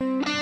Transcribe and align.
No 0.00 0.37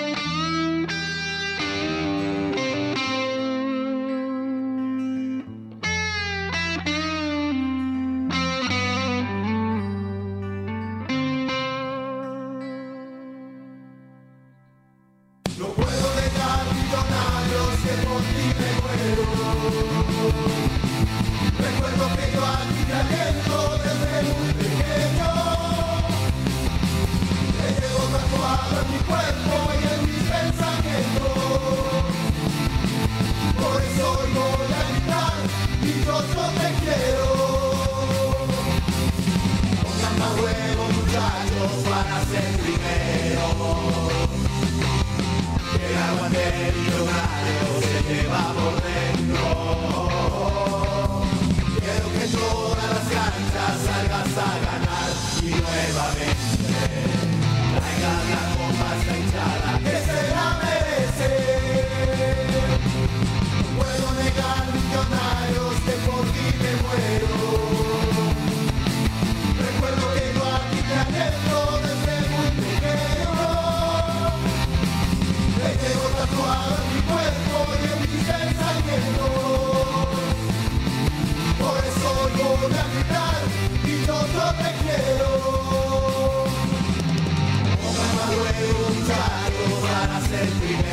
para 90.36 90.46
ser 90.48 90.85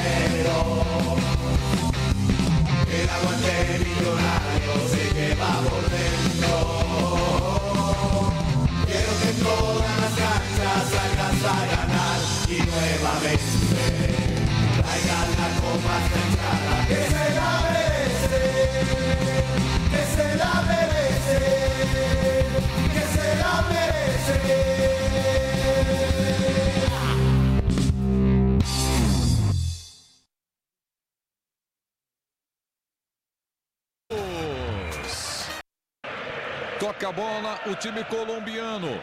time 37.83 38.03
colombiano. 38.05 38.97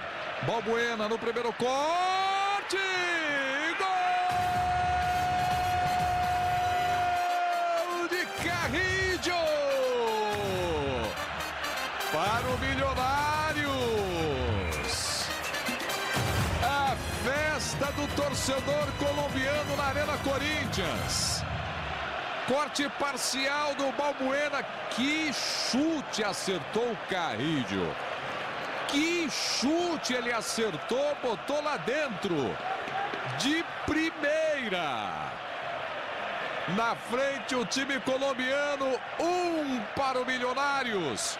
Balbuena 0.46 1.06
no 1.06 1.18
primeiro 1.18 1.52
corte. 1.52 2.78
Gol 7.86 8.08
de 8.08 8.24
Carrillo. 8.42 9.34
Para 12.10 12.48
o 12.48 12.58
Milionários. 12.58 13.68
A 16.64 16.96
festa 17.22 17.92
do 17.92 18.08
torcedor 18.16 18.90
colombiano 18.98 19.76
na 19.76 19.88
Arena 19.88 20.16
Corinthians. 20.24 21.44
Corte 22.48 22.88
parcial 22.98 23.74
do 23.74 23.92
Balbuena. 23.92 24.62
Que 24.96 25.30
chute 25.34 26.24
acertou 26.24 26.92
o 26.92 26.96
Carrillo. 27.10 27.94
Que 28.90 29.30
chute 29.30 30.14
ele 30.14 30.32
acertou, 30.32 31.16
botou 31.22 31.62
lá 31.62 31.76
dentro. 31.76 32.56
De 33.38 33.64
primeira. 33.86 35.30
Na 36.76 36.94
frente 36.94 37.54
o 37.54 37.64
time 37.64 37.98
colombiano, 38.00 39.00
um 39.18 39.80
para 39.96 40.20
o 40.20 40.26
Milionários, 40.26 41.38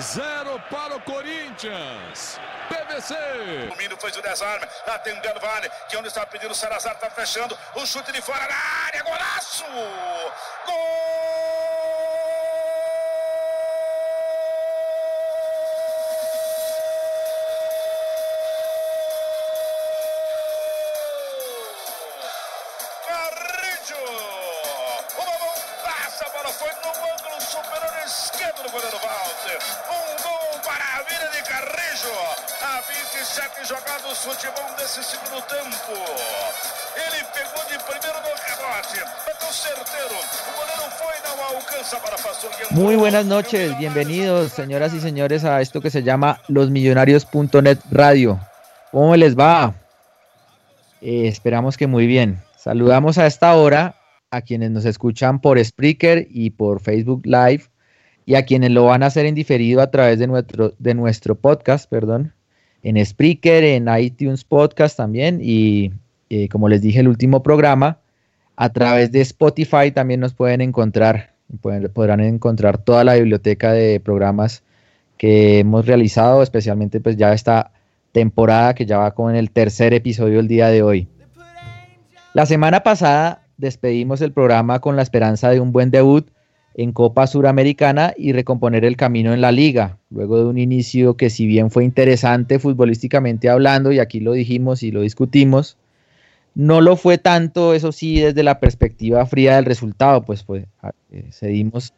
zero 0.00 0.60
para 0.70 0.96
o 0.96 1.00
Corinthians. 1.00 2.40
PVC. 2.68 3.14
O 3.64 3.70
Domínio 3.70 3.96
foi 3.98 4.10
o 4.10 4.22
desarme, 4.22 4.66
atendendo 4.86 5.38
Vale, 5.40 5.70
que 5.88 5.96
é 5.96 5.98
onde 5.98 6.08
está 6.08 6.26
pedindo 6.26 6.50
o 6.50 6.54
Salazar, 6.54 6.94
está 6.94 7.08
fechando, 7.10 7.56
o 7.74 7.86
chute 7.86 8.10
de 8.10 8.20
fora 8.20 8.46
na 8.48 8.86
área, 8.86 9.02
golaço! 9.02 9.64
Gol! 10.66 11.45
Muy 42.70 42.96
buenas 42.96 43.26
noches, 43.26 43.78
bienvenidos 43.78 44.52
señoras 44.52 44.92
y 44.92 45.00
señores 45.00 45.44
a 45.44 45.60
esto 45.60 45.80
que 45.80 45.90
se 45.90 46.02
llama 46.02 46.40
losmillonarios.net 46.48 47.78
Radio. 47.90 48.40
¿Cómo 48.92 49.16
les 49.16 49.38
va? 49.38 49.74
Eh, 51.00 51.28
esperamos 51.28 51.76
que 51.76 51.86
muy 51.86 52.06
bien. 52.06 52.38
Saludamos 52.56 53.18
a 53.18 53.26
esta 53.26 53.54
hora 53.54 53.96
a 54.30 54.42
quienes 54.42 54.70
nos 54.70 54.84
escuchan 54.84 55.40
por 55.40 55.62
Spreaker 55.62 56.26
y 56.30 56.50
por 56.50 56.80
Facebook 56.80 57.22
Live 57.24 57.64
y 58.24 58.34
a 58.34 58.44
quienes 58.44 58.70
lo 58.70 58.84
van 58.84 59.02
a 59.02 59.06
hacer 59.06 59.26
en 59.26 59.34
diferido 59.34 59.80
a 59.80 59.90
través 59.90 60.18
de 60.18 60.26
nuestro, 60.26 60.74
de 60.78 60.94
nuestro 60.94 61.36
podcast, 61.36 61.88
perdón, 61.88 62.34
en 62.86 63.04
Spreaker, 63.04 63.64
en 63.64 63.88
iTunes 63.98 64.44
Podcast 64.44 64.96
también 64.96 65.40
y 65.42 65.90
eh, 66.30 66.48
como 66.48 66.68
les 66.68 66.82
dije, 66.82 67.00
el 67.00 67.08
último 67.08 67.42
programa. 67.42 67.98
A 68.54 68.68
través 68.72 69.10
de 69.10 69.20
Spotify 69.22 69.90
también 69.92 70.20
nos 70.20 70.34
pueden 70.34 70.60
encontrar, 70.60 71.32
podrán 71.92 72.20
encontrar 72.20 72.78
toda 72.78 73.02
la 73.02 73.16
biblioteca 73.16 73.72
de 73.72 73.98
programas 73.98 74.62
que 75.18 75.58
hemos 75.58 75.84
realizado, 75.84 76.42
especialmente 76.44 77.00
pues 77.00 77.16
ya 77.16 77.32
esta 77.32 77.72
temporada 78.12 78.74
que 78.74 78.86
ya 78.86 78.98
va 78.98 79.10
con 79.10 79.34
el 79.34 79.50
tercer 79.50 79.92
episodio 79.92 80.38
el 80.38 80.46
día 80.46 80.68
de 80.68 80.82
hoy. 80.82 81.08
La 82.34 82.46
semana 82.46 82.84
pasada 82.84 83.42
despedimos 83.56 84.20
el 84.20 84.32
programa 84.32 84.78
con 84.78 84.94
la 84.94 85.02
esperanza 85.02 85.50
de 85.50 85.58
un 85.58 85.72
buen 85.72 85.90
debut 85.90 86.30
en 86.78 86.92
Copa 86.92 87.26
Suramericana 87.26 88.12
y 88.18 88.32
recomponer 88.32 88.84
el 88.84 88.98
camino 88.98 89.32
en 89.32 89.40
la 89.40 89.50
liga, 89.50 89.96
luego 90.10 90.36
de 90.36 90.44
un 90.44 90.58
inicio 90.58 91.16
que 91.16 91.30
si 91.30 91.46
bien 91.46 91.70
fue 91.70 91.84
interesante 91.84 92.58
futbolísticamente 92.58 93.48
hablando, 93.48 93.92
y 93.92 93.98
aquí 93.98 94.20
lo 94.20 94.32
dijimos 94.32 94.82
y 94.82 94.90
lo 94.90 95.00
discutimos, 95.00 95.78
no 96.54 96.82
lo 96.82 96.96
fue 96.96 97.16
tanto, 97.16 97.72
eso 97.72 97.92
sí, 97.92 98.20
desde 98.20 98.42
la 98.42 98.60
perspectiva 98.60 99.24
fría 99.24 99.56
del 99.56 99.64
resultado, 99.64 100.22
pues, 100.22 100.42
pues 100.42 100.66
cedimos, 101.30 101.94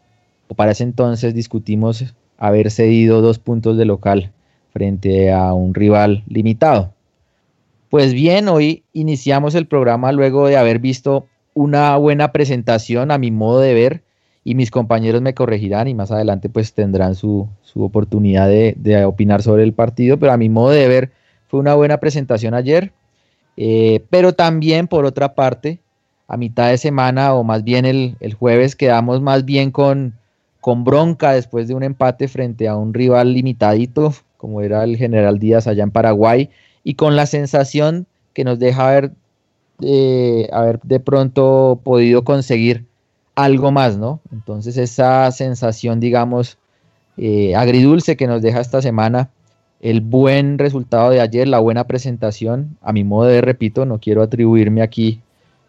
o 0.47 0.55
para 0.55 0.71
ese 0.71 0.85
entonces 0.85 1.35
discutimos 1.35 2.15
haber 2.37 2.71
cedido 2.71 3.21
dos 3.21 3.41
puntos 3.41 3.77
de 3.79 3.85
local 3.85 4.31
frente 4.73 5.33
a 5.33 5.55
un 5.55 5.75
rival 5.75 6.23
limitado. 6.29 6.95
Pues 7.91 8.13
bien, 8.13 8.47
hoy 8.47 8.85
iniciamos 8.93 9.57
el 9.57 9.67
programa 9.67 10.13
luego 10.13 10.47
de 10.47 10.57
haber 10.57 10.79
visto 10.79 11.27
una 11.53 11.97
buena 11.97 12.31
presentación 12.31 13.11
a 13.11 13.19
mi 13.19 13.33
modo 13.33 13.59
de 13.59 13.75
ver 13.75 14.08
y 14.49 14.55
mis 14.55 14.71
compañeros 14.71 15.21
me 15.21 15.35
corregirán 15.35 15.89
y 15.89 15.95
más 15.95 16.11
adelante 16.11 16.49
pues 16.49 16.73
tendrán 16.73 17.15
su, 17.15 17.47
oportunidad 17.75 18.49
de, 18.49 19.05
opinar 19.05 19.43
sobre 19.43 19.63
el 19.63 19.75
partido, 19.75 20.19
pero 20.19 20.33
a 20.33 20.39
mi 20.39 20.49
modo 20.49 20.71
de 20.71 20.89
ver 20.89 21.13
fue 21.49 21.61
una 21.61 21.75
buena 21.75 21.99
presentación 21.99 22.55
ayer, 22.55 22.91
eh, 23.59 24.03
pero 24.09 24.33
también 24.33 24.89
por 24.89 25.05
otra 25.05 25.35
parte, 25.35 25.81
a 26.29 26.39
mitad 26.39 26.71
de 26.71 26.79
semana 26.79 27.35
o 27.35 27.45
más 27.45 27.63
bien 27.63 27.85
el, 27.85 28.17
el 28.21 28.33
jueves 28.33 28.75
quedamos 28.75 29.21
más 29.21 29.45
bien 29.45 29.71
con, 29.71 30.15
con 30.63 30.83
bronca 30.83 31.33
después 31.33 31.69
de 31.69 31.75
un 31.75 31.83
empate 31.83 32.27
frente 32.27 32.69
a 32.69 32.77
un 32.77 32.95
rival 32.95 33.35
limitadito 33.35 34.15
como 34.39 34.63
era 34.63 34.83
el 34.83 34.97
General 34.97 35.39
Díaz 35.39 35.67
allá 35.67 35.83
en 35.83 35.91
Paraguay 35.91 36.49
y 36.85 36.95
con 36.95 37.17
la 37.17 37.27
sensación 37.27 38.07
que 38.33 38.45
nos 38.45 38.59
deja 38.59 38.89
haber, 38.89 39.13
eh, 39.83 40.49
haber 40.55 40.81
de 40.85 41.01
pronto 41.01 41.83
podido 41.85 42.25
conseguir 42.25 42.88
algo 43.45 43.71
más, 43.71 43.97
¿no? 43.97 44.21
Entonces 44.33 44.77
esa 44.77 45.31
sensación, 45.31 46.01
digamos, 46.01 46.59
eh, 47.17 47.55
agridulce 47.55 48.17
que 48.17 48.27
nos 48.27 48.43
deja 48.43 48.61
esta 48.61 48.83
semana, 48.83 49.31
el 49.81 50.01
buen 50.01 50.59
resultado 50.59 51.11
de 51.11 51.21
ayer, 51.21 51.47
la 51.47 51.61
buena 51.61 51.87
presentación, 51.87 52.77
a 52.83 52.93
mi 52.93 53.05
modo 53.05 53.29
de 53.29 53.41
repito, 53.41 53.87
no 53.87 54.01
quiero 54.01 54.23
atribuirme 54.23 54.83
aquí 54.83 55.21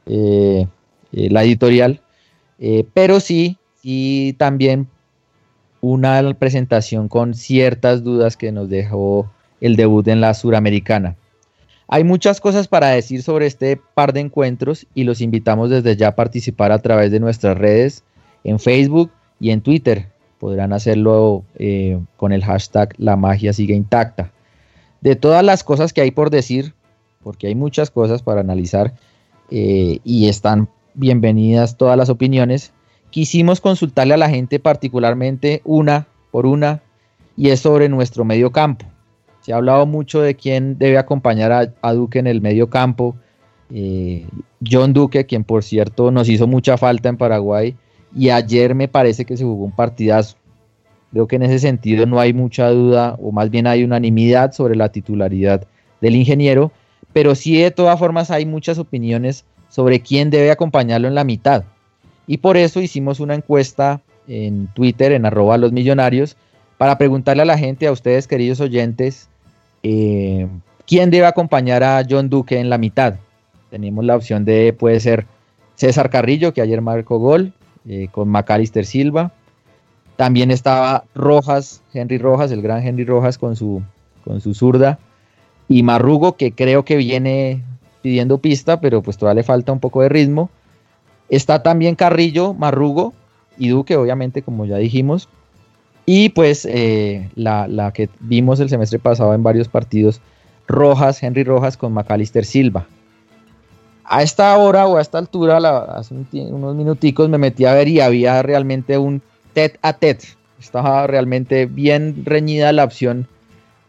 eh, 0.08 0.68
la 1.12 1.44
editorial, 1.44 2.02
pero 2.94 3.20
sí 3.20 3.58
y 3.84 4.34
también 4.34 4.88
una 5.82 6.34
presentación 6.34 7.08
con 7.08 7.34
ciertas 7.34 8.04
dudas 8.04 8.36
que 8.36 8.52
nos 8.52 8.70
dejó 8.70 9.30
el 9.62 9.76
debut 9.76 10.08
en 10.08 10.22
la 10.22 10.34
Suramericana. 10.34 11.16
Hay 11.92 12.04
muchas 12.04 12.40
cosas 12.40 12.68
para 12.68 12.90
decir 12.90 13.24
sobre 13.24 13.48
este 13.48 13.76
par 13.76 14.14
de 14.14 14.20
encuentros 14.20 14.86
y 14.94 15.06
los 15.06 15.22
invitamos 15.22 15.72
desde 15.72 15.96
ya 15.96 16.10
a 16.10 16.16
participar 16.16 16.72
a 16.72 16.78
través 16.78 17.10
de 17.10 17.20
nuestras 17.20 17.58
redes 17.58 18.04
en 18.44 18.60
Facebook 18.60 19.10
y 19.40 19.50
en 19.50 19.62
Twitter. 19.62 20.08
Podrán 20.38 20.72
hacerlo 20.72 21.44
eh, 21.56 22.00
con 22.16 22.32
el 22.32 22.46
hashtag 22.46 22.94
La 22.98 23.16
magia 23.16 23.54
sigue 23.54 23.74
intacta. 23.74 24.32
De 25.02 25.16
todas 25.16 25.44
las 25.44 25.64
cosas 25.64 25.92
que 25.92 26.02
hay 26.02 26.12
por 26.12 26.30
decir, 26.30 26.76
porque 27.24 27.48
hay 27.48 27.56
muchas 27.56 27.90
cosas 27.90 28.22
para 28.22 28.42
analizar 28.42 28.94
eh, 29.50 30.00
y 30.04 30.30
están 30.30 30.70
bienvenidas 30.94 31.76
todas 31.76 31.98
las 31.98 32.10
opiniones, 32.10 32.72
quisimos 33.10 33.62
consultarle 33.62 34.14
a 34.14 34.18
la 34.18 34.30
gente 34.30 34.60
particularmente 34.60 35.64
una 35.66 36.06
por 36.30 36.46
una 36.46 36.84
y 37.36 37.50
es 37.50 37.62
sobre 37.62 37.90
nuestro 37.90 38.26
medio 38.26 38.52
campo. 38.52 38.86
Se 39.50 39.54
ha 39.54 39.58
hablado 39.58 39.88
mucho 39.88 40.22
de 40.22 40.36
quién 40.36 40.78
debe 40.78 41.00
acompañar 41.00 41.74
a, 41.82 41.94
Duque 41.94 42.20
en 42.20 42.28
el 42.28 42.40
medio 42.40 42.70
campo. 42.70 43.16
Eh, 43.74 44.28
John 44.64 44.94
Duque, 44.94 45.26
quien 45.26 45.44
por 45.44 45.64
cierto 45.64 46.12
nos 46.12 46.30
hizo 46.30 46.46
mucha 46.46 46.78
falta 46.78 47.10
en 47.10 47.18
Paraguay 47.18 47.76
y 48.16 48.30
ayer 48.30 48.76
me 48.76 48.88
parece 48.88 49.26
que 49.26 49.36
se 49.38 49.44
jugó 49.44 49.66
un 49.66 49.72
partidazo. 49.72 50.38
Creo 51.12 51.28
que 51.28 51.38
en 51.38 51.42
ese 51.42 51.58
sentido 51.58 52.06
no 52.06 52.20
hay 52.20 52.32
mucha 52.32 52.70
duda 52.70 53.18
o 53.20 53.32
más 53.32 53.50
bien 53.50 53.66
hay 53.66 53.84
unanimidad 53.84 54.52
sobre 54.52 54.76
la 54.76 54.90
titularidad 54.90 55.66
del 56.00 56.16
ingeniero, 56.16 56.72
pero 57.12 57.34
sí 57.34 57.60
de 57.60 57.72
todas 57.72 57.98
formas 57.98 58.30
hay 58.30 58.46
muchas 58.46 58.78
opiniones 58.78 59.46
sobre 59.68 60.00
quién 60.02 60.30
debe 60.30 60.52
acompañarlo 60.52 61.08
en 61.08 61.16
la 61.16 61.24
mitad. 61.24 61.64
Y 62.28 62.38
por 62.38 62.56
eso 62.56 62.82
hicimos 62.82 63.20
una 63.20 63.34
encuesta 63.34 64.00
en 64.28 64.68
Twitter, 64.76 65.12
en 65.12 65.26
arroba 65.26 65.58
los 65.58 65.72
millonarios, 65.72 66.38
para 66.78 67.00
preguntarle 67.00 67.42
a 67.42 67.46
la 67.46 67.58
gente, 67.58 67.88
a 67.88 67.92
ustedes 67.92 68.28
queridos 68.28 68.62
oyentes, 68.62 69.28
eh, 69.84 70.48
¿quién 70.86 71.10
debe 71.10 71.26
acompañar 71.26 71.84
a 71.84 72.04
John 72.08 72.30
Duque 72.30 72.60
en 72.60 72.70
la 72.70 72.78
mitad? 72.78 73.16
Tenemos 73.70 74.04
la 74.06 74.16
opción 74.16 74.46
de, 74.46 74.74
puede 74.74 75.00
ser 75.00 75.26
César 75.76 76.10
Carrillo, 76.10 76.54
que 76.54 76.62
ayer 76.62 76.82
marcó 76.82 77.20
gol, 77.20 77.54
eh, 77.88 78.10
con 78.12 78.30
Macalister 78.30 78.86
Silva. 78.86 79.32
También 80.16 80.52
estaba 80.52 81.06
Rojas, 81.16 81.82
Henry 81.94 82.18
Rojas, 82.18 82.52
el 82.52 82.62
gran 82.62 82.86
Henry 82.86 83.06
Rojas 83.06 83.38
con 83.38 83.56
su, 83.56 83.82
con 84.26 84.42
su 84.42 84.54
zurda. 84.54 85.00
Y 85.68 85.84
Marrugo, 85.84 86.36
que 86.36 86.52
creo 86.52 86.84
que 86.84 86.98
viene 86.98 87.64
pidiendo 88.02 88.40
pista, 88.40 88.82
pero 88.82 89.02
pues 89.02 89.18
todavía 89.18 89.42
le 89.42 89.44
falta 89.44 89.72
un 89.72 89.80
poco 89.80 90.02
de 90.02 90.10
ritmo. 90.10 90.50
Está 91.30 91.64
también 91.64 91.96
Carrillo, 91.96 92.54
Marrugo 92.54 93.14
y 93.58 93.70
Duque, 93.70 93.96
obviamente, 93.96 94.42
como 94.42 94.66
ya 94.66 94.78
dijimos. 94.78 95.30
Y 96.12 96.30
pues 96.30 96.66
eh, 96.66 97.30
la, 97.36 97.92
que 97.94 98.10
vimos 98.20 98.60
el 98.60 98.68
semestre 98.68 98.98
pasado 98.98 99.36
en 99.36 99.44
varios 99.44 99.68
partidos, 99.68 100.22
Rojas, 100.68 101.22
Henry 101.22 101.44
Rojas 101.44 101.78
con 101.78 101.94
Macalister 101.94 102.46
Silva. 102.46 102.88
A 104.06 104.24
esta 104.24 104.58
hora 104.58 104.88
o 104.88 104.98
a 104.98 105.02
esta 105.02 105.20
altura, 105.20 105.58
hace 105.96 106.16
unos 106.34 106.76
minuticos 106.76 107.30
me 107.30 107.38
metí 107.38 107.66
a 107.66 107.76
ver 107.76 107.88
y 107.88 108.00
había 108.00 108.42
realmente 108.42 108.98
un 108.98 109.22
tet 109.54 109.78
a 109.84 109.94
tet. 109.94 110.24
Estaba 110.60 111.06
realmente 111.06 111.68
bien 111.68 112.24
reñida 112.26 112.74
la 112.74 112.86
opción. 112.86 113.28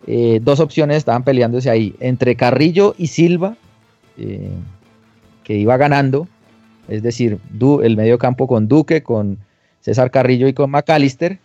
Eh, 0.06 0.40
dos 0.42 0.60
opciones 0.60 0.98
estaban 0.98 1.24
peleándose 1.24 1.70
ahí, 1.70 1.94
entre 2.00 2.36
Carrillo 2.36 2.94
y 2.98 3.06
Silva, 3.06 3.56
eh, 4.18 4.50
que 5.42 5.56
iba 5.56 5.78
ganando 5.78 6.28
es 6.86 7.02
decir, 7.02 7.38
el 7.82 7.96
medio 7.96 8.18
campo 8.18 8.46
con 8.46 8.68
Duque, 8.68 9.02
con 9.02 9.38
César 9.80 10.10
Carrillo 10.10 10.48
y 10.48 10.52
con 10.52 10.70
McAllister. 10.70 11.38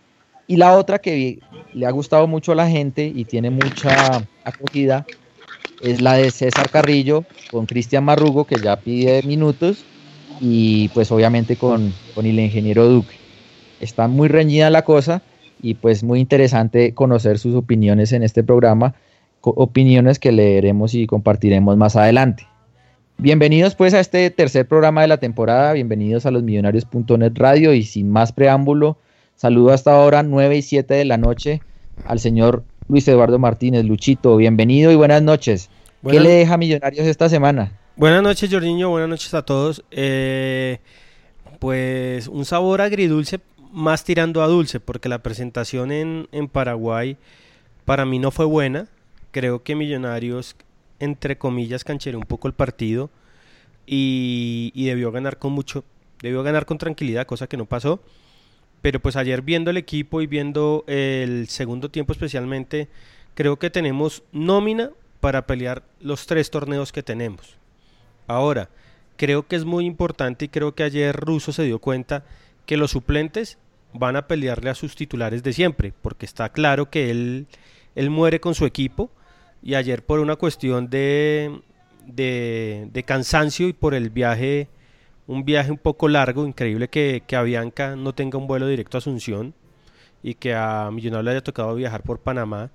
Y 0.46 0.56
la 0.56 0.76
otra 0.76 0.98
que 0.98 1.40
le 1.72 1.86
ha 1.86 1.90
gustado 1.90 2.26
mucho 2.26 2.52
a 2.52 2.54
la 2.54 2.68
gente 2.68 3.10
y 3.14 3.24
tiene 3.24 3.50
mucha 3.50 4.22
acogida 4.44 5.04
es 5.82 6.00
la 6.00 6.14
de 6.14 6.30
César 6.30 6.70
Carrillo 6.70 7.24
con 7.50 7.66
Cristian 7.66 8.04
Marrugo, 8.04 8.44
que 8.44 8.56
ya 8.56 8.76
pide 8.76 9.22
minutos, 9.24 9.84
y 10.40 10.88
pues 10.88 11.10
obviamente 11.10 11.56
con, 11.56 11.92
con 12.14 12.26
el 12.26 12.38
ingeniero 12.38 12.88
Duque. 12.88 13.16
Está 13.80 14.08
muy 14.08 14.28
reñida 14.28 14.70
la 14.70 14.82
cosa 14.82 15.22
y 15.60 15.74
pues 15.74 16.02
muy 16.02 16.20
interesante 16.20 16.94
conocer 16.94 17.38
sus 17.38 17.54
opiniones 17.54 18.12
en 18.12 18.22
este 18.22 18.42
programa, 18.42 18.94
opiniones 19.40 20.18
que 20.18 20.32
leeremos 20.32 20.94
y 20.94 21.06
compartiremos 21.06 21.76
más 21.76 21.96
adelante. 21.96 22.46
Bienvenidos 23.18 23.74
pues 23.74 23.94
a 23.94 24.00
este 24.00 24.28
tercer 24.30 24.68
programa 24.68 25.02
de 25.02 25.08
la 25.08 25.16
temporada, 25.16 25.72
bienvenidos 25.72 26.26
a 26.26 26.30
los 26.30 26.42
millonarios.net 26.42 27.32
radio 27.34 27.72
y 27.72 27.82
sin 27.82 28.10
más 28.10 28.32
preámbulo, 28.32 28.98
saludo 29.36 29.72
hasta 29.72 29.92
ahora 29.92 30.22
9 30.22 30.56
y 30.56 30.62
7 30.62 30.94
de 30.94 31.04
la 31.04 31.16
noche 31.16 31.60
al 32.04 32.18
señor 32.18 32.64
Luis 32.88 33.06
Eduardo 33.08 33.38
Martínez, 33.38 33.84
Luchito, 33.84 34.36
bienvenido 34.36 34.90
y 34.90 34.96
buenas 34.96 35.22
noches. 35.22 35.70
¿Qué 36.08 36.20
le 36.20 36.30
deja 36.30 36.56
Millonarios 36.56 37.06
esta 37.06 37.28
semana? 37.28 37.72
Buenas 37.96 38.22
noches 38.22 38.50
Jordiño, 38.50 38.90
buenas 38.90 39.08
noches 39.08 39.32
a 39.34 39.42
todos. 39.42 39.84
Eh, 39.90 40.78
pues 41.58 42.28
un 42.28 42.44
sabor 42.44 42.80
agridulce 42.80 43.40
más 43.72 44.04
tirando 44.04 44.42
a 44.42 44.46
dulce 44.46 44.80
porque 44.80 45.08
la 45.08 45.22
presentación 45.22 45.92
en, 45.92 46.28
en 46.32 46.48
Paraguay 46.48 47.16
para 47.84 48.04
mí 48.04 48.18
no 48.18 48.30
fue 48.30 48.44
buena. 48.44 48.88
Creo 49.30 49.62
que 49.62 49.74
Millonarios 49.74 50.56
entre 50.98 51.38
comillas, 51.38 51.84
cancheré 51.84 52.16
un 52.16 52.24
poco 52.24 52.48
el 52.48 52.54
partido 52.54 53.10
y, 53.86 54.72
debió 54.74 55.12
ganar 55.12 55.38
con 55.38 55.52
mucho, 55.52 55.84
debió 56.22 56.42
ganar 56.42 56.66
con 56.66 56.78
tranquilidad, 56.78 57.26
cosa 57.26 57.46
que 57.46 57.56
no 57.56 57.66
pasó. 57.66 58.00
Pero 58.82 59.00
pues 59.00 59.16
ayer 59.16 59.42
viendo 59.42 59.70
el 59.70 59.76
equipo 59.76 60.22
y 60.22 60.26
viendo 60.26 60.84
el 60.86 61.48
segundo 61.48 61.90
tiempo 61.90 62.12
especialmente, 62.12 62.88
creo 63.34 63.58
que 63.58 63.70
tenemos 63.70 64.22
nómina 64.32 64.90
para 65.20 65.46
pelear 65.46 65.82
los 66.00 66.26
tres 66.26 66.50
torneos 66.50 66.92
que 66.92 67.02
tenemos. 67.02 67.56
Ahora, 68.26 68.68
creo 69.16 69.46
que 69.46 69.56
es 69.56 69.64
muy 69.64 69.86
importante 69.86 70.44
y 70.44 70.48
creo 70.48 70.74
que 70.74 70.82
ayer 70.82 71.16
Russo 71.16 71.52
se 71.52 71.64
dio 71.64 71.78
cuenta 71.78 72.24
que 72.64 72.76
los 72.76 72.92
suplentes 72.92 73.58
van 73.92 74.16
a 74.16 74.26
pelearle 74.26 74.70
a 74.70 74.74
sus 74.74 74.94
titulares 74.94 75.42
de 75.42 75.52
siempre, 75.52 75.92
porque 76.02 76.26
está 76.26 76.50
claro 76.50 76.90
que 76.90 77.10
él, 77.10 77.46
él 77.94 78.10
muere 78.10 78.40
con 78.40 78.54
su 78.54 78.66
equipo 78.66 79.10
y 79.62 79.74
ayer 79.74 80.04
por 80.04 80.20
una 80.20 80.36
cuestión 80.36 80.90
de, 80.90 81.60
de, 82.06 82.88
de 82.92 83.02
cansancio 83.04 83.68
y 83.68 83.72
por 83.72 83.94
el 83.94 84.10
viaje, 84.10 84.68
un 85.26 85.44
viaje 85.44 85.70
un 85.70 85.78
poco 85.78 86.08
largo, 86.08 86.46
increíble 86.46 86.88
que, 86.88 87.22
que 87.26 87.36
Avianca 87.36 87.96
no 87.96 88.14
tenga 88.14 88.38
un 88.38 88.46
vuelo 88.46 88.66
directo 88.66 88.96
a 88.96 89.00
Asunción 89.00 89.54
y 90.22 90.34
que 90.34 90.54
a 90.54 90.90
Millonarios 90.92 91.24
le 91.24 91.30
haya 91.32 91.44
tocado 91.44 91.74
viajar 91.74 92.02
por 92.02 92.20
Panamá. 92.20 92.70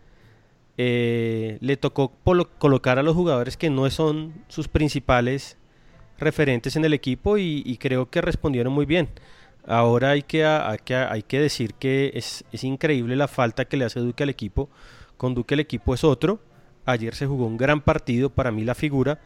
Eh, 0.78 1.58
le 1.62 1.78
tocó 1.78 2.14
colocar 2.58 2.98
a 2.98 3.04
los 3.04 3.16
jugadores 3.16 3.58
que 3.58 3.70
no 3.70 3.90
son 3.90 4.34
sus 4.48 4.68
principales 4.68 5.58
referentes 6.18 6.76
en 6.76 6.86
el 6.86 6.94
equipo 6.94 7.38
y, 7.38 7.64
y 7.66 7.78
creo 7.78 8.10
que 8.10 8.22
respondieron 8.22 8.74
muy 8.74 8.86
bien. 8.86 9.10
Ahora 9.66 10.12
hay 10.12 10.24
que, 10.24 10.46
hay 10.46 10.80
que, 10.84 10.96
hay 10.96 11.24
que 11.24 11.40
decir 11.40 11.76
que 11.76 12.12
es, 12.16 12.44
es, 12.52 12.64
increíble 12.64 13.16
la 13.16 13.28
falta 13.28 13.66
que 13.66 13.78
le 13.78 13.86
hace 13.86 14.00
Duque 14.00 14.24
al 14.24 14.30
equipo. 14.30 14.70
Con 15.18 15.36
Duque 15.36 15.54
el 15.54 15.60
equipo 15.60 15.94
es 15.94 16.04
otro. 16.04 16.40
Ayer 16.86 17.14
se 17.14 17.28
jugó 17.28 17.46
un 17.46 17.58
gran 17.58 17.82
partido, 17.82 18.32
para 18.32 18.52
mí 18.52 18.64
la 18.64 18.74
figura. 18.76 19.20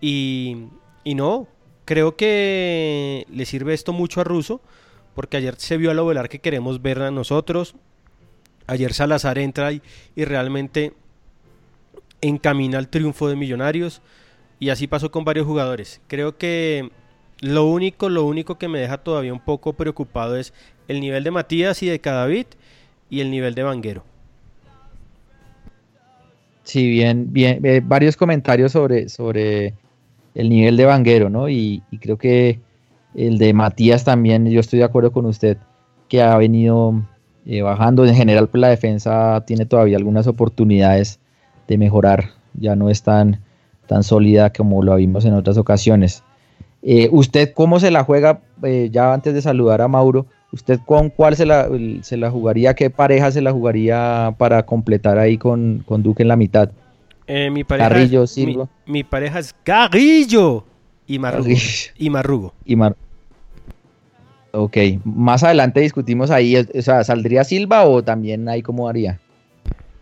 Y, 0.00 0.68
y 1.04 1.14
no, 1.14 1.48
creo 1.84 2.16
que 2.16 3.26
le 3.30 3.46
sirve 3.46 3.74
esto 3.74 3.92
mucho 3.92 4.20
a 4.20 4.24
Russo, 4.24 4.60
porque 5.14 5.36
ayer 5.36 5.54
se 5.56 5.76
vio 5.76 5.90
a 5.90 5.94
lo 5.94 6.10
que 6.28 6.40
queremos 6.40 6.82
ver 6.82 7.02
a 7.02 7.10
nosotros. 7.10 7.74
Ayer 8.66 8.92
Salazar 8.92 9.38
entra 9.38 9.72
y, 9.72 9.82
y 10.16 10.24
realmente 10.24 10.92
encamina 12.20 12.78
al 12.78 12.88
triunfo 12.88 13.28
de 13.28 13.36
Millonarios. 13.36 14.00
Y 14.58 14.70
así 14.70 14.86
pasó 14.86 15.10
con 15.10 15.24
varios 15.24 15.46
jugadores. 15.46 16.00
Creo 16.06 16.38
que 16.38 16.90
lo 17.40 17.66
único, 17.66 18.08
lo 18.08 18.24
único 18.24 18.56
que 18.56 18.68
me 18.68 18.78
deja 18.78 18.98
todavía 18.98 19.32
un 19.32 19.40
poco 19.40 19.72
preocupado 19.72 20.36
es 20.36 20.54
el 20.86 21.00
nivel 21.00 21.24
de 21.24 21.32
Matías 21.32 21.82
y 21.82 21.86
de 21.88 22.00
Cadavid 22.00 22.46
y 23.10 23.20
el 23.20 23.30
nivel 23.30 23.54
de 23.54 23.64
Vanguero. 23.64 24.04
Sí, 26.62 26.88
bien, 26.88 27.32
bien, 27.32 27.64
eh, 27.66 27.80
varios 27.84 28.16
comentarios 28.16 28.70
sobre, 28.70 29.08
sobre 29.08 29.74
el 30.34 30.48
nivel 30.48 30.76
de 30.76 30.84
Vanguero, 30.84 31.30
¿no? 31.30 31.48
Y, 31.48 31.82
y, 31.90 31.98
creo 31.98 32.16
que 32.16 32.60
el 33.14 33.38
de 33.38 33.52
Matías 33.52 34.04
también, 34.04 34.46
yo 34.48 34.60
estoy 34.60 34.78
de 34.78 34.84
acuerdo 34.84 35.12
con 35.12 35.26
usted, 35.26 35.58
que 36.08 36.22
ha 36.22 36.36
venido 36.36 37.02
eh, 37.44 37.62
bajando. 37.62 38.04
En 38.06 38.14
general, 38.14 38.48
pues 38.48 38.60
la 38.60 38.68
defensa 38.68 39.42
tiene 39.46 39.66
todavía 39.66 39.96
algunas 39.96 40.26
oportunidades 40.26 41.18
de 41.66 41.78
mejorar, 41.78 42.30
ya 42.54 42.76
no 42.76 42.88
es 42.90 43.02
tan, 43.02 43.40
tan 43.86 44.02
sólida 44.02 44.52
como 44.52 44.82
lo 44.82 44.94
vimos 44.96 45.24
en 45.24 45.34
otras 45.34 45.58
ocasiones. 45.58 46.22
Eh, 46.82 47.08
¿Usted 47.12 47.52
cómo 47.54 47.80
se 47.80 47.90
la 47.90 48.04
juega? 48.04 48.40
Eh, 48.62 48.90
ya 48.92 49.12
antes 49.12 49.34
de 49.34 49.42
saludar 49.42 49.80
a 49.82 49.88
Mauro, 49.88 50.26
¿usted 50.52 50.80
con 50.84 51.10
cuál 51.10 51.34
se 51.34 51.46
la, 51.46 51.68
se 52.02 52.16
la 52.16 52.30
jugaría? 52.30 52.74
¿Qué 52.74 52.90
pareja 52.90 53.30
se 53.30 53.40
la 53.40 53.52
jugaría 53.52 54.34
para 54.38 54.64
completar 54.64 55.18
ahí 55.18 55.38
con, 55.38 55.82
con 55.86 56.02
Duque 56.02 56.22
en 56.22 56.28
la 56.28 56.36
mitad? 56.36 56.70
Eh, 57.26 57.50
mi 57.50 57.64
pareja 57.64 57.88
Carrillo, 57.88 58.24
es, 58.24 58.30
Silva. 58.30 58.68
Mi, 58.86 58.92
mi, 58.92 59.04
pareja 59.04 59.38
es 59.38 59.54
Carrillo 59.62 60.64
y 61.06 61.18
Marrugo. 61.18 61.44
Carrillo. 61.44 61.92
Y 61.96 62.10
Marrugo. 62.10 62.54
Y 62.64 62.76
Mar 62.76 62.96
ok, 64.52 64.76
más 65.04 65.42
adelante 65.42 65.80
discutimos 65.80 66.30
ahí, 66.30 66.56
o 66.56 66.82
sea, 66.82 67.02
¿saldría 67.04 67.44
Silva 67.44 67.84
o 67.84 68.02
también 68.02 68.48
ahí 68.48 68.62
cómo 68.62 68.88
haría? 68.88 69.18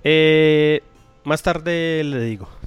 Eh, 0.05 0.81
más 1.25 1.43
tarde 1.43 2.03
le 2.05 2.25
digo. 2.25 2.49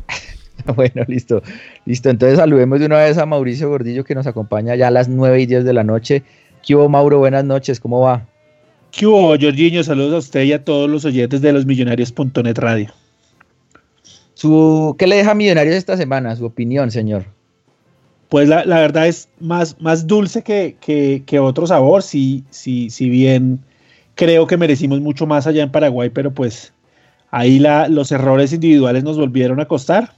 Bueno, 0.76 1.04
listo. 1.08 1.42
Listo. 1.84 2.10
Entonces 2.10 2.38
saludemos 2.38 2.80
de 2.80 2.86
una 2.86 3.00
vez 3.00 3.18
a 3.18 3.26
Mauricio 3.26 3.68
Gordillo 3.68 4.06
que 4.06 4.16
nos 4.16 4.28
acompaña 4.28 4.76
ya 4.76 4.88
a 4.88 4.92
las 4.92 5.10
9 5.10 5.42
y 5.42 5.46
10 5.46 5.66
de 5.66 5.74
la 5.74 5.84
noche. 5.84 6.24
¿Qué 6.66 6.74
hubo, 6.74 6.88
Mauro? 6.88 7.18
Buenas 7.20 7.44
noches. 7.44 7.82
¿Cómo 7.82 8.00
va? 8.00 8.26
¿Qué 8.90 9.06
hubo, 9.06 9.36
Jorginho? 9.38 9.84
Saludos 9.84 10.14
a 10.14 10.18
usted 10.20 10.44
y 10.44 10.54
a 10.54 10.64
todos 10.64 10.90
los 10.90 11.04
oyentes 11.04 11.42
de 11.42 11.52
los 11.52 11.66
Millonarios.net 11.66 12.58
Radio. 12.60 12.94
Su, 14.44 14.94
¿Qué 15.00 15.08
le 15.08 15.16
deja 15.16 15.32
a 15.32 15.36
Millonarios 15.36 15.74
esta 15.74 15.96
semana? 15.96 16.36
Su 16.36 16.44
opinión, 16.44 16.92
señor. 16.92 17.24
Pues 18.28 18.50
la, 18.50 18.66
la 18.66 18.82
verdad 18.82 19.08
es 19.08 19.30
más, 19.40 19.80
más 19.80 20.06
dulce 20.06 20.42
que, 20.42 20.76
que, 20.82 21.24
que 21.26 21.40
otro 21.40 21.66
sabor. 21.66 22.04
Si, 22.04 22.44
si, 22.50 22.90
si 22.90 23.08
bien 23.08 23.62
creo 24.16 24.46
que 24.46 24.58
merecimos 24.58 25.00
mucho 25.00 25.26
más 25.26 25.48
allá 25.48 25.64
en 25.64 25.72
Paraguay, 25.72 26.10
pero 26.10 26.34
pues 26.34 26.74
ahí 27.32 27.58
la, 27.58 27.88
los 27.88 28.12
errores 28.12 28.52
individuales 28.52 29.06
nos 29.06 29.18
volvieron 29.18 29.62
a 29.62 29.66
costar 29.66 30.14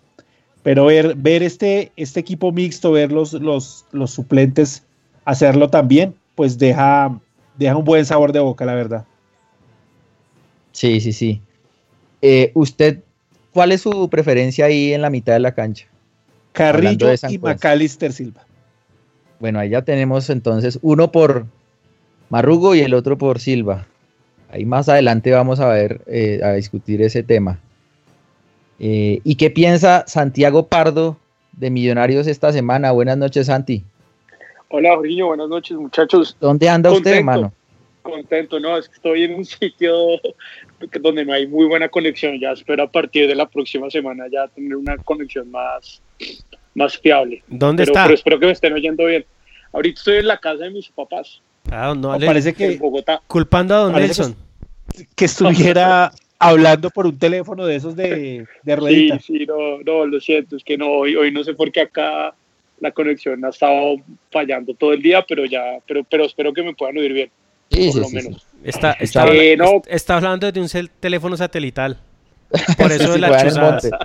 pero 0.63 0.85
ver, 0.85 1.13
ver 1.13 1.43
este, 1.43 1.91
este 1.95 2.19
equipo 2.19 2.51
mixto, 2.51 2.91
ver 2.91 3.11
los, 3.11 3.33
los, 3.33 3.85
los 3.91 4.09
suplentes 4.09 4.81
hacerlo 5.23 5.69
también, 5.69 6.15
pues 6.33 6.57
deja, 6.57 7.21
deja 7.55 7.77
un 7.77 7.85
buen 7.85 8.03
sabor 8.03 8.31
de 8.31 8.39
boca, 8.39 8.65
la 8.65 8.73
verdad. 8.73 9.05
Sí, 10.71 10.99
sí, 11.01 11.13
sí. 11.13 11.39
Eh, 12.23 12.49
¿Usted 12.55 13.04
cuál 13.55 13.71
es 13.71 13.81
su 13.81 14.09
preferencia 14.09 14.65
ahí 14.65 14.93
en 14.93 15.01
la 15.01 15.09
mitad 15.09 15.31
de 15.31 15.39
la 15.39 15.53
cancha? 15.53 15.87
Carrillo 16.51 17.07
y 17.29 17.37
Macalister 17.37 18.11
Silva. 18.11 18.45
Bueno, 19.39 19.59
ahí 19.59 19.69
ya 19.69 19.81
tenemos 19.81 20.29
entonces 20.29 20.77
uno 20.81 21.09
por 21.13 21.45
Marrugo 22.29 22.75
y 22.75 22.81
el 22.81 22.93
otro 22.93 23.17
por 23.17 23.39
Silva. 23.39 23.87
Ahí 24.51 24.65
más 24.65 24.89
adelante 24.89 25.31
vamos 25.31 25.61
a 25.61 25.69
ver, 25.69 26.01
eh, 26.05 26.41
a 26.43 26.51
discutir 26.51 27.01
ese 27.01 27.23
tema. 27.23 27.59
Eh, 28.77 29.21
¿Y 29.23 29.35
qué 29.35 29.49
piensa 29.49 30.03
Santiago 30.05 30.67
Pardo 30.67 31.15
de 31.53 31.69
Millonarios 31.69 32.27
esta 32.27 32.51
semana? 32.51 32.91
Buenas 32.91 33.17
noches, 33.17 33.47
Santi. 33.47 33.85
Hola, 34.67 34.95
Jorginho, 34.95 35.27
buenas 35.27 35.47
noches, 35.47 35.77
muchachos. 35.77 36.35
¿Dónde 36.41 36.67
anda 36.67 36.89
Contento. 36.89 37.09
usted, 37.09 37.19
hermano? 37.19 37.53
Contento, 38.05 38.59
no, 38.59 38.77
es 38.77 38.87
que 38.87 38.95
estoy 38.95 39.23
en 39.23 39.33
un 39.33 39.45
sitio 39.45 40.21
donde 41.01 41.25
no 41.25 41.33
hay 41.33 41.47
muy 41.47 41.65
buena 41.65 41.89
conexión. 41.89 42.39
Ya 42.39 42.51
espero 42.51 42.83
a 42.83 42.91
partir 42.91 43.27
de 43.27 43.35
la 43.35 43.47
próxima 43.47 43.89
semana 43.89 44.25
ya 44.31 44.47
tener 44.47 44.75
una 44.75 44.95
conexión 44.97 45.49
más, 45.49 46.01
más 46.75 46.97
fiable. 46.97 47.43
¿Dónde 47.47 47.83
pero, 47.83 47.91
está? 47.91 48.03
Pero 48.03 48.15
espero 48.15 48.39
que 48.39 48.45
me 48.45 48.51
estén 48.51 48.73
oyendo 48.73 49.05
bien. 49.05 49.25
Ahorita 49.73 49.99
estoy 49.99 50.17
en 50.17 50.27
la 50.27 50.37
casa 50.37 50.65
de 50.65 50.69
mis 50.69 50.87
papás. 50.89 51.41
Ah, 51.71 51.93
no, 51.97 52.17
no 52.17 52.25
parece 52.25 52.53
que 52.53 52.73
en 52.73 52.79
Bogotá. 52.79 53.21
culpando 53.27 53.73
a 53.75 53.79
don 53.79 53.93
Nelson. 53.93 54.35
Que, 54.95 55.07
que 55.15 55.25
estuviera 55.25 56.11
hablando 56.37 56.89
por 56.91 57.07
un 57.07 57.17
teléfono 57.17 57.65
de 57.65 57.75
esos 57.75 57.95
de, 57.95 58.45
de 58.61 58.75
ruedita. 58.75 59.19
Sí, 59.19 59.39
sí, 59.39 59.45
no, 59.45 59.79
no, 59.83 60.05
lo 60.05 60.19
siento, 60.19 60.55
es 60.55 60.63
que 60.63 60.77
no, 60.77 60.89
hoy, 60.89 61.15
hoy 61.15 61.31
no 61.31 61.43
sé 61.43 61.55
por 61.55 61.71
qué 61.71 61.81
acá 61.81 62.35
la 62.79 62.91
conexión 62.91 63.43
ha 63.45 63.49
estado 63.49 63.95
fallando 64.31 64.73
todo 64.73 64.93
el 64.93 65.01
día, 65.01 65.25
pero 65.27 65.45
ya, 65.45 65.79
pero, 65.87 66.03
pero 66.03 66.25
espero 66.25 66.53
que 66.53 66.63
me 66.63 66.75
puedan 66.75 66.97
oír 66.97 67.13
bien. 67.13 67.31
Sí, 67.71 67.85
por 67.85 67.93
sí, 67.93 67.99
lo 67.99 68.05
sí, 68.07 68.15
menos. 68.15 68.41
sí. 68.41 68.47
Está, 68.63 68.91
está, 68.93 69.27
Eh, 69.33 69.55
no. 69.57 69.81
está 69.87 70.15
hablando 70.17 70.51
de 70.51 70.59
un 70.59 70.67
cel- 70.67 70.89
teléfono 70.99 71.37
satelital. 71.37 71.97
Por 72.77 72.91
eso 72.91 73.05
Sí, 73.07 73.11
de 73.13 73.17
las 73.19 73.43
chuzadas. 73.43 73.89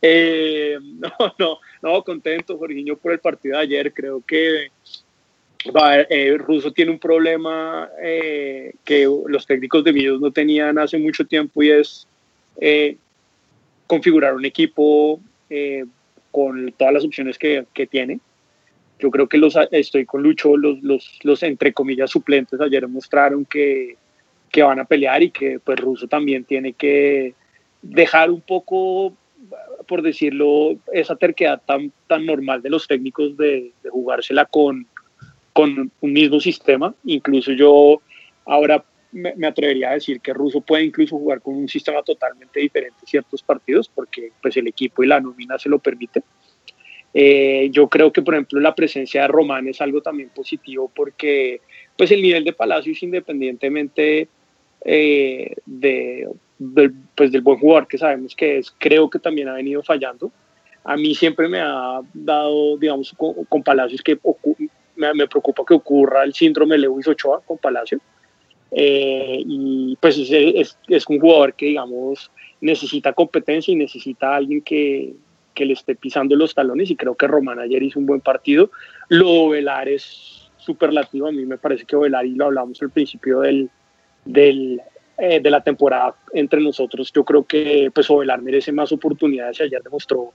Eh, 0.00 0.78
no, 0.80 1.10
no, 1.38 1.58
no, 1.82 2.02
contento, 2.02 2.56
Jorginho, 2.58 2.96
por 2.96 3.12
el 3.12 3.18
partido 3.18 3.56
de 3.56 3.62
ayer. 3.62 3.92
Creo 3.92 4.22
que 4.26 4.70
va, 5.74 6.00
eh, 6.00 6.36
Russo 6.38 6.72
tiene 6.72 6.90
un 6.92 6.98
problema 6.98 7.88
eh, 8.02 8.72
que 8.84 9.04
los 9.26 9.46
técnicos 9.46 9.84
de 9.84 9.92
Millos 9.92 10.20
no 10.20 10.30
tenían 10.30 10.78
hace 10.78 10.98
mucho 10.98 11.24
tiempo 11.26 11.62
y 11.62 11.70
es 11.70 12.06
eh, 12.60 12.96
configurar 13.86 14.34
un 14.34 14.44
equipo 14.44 15.20
eh, 15.50 15.84
con 16.30 16.72
todas 16.76 16.94
las 16.94 17.04
opciones 17.04 17.38
que, 17.38 17.66
que, 17.74 17.86
tiene. 17.86 18.20
Yo 18.98 19.10
creo 19.10 19.28
que 19.28 19.38
los, 19.38 19.56
estoy 19.70 20.06
con 20.06 20.22
Lucho, 20.22 20.56
los, 20.56 20.82
los, 20.82 21.18
los 21.22 21.42
entre 21.42 21.72
comillas 21.72 22.10
suplentes 22.10 22.60
ayer 22.60 22.88
mostraron 22.88 23.44
que, 23.44 23.96
que 24.50 24.62
van 24.62 24.80
a 24.80 24.84
pelear 24.84 25.22
y 25.22 25.30
que 25.30 25.58
pues 25.58 25.78
Russo 25.78 26.06
también 26.06 26.44
tiene 26.44 26.72
que 26.72 27.34
dejar 27.82 28.30
un 28.30 28.40
poco 28.40 29.12
por 29.86 30.02
decirlo, 30.02 30.76
esa 30.92 31.16
terquedad 31.16 31.62
tan, 31.64 31.92
tan 32.06 32.26
normal 32.26 32.62
de 32.62 32.70
los 32.70 32.86
técnicos 32.86 33.36
de, 33.36 33.72
jugársela 33.90 34.44
con, 34.44 34.86
con 35.52 35.90
un 36.00 36.12
mismo 36.12 36.40
sistema. 36.40 36.94
Incluso 37.04 37.52
yo 37.52 38.00
ahora 38.44 38.84
me, 39.12 39.46
atrevería 39.46 39.90
a 39.90 39.94
decir 39.94 40.20
que 40.20 40.34
Russo 40.34 40.60
puede 40.60 40.84
incluso 40.84 41.16
jugar 41.18 41.40
con 41.40 41.54
un 41.54 41.68
sistema 41.68 42.02
totalmente 42.02 42.60
diferente 42.60 42.98
ciertos 43.06 43.42
partidos 43.42 43.88
porque 43.88 44.32
pues 44.42 44.56
el 44.56 44.66
equipo 44.66 45.02
y 45.02 45.06
la 45.06 45.20
nómina 45.20 45.58
se 45.58 45.68
lo 45.68 45.78
permite. 45.78 46.22
Eh, 47.18 47.70
yo 47.70 47.88
creo 47.88 48.12
que 48.12 48.20
por 48.20 48.34
ejemplo 48.34 48.60
la 48.60 48.74
presencia 48.74 49.22
de 49.22 49.28
Román 49.28 49.66
es 49.68 49.80
algo 49.80 50.02
también 50.02 50.28
positivo 50.34 50.92
porque 50.94 51.62
pues 51.96 52.10
el 52.10 52.20
nivel 52.20 52.44
de 52.44 52.52
Palacios 52.52 53.02
independientemente 53.02 54.28
eh, 54.84 55.54
de, 55.64 56.28
del, 56.58 56.92
pues 57.14 57.32
del 57.32 57.40
buen 57.40 57.58
jugador 57.58 57.88
que 57.88 57.96
sabemos 57.96 58.36
que 58.36 58.58
es, 58.58 58.70
creo 58.76 59.08
que 59.08 59.18
también 59.18 59.48
ha 59.48 59.54
venido 59.54 59.82
fallando. 59.82 60.30
A 60.84 60.94
mí 60.98 61.14
siempre 61.14 61.48
me 61.48 61.58
ha 61.58 62.02
dado, 62.12 62.76
digamos, 62.76 63.14
con, 63.16 63.46
con 63.46 63.62
Palacios 63.62 64.02
que 64.02 64.18
me, 64.96 65.14
me, 65.14 65.26
preocupa 65.26 65.64
que 65.66 65.72
ocurra 65.72 66.22
el 66.22 66.34
síndrome 66.34 66.76
Lewis 66.76 67.08
Ochoa 67.08 67.40
con 67.40 67.56
Palacio. 67.56 67.98
Eh, 68.70 69.42
y 69.42 69.96
pues 70.02 70.18
es, 70.18 70.30
es, 70.30 70.78
es, 70.86 71.06
un 71.08 71.18
jugador 71.18 71.54
que, 71.54 71.66
digamos, 71.66 72.30
necesita 72.60 73.14
competencia 73.14 73.72
y 73.72 73.76
necesita 73.76 74.34
a 74.34 74.36
alguien 74.36 74.60
que, 74.60 75.14
que 75.56 75.64
le 75.64 75.72
esté 75.72 75.96
pisando 75.96 76.36
los 76.36 76.54
talones. 76.54 76.88
Y 76.90 76.96
creo 76.96 77.16
que 77.16 77.26
Román 77.26 77.58
ayer 77.58 77.82
hizo 77.82 77.98
un 77.98 78.06
buen 78.06 78.20
partido. 78.20 78.70
Lo 79.08 79.48
Velar 79.48 79.88
es 79.88 80.48
superlativo. 80.56 81.26
A 81.26 81.32
mí 81.32 81.44
me 81.44 81.58
parece 81.58 81.84
que 81.84 81.96
Velar, 81.96 82.26
y 82.26 82.36
lo 82.36 82.44
hablamos 82.44 82.80
al 82.82 82.90
principio 82.90 83.40
del, 83.40 83.68
del, 84.24 84.80
eh, 85.18 85.40
de 85.40 85.50
la 85.50 85.62
temporada 85.62 86.14
entre 86.34 86.60
nosotros. 86.60 87.10
Yo 87.10 87.24
creo 87.24 87.44
que 87.44 87.90
pues 87.94 88.10
Ovelar 88.10 88.42
merece 88.42 88.70
más 88.70 88.92
oportunidades 88.92 89.62
ayer 89.62 89.82
demostró 89.82 90.34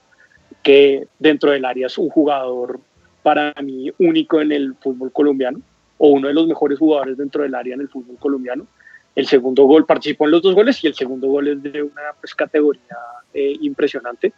que 0.63 1.07
dentro 1.19 1.51
del 1.51 1.65
área 1.65 1.85
es 1.85 1.99
un 1.99 2.09
jugador 2.09 2.79
para 3.21 3.53
mí 3.61 3.91
único 3.99 4.41
en 4.41 4.51
el 4.51 4.73
fútbol 4.81 5.11
colombiano 5.11 5.61
o 5.99 6.09
uno 6.09 6.29
de 6.29 6.33
los 6.33 6.47
mejores 6.47 6.79
jugadores 6.79 7.15
dentro 7.15 7.43
del 7.43 7.53
área 7.53 7.75
en 7.75 7.81
el 7.81 7.89
fútbol 7.89 8.17
colombiano. 8.17 8.65
El 9.13 9.27
segundo 9.27 9.65
gol 9.65 9.85
participó 9.85 10.25
en 10.25 10.31
los 10.31 10.41
dos 10.41 10.55
goles 10.55 10.83
y 10.83 10.87
el 10.87 10.95
segundo 10.95 11.27
gol 11.27 11.49
es 11.49 11.61
de 11.61 11.83
una 11.83 12.01
pues, 12.19 12.33
categoría 12.33 12.97
eh, 13.35 13.55
impresionante. 13.61 14.33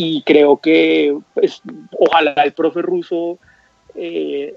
Y 0.00 0.22
creo 0.22 0.58
que 0.58 1.18
pues, 1.34 1.60
ojalá 1.98 2.32
el 2.44 2.52
profe 2.52 2.82
ruso 2.82 3.36
eh, 3.96 4.54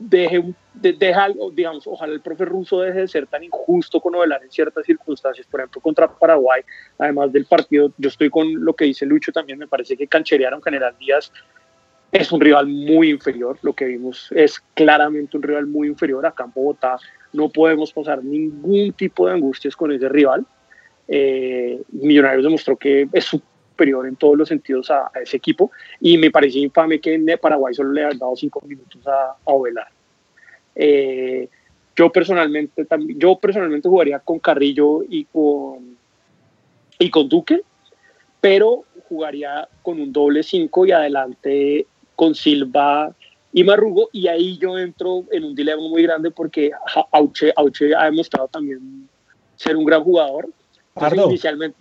deje, 0.00 0.42
deje 0.74 1.14
algo, 1.14 1.52
digamos, 1.52 1.86
ojalá 1.86 2.12
el 2.12 2.20
profe 2.20 2.44
ruso 2.44 2.80
deje 2.80 3.02
de 3.02 3.06
ser 3.06 3.28
tan 3.28 3.44
injusto 3.44 4.00
con 4.00 4.16
Ovelar 4.16 4.42
en 4.42 4.50
ciertas 4.50 4.84
circunstancias, 4.84 5.46
por 5.48 5.60
ejemplo, 5.60 5.80
contra 5.80 6.12
Paraguay, 6.12 6.62
además 6.98 7.32
del 7.32 7.46
partido, 7.46 7.92
yo 7.98 8.08
estoy 8.08 8.28
con 8.28 8.64
lo 8.64 8.74
que 8.74 8.86
dice 8.86 9.06
Lucho 9.06 9.30
también, 9.30 9.60
me 9.60 9.68
parece 9.68 9.96
que 9.96 10.08
cancherearon 10.08 10.60
General 10.60 10.92
Díaz, 10.98 11.32
es 12.10 12.32
un 12.32 12.40
rival 12.40 12.66
muy 12.66 13.10
inferior, 13.10 13.60
lo 13.62 13.74
que 13.74 13.84
vimos 13.84 14.28
es 14.32 14.60
claramente 14.74 15.36
un 15.36 15.44
rival 15.44 15.68
muy 15.68 15.86
inferior, 15.86 16.26
acá 16.26 16.42
en 16.42 16.52
Bogotá 16.52 16.98
no 17.32 17.48
podemos 17.48 17.92
pasar 17.92 18.24
ningún 18.24 18.92
tipo 18.92 19.28
de 19.28 19.34
angustias 19.34 19.76
con 19.76 19.92
ese 19.92 20.08
rival, 20.08 20.44
eh, 21.06 21.80
Millonarios 21.92 22.42
demostró 22.42 22.76
que 22.76 23.08
es 23.12 23.30
superior 23.76 24.06
en 24.06 24.16
todos 24.16 24.38
los 24.38 24.48
sentidos 24.48 24.90
a, 24.90 25.10
a, 25.14 25.20
ese 25.22 25.36
equipo 25.36 25.70
y 26.00 26.16
me 26.16 26.30
parecía 26.30 26.62
infame 26.62 26.98
que 26.98 27.14
en 27.14 27.26
Paraguay 27.38 27.74
solo 27.74 27.92
le 27.92 28.04
hayan 28.04 28.18
dado 28.18 28.34
cinco 28.34 28.62
minutos 28.66 29.06
a, 29.06 29.32
a 29.32 29.36
Ovelar. 29.44 29.88
Eh, 30.74 31.48
yo 31.94 32.10
personalmente 32.10 32.84
también, 32.86 33.18
yo 33.18 33.38
personalmente 33.38 33.88
jugaría 33.88 34.18
con 34.18 34.38
Carrillo 34.38 35.02
y 35.08 35.24
con 35.24 35.96
y 36.98 37.10
con 37.10 37.28
Duque, 37.28 37.60
pero 38.40 38.84
jugaría 39.08 39.68
con 39.82 40.00
un 40.00 40.12
doble 40.12 40.42
5 40.42 40.86
y 40.86 40.92
adelante 40.92 41.86
con 42.14 42.34
Silva 42.34 43.14
y 43.52 43.64
Marrugo 43.64 44.08
y 44.12 44.28
ahí 44.28 44.58
yo 44.58 44.78
entro 44.78 45.24
en 45.30 45.44
un 45.44 45.54
dilema 45.54 45.82
muy 45.82 46.02
grande 46.02 46.30
porque 46.30 46.70
Auche, 47.12 47.52
Auche 47.54 47.94
ha 47.94 48.06
demostrado 48.06 48.48
también 48.48 49.08
ser 49.56 49.76
un 49.76 49.84
gran 49.84 50.02
jugador. 50.02 50.48
Pardo, 50.94 51.28
inicialmente, 51.28 51.78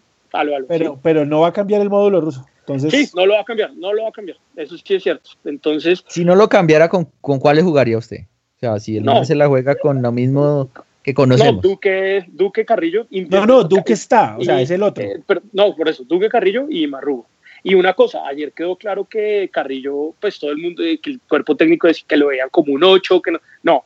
pero, 0.67 0.93
sí. 0.93 0.99
pero 1.03 1.25
no 1.25 1.41
va 1.41 1.49
a 1.49 1.53
cambiar 1.53 1.81
el 1.81 1.89
módulo 1.89 2.21
ruso. 2.21 2.45
Entonces, 2.61 2.91
Sí, 2.91 3.09
no 3.15 3.25
lo 3.25 3.33
va 3.35 3.41
a 3.41 3.45
cambiar, 3.45 3.73
no 3.75 3.93
lo 3.93 4.03
va 4.03 4.09
a 4.09 4.11
cambiar. 4.11 4.37
Eso 4.55 4.75
sí 4.77 4.95
es 4.95 5.03
cierto. 5.03 5.29
Entonces, 5.45 6.03
Si 6.07 6.25
no 6.25 6.35
lo 6.35 6.49
cambiara, 6.49 6.89
¿con, 6.89 7.07
con 7.21 7.39
cuáles 7.39 7.63
jugaría 7.63 7.97
usted? 7.97 8.21
O 8.57 8.59
sea, 8.59 8.79
si 8.79 8.97
el 8.97 9.03
No. 9.03 9.23
se 9.23 9.35
la 9.35 9.47
juega 9.47 9.75
con 9.75 10.01
lo 10.01 10.11
mismo 10.11 10.69
que 11.03 11.11
no, 11.11 11.15
conocemos. 11.15 11.61
Duque, 11.61 12.25
Duque 12.29 12.65
Carrillo. 12.65 13.05
no, 13.29 13.45
no, 13.45 13.63
Duque 13.63 13.93
está, 13.93 14.35
o 14.39 14.43
sea, 14.43 14.59
y- 14.59 14.63
es 14.63 14.71
el 14.71 14.81
otro. 14.81 15.03
eh, 15.03 15.21
pero- 15.27 15.41
no, 15.53 15.75
por 15.75 15.87
eso, 15.89 16.03
Duque 16.03 16.27
Carrillo 16.29 16.65
y 16.69 16.87
Marrugo. 16.87 17.27
Y 17.61 17.75
una 17.75 17.93
cosa, 17.93 18.25
ayer 18.27 18.51
quedó 18.51 18.75
claro 18.75 19.05
que 19.05 19.49
Carrillo, 19.51 20.13
pues 20.19 20.39
todo 20.39 20.51
el 20.51 20.57
mundo, 20.57 20.83
eh, 20.83 20.99
que 20.99 21.11
el 21.11 21.19
cuerpo 21.27 21.55
técnico 21.55 21.87
decía 21.87 22.05
que 22.07 22.17
lo 22.17 22.27
veían 22.27 22.49
como 22.49 22.73
un 22.73 22.83
8, 22.83 23.21
que 23.21 23.31
no. 23.31 23.39
No, 23.63 23.83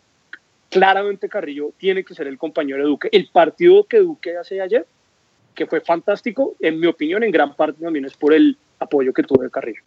claramente 0.70 1.28
Carrillo 1.30 1.72
tiene 1.78 2.04
que 2.04 2.14
ser 2.14 2.28
el 2.28 2.38
compañero 2.38 2.78
de 2.78 2.84
Duque. 2.90 3.10
El 3.12 3.28
partido 3.32 3.86
que 3.86 4.00
Duque 4.00 4.38
hace 4.38 4.62
ayer, 4.62 4.86
que 5.56 5.66
fue 5.66 5.82
fantástico, 5.82 6.56
en 6.60 6.80
mi 6.80 6.88
opinión, 6.88 7.24
en 7.24 7.32
gran 7.32 7.56
parte 7.56 7.84
también 7.84 8.06
es 8.06 8.16
por 8.16 8.34
el 8.34 8.58
apoyo 8.80 9.14
que 9.14 9.24
tuvo 9.24 9.44
de 9.44 9.50
Carrillo. 9.50 9.82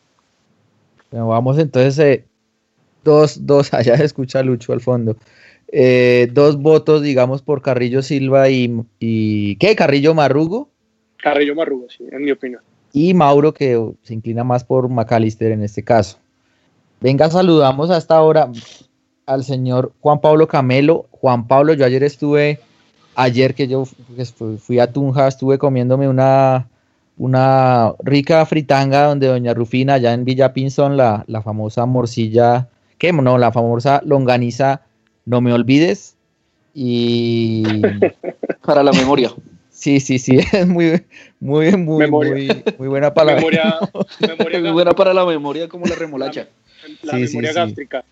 Bueno, 1.11 1.29
vamos 1.29 1.59
entonces, 1.59 1.99
eh, 1.99 2.25
dos, 3.05 3.47
dos, 3.47 3.73
allá 3.75 3.97
se 3.97 4.05
escucha 4.05 4.43
Lucho 4.43 4.73
al 4.73 4.81
fondo. 4.81 5.17
Eh, 5.69 6.29
dos 6.33 6.59
votos, 6.59 7.03
digamos, 7.03 7.41
por 7.41 7.63
Carrillo 7.63 8.03
Silva 8.03 8.51
y, 8.51 8.83
y 9.01 9.57
¿qué? 9.57 9.75
Carrillo 9.75 10.13
Marrugo 10.13 10.69
Carrillo 11.23 11.55
Marrugo, 11.55 11.87
sí, 11.89 12.05
en 12.11 12.25
mi 12.25 12.33
opinión. 12.33 12.61
y 12.93 13.15
Mauro, 13.15 13.55
que 13.55 13.81
se 14.03 14.13
inclina 14.13 14.45
más 14.45 14.65
por 14.65 14.89
McAllister 14.89 15.53
en 15.53 15.63
este 15.63 15.83
caso. 15.83 16.19
Venga, 17.01 17.31
saludamos 17.31 17.91
a 17.91 17.97
esta 17.97 18.21
hora 18.21 18.51
al 19.25 19.45
señor 19.45 19.93
Juan 20.01 20.21
Pablo 20.21 20.47
Camelo. 20.49 21.07
Juan 21.11 21.47
Pablo, 21.47 21.75
yo 21.75 21.87
ayer 21.87 22.03
estuve, 22.03 22.61
ayer 23.15 23.55
que 23.55 23.69
yo 23.69 23.85
fui, 24.59 24.79
a 24.79 24.93
Tunja, 24.93 25.29
estuve 25.29 25.59
comiéndome 25.59 26.09
una, 26.09 26.69
una 27.17 27.93
rica 28.03 28.45
fritanga 28.47 29.05
donde 29.07 29.27
doña 29.29 29.55
Rufina, 29.55 29.95
allá 29.95 30.13
en 30.15 30.25
Villa 30.25 30.53
Pinzón, 30.53 30.97
la, 30.97 31.25
la 31.27 31.43
famosa 31.43 31.87
morcilla, 31.87 32.69
¿qué? 32.99 33.13
No, 33.13 33.39
la 33.39 33.53
famosa 33.53 34.01
longaniza, 34.05 34.83
no 35.27 35.41
me 35.41 35.53
olvides. 35.53 36.17
Y 36.75 37.83
Para 38.65 38.83
la 38.83 38.93
memoria. 38.93 39.31
sí, 39.71 40.01
sí, 40.01 40.19
sí, 40.19 40.39
es 40.53 40.67
muy, 40.67 41.03
muy, 41.41 41.77
muy, 41.77 41.99
Memoria. 41.99 42.33
muy, 42.33 42.65
muy 42.79 42.89
buena 42.89 43.13
palabra. 43.13 43.41
Memoria, 43.41 43.79
memoria, 44.21 44.59
Es 44.59 44.63
muy 44.63 44.73
buena 44.73 44.93
para 44.93 45.13
la 45.13 45.27
memoria 45.27 45.69
como 45.69 45.87
la 45.87 45.95
remolacha. 45.97 46.49
la 47.03 47.13
sí, 47.15 47.21
memoria 47.25 47.51
sí. 47.51 47.57
gástrica. 47.57 48.05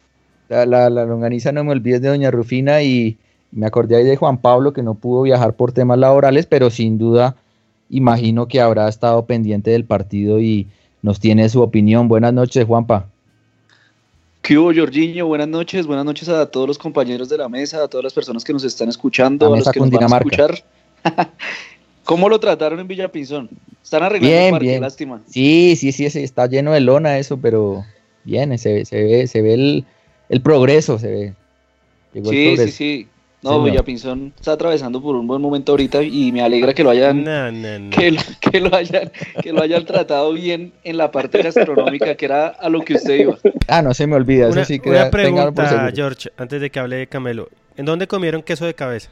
La, 0.49 0.67
la, 0.67 0.91
la 0.91 1.05
longaniza 1.05 1.53
no 1.53 1.63
me 1.65 1.71
olvides 1.73 2.03
de 2.03 2.09
doña 2.09 2.31
Rufina 2.31 2.83
y 2.83 3.17
me 3.53 3.67
acordé 3.67 3.97
ahí 3.97 4.05
de 4.05 4.17
Juan 4.17 4.39
Pablo 4.39 4.73
que 4.73 4.83
no 4.83 4.95
pudo 4.95 5.23
viajar 5.23 5.55
por 5.55 5.73
temas 5.73 5.99
laborales, 5.99 6.47
pero 6.47 6.71
sin 6.71 6.99
duda 6.99 7.37
imagino 7.89 8.47
que 8.47 8.61
habrá 8.61 8.89
estado 8.89 9.25
pendiente 9.27 9.71
del 9.71 9.85
partido 9.85 10.41
y 10.41 10.69
nos 11.03 11.19
tiene 11.19 11.49
su 11.49 11.61
opinión. 11.63 12.09
Buenas 12.09 12.33
noches, 12.33 12.65
Juanpa. 12.65 13.07
¿Qué 14.43 14.57
hubo, 14.57 14.73
Jorginho? 14.75 15.27
Buenas 15.27 15.49
noches. 15.49 15.87
Buenas 15.87 16.05
noches 16.05 16.29
a 16.29 16.47
todos 16.47 16.67
los 16.69 16.79
compañeros 16.79 17.29
de 17.29 17.37
la 17.39 17.49
mesa, 17.49 17.83
a 17.85 17.89
todas 17.89 18.05
las 18.05 18.13
personas 18.15 18.45
que 18.45 18.53
nos 18.53 18.65
están 18.65 18.89
escuchando, 18.89 19.49
La 19.51 19.57
a 19.57 19.59
los 19.59 19.69
que 19.71 19.81
nos 19.81 19.91
van 19.91 20.05
a 20.13 20.17
escuchar. 20.17 20.55
¿Cómo 22.05 22.29
lo 22.29 22.41
trataron 22.41 22.81
en 22.81 22.89
Villapinzón? 22.89 23.49
Están 23.83 24.03
arreglando 24.03 24.35
Bien, 24.35 24.45
el 24.47 24.51
parque, 24.53 24.67
bien. 24.67 24.81
lástima. 24.81 25.21
Sí, 25.29 25.77
sí, 25.77 25.93
sí, 25.93 26.09
sí, 26.11 26.21
está 26.23 26.47
lleno 26.47 26.73
de 26.73 26.81
lona 26.81 27.19
eso, 27.19 27.37
pero 27.39 27.85
bien, 28.25 28.57
se, 28.59 28.73
ve- 28.73 28.85
se 28.85 29.03
ve, 29.03 29.27
se 29.27 29.43
ve 29.43 29.55
el, 29.55 29.85
el 30.29 30.41
progreso, 30.41 30.99
se 30.99 31.09
ve. 31.09 31.35
Llegó 32.15 32.31
el 32.31 32.37
Sí, 32.37 32.43
sí, 32.43 32.47
progreso. 32.57 32.77
sí. 32.77 33.09
No, 33.43 33.51
Señor. 33.53 33.71
Villapinzón 33.71 34.35
está 34.37 34.53
atravesando 34.53 35.01
por 35.01 35.17
un 35.17 35.27
buen 35.27 35.41
momento 35.41 35.73
ahorita 35.73 36.03
y 36.03 36.31
me 36.31 36.43
alegra 36.43 36.75
que 36.75 36.83
lo 36.85 36.91
hayan, 36.91 37.25
No, 37.25 37.51
no, 37.51 37.79
no. 37.79 37.91
que, 37.91 38.11
lo- 38.11 38.21
que 38.39 38.61
lo 38.61 38.75
hayan, 38.77 39.11
que 39.43 39.53
lo 39.55 39.63
hayan 39.63 39.85
tratado 39.87 40.33
bien 40.35 40.73
en 40.85 40.99
la 40.99 41.11
parte 41.11 41.43
gastronómica, 41.43 42.15
que 42.17 42.25
era 42.27 42.49
a 42.49 42.69
lo 42.69 42.83
que 42.83 42.95
usted 42.95 43.15
iba. 43.21 43.39
Ah, 43.67 43.81
no 43.81 43.95
se 43.95 44.07
me 44.07 44.17
olvida, 44.17 44.49
Una, 44.49 44.61
eso 44.61 44.69
sí 44.69 44.79
que 44.79 44.91
una 44.91 45.05
por 45.05 45.11
pregunta. 45.23 45.91
George, 45.95 46.29
antes 46.37 46.61
de 46.61 46.69
que 46.71 46.79
hable 46.81 46.97
de 46.97 47.07
Camelo. 47.07 47.49
¿En 47.79 47.87
dónde 47.87 48.07
comieron 48.07 48.43
queso 48.43 48.67
de 48.67 48.75
cabeza? 48.75 49.09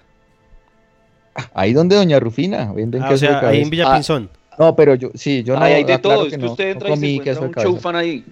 Ahí 1.54 1.72
donde 1.72 1.96
doña 1.96 2.18
Rufina, 2.20 2.72
venden 2.72 3.02
Ah, 3.02 3.06
o 3.06 3.08
queso 3.10 3.24
de 3.26 3.28
sea, 3.30 3.36
ahí 3.38 3.42
cabeza. 3.44 3.62
en 3.62 3.70
Villapinzón. 3.70 4.30
No, 4.58 4.74
pero 4.76 4.94
yo, 4.96 5.10
sí, 5.14 5.42
yo 5.44 5.54
no. 5.54 5.62
Ahí 5.64 5.72
hay 5.74 5.84
de 5.84 5.94
aclaro 5.94 6.16
todo. 6.18 6.26
Es 6.26 6.32
que 6.32 6.38
no, 6.38 6.50
usted 6.50 6.64
no 6.64 6.70
entra 6.72 6.88
y 6.88 6.90
se 6.92 6.96
comí 6.96 7.10
encuentra 7.14 7.62
de 7.62 7.68
un 7.70 7.96
ahí. 7.96 8.24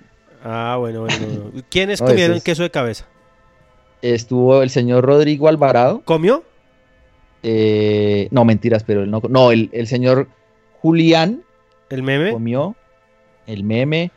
Ah, 0.45 0.77
bueno, 0.79 1.01
bueno. 1.03 1.17
bueno. 1.27 1.63
¿Quiénes 1.71 2.01
No, 2.01 2.09
comieron 2.09 2.37
es- 2.37 2.43
queso 2.45 2.63
de 2.65 2.71
cabeza? 2.71 3.07
Estuvo 4.15 4.63
el 4.63 4.71
señor 4.71 5.05
Rodrigo 5.05 5.49
Alvarado. 5.49 6.03
¿Comió? 6.05 6.43
eh, 7.43 8.29
no, 8.33 8.45
mentiras, 8.45 8.83
pero 8.85 9.03
él 9.05 9.11
no. 9.11 9.21
No, 9.29 9.53
el, 9.53 9.71
el 9.73 9.87
señor 9.87 10.29
Julián 10.81 11.43
¿El 11.91 12.03
meme? 12.03 12.33
comió 12.33 12.75
el 13.47 13.63
meme. 13.63 14.11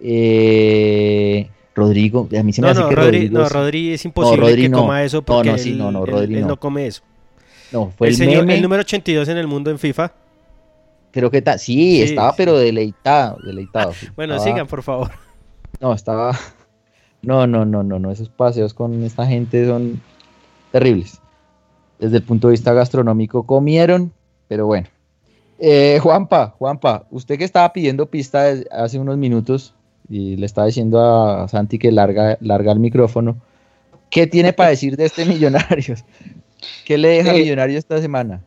eh, 0.00 1.48
Rodrigo, 1.74 2.28
a 2.38 2.42
mí 2.42 2.52
se 2.52 2.62
me 2.62 2.66
No, 2.68 2.72
hace 2.72 2.80
no, 2.80 2.88
que 2.88 2.94
Rodri, 2.94 3.12
Rodrigo. 3.18 3.38
no, 3.38 3.44
es- 3.46 3.52
Rodri 3.52 3.92
es 3.92 4.04
imposible 4.04 4.46
Rodri 4.48 4.62
que 4.62 4.68
no. 4.70 4.78
coma 4.78 5.02
eso 5.04 5.18
No, 5.18 5.24
porque 5.24 5.50
no, 5.50 5.58
sí, 5.58 5.70
él, 5.72 5.78
no, 5.78 5.90
no, 5.90 6.04
él- 6.04 6.10
Rodri 6.10 6.34
él 6.36 6.40
no. 6.42 6.46
no 6.48 6.60
come 6.60 6.86
eso. 6.86 7.02
no, 7.72 7.92
fue 7.96 8.06
el, 8.08 8.12
el, 8.14 8.18
señor, 8.18 8.40
meme. 8.42 8.54
el 8.56 8.62
número 8.62 8.80
82 8.82 9.28
en 9.28 9.36
el 9.36 9.46
mundo 9.46 9.70
en 9.70 9.78
FIFA. 9.78 10.12
Creo 11.10 11.30
que 11.30 11.42
ta- 11.42 11.58
sí, 11.58 11.74
Sí, 11.74 12.02
estaba, 12.02 12.30
sí. 12.30 12.34
pero 12.38 12.56
deleitado, 12.58 13.38
deleitado. 13.44 13.92
Bueno, 14.16 14.34
Estaba- 14.36 14.50
sigan, 14.52 14.66
por 14.66 14.82
favor. 14.82 15.10
No, 15.80 15.92
estaba. 15.92 16.38
No, 17.26 17.46
no, 17.46 17.64
no, 17.64 17.82
no, 17.82 17.98
no. 17.98 18.10
Esos 18.10 18.28
paseos 18.28 18.72
con 18.72 19.02
esta 19.02 19.26
gente 19.26 19.66
son 19.66 20.00
terribles. 20.72 21.20
Desde 21.98 22.18
el 22.18 22.22
punto 22.22 22.46
de 22.48 22.52
vista 22.52 22.72
gastronómico 22.72 23.44
comieron, 23.44 24.12
pero 24.48 24.66
bueno. 24.66 24.86
Eh, 25.58 25.98
Juanpa, 26.02 26.54
Juanpa, 26.58 27.04
usted 27.10 27.36
que 27.36 27.44
estaba 27.44 27.72
pidiendo 27.72 28.06
pista 28.06 28.44
hace 28.70 28.98
unos 28.98 29.16
minutos 29.16 29.74
y 30.08 30.36
le 30.36 30.46
estaba 30.46 30.66
diciendo 30.68 31.00
a 31.00 31.48
Santi 31.48 31.78
que 31.78 31.90
larga, 31.90 32.38
larga 32.40 32.72
el 32.72 32.78
micrófono. 32.78 33.36
¿Qué 34.08 34.26
tiene 34.28 34.52
para 34.52 34.70
decir 34.70 34.96
de 34.96 35.06
este 35.06 35.24
Millonarios? 35.26 36.04
¿Qué 36.84 36.96
le 36.96 37.08
deja 37.08 37.32
Eh, 37.32 37.40
Millonario 37.40 37.78
esta 37.78 38.00
semana? 38.00 38.40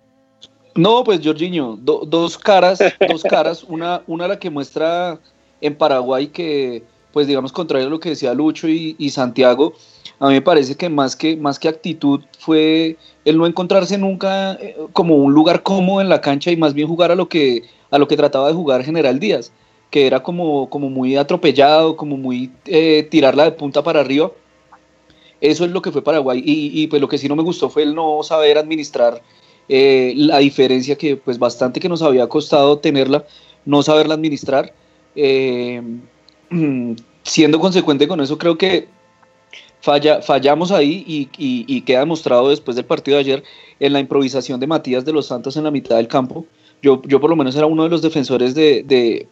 No, 0.76 1.04
pues 1.04 1.20
Jorginho, 1.22 1.76
do- 1.82 2.06
dos 2.06 2.38
caras, 2.38 2.80
dos 3.10 3.24
caras, 3.24 3.64
una, 3.64 4.04
una 4.08 4.28
la 4.28 4.40
que 4.40 4.50
muestra 4.50 5.20
en 5.60 5.76
Paraguay 5.76 6.28
que, 6.28 6.84
pues 7.12 7.28
digamos, 7.28 7.52
contrario 7.52 7.88
a 7.88 7.90
lo 7.90 8.00
que 8.00 8.10
decía 8.10 8.34
Lucho 8.34 8.68
y, 8.68 9.10
Santiago, 9.10 9.74
a 10.20 10.28
mí 10.28 10.34
me 10.34 10.42
parece 10.42 10.76
que 10.76 10.90
más 10.90 11.16
que, 11.16 11.36
más 11.38 11.60
que 11.60 11.68
actitud 11.68 12.22
fue 12.38 12.98
el 13.26 13.38
no 13.38 13.48
encontrarse 13.48 13.98
nunca 13.98 14.54
eh, 14.54 14.76
como 14.94 15.16
un 15.16 15.34
lugar 15.34 15.64
cómodo 15.64 16.02
en 16.02 16.10
la 16.10 16.22
cancha 16.22 16.52
y 16.52 16.58
más 16.58 16.74
bien 16.74 16.88
jugar 16.88 17.12
a 17.12 17.16
lo 17.16 17.30
que, 17.30 17.64
a 17.90 17.98
lo 17.98 18.08
que 18.08 18.18
trataba 18.18 18.48
de 18.48 18.54
jugar 18.54 18.84
General 18.84 19.20
Díaz, 19.20 19.52
que 19.90 20.06
era 20.08 20.22
como, 20.22 20.70
como 20.70 20.90
muy 20.90 21.16
atropellado, 21.16 21.96
como 21.96 22.18
muy 22.18 22.52
eh, 22.66 23.08
tirarla 23.10 23.46
de 23.46 23.52
punta 23.54 23.82
para 23.82 24.02
arriba. 24.02 24.32
Eso 25.42 25.64
es 25.64 25.72
lo 25.72 25.82
que 25.82 25.92
fue 25.92 26.04
Paraguay 26.04 26.44
y, 26.46 26.84
y, 26.84 26.88
pues 26.88 27.02
lo 27.02 27.08
que 27.08 27.18
sí 27.18 27.30
no 27.30 27.36
me 27.36 27.44
gustó 27.44 27.70
fue 27.70 27.84
el 27.84 27.96
no 27.96 28.22
saber 28.24 28.58
administrar 28.58 29.22
eh, 29.70 30.14
la 30.16 30.40
diferencia 30.40 30.98
que 30.98 31.16
pues 31.16 31.38
bastante 31.38 31.80
que 31.80 31.88
nos 31.88 32.02
había 32.02 32.28
costado 32.28 32.80
tenerla, 32.80 33.26
no 33.66 33.84
saberla 33.84 34.16
administrar. 34.16 34.74
Siendo 37.24 37.60
consecuente 37.60 38.08
con 38.08 38.22
eso, 38.22 38.38
creo 38.38 38.58
que 38.58 38.88
falla, 39.82 40.22
fallamos 40.22 40.72
ahí 40.72 41.04
y, 41.38 41.82
queda 41.82 42.00
demostrado 42.00 42.50
después 42.50 42.76
del 42.76 42.86
partido 42.86 43.18
de 43.18 43.22
ayer 43.22 43.44
en 43.80 43.94
la 43.94 44.00
improvisación 44.00 44.60
de 44.60 44.68
Matías 44.68 45.06
de 45.06 45.14
los 45.14 45.28
Santos 45.28 45.58
en 45.58 45.64
la 45.64 45.72
mitad 45.72 45.98
del 45.98 46.08
campo. 46.08 46.46
Yo, 46.82 47.02
yo 47.06 47.20
por 47.20 47.30
lo 47.30 47.36
menos 47.36 47.56
era 47.56 47.66
uno 47.66 47.84
de 47.84 47.90
los 47.90 48.02
defensores 48.02 48.56
de, 48.56 49.28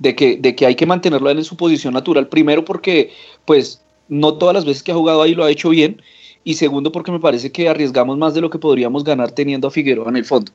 que, 0.00 0.66
hay 0.66 0.74
que 0.74 0.86
mantenerlo 0.86 1.30
en 1.30 1.44
su 1.44 1.56
posición 1.56 1.94
natural. 1.94 2.28
Primero 2.28 2.64
porque 2.64 3.10
pues 3.44 3.82
no 4.08 4.34
todas 4.34 4.54
las 4.54 4.64
veces 4.64 4.82
que 4.82 4.92
ha 4.92 4.96
jugado 4.96 5.22
ahí 5.22 5.34
lo 5.34 5.44
ha 5.44 5.50
hecho 5.50 5.70
bien 5.70 6.00
y 6.44 6.54
segundo 6.54 6.90
porque 6.92 7.12
me 7.12 7.20
parece 7.20 7.52
que 7.52 7.68
arriesgamos 7.68 8.18
más 8.18 8.34
de 8.34 8.40
lo 8.40 8.50
que 8.50 8.58
podríamos 8.58 9.04
ganar 9.04 9.30
teniendo 9.32 9.68
a 9.68 9.70
Figueroa 9.70 10.08
en 10.08 10.16
el 10.16 10.24
fondo. 10.24 10.52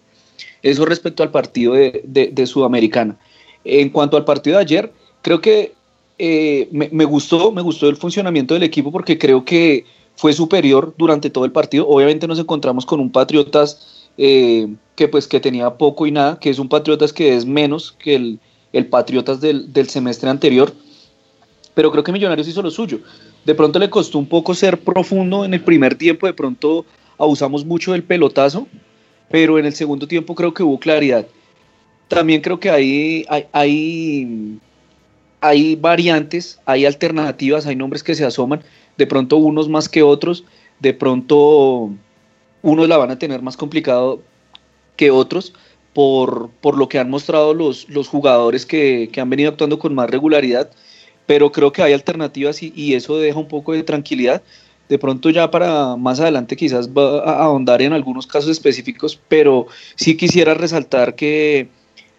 Eso 0.61 0.85
respecto 0.85 1.23
al 1.23 1.31
partido 1.31 1.73
de- 1.73 2.03
de 2.03 2.47
Sudamericana. 2.47 3.17
En 3.63 3.89
cuanto 3.89 4.17
al 4.17 4.25
partido 4.25 4.57
de 4.57 4.63
ayer, 4.63 4.93
creo 5.21 5.41
que 5.41 5.76
eh, 6.19 6.67
me, 6.71 7.05
gustó, 7.05 7.51
me 7.51 7.61
gustó 7.61 7.89
el 7.89 7.95
funcionamiento 7.95 8.53
del 8.53 8.63
equipo 8.63 8.91
porque 8.91 9.17
creo 9.17 9.45
que 9.45 9.85
fue 10.15 10.33
superior 10.33 10.93
durante 10.97 11.29
todo 11.29 11.45
el 11.45 11.51
partido. 11.51 11.87
Obviamente 11.87 12.27
nos 12.27 12.39
encontramos 12.39 12.85
con 12.85 12.99
un 12.99 13.11
Patriotas 13.11 14.09
eh, 14.17 14.67
que 14.95 15.07
pues 15.07 15.27
que 15.27 15.39
tenía 15.39 15.77
poco 15.77 16.07
y 16.07 16.11
nada, 16.11 16.39
que 16.39 16.49
es 16.49 16.59
un 16.59 16.69
Patriotas 16.69 17.13
que 17.13 17.35
es 17.35 17.45
menos 17.45 17.95
que 17.99 18.15
el, 18.15 18.39
el 18.73 18.87
Patriotas 18.87 19.41
del, 19.41 19.71
del 19.71 19.89
semestre 19.89 20.29
anterior, 20.29 20.73
pero 21.73 21.91
creo 21.91 22.03
que 22.03 22.11
Millonarios 22.11 22.47
hizo 22.47 22.61
lo 22.61 22.71
suyo. 22.71 22.99
De 23.45 23.53
pronto 23.55 23.77
le 23.79 23.89
costó 23.89 24.17
un 24.17 24.25
poco 24.25 24.53
ser 24.55 24.79
profundo 24.79 25.45
en 25.45 25.53
el 25.53 25.61
primer 25.61 25.95
tiempo, 25.95 26.25
de 26.25 26.33
pronto 26.33 26.85
abusamos 27.17 27.65
mucho 27.65 27.91
del 27.91 28.03
pelotazo, 28.03 28.67
pero 29.29 29.59
en 29.59 29.65
el 29.65 29.73
segundo 29.73 30.07
tiempo 30.07 30.35
creo 30.35 30.53
que 30.53 30.63
hubo 30.63 30.79
claridad. 30.79 31.27
También 32.07 32.41
creo 32.41 32.59
que 32.59 32.69
hay, 32.69 33.25
hay, 33.29 33.45
hay, 33.51 34.59
hay 35.41 35.75
variantes, 35.75 36.59
hay 36.65 36.85
alternativas, 36.85 37.65
hay 37.65 37.75
nombres 37.75 38.03
que 38.03 38.15
se 38.15 38.25
asoman, 38.25 38.61
de 38.97 39.07
pronto 39.07 39.37
unos 39.37 39.69
más 39.69 39.89
que 39.89 40.03
otros, 40.03 40.43
de 40.79 40.93
pronto 40.93 41.91
unos 42.61 42.87
la 42.87 42.97
van 42.97 43.11
a 43.11 43.19
tener 43.19 43.41
más 43.41 43.57
complicado 43.57 44.21
que 44.95 45.11
otros 45.11 45.53
por, 45.93 46.49
por 46.61 46.77
lo 46.77 46.89
que 46.89 46.99
han 46.99 47.09
mostrado 47.09 47.53
los, 47.53 47.89
los 47.89 48.07
jugadores 48.07 48.65
que, 48.65 49.09
que 49.11 49.21
han 49.21 49.29
venido 49.29 49.49
actuando 49.49 49.79
con 49.79 49.95
más 49.95 50.09
regularidad, 50.09 50.69
pero 51.25 51.51
creo 51.51 51.71
que 51.71 51.83
hay 51.83 51.93
alternativas 51.93 52.63
y, 52.63 52.73
y 52.75 52.93
eso 52.93 53.17
deja 53.17 53.39
un 53.39 53.47
poco 53.47 53.73
de 53.73 53.83
tranquilidad. 53.83 54.41
De 54.89 54.97
pronto 54.97 55.29
ya 55.29 55.51
para 55.51 55.97
más 55.97 56.19
adelante 56.19 56.55
quizás 56.55 56.89
va 56.89 57.19
a 57.19 57.43
ahondar 57.43 57.81
en 57.81 57.91
algunos 57.93 58.25
casos 58.25 58.49
específicos, 58.49 59.19
pero 59.27 59.67
sí 59.95 60.15
quisiera 60.15 60.53
resaltar 60.53 61.15
que 61.15 61.67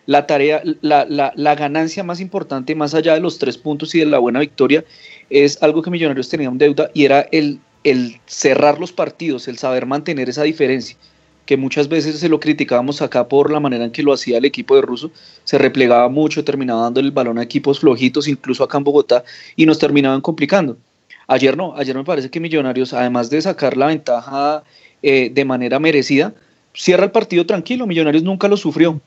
la 0.09 0.27
tarea, 0.27 0.63
la, 0.81 1.05
la, 1.05 1.35
la 1.37 1.55
ganancia 1.55 2.03
más 2.03 2.19
importante, 2.19 2.75
más 2.75 2.95
allá 2.95 3.13
de 3.13 3.21
los 3.21 3.39
tres 3.39 3.59
puntos 3.59 3.95
y 3.95 3.99
de 3.99 4.07
la 4.07 4.19
buena 4.19 4.41
victoria, 4.41 4.83
es 5.29 5.63
algo 5.63 5.83
que 5.83 5.91
Millonarios 5.91 6.31
tenía 6.31 6.49
en 6.49 6.57
deuda 6.57 6.91
y 6.95 7.05
era 7.05 7.29
el, 7.31 7.61
el 7.85 8.19
cerrar 8.25 8.81
los 8.81 8.91
partidos, 8.91 9.49
el 9.49 9.59
saber 9.59 9.85
mantener 9.85 10.31
esa 10.31 10.45
diferencia 10.45 10.97
que 11.45 11.59
muchas 11.59 11.91
veces 11.91 12.19
se 12.19 12.31
lo 12.31 12.41
criticábamos 12.41 13.03
acá 13.03 13.29
por 13.29 13.53
la 13.53 13.61
manera 13.61 13.85
en 13.85 13.91
que 13.91 14.03
lo 14.03 14.15
hacía 14.15 14.39
el 14.39 14.47
equipo 14.47 14.77
de 14.77 14.81
Russo, 14.81 15.11
se 15.45 15.59
replegaba 15.59 16.09
mucho, 16.09 16.43
terminaba 16.43 16.85
dando 16.85 17.01
el 17.01 17.11
balón 17.11 17.39
a 17.39 17.43
equipos 17.43 17.81
flojitos, 17.81 18.29
incluso 18.29 18.65
acá 18.65 18.79
en 18.79 18.85
Bogotá, 18.85 19.25
y 19.57 19.67
nos 19.67 19.79
terminaban 19.79 20.23
complicando. 20.23 20.79
Ayer 21.27 21.55
no, 21.55 21.75
ayer 21.77 21.95
me 21.95 22.05
parece 22.05 22.31
que 22.31 22.41
Millonarios, 22.41 22.95
además 22.95 23.29
de 23.29 23.43
sacar 23.43 23.77
la 23.77 23.89
ventaja 23.89 24.63
eh, 25.03 25.31
de 25.31 25.45
manera 25.45 25.79
merecida, 25.79 26.33
cierra 26.73 27.05
el 27.05 27.11
partido 27.11 27.45
tranquilo, 27.45 27.87
Millonarios 27.87 28.23
nunca 28.23 28.49
lo 28.49 28.57
sufrió, 28.57 29.03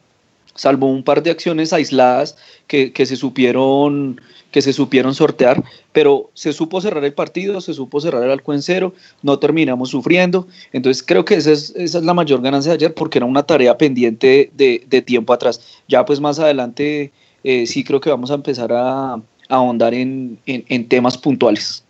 salvo 0.55 0.87
un 0.87 1.03
par 1.03 1.23
de 1.23 1.31
acciones 1.31 1.73
aisladas 1.73 2.37
que, 2.67 2.91
que 2.91 3.05
se 3.05 3.15
supieron 3.15 4.19
que 4.51 4.61
se 4.61 4.73
supieron 4.73 5.15
sortear, 5.15 5.63
pero 5.93 6.29
se 6.33 6.53
supo 6.53 6.81
cerrar 6.81 7.03
el 7.05 7.13
partido, 7.13 7.61
se 7.61 7.73
supo 7.73 8.01
cerrar 8.01 8.23
el 8.23 8.31
arco 8.31 8.53
en 8.53 8.61
cero, 8.61 8.93
no 9.23 9.39
terminamos 9.39 9.89
sufriendo, 9.89 10.47
entonces 10.73 11.03
creo 11.03 11.25
que 11.25 11.35
esa 11.35 11.51
es, 11.51 11.73
esa 11.75 11.99
es 11.99 12.03
la 12.03 12.13
mayor 12.13 12.41
ganancia 12.41 12.71
de 12.71 12.75
ayer 12.75 12.93
porque 12.93 13.17
era 13.17 13.25
una 13.25 13.43
tarea 13.43 13.77
pendiente 13.77 14.51
de, 14.53 14.83
de 14.87 15.01
tiempo 15.01 15.33
atrás. 15.33 15.61
Ya 15.87 16.05
pues 16.05 16.19
más 16.19 16.37
adelante 16.37 17.11
eh, 17.43 17.65
sí 17.65 17.83
creo 17.83 18.01
que 18.01 18.09
vamos 18.09 18.29
a 18.29 18.35
empezar 18.35 18.71
a, 18.73 19.13
a 19.13 19.21
ahondar 19.49 19.93
en, 19.93 20.37
en, 20.45 20.65
en, 20.67 20.87
temas 20.87 21.17
puntuales. 21.17 21.83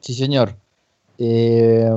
Sí, 0.00 0.14
señor. 0.14 0.56
Eh, 1.18 1.90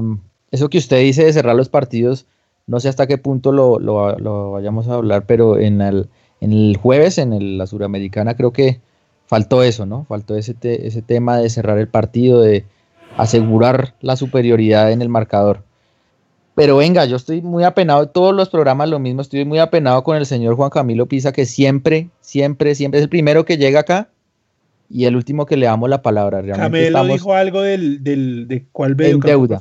eso 0.52 0.70
que 0.70 0.78
usted 0.78 1.02
dice 1.02 1.26
de 1.26 1.34
cerrar 1.34 1.56
los 1.56 1.70
partidos, 1.70 2.26
no 2.68 2.80
sé 2.80 2.90
hasta 2.90 3.08
qué 3.08 3.18
punto 3.18 3.52
lo, 3.52 3.80
lo, 3.80 4.18
lo 4.18 4.52
vayamos 4.52 4.88
a 4.88 4.96
hablar, 4.96 5.26
pero 5.26 5.60
en 5.60 5.82
el, 5.82 6.10
en 6.42 6.52
el 6.52 6.78
jueves, 6.78 7.18
en 7.18 7.34
el, 7.34 7.58
la 7.58 7.68
Suramericana, 7.68 8.36
creo 8.36 8.52
que 8.52 8.80
faltó 9.28 9.64
eso, 9.64 9.86
¿no? 9.86 10.06
Faltó 10.06 10.36
ese, 10.36 10.54
te, 10.54 10.88
ese 10.88 11.02
tema 11.02 11.38
de 11.38 11.50
cerrar 11.50 11.78
el 11.78 11.88
partido, 11.88 12.42
de 12.42 12.66
asegurar 13.18 13.96
la 14.02 14.16
superioridad 14.16 14.92
en 14.92 15.02
el 15.02 15.10
marcador. 15.10 15.64
Pero 16.56 16.78
venga, 16.78 17.06
yo 17.06 17.18
estoy 17.18 17.42
muy 17.42 17.64
apenado, 17.64 18.08
todos 18.08 18.34
los 18.34 18.50
programas 18.50 18.90
lo 18.90 18.98
mismo, 18.98 19.22
estoy 19.22 19.44
muy 19.44 19.60
apenado 19.60 20.04
con 20.04 20.16
el 20.16 20.26
señor 20.26 20.56
Juan 20.56 20.70
Camilo 20.70 21.06
Pisa, 21.06 21.34
que 21.34 21.46
siempre, 21.46 22.10
siempre, 22.22 22.76
siempre 22.76 23.00
es 23.00 23.04
el 23.04 23.10
primero 23.10 23.44
que 23.44 23.58
llega 23.58 23.82
acá 23.82 24.10
y 24.90 25.06
el 25.06 25.16
último 25.16 25.46
que 25.46 25.58
le 25.58 25.66
damos 25.66 25.90
la 25.90 26.02
palabra. 26.02 26.42
Realmente 26.42 26.64
Camelo 26.64 26.88
estamos 26.88 27.14
dijo 27.14 27.34
algo 27.34 27.62
del, 27.62 28.04
del, 28.04 28.48
de 28.48 28.66
cuál 28.72 28.96
veo 28.96 29.16
en 29.16 29.20
deuda. 29.20 29.60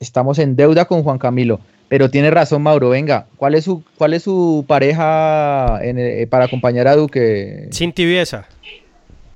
Estamos 0.00 0.38
en 0.38 0.56
deuda 0.56 0.86
con 0.86 1.02
Juan 1.02 1.18
Camilo. 1.18 1.60
Pero 1.88 2.08
tiene 2.08 2.30
razón, 2.30 2.62
Mauro. 2.62 2.88
Venga, 2.88 3.26
¿cuál 3.36 3.54
es 3.54 3.64
su, 3.64 3.84
cuál 3.98 4.14
es 4.14 4.22
su 4.22 4.64
pareja 4.66 5.78
en 5.82 5.98
el, 5.98 6.26
para 6.26 6.46
acompañar 6.46 6.88
a 6.88 6.96
Duque? 6.96 7.68
Sin 7.70 7.92
tibieza. 7.92 8.46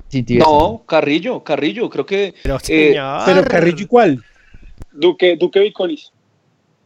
Sin 0.09 0.25
tibieza. 0.25 0.49
No, 0.49 0.83
Carrillo, 0.87 1.45
Carrillo, 1.45 1.91
creo 1.91 2.07
que. 2.07 2.35
Pero, 2.43 2.57
eh, 2.69 2.97
pero 3.27 3.45
Carrillo, 3.45 3.83
¿y 3.83 3.87
cuál? 3.87 4.25
Duque, 4.91 5.37
Duque 5.37 5.61
Viconis. 5.61 6.11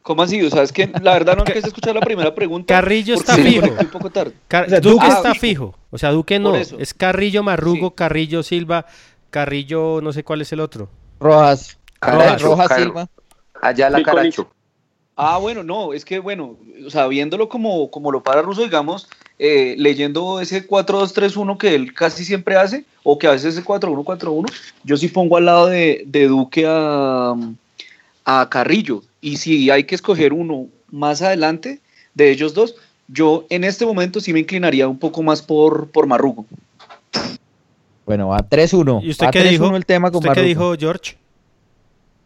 ¿Cómo 0.03 0.23
así? 0.25 0.43
O 0.43 0.51
sea, 0.51 0.65
es 0.65 0.73
que 0.73 0.91
la 1.01 1.13
verdad 1.13 1.37
no 1.37 1.43
alcancé 1.47 1.67
a 1.67 1.69
escuchar 1.69 1.95
la 1.95 2.01
primera 2.01 2.35
pregunta. 2.35 2.75
Carrillo 2.75 3.15
está 3.15 3.37
fijo. 3.37 3.69
un 3.79 3.87
poco 3.87 4.11
tarde. 4.11 4.33
Car 4.49 4.67
O 4.67 4.71
sea, 4.71 4.81
Duque 4.81 5.07
ah, 5.07 5.15
está 5.19 5.35
fijo. 5.35 5.77
O 5.91 5.99
sea, 5.99 6.11
Duque 6.11 6.41
no. 6.41 6.57
Es 6.57 6.95
Carrillo 6.95 7.45
Marrugo, 7.45 7.91
Sí. 7.91 7.95
Carrillo 7.95 8.43
Silva, 8.43 8.87
Carrillo, 9.31 10.01
no 10.03 10.13
sé 10.13 10.25
cuál 10.25 10.41
es 10.41 10.53
el 10.53 10.59
otro. 10.59 10.89
Rojas. 11.21 11.79
Rojas 12.01 12.73
Silva. 12.77 13.09
Allá 13.63 13.91
la. 13.91 14.03
Caracho. 14.03 14.49
Ah, 15.21 15.39
bueno, 15.39 15.65
no, 15.65 15.95
es 15.95 16.05
que 16.05 16.21
bueno, 16.21 16.57
o 16.87 16.91
sea, 16.91 17.09
viéndolo 17.09 17.49
como, 17.49 17.91
como 17.91 18.13
lo 18.13 18.23
para 18.23 18.41
Russo, 18.41 18.63
digamos, 18.63 19.09
eh, 19.41 19.75
leyendo 19.77 20.41
ese 20.41 20.65
4-2-3-1 20.69 21.59
que 21.59 21.75
él 21.75 21.93
casi 21.93 22.25
siempre 22.25 22.55
hace, 22.55 22.85
o 23.03 23.19
que 23.19 23.27
a 23.27 23.33
veces 23.33 23.57
es 23.57 23.65
4-1-4-1, 23.65 24.47
yo 24.85 24.97
sí 24.97 25.09
pongo 25.09 25.37
al 25.37 25.47
lado 25.47 25.67
de, 25.67 26.05
de 26.07 26.29
Duque 26.29 26.65
a, 26.69 27.35
a 28.25 28.49
Carrillo. 28.49 29.03
Y 29.21 29.39
si 29.39 29.71
hay 29.71 29.83
que 29.83 29.97
escoger 29.97 30.33
uno 30.33 30.69
más 30.93 31.21
adelante 31.21 31.81
de 32.15 32.31
ellos 32.31 32.55
dos, 32.55 32.77
yo 33.09 33.45
en 33.51 33.65
este 33.65 33.85
momento 33.85 34.21
sí 34.21 34.33
me 34.33 34.39
inclinaría 34.39 34.87
un 34.87 35.01
poco 35.01 35.25
más 35.25 35.43
por, 35.43 35.89
por 35.91 36.07
Marrugo. 36.07 36.47
Bueno, 38.07 38.29
va 38.29 38.39
3-1. 38.39 39.03
¿Y 39.03 39.11
usted 39.11 39.27
Va 39.27 39.31
qué 39.33 39.41
3-1 39.45 39.49
dijo? 39.51 39.77
el 39.77 39.85
tema 39.87 40.11
con 40.13 40.19
¿Usted 40.19 40.29
qué 40.33 40.41
Marrugo. 40.43 40.71
dijo, 40.73 40.75
George? 40.79 41.17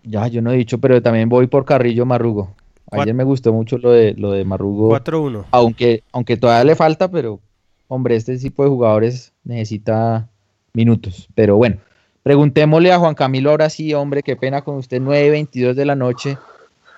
Ya, 0.04 0.26
yo 0.28 0.42
no 0.42 0.52
he 0.52 0.56
dicho, 0.56 0.78
pero 0.78 1.00
también 1.02 1.28
voy 1.28 1.46
por 1.46 1.64
Carrillo 1.64 2.04
Marrugo. 2.06 2.54
Ayer 2.90 3.14
me 3.14 3.24
gustó 3.24 3.52
mucho 3.52 3.78
lo 3.78 3.90
de 3.90 4.12
lo 4.14 4.32
de 4.32 4.44
Marrugo. 4.44 4.90
4-1. 4.90 5.44
Aunque, 5.50 6.02
aunque 6.12 6.36
todavía 6.36 6.64
le 6.64 6.76
falta, 6.76 7.10
pero 7.10 7.40
hombre, 7.88 8.16
este 8.16 8.36
tipo 8.38 8.62
de 8.62 8.68
jugadores 8.68 9.32
necesita 9.44 10.28
minutos. 10.74 11.28
Pero 11.34 11.56
bueno, 11.56 11.78
preguntémosle 12.22 12.92
a 12.92 12.98
Juan 12.98 13.14
Camilo 13.14 13.50
ahora 13.50 13.70
sí, 13.70 13.94
hombre, 13.94 14.22
qué 14.22 14.36
pena 14.36 14.62
con 14.62 14.76
usted, 14.76 15.00
9.22 15.00 15.74
de 15.74 15.84
la 15.84 15.94
noche. 15.94 16.38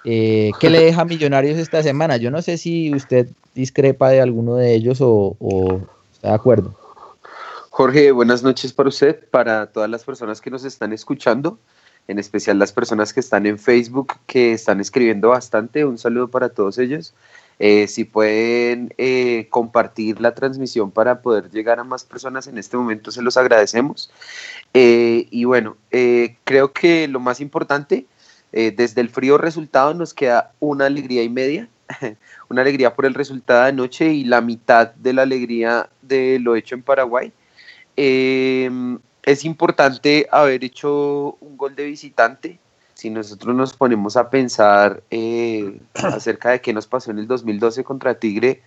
Eh, 0.05 0.51
¿Qué 0.61 0.69
le 0.69 0.81
deja 0.81 1.03
a 1.03 1.05
Millonarios 1.05 1.59
esta 1.59 1.83
semana? 1.83 2.17
Yo 2.17 2.31
no 2.31 2.43
sé 2.43 2.59
si 2.59 2.95
usted 2.95 3.29
discrepa 3.55 4.11
de 4.11 4.21
alguno 4.21 4.57
de 4.57 4.75
ellos 4.75 5.01
o, 5.01 5.37
o 5.39 5.81
está 6.13 6.29
de 6.29 6.35
acuerdo. 6.35 6.75
Jorge, 7.71 8.13
buenas 8.13 8.43
noches 8.43 8.73
para 8.73 8.89
usted, 8.89 9.29
para 9.31 9.67
todas 9.67 9.91
las 9.91 10.05
personas 10.05 10.41
que 10.41 10.51
nos 10.51 10.65
están 10.65 10.93
escuchando, 10.93 11.59
en 12.09 12.19
especial 12.19 12.59
las 12.59 12.73
personas 12.73 13.13
que 13.13 13.21
están 13.21 13.47
en 13.47 13.59
Facebook, 13.59 14.15
que 14.27 14.53
están 14.53 14.81
escribiendo 14.81 15.31
bastante. 15.31 15.85
Un 15.85 15.99
saludo 15.99 16.29
para 16.29 16.49
todos 16.49 16.79
ellos. 16.79 17.15
Eh, 17.59 17.87
si 17.87 18.05
pueden 18.05 18.93
eh, 18.99 19.47
compartir 19.49 20.21
la 20.21 20.35
transmisión 20.35 20.91
para 20.91 21.23
poder 21.23 21.51
llegar 21.51 21.79
a 21.79 21.85
más 21.85 22.05
personas 22.05 22.47
en 22.49 22.59
este 22.59 22.77
momento, 22.77 23.11
se 23.11 23.23
los 23.23 23.37
agradecemos. 23.37 24.11
Eh, 24.75 25.29
y 25.31 25.45
bueno, 25.45 25.77
eh, 25.93 26.37
creo 26.45 26.73
que 26.73 27.07
lo 27.07 27.21
más 27.21 27.41
importante, 27.41 28.07
eh, 28.53 28.73
desde 28.77 29.01
el 29.01 29.09
frío 29.09 29.39
resultado 29.39 29.95
nos 29.95 30.13
queda 30.15 30.53
una 30.59 30.87
alegría 30.87 31.23
y 31.23 31.29
media, 31.29 31.69
una 32.49 32.63
alegría 32.63 32.95
por 32.95 33.07
el 33.07 33.15
resultado 33.15 33.63
de 33.63 33.69
anoche 33.69 34.13
y 34.13 34.25
la 34.25 34.41
mitad 34.41 34.93
de 34.95 35.13
la 35.13 35.23
alegría 35.23 35.89
de 36.03 36.41
lo 36.41 36.57
hecho 36.57 36.75
en 36.75 36.83
Paraguay. 36.83 37.33
Es 39.25 39.47
importante 39.47 40.29
haber 40.31 40.65
hecho 40.65 41.39
un 41.41 41.57
gol 41.57 41.75
de 41.75 41.85
visitante. 41.87 42.59
Si 42.93 43.09
nosotros 43.09 43.57
nos 43.57 43.73
ponemos 43.73 44.19
a 44.19 44.29
pensar 44.29 45.03
eh, 45.11 45.81
acerca 45.95 46.51
de 46.51 46.61
qué 46.61 46.75
nos 46.75 46.87
pasó 46.87 47.11
en 47.11 47.19
el 47.19 47.27
2012 47.27 47.85
contra 47.85 48.15
Tigre, 48.15 48.63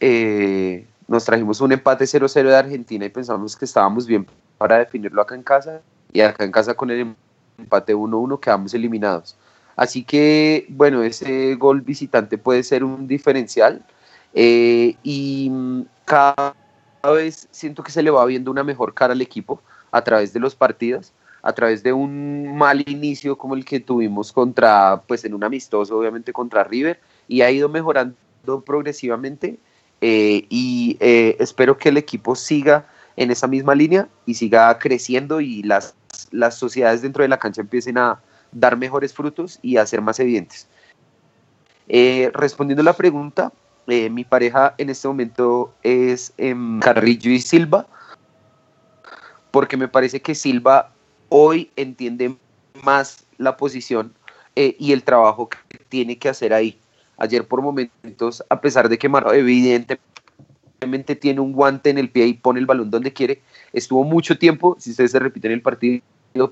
eh, 0.00 0.86
nos 1.08 1.24
trajimos 1.24 1.62
un 1.62 1.72
empate 1.72 2.04
0-0 2.04 2.42
de 2.42 2.56
Argentina 2.56 3.06
y 3.06 3.08
pensamos 3.08 3.56
que 3.56 3.64
estábamos 3.64 4.06
bien 4.06 4.26
para 4.58 4.78
definirlo 4.78 5.22
acá 5.22 5.34
en 5.34 5.42
casa. 5.42 5.80
Y 6.12 6.20
acá 6.20 6.44
en 6.44 6.52
casa 6.52 6.74
con 6.74 6.90
el 6.90 7.14
empate 7.56 7.94
1-1 7.94 8.38
quedamos 8.38 8.74
eliminados. 8.74 9.34
Así 9.76 10.04
que, 10.04 10.66
bueno, 10.68 11.02
ese 11.02 11.54
gol 11.54 11.80
visitante 11.80 12.36
puede 12.36 12.62
ser 12.62 12.84
un 12.84 13.06
diferencial 13.06 13.84
eh, 14.34 14.94
y 15.02 15.48
mm, 15.50 15.82
cada 16.04 16.54
vez 17.14 17.48
siento 17.50 17.82
que 17.82 17.92
se 17.92 18.02
le 18.02 18.10
va 18.10 18.24
viendo 18.26 18.50
una 18.50 18.62
mejor 18.62 18.92
cara 18.92 19.14
al 19.14 19.22
equipo 19.22 19.62
a 19.96 20.04
través 20.04 20.34
de 20.34 20.40
los 20.40 20.54
partidos, 20.54 21.14
a 21.40 21.54
través 21.54 21.82
de 21.82 21.94
un 21.94 22.54
mal 22.54 22.84
inicio 22.86 23.38
como 23.38 23.54
el 23.54 23.64
que 23.64 23.80
tuvimos 23.80 24.30
contra, 24.30 25.02
pues 25.08 25.24
en 25.24 25.32
un 25.32 25.42
amistoso, 25.42 25.96
obviamente 25.96 26.34
contra 26.34 26.64
River, 26.64 27.00
y 27.28 27.40
ha 27.40 27.50
ido 27.50 27.70
mejorando 27.70 28.14
progresivamente 28.64 29.58
eh, 30.02 30.44
y 30.50 30.98
eh, 31.00 31.36
espero 31.40 31.78
que 31.78 31.88
el 31.88 31.96
equipo 31.96 32.36
siga 32.36 32.86
en 33.16 33.30
esa 33.30 33.46
misma 33.46 33.74
línea 33.74 34.06
y 34.26 34.34
siga 34.34 34.78
creciendo 34.78 35.40
y 35.40 35.62
las, 35.62 35.94
las 36.30 36.56
sociedades 36.56 37.00
dentro 37.00 37.22
de 37.22 37.28
la 37.28 37.38
cancha 37.38 37.62
empiecen 37.62 37.96
a 37.96 38.20
dar 38.52 38.76
mejores 38.76 39.14
frutos 39.14 39.58
y 39.62 39.78
a 39.78 39.86
ser 39.86 40.02
más 40.02 40.20
evidentes. 40.20 40.68
Eh, 41.88 42.30
respondiendo 42.34 42.82
a 42.82 42.84
la 42.84 42.92
pregunta, 42.92 43.50
mi 43.86 44.24
pareja 44.24 44.74
en 44.76 44.90
este 44.90 45.08
momento 45.08 45.72
es 45.84 46.34
em, 46.36 46.80
Carrillo 46.80 47.30
y 47.30 47.38
Silva, 47.38 47.86
porque 49.56 49.78
me 49.78 49.88
parece 49.88 50.20
que 50.20 50.34
Silva 50.34 50.92
hoy 51.30 51.70
entiende 51.76 52.36
más 52.82 53.24
la 53.38 53.56
posición 53.56 54.12
eh, 54.54 54.76
y 54.78 54.92
el 54.92 55.02
trabajo 55.02 55.48
que 55.48 55.78
tiene 55.88 56.18
que 56.18 56.28
hacer 56.28 56.52
ahí. 56.52 56.78
Ayer 57.16 57.48
por 57.48 57.62
momentos, 57.62 58.44
a 58.50 58.60
pesar 58.60 58.90
de 58.90 58.98
que 58.98 59.08
Mar 59.08 59.26
evidentemente 59.32 61.16
tiene 61.18 61.40
un 61.40 61.54
guante 61.54 61.88
en 61.88 61.96
el 61.96 62.10
pie 62.10 62.26
y 62.26 62.34
pone 62.34 62.60
el 62.60 62.66
balón 62.66 62.90
donde 62.90 63.14
quiere, 63.14 63.40
estuvo 63.72 64.04
mucho 64.04 64.36
tiempo, 64.36 64.76
si 64.78 64.90
ustedes 64.90 65.12
se 65.12 65.20
repiten 65.20 65.52
el 65.52 65.62
partido, 65.62 66.02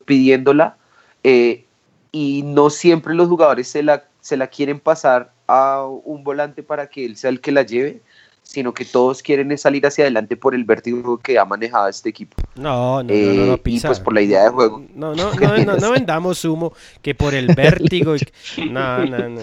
pidiéndola 0.06 0.78
eh, 1.24 1.66
y 2.10 2.42
no 2.42 2.70
siempre 2.70 3.12
los 3.14 3.28
jugadores 3.28 3.68
se 3.68 3.82
la, 3.82 4.04
se 4.22 4.38
la 4.38 4.46
quieren 4.46 4.80
pasar 4.80 5.30
a 5.46 5.84
un 5.84 6.24
volante 6.24 6.62
para 6.62 6.86
que 6.86 7.04
él 7.04 7.18
sea 7.18 7.28
el 7.28 7.42
que 7.42 7.52
la 7.52 7.64
lleve, 7.64 8.00
sino 8.44 8.72
que 8.72 8.84
todos 8.84 9.20
quieren 9.22 9.56
salir 9.58 9.84
hacia 9.86 10.04
adelante 10.04 10.36
por 10.36 10.54
el 10.54 10.64
vértigo 10.64 11.18
que 11.18 11.38
ha 11.38 11.44
manejado 11.44 11.88
este 11.88 12.10
equipo. 12.10 12.36
No, 12.54 13.02
no, 13.02 13.12
Eh, 13.12 13.34
no, 13.36 13.46
no, 13.46 13.54
y 13.54 13.56
Pisa. 13.56 13.88
pues 13.88 13.98
por 13.98 14.14
la 14.14 14.20
idea 14.20 14.44
de 14.44 14.50
juego. 14.50 14.84
No, 14.94 15.12
no, 15.14 15.32
no, 15.34 15.56
no, 15.58 15.76
no 15.76 15.90
vendamos 15.90 16.44
humo 16.44 16.72
que 17.02 17.14
por 17.16 17.34
el 17.34 17.48
vértigo. 17.54 18.14
y- 18.16 18.68
No, 18.70 19.04
no, 19.04 19.28
no. 19.28 19.40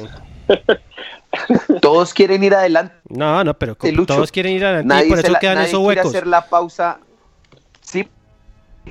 Todos 1.82 2.14
quieren 2.14 2.44
ir 2.44 2.54
adelante. 2.54 2.94
No, 3.10 3.44
no, 3.44 3.54
pero 3.58 3.76
todos 4.06 4.32
quieren 4.32 4.54
ir 4.54 4.64
adelante 4.66 4.86
y 4.94 4.98
Nadie, 4.98 5.08
por 5.10 5.18
se 5.18 5.24
eso 5.24 5.32
la- 5.34 5.40
quedan 5.40 5.56
nadie 5.56 5.68
esos 5.70 5.86
quiere 5.86 6.02
hacer 6.02 6.28
la 6.28 6.46
pausa. 6.50 7.00
Sí, 7.82 8.08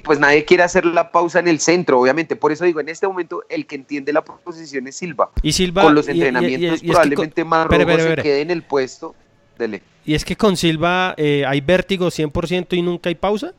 pues 0.03 0.18
nadie 0.18 0.44
quiere 0.44 0.62
hacer 0.62 0.85
la 0.87 1.12
pausa 1.12 1.38
en 1.38 1.49
el 1.49 1.61
centro, 1.61 2.01
obviamente. 2.01 2.37
Por 2.37 2.51
eso 2.53 2.64
digo, 2.64 2.81
en 2.81 2.88
este 2.88 3.07
momento 3.07 3.42
el 3.49 3.66
que 3.66 3.77
entiende 3.77 4.12
la 4.12 4.23
posición 4.25 4.87
es 4.87 4.96
Silva. 4.96 5.31
Y 5.42 5.53
Silva 5.53 5.83
Con 5.83 5.94
los 5.94 6.09
y- 6.09 6.12
y- 6.12 6.14
y- 6.14 6.16
y- 6.16 6.20
entrenamientos 6.23 6.61
y 6.62 6.75
es 6.75 6.81
que 6.81 6.87
con- 6.87 6.94
probablemente 6.94 7.44
Marrojo 7.44 7.75
Espere, 7.81 7.92
espere, 8.03 8.16
se 8.16 8.23
quede 8.23 8.40
en 8.40 8.51
el 8.51 8.62
puesto. 8.62 9.14
Dele. 9.59 9.83
Y 10.04 10.14
es 10.14 10.24
que 10.24 10.36
con 10.36 10.56
Silva 10.56 11.14
eh, 11.16 11.44
hay 11.46 11.60
vértigo 11.60 12.08
100% 12.08 12.76
y 12.76 12.82
nunca 12.82 13.08
hay 13.08 13.14
pausa. 13.14 13.52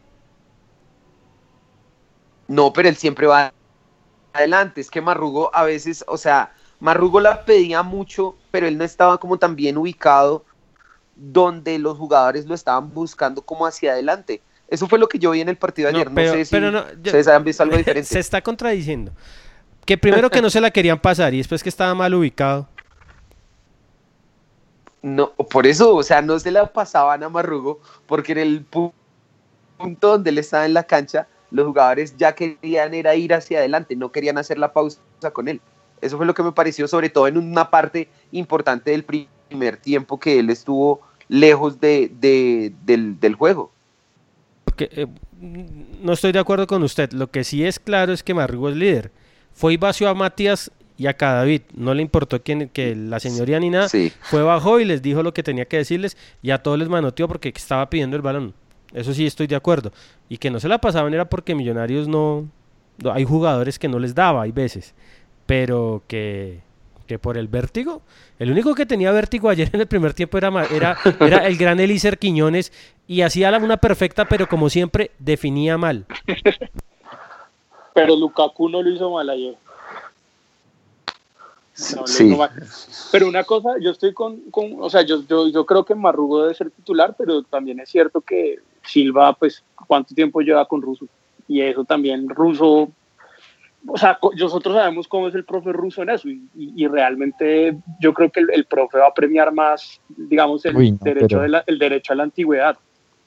No, 2.48 2.74
pero 2.74 2.90
él 2.90 2.96
siempre 2.96 3.28
va 3.28 3.54
adelante. 4.34 4.82
Es 4.82 4.90
que 4.90 5.02
Marrugo 5.02 5.54
a 5.56 5.64
veces, 5.64 6.04
o 6.08 6.18
sea, 6.18 6.54
Marrugo 6.80 7.20
la 7.20 7.46
pedía 7.46 7.84
mucho, 7.84 8.36
pero 8.52 8.68
él 8.68 8.78
no 8.78 8.84
estaba 8.84 9.18
como 9.20 9.38
tan 9.38 9.56
bien 9.56 9.78
ubicado 9.78 10.44
donde 11.16 11.78
los 11.80 11.98
jugadores 11.98 12.46
lo 12.46 12.56
estaban 12.56 12.94
buscando 12.94 13.42
como 13.44 13.66
hacia 13.66 13.92
adelante. 13.94 14.42
Eso 14.68 14.88
fue 14.88 15.00
lo 15.00 15.08
que 15.08 15.20
yo 15.20 15.32
vi 15.32 15.42
en 15.42 15.50
el 15.50 15.58
partido 15.58 15.90
de 15.90 15.96
ayer. 15.96 16.10
No, 16.10 16.16
pero- 16.16 16.34
sé 16.34 16.46
si 16.46 16.52
pero 16.52 16.72
no, 16.72 16.88
yo- 16.90 16.96
ustedes 17.06 17.28
han 17.28 17.44
visto 17.44 17.64
algo 17.64 17.78
diferente. 17.78 18.08
Se 18.10 18.20
está 18.20 18.42
contradiciendo. 18.42 19.12
Que 19.86 19.98
primero 19.98 20.30
que 20.30 20.42
no 20.42 20.50
se 20.50 20.62
la 20.62 20.72
querían 20.72 21.00
pasar 21.00 21.34
y 21.34 21.38
después 21.38 21.64
que 21.64 21.70
estaba 21.70 21.94
mal 21.96 22.14
ubicado. 22.14 22.68
No, 25.02 25.32
por 25.34 25.66
eso, 25.66 25.96
o 25.96 26.04
sea, 26.04 26.22
no 26.22 26.38
se 26.40 26.52
la 26.52 26.72
pasaban 26.72 27.24
a 27.24 27.30
Marrugo, 27.30 27.80
porque 28.06 28.34
en 28.34 28.38
el 28.38 28.70
pu- 28.70 28.94
punto 29.78 30.10
donde 30.10 30.30
él 30.30 30.38
estaba 30.38 30.66
en 30.66 30.74
la 30.76 30.84
cancha, 30.84 31.28
los 31.50 31.66
jugadores 31.66 32.16
ya 32.18 32.34
querían 32.36 32.94
era 32.94 33.16
ir 33.16 33.34
hacia 33.34 33.60
adelante, 33.60 33.96
no 33.96 34.12
querían 34.12 34.38
hacer 34.38 34.58
la 34.60 34.72
pausa 34.74 35.00
con 35.34 35.48
él. 35.48 35.60
Eso 36.02 36.18
fue 36.18 36.26
lo 36.26 36.34
que 36.34 36.44
me 36.44 36.52
pareció, 36.52 36.88
sobre 36.88 37.10
todo 37.10 37.28
en 37.28 37.38
una 37.38 37.70
parte 37.70 38.10
importante 38.32 38.92
del 38.92 39.04
pri- 39.04 39.28
primer 39.48 39.78
tiempo 39.78 40.20
que 40.20 40.40
él 40.40 40.50
estuvo 40.50 41.02
lejos 41.28 41.80
de, 41.80 42.12
de- 42.20 42.74
del, 42.86 43.20
juego. 43.36 43.72
Eh, 44.78 45.08
no 46.02 46.14
estoy 46.14 46.32
de 46.32 46.40
acuerdo 46.40 46.68
con 46.68 46.84
usted. 46.84 47.12
Lo 47.12 47.30
que 47.30 47.44
sí 47.44 47.66
es 47.66 47.80
claro 47.80 48.14
es 48.14 48.24
que 48.24 48.34
Marrugo 48.34 48.70
es 48.70 48.76
líder. 48.76 49.12
Fue 49.54 49.74
y 49.74 49.78
a 50.06 50.14
Matías 50.14 50.72
y 51.02 51.08
a 51.08 51.14
Cadavid. 51.14 51.62
No 51.74 51.94
le 51.94 52.02
importó 52.02 52.42
quién, 52.44 52.70
que 52.70 52.96
la 52.96 53.20
señoría 53.20 53.60
ni 53.60 53.70
nada. 53.70 53.90
Sí. 53.90 54.12
Fue 54.22 54.44
bajó 54.44 54.80
y 54.80 54.86
les 54.86 55.02
dijo 55.02 55.24
lo 55.24 55.34
que 55.34 55.42
tenía 55.44 55.66
que 55.66 55.78
decirles 55.78 56.16
y 56.42 56.52
a 56.52 56.62
todos 56.62 56.78
les 56.78 56.90
manoteó 56.90 57.28
porque 57.28 57.50
estaba 57.56 57.90
pidiendo 57.90 58.16
el 58.16 58.22
balón. 58.22 58.54
Eso 58.94 59.14
sí 59.14 59.26
estoy 59.26 59.48
de 59.48 59.56
acuerdo. 59.56 59.92
Y 60.30 60.38
que 60.38 60.52
no 60.52 60.60
se 60.60 60.68
la 60.68 60.78
pasaban 60.80 61.14
era 61.14 61.26
porque 61.30 61.56
Millonarios 61.56 62.08
no... 62.08 62.48
no- 63.02 63.12
hay 63.14 63.24
jugadores 63.26 63.80
que 63.80 63.88
no 63.88 63.98
les 64.00 64.14
daba, 64.14 64.44
hay 64.44 64.52
veces. 64.52 64.94
Pero 65.46 66.04
que, 66.08 66.60
que 67.08 67.18
por 67.18 67.38
el 67.38 67.48
vértigo... 67.48 68.02
El 68.38 68.50
único 68.52 68.74
que 68.74 68.88
tenía 68.88 69.12
vértigo 69.12 69.50
ayer 69.50 69.70
en 69.72 69.82
el 69.82 69.88
primer 69.88 70.14
tiempo 70.16 70.38
era, 70.38 70.50
era, 70.72 70.98
era 71.20 71.46
el 71.48 71.58
gran 71.58 71.80
Elícer 71.80 72.18
Quiñones 72.18 72.74
y 73.08 73.22
hacía 73.22 73.52
la- 73.52 73.60
una 73.60 73.78
perfecta, 73.78 74.26
pero 74.26 74.48
como 74.48 74.70
siempre 74.70 75.12
definía 75.20 75.78
mal. 75.78 76.06
Pero 77.94 78.16
Lukaku 78.16 78.70
no 78.70 78.82
lo 78.82 78.90
hizo 78.90 79.10
mal 79.12 79.30
ayer. 79.30 79.56
No, 81.96 82.06
Sí. 82.08 82.36
Pero 83.12 83.28
una 83.28 83.44
cosa, 83.44 83.70
yo 83.82 83.92
estoy 83.92 84.14
con, 84.14 84.42
con 84.52 84.76
o 84.80 84.90
sea, 84.90 85.02
yo, 85.02 85.24
yo, 85.28 85.48
yo 85.48 85.66
creo 85.66 85.84
que 85.84 85.96
Marrugo 85.96 86.44
debe 86.44 86.54
ser 86.54 86.70
titular, 86.72 87.16
pero 87.18 87.44
también 87.44 87.80
es 87.80 87.90
cierto 87.90 88.22
que 88.22 88.60
Silva, 88.84 89.34
pues, 89.34 89.64
¿cuánto 89.88 90.14
tiempo 90.16 90.42
lleva 90.42 90.66
con 90.68 90.82
Russo? 90.82 91.06
Y 91.48 91.62
eso 91.62 91.84
también, 91.84 92.30
Russo, 92.30 92.90
o 93.88 93.98
sea, 93.98 94.18
nosotros 94.38 94.76
sabemos 94.76 95.08
cómo 95.08 95.28
es 95.28 95.36
el 95.36 95.44
profe 95.44 95.72
Russo 95.74 96.04
en 96.04 96.10
eso, 96.12 96.30
y, 96.30 96.42
y- 96.56 96.84
y 96.84 96.88
realmente 96.88 97.76
yo 98.00 98.14
creo 98.14 98.32
que 98.32 98.40
el, 98.42 98.50
el 98.54 98.66
profe 98.66 99.00
va 99.00 99.08
a 99.08 99.14
premiar 99.14 99.52
más, 99.54 100.00
digamos, 100.10 100.64
el, 100.66 100.76
Uy, 100.78 100.92
no, 100.92 100.98
derecho 101.02 101.28
pero- 101.30 101.42
de 101.42 101.50
la- 101.50 101.64
el 101.68 101.80
derecho 101.80 102.14
a 102.14 102.16
la 102.16 102.24
antigüedad. 102.24 102.78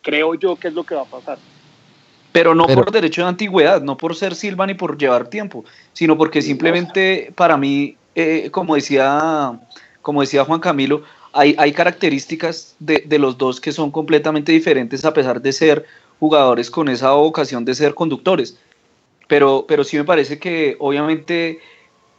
Creo 0.01 0.35
yo 0.35 0.57
que 0.57 0.69
es 0.69 0.75
lo 0.75 0.85
que 0.85 0.95
va 0.95 1.03
a 1.03 1.07
pasar. 1.07 1.39
Pero 2.33 2.55
no 2.55 2.67
Pero- 2.67 2.83
por 2.83 2.93
derecho 2.93 3.23
de 3.23 3.29
antigüedad, 3.29 3.81
no 3.83 3.97
por 3.97 4.15
ser 4.17 4.35
Silva 4.35 4.67
ni 4.67 4.75
por 4.75 4.99
llevar 4.99 5.29
tiempo, 5.29 5.65
sino 5.93 6.17
porque 6.19 6.43
simplemente 6.43 7.33
para 7.37 7.57
mí, 7.57 7.97
eh, 8.15 8.51
como 8.51 8.75
decía, 8.75 9.59
como 10.03 10.21
decía 10.21 10.45
Juan 10.45 10.61
Camilo, 10.61 11.03
hay, 11.33 11.55
hay 11.59 11.73
características 11.73 12.77
de, 12.79 13.03
de 13.07 13.19
los 13.19 13.37
dos 13.37 13.61
que 13.61 13.73
son 13.73 13.91
completamente 13.91 14.53
diferentes 14.53 15.05
a 15.05 15.13
pesar 15.13 15.41
de 15.43 15.53
ser 15.53 15.85
jugadores 16.21 16.71
con 16.71 16.89
esa 16.89 17.13
vocación 17.13 17.65
de 17.65 17.75
ser 17.75 17.95
conductores. 17.95 18.57
Pero, 19.27 19.65
pero 19.67 19.85
sí 19.85 19.97
me 19.97 20.05
parece 20.05 20.39
que 20.39 20.77
obviamente 20.79 21.59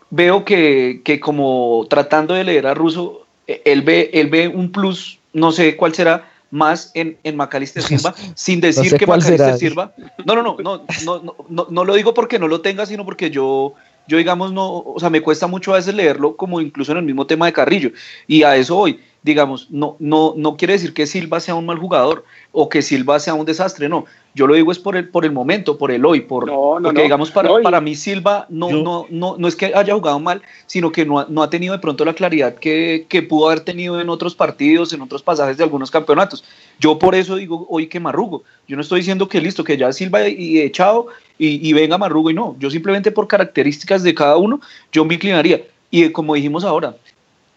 veo 0.09 0.43
que, 0.43 1.01
que 1.03 1.19
como 1.19 1.85
tratando 1.89 2.33
de 2.33 2.43
leer 2.43 2.67
a 2.67 2.73
Russo, 2.73 3.25
él 3.47 3.83
ve, 3.83 4.09
él 4.13 4.27
ve 4.29 4.47
un 4.47 4.71
plus, 4.71 5.19
no 5.33 5.51
sé 5.51 5.75
cuál 5.77 5.93
será, 5.93 6.29
más 6.51 6.91
en, 6.93 7.17
en 7.23 7.35
Macalister 7.35 7.83
Silva, 7.83 8.13
sin 8.33 8.61
decir 8.61 8.89
sé 8.89 8.97
que 8.97 9.05
Macalister 9.05 9.37
será. 9.37 9.57
Silva. 9.57 9.93
No, 10.25 10.35
no, 10.35 10.41
no, 10.41 10.57
no, 10.57 10.83
no, 11.03 11.21
no, 11.21 11.35
no, 11.49 11.67
no 11.69 11.85
lo 11.85 11.95
digo 11.95 12.13
porque 12.13 12.39
no 12.39 12.47
lo 12.47 12.61
tenga, 12.61 12.85
sino 12.85 13.05
porque 13.05 13.29
yo, 13.29 13.73
yo 14.07 14.17
digamos, 14.17 14.53
no, 14.53 14.79
o 14.79 14.99
sea, 14.99 15.09
me 15.09 15.21
cuesta 15.21 15.47
mucho 15.47 15.73
a 15.73 15.77
veces 15.77 15.95
leerlo, 15.95 16.35
como 16.35 16.61
incluso 16.61 16.91
en 16.91 16.99
el 16.99 17.03
mismo 17.03 17.25
tema 17.25 17.45
de 17.45 17.53
Carrillo. 17.53 17.91
Y 18.27 18.43
a 18.43 18.55
eso 18.55 18.77
hoy, 18.77 18.99
digamos, 19.25 19.71
no, 19.71 19.95
no, 19.99 20.35
no 20.37 20.55
quiere 20.55 20.73
decir 20.73 20.93
que 20.93 21.07
Silva 21.07 21.39
sea 21.39 21.55
un 21.55 21.65
mal 21.65 21.79
jugador 21.79 22.23
o 22.51 22.69
que 22.69 22.83
Silva 22.83 23.19
sea 23.19 23.33
un 23.33 23.43
desastre, 23.43 23.89
no. 23.89 24.05
Yo 24.35 24.45
lo 24.45 24.53
digo 24.53 24.71
es 24.71 24.77
por 24.77 24.95
el, 24.95 25.09
por 25.09 25.25
el 25.25 25.31
momento, 25.31 25.79
por 25.79 25.89
el 25.91 26.05
hoy, 26.05 26.21
por, 26.21 26.45
No, 26.45 26.79
no, 26.79 26.83
porque 26.83 26.99
no. 26.99 27.03
digamos, 27.03 27.31
para, 27.31 27.49
para 27.63 27.81
mí 27.81 27.95
Silva 27.95 28.45
no, 28.49 28.69
Yo- 28.69 28.83
no, 28.83 29.07
no, 29.09 29.35
no 29.39 29.47
es 29.47 29.55
que 29.55 29.73
haya 29.73 29.95
jugado 29.95 30.19
mal, 30.19 30.43
sino 30.67 30.91
que 30.91 31.05
no 31.07 31.19
ha, 31.19 31.25
no 31.27 31.41
ha 31.41 31.49
tenido 31.49 31.73
de 31.73 31.79
pronto 31.79 32.05
la 32.05 32.13
claridad 32.13 32.53
que, 32.53 33.07
que 33.09 33.23
pudo 33.23 33.47
haber 33.47 33.61
tenido 33.61 33.99
en 33.99 34.09
otros 34.09 34.35
partidos, 34.35 34.93
en 34.93 35.01
otros 35.01 35.23
pasajes 35.23 35.57
de 35.57 35.63
algunos 35.63 35.89
campeonatos. 35.89 36.43
Yo 36.79 36.99
por 36.99 37.15
eso 37.15 37.35
digo 37.37 37.65
hoy 37.67 37.87
que 37.87 37.99
Marrugo. 37.99 38.43
Yo 38.67 38.75
no 38.75 38.83
estoy 38.83 38.99
diciendo 38.99 39.27
que 39.27 39.41
listo, 39.41 39.63
que 39.63 39.75
ya 39.75 39.91
Silva 39.91 40.27
y 40.29 40.59
echado 40.59 41.07
y, 41.39 41.67
y 41.67 41.73
venga 41.73 41.97
Marrugo 41.97 42.29
y 42.29 42.35
no. 42.35 42.55
Yo 42.59 42.69
simplemente 42.69 43.11
por 43.11 43.27
características 43.27 44.03
de 44.03 44.13
cada 44.13 44.37
uno, 44.37 44.61
yo 44.91 45.03
me 45.03 45.15
inclinaría. 45.15 45.63
Y 45.89 46.09
como 46.09 46.35
dijimos 46.35 46.63
ahora, 46.63 46.95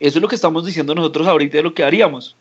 eso 0.01 0.19
es 0.19 0.23
lo 0.23 0.29
que 0.29 0.35
estamos 0.37 0.65
diciendo 0.65 0.95
nosotros 0.95 1.27
ahorita 1.27 1.57
de 1.59 1.63
lo 1.63 1.75
que 1.75 1.85
haríamos. 1.85 2.37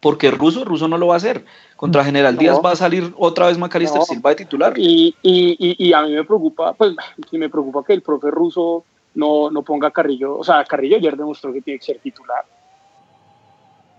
Porque 0.00 0.30
Russo, 0.30 0.64
Russo 0.64 0.88
no 0.88 0.96
lo 0.96 1.08
va 1.08 1.14
a 1.14 1.16
hacer. 1.18 1.44
Contra 1.76 2.02
General 2.02 2.34
No. 2.34 2.40
Díaz 2.40 2.58
va 2.64 2.72
a 2.72 2.76
salir 2.76 3.12
otra 3.18 3.48
vez 3.48 3.58
Macalister 3.58 3.98
No. 3.98 4.06
Silva 4.06 4.30
de 4.30 4.36
titular. 4.36 4.72
Y, 4.78 5.14
y, 5.22 5.56
y, 5.58 5.88
y 5.88 5.92
a 5.92 6.02
mí 6.02 6.12
me 6.12 6.24
preocupa, 6.24 6.72
pues 6.72 6.94
me 7.32 7.50
preocupa 7.50 7.84
que 7.84 7.92
el 7.92 8.00
profe 8.00 8.30
ruso 8.30 8.84
no, 9.14 9.50
no 9.50 9.62
ponga 9.62 9.88
a 9.88 9.90
Carrillo. 9.90 10.38
O 10.38 10.44
sea, 10.44 10.64
Carrillo 10.64 10.96
ayer 10.96 11.16
demostró 11.16 11.52
que 11.52 11.60
tiene 11.60 11.78
que 11.78 11.84
ser 11.84 11.98
titular. 11.98 12.44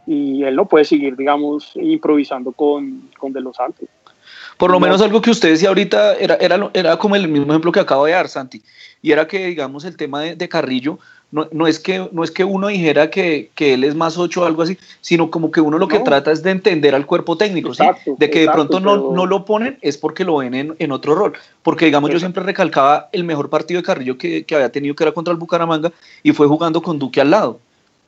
Y 0.08 0.44
él 0.44 0.56
no 0.56 0.66
puede 0.68 0.86
seguir, 0.86 1.16
digamos, 1.16 1.72
improvisando 1.76 2.52
con, 2.52 3.10
con 3.20 3.32
De 3.32 3.42
Los 3.42 3.56
Santos. 3.56 3.88
Por 4.58 4.72
lo 4.72 4.80
No. 4.80 4.86
menos 4.88 5.02
algo 5.02 5.22
que 5.22 5.30
usted 5.30 5.50
decía 5.50 5.70
ahorita 5.70 6.16
era, 6.16 6.36
era, 6.36 6.70
era 6.74 6.98
como 6.98 7.16
el 7.16 7.28
mismo 7.28 7.52
ejemplo 7.52 7.72
que 7.72 7.80
acabo 7.80 8.06
de 8.06 8.14
dar, 8.14 8.28
Santi. 8.28 8.62
Y 9.04 9.12
era 9.12 9.28
que, 9.28 9.46
digamos, 9.48 9.86
el 9.86 9.96
tema 9.98 10.22
de, 10.22 10.36
de 10.36 10.50
Carrillo, 10.50 10.98
no, 11.32 11.48
no, 11.52 11.66
es 11.68 11.80
que, 11.80 12.10
no 12.12 12.24
es 12.24 12.32
que 12.32 12.44
uno 12.44 12.68
dijera 12.68 13.10
que, 13.10 13.52
que 13.56 13.74
él 13.74 13.84
es 13.86 13.96
más 13.96 14.18
ocho 14.18 14.42
o 14.42 14.46
algo 14.46 14.64
así, 14.64 14.78
sino 15.00 15.32
como 15.32 15.50
que 15.50 15.62
uno 15.62 15.78
lo 15.78 15.88
que 15.88 16.00
No. 16.00 16.04
trata 16.04 16.32
es 16.32 16.44
de 16.44 16.52
entender 16.52 16.94
al 16.94 17.06
cuerpo 17.06 17.38
técnico, 17.38 17.74
¿sí? 17.74 17.84
De 18.18 18.30
que 18.30 18.42
de 18.42 18.50
pronto 18.50 18.80
no, 18.82 18.92
pero- 18.96 19.12
no 19.14 19.26
lo 19.26 19.46
ponen 19.46 19.78
es 19.82 19.98
porque 19.98 20.26
lo 20.26 20.38
ven 20.38 20.54
en, 20.54 20.76
en 20.78 20.92
otro 20.92 21.16
rol. 21.16 21.34
Porque, 21.64 21.86
digamos, 21.86 22.10
yo 22.10 22.20
siempre 22.20 22.44
recalcaba 22.44 23.08
el 23.14 23.24
mejor 23.24 23.50
partido 23.50 23.80
de 23.80 23.86
Carrillo 23.86 24.18
que, 24.18 24.44
que 24.44 24.56
había 24.56 24.70
tenido, 24.72 24.94
que 24.94 25.04
era 25.04 25.14
contra 25.14 25.32
el 25.32 25.38
Bucaramanga, 25.40 25.92
y 26.22 26.34
fue 26.34 26.48
jugando 26.48 26.82
con 26.82 27.00
Duque 27.00 27.22
al 27.22 27.32
lado. 27.32 27.60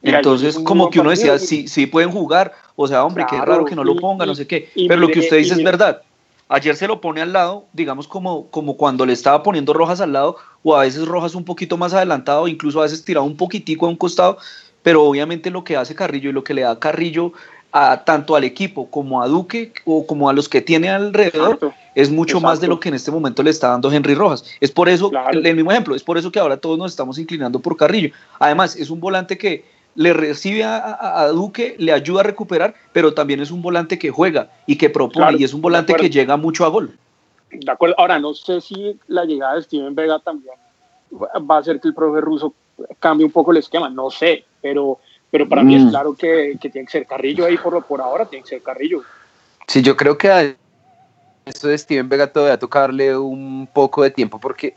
Entonces, 0.02 0.60
como 0.60 0.90
que 0.90 1.00
uno 1.00 1.12
decía, 1.12 1.40
sí, 1.40 1.68
sí 1.70 1.86
pueden 1.86 2.12
jugar, 2.12 2.52
o 2.76 2.88
sea, 2.90 3.06
hombre, 3.06 3.26
qué 3.30 3.38
raro 3.40 3.64
que 3.64 3.76
no 3.76 3.86
lo 3.86 3.94
y- 3.94 4.00
ponga, 4.00 4.26
no 4.26 4.36
sé 4.36 4.46
qué. 4.46 4.70
Pero 4.76 4.98
lo 4.98 5.08
que 5.08 5.20
usted 5.20 5.38
dice 5.38 5.54
es 5.54 5.64
verdad. 5.64 6.02
Ayer 6.49 6.75
se 6.75 6.88
lo 6.88 7.01
pone 7.01 7.21
al 7.21 7.34
lado, 7.34 7.65
digamos 7.73 8.08
como, 8.08 8.47
como 8.47 8.77
cuando 8.77 9.06
le 9.06 9.13
estaba 9.13 9.41
poniendo 9.43 9.73
Rojas 9.73 10.01
al 10.01 10.13
lado, 10.13 10.36
o 10.62 10.75
a 10.75 10.82
veces 10.82 11.08
Rojas 11.08 11.36
un 11.36 11.45
poquito 11.45 11.77
más 11.77 11.93
adelantado, 11.93 12.47
incluso 12.47 12.79
a 12.79 12.84
veces 12.84 13.03
tirado 13.03 13.25
un 13.25 13.38
poquitico 13.38 13.86
a 13.86 13.89
un 13.89 13.95
costado, 13.95 14.38
pero 14.82 15.03
obviamente 15.03 15.49
lo 15.49 15.63
que 15.63 15.77
hace 15.77 15.95
Carrillo 15.95 16.29
y 16.29 16.34
lo 16.34 16.43
que 16.43 16.53
le 16.53 16.62
da 16.63 16.77
Carrillo 16.77 17.32
a, 17.71 18.03
tanto 18.03 18.36
al 18.36 18.43
equipo 18.43 18.88
como 18.91 19.23
a 19.23 19.27
Duque 19.27 19.73
o 19.86 20.06
como 20.06 20.29
a 20.29 20.34
los 20.34 20.47
que 20.47 20.62
tiene 20.62 20.89
alrededor 20.89 21.53
Exacto. 21.56 21.73
es 21.95 22.12
mucho 22.12 22.39
más 22.39 22.60
de 22.62 22.67
lo 22.67 22.79
que 22.79 22.89
en 22.89 22.95
este 22.95 23.10
momento 23.10 23.41
le 23.41 23.49
está 23.49 23.69
dando 23.69 23.91
Henry 23.91 24.13
Rojas. 24.13 24.43
Es 24.60 24.69
por 24.69 24.89
eso, 24.89 25.10
Claro. 25.10 25.39
el, 25.39 25.45
el 25.47 25.56
mismo 25.56 25.71
ejemplo, 25.71 25.95
es 25.95 26.03
por 26.03 26.17
eso 26.19 26.32
que 26.32 26.39
ahora 26.39 26.58
todos 26.58 26.77
nos 26.77 26.91
estamos 26.91 27.17
inclinando 27.17 27.60
por 27.60 27.75
Carrillo. 27.75 28.13
Además, 28.38 28.75
es 28.75 28.91
un 28.91 28.99
volante 28.99 29.38
que 29.39 29.65
le 29.95 30.13
recibe 30.13 30.63
a, 30.63 30.77
a- 30.77 31.21
a 31.21 31.27
Duque, 31.29 31.75
le 31.77 31.91
ayuda 31.91 32.21
a 32.21 32.23
recuperar, 32.23 32.75
pero 32.91 33.13
también 33.13 33.39
es 33.41 33.51
un 33.51 33.62
volante 33.62 33.99
que 33.99 34.10
juega 34.10 34.49
y 34.65 34.77
que 34.77 34.89
propone 34.89 35.27
Claro, 35.27 35.38
y 35.38 35.43
es 35.43 35.53
un 35.53 35.62
volante 35.62 35.93
que 35.95 36.10
llega 36.10 36.38
mucho 36.38 36.65
a 36.65 36.69
gol. 36.69 36.97
De 37.51 37.71
acuerdo. 37.71 37.95
Ahora, 37.99 38.19
no 38.19 38.34
sé 38.34 38.62
si 38.62 38.99
la 39.08 39.25
llegada 39.25 39.56
de 39.56 39.62
Steven 39.63 39.93
Vega 39.93 40.19
también 40.19 40.56
va 41.12 41.58
a 41.58 41.60
hacer 41.60 41.79
que 41.79 41.88
el 41.89 41.93
profe 41.93 42.21
ruso 42.21 42.56
cambie 42.99 43.25
un 43.25 43.32
poco 43.32 43.51
el 43.51 43.58
esquema. 43.58 43.89
No 43.89 44.10
sé, 44.10 44.45
pero, 44.62 44.99
pero 45.29 45.47
para 45.47 45.63
mí 45.63 45.75
Mm. 45.75 45.86
es 45.86 45.91
claro 45.91 46.15
que, 46.15 46.58
que 46.60 46.69
tiene 46.71 46.86
que 46.88 46.91
ser 46.91 47.06
Carrillo 47.06 47.45
ahí 47.45 47.58
por, 47.58 47.84
por 47.86 48.01
ahora, 48.01 48.25
tiene 48.25 48.43
que 48.43 48.49
ser 48.49 48.63
Carrillo. 48.63 49.03
Sí, 49.67 49.84
yo 49.84 49.95
creo 49.95 50.17
que 50.17 50.29
a 50.29 50.56
esto 51.45 51.67
de 51.67 51.77
Steven 51.77 52.10
Vega 52.10 52.32
todavía 52.32 52.58
toca 52.58 52.79
darle 52.79 53.15
un 53.15 53.67
poco 53.71 54.01
de 54.01 54.10
tiempo 54.10 54.39
porque 54.39 54.75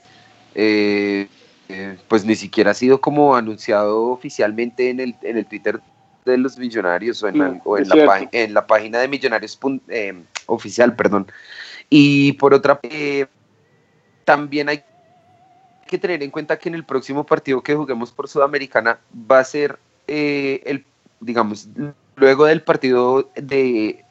eh, 0.55 1.29
eh, 1.69 1.99
pues 2.09 2.25
ni 2.25 2.37
siquiera 2.37 2.71
ha 2.71 2.75
sido 2.75 3.01
como 3.01 3.37
anunciado 3.37 4.07
oficialmente 4.07 4.91
en 4.91 5.01
el, 5.01 5.17
en 5.23 5.37
el 5.37 5.47
Twitter 5.47 5.81
de 6.27 6.37
los 6.37 6.59
millonarios 6.59 7.23
o 7.23 7.29
en, 7.29 7.39
la, 7.39 7.61
o 7.65 7.79
en, 7.79 7.89
la, 7.89 8.29
en 8.33 8.55
página 8.67 8.99
de 8.99 9.09
millonarios 9.09 9.59
eh, 9.89 10.23
oficial, 10.47 10.95
perdón. 10.95 11.27
Y 11.89 12.33
por 12.33 12.53
otra 12.53 12.79
eh, 12.83 13.27
también 14.25 14.69
hay 14.69 14.83
que 15.87 15.99
tener 15.99 16.23
en 16.23 16.31
cuenta 16.31 16.59
que 16.59 16.69
en 16.69 16.75
el 16.75 16.85
próximo 16.85 17.25
partido 17.25 17.63
que 17.63 17.75
juguemos 17.75 18.11
por 18.11 18.29
Sudamericana 18.29 18.99
va 19.31 19.39
a 19.39 19.45
ser 19.45 19.79
eh, 20.09 20.63
el, 20.67 20.85
digamos, 21.21 21.69
luego 22.17 22.45
del 22.47 22.63
partido 22.63 23.31
de 23.37 24.05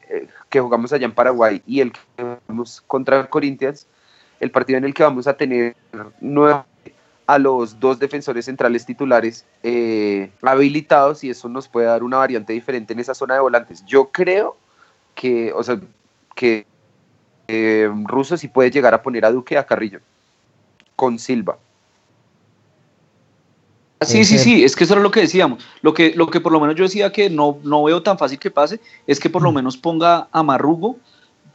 que 0.48 0.60
jugamos 0.60 0.92
allá 0.92 1.04
en 1.04 1.12
Paraguay 1.12 1.62
y 1.66 1.80
el 1.80 1.92
que 1.92 2.00
jugamos 2.16 2.80
contra 2.86 3.28
Corinthians, 3.28 3.86
el 4.40 4.50
partido 4.50 4.78
en 4.78 4.84
el 4.84 4.94
que 4.94 5.02
vamos 5.02 5.26
a 5.26 5.36
tener 5.36 5.76
nuevamente 6.20 6.75
a 7.26 7.38
los 7.38 7.80
dos 7.80 7.98
defensores 7.98 8.44
centrales 8.44 8.86
titulares 8.86 9.44
eh, 9.62 10.30
habilitados 10.42 11.24
y 11.24 11.30
eso 11.30 11.48
nos 11.48 11.68
puede 11.68 11.86
dar 11.86 12.02
una 12.02 12.18
variante 12.18 12.52
diferente 12.52 12.92
en 12.92 13.00
esa 13.00 13.14
zona 13.14 13.34
de 13.34 13.40
volantes. 13.40 13.84
Yo 13.84 14.10
creo 14.10 14.56
que, 15.14 15.52
o 15.52 15.62
sea, 15.62 15.80
que 16.34 16.66
eh, 17.48 17.90
Russo 18.04 18.36
sí 18.36 18.48
puede 18.48 18.70
llegar 18.70 18.94
a 18.94 19.02
poner 19.02 19.24
a 19.24 19.32
Duque 19.32 19.58
a 19.58 19.66
Carrillo 19.66 20.00
con 20.94 21.18
Silva. 21.18 21.58
Sí, 24.02 24.24
sí, 24.24 24.38
sí, 24.38 24.62
es 24.62 24.76
que 24.76 24.84
eso 24.84 24.92
era 24.92 25.02
lo 25.02 25.10
que 25.10 25.20
decíamos. 25.20 25.64
Lo 25.80 25.94
que, 25.94 26.12
lo 26.14 26.28
que 26.28 26.40
por 26.40 26.52
lo 26.52 26.60
menos 26.60 26.76
yo 26.76 26.84
decía 26.84 27.12
que 27.12 27.30
no, 27.30 27.58
no 27.62 27.84
veo 27.84 28.02
tan 28.02 28.18
fácil 28.18 28.38
que 28.38 28.50
pase 28.50 28.78
es 29.06 29.18
que 29.18 29.30
por 29.30 29.42
lo 29.42 29.52
menos 29.52 29.76
ponga 29.76 30.28
a 30.30 30.42
Marrugo, 30.42 30.96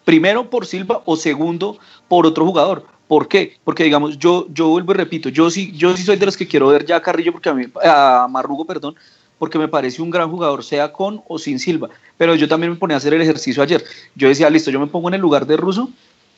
primero 0.06 0.50
por 0.50 0.66
Silva 0.66 1.02
o 1.06 1.16
segundo 1.16 1.78
por 2.08 2.26
otro 2.26 2.46
jugador. 2.46 2.86
¿Por 3.12 3.28
qué? 3.28 3.58
Porque 3.66 3.84
digamos, 3.84 4.18
yo, 4.18 4.48
yo 4.54 4.70
vuelvo 4.70 4.94
y 4.94 4.96
repito, 4.96 5.28
yo 5.28 5.50
sí, 5.50 5.74
yo 5.76 5.98
sí 5.98 6.04
soy 6.04 6.16
de 6.16 6.26
los 6.26 6.38
que 6.38 6.48
quiero 6.48 6.70
ver 6.70 6.86
ya 6.86 6.96
a 6.96 7.02
Carrillo, 7.02 7.34
porque 7.34 7.50
a 7.50 7.54
mí, 7.54 7.66
a 7.84 8.26
Marrugo, 8.30 8.64
perdón, 8.64 8.96
porque 9.38 9.60
me 9.60 9.68
parece 9.68 10.02
un 10.02 10.10
gran 10.10 10.32
jugador, 10.32 10.64
sea 10.64 10.94
con 10.94 11.22
o 11.28 11.38
sin 11.38 11.60
Silva. 11.60 11.90
Pero 12.18 12.36
yo 12.36 12.48
también 12.48 12.72
me 12.72 12.78
ponía 12.78 12.96
a 12.96 13.00
hacer 13.00 13.14
el 13.14 13.22
ejercicio 13.22 13.62
ayer. 13.62 13.84
Yo 14.16 14.30
decía, 14.30 14.50
listo, 14.50 14.72
yo 14.72 14.80
me 14.80 14.88
pongo 14.88 15.10
en 15.10 15.16
el 15.16 15.20
lugar 15.22 15.46
de 15.46 15.58
Russo 15.58 15.90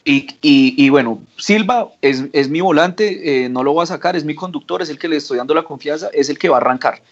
y, 0.04 0.26
y- 0.42 0.90
bueno, 0.90 1.22
Silva 1.38 1.90
es, 2.02 2.24
es 2.34 2.50
mi 2.50 2.60
volante, 2.62 3.46
eh, 3.46 3.50
no 3.50 3.62
lo 3.64 3.74
voy 3.74 3.84
a 3.84 3.86
sacar, 3.86 4.16
es 4.16 4.26
mi 4.26 4.34
conductor, 4.34 4.82
es 4.82 4.90
el 4.90 4.98
que 4.98 5.08
le 5.08 5.18
estoy 5.18 5.38
dando 5.38 5.54
la 5.54 5.62
confianza, 5.64 6.10
es 6.12 6.28
el 6.30 6.40
que 6.40 6.50
va 6.50 6.58
a 6.58 6.62
arrancar. 6.62 7.04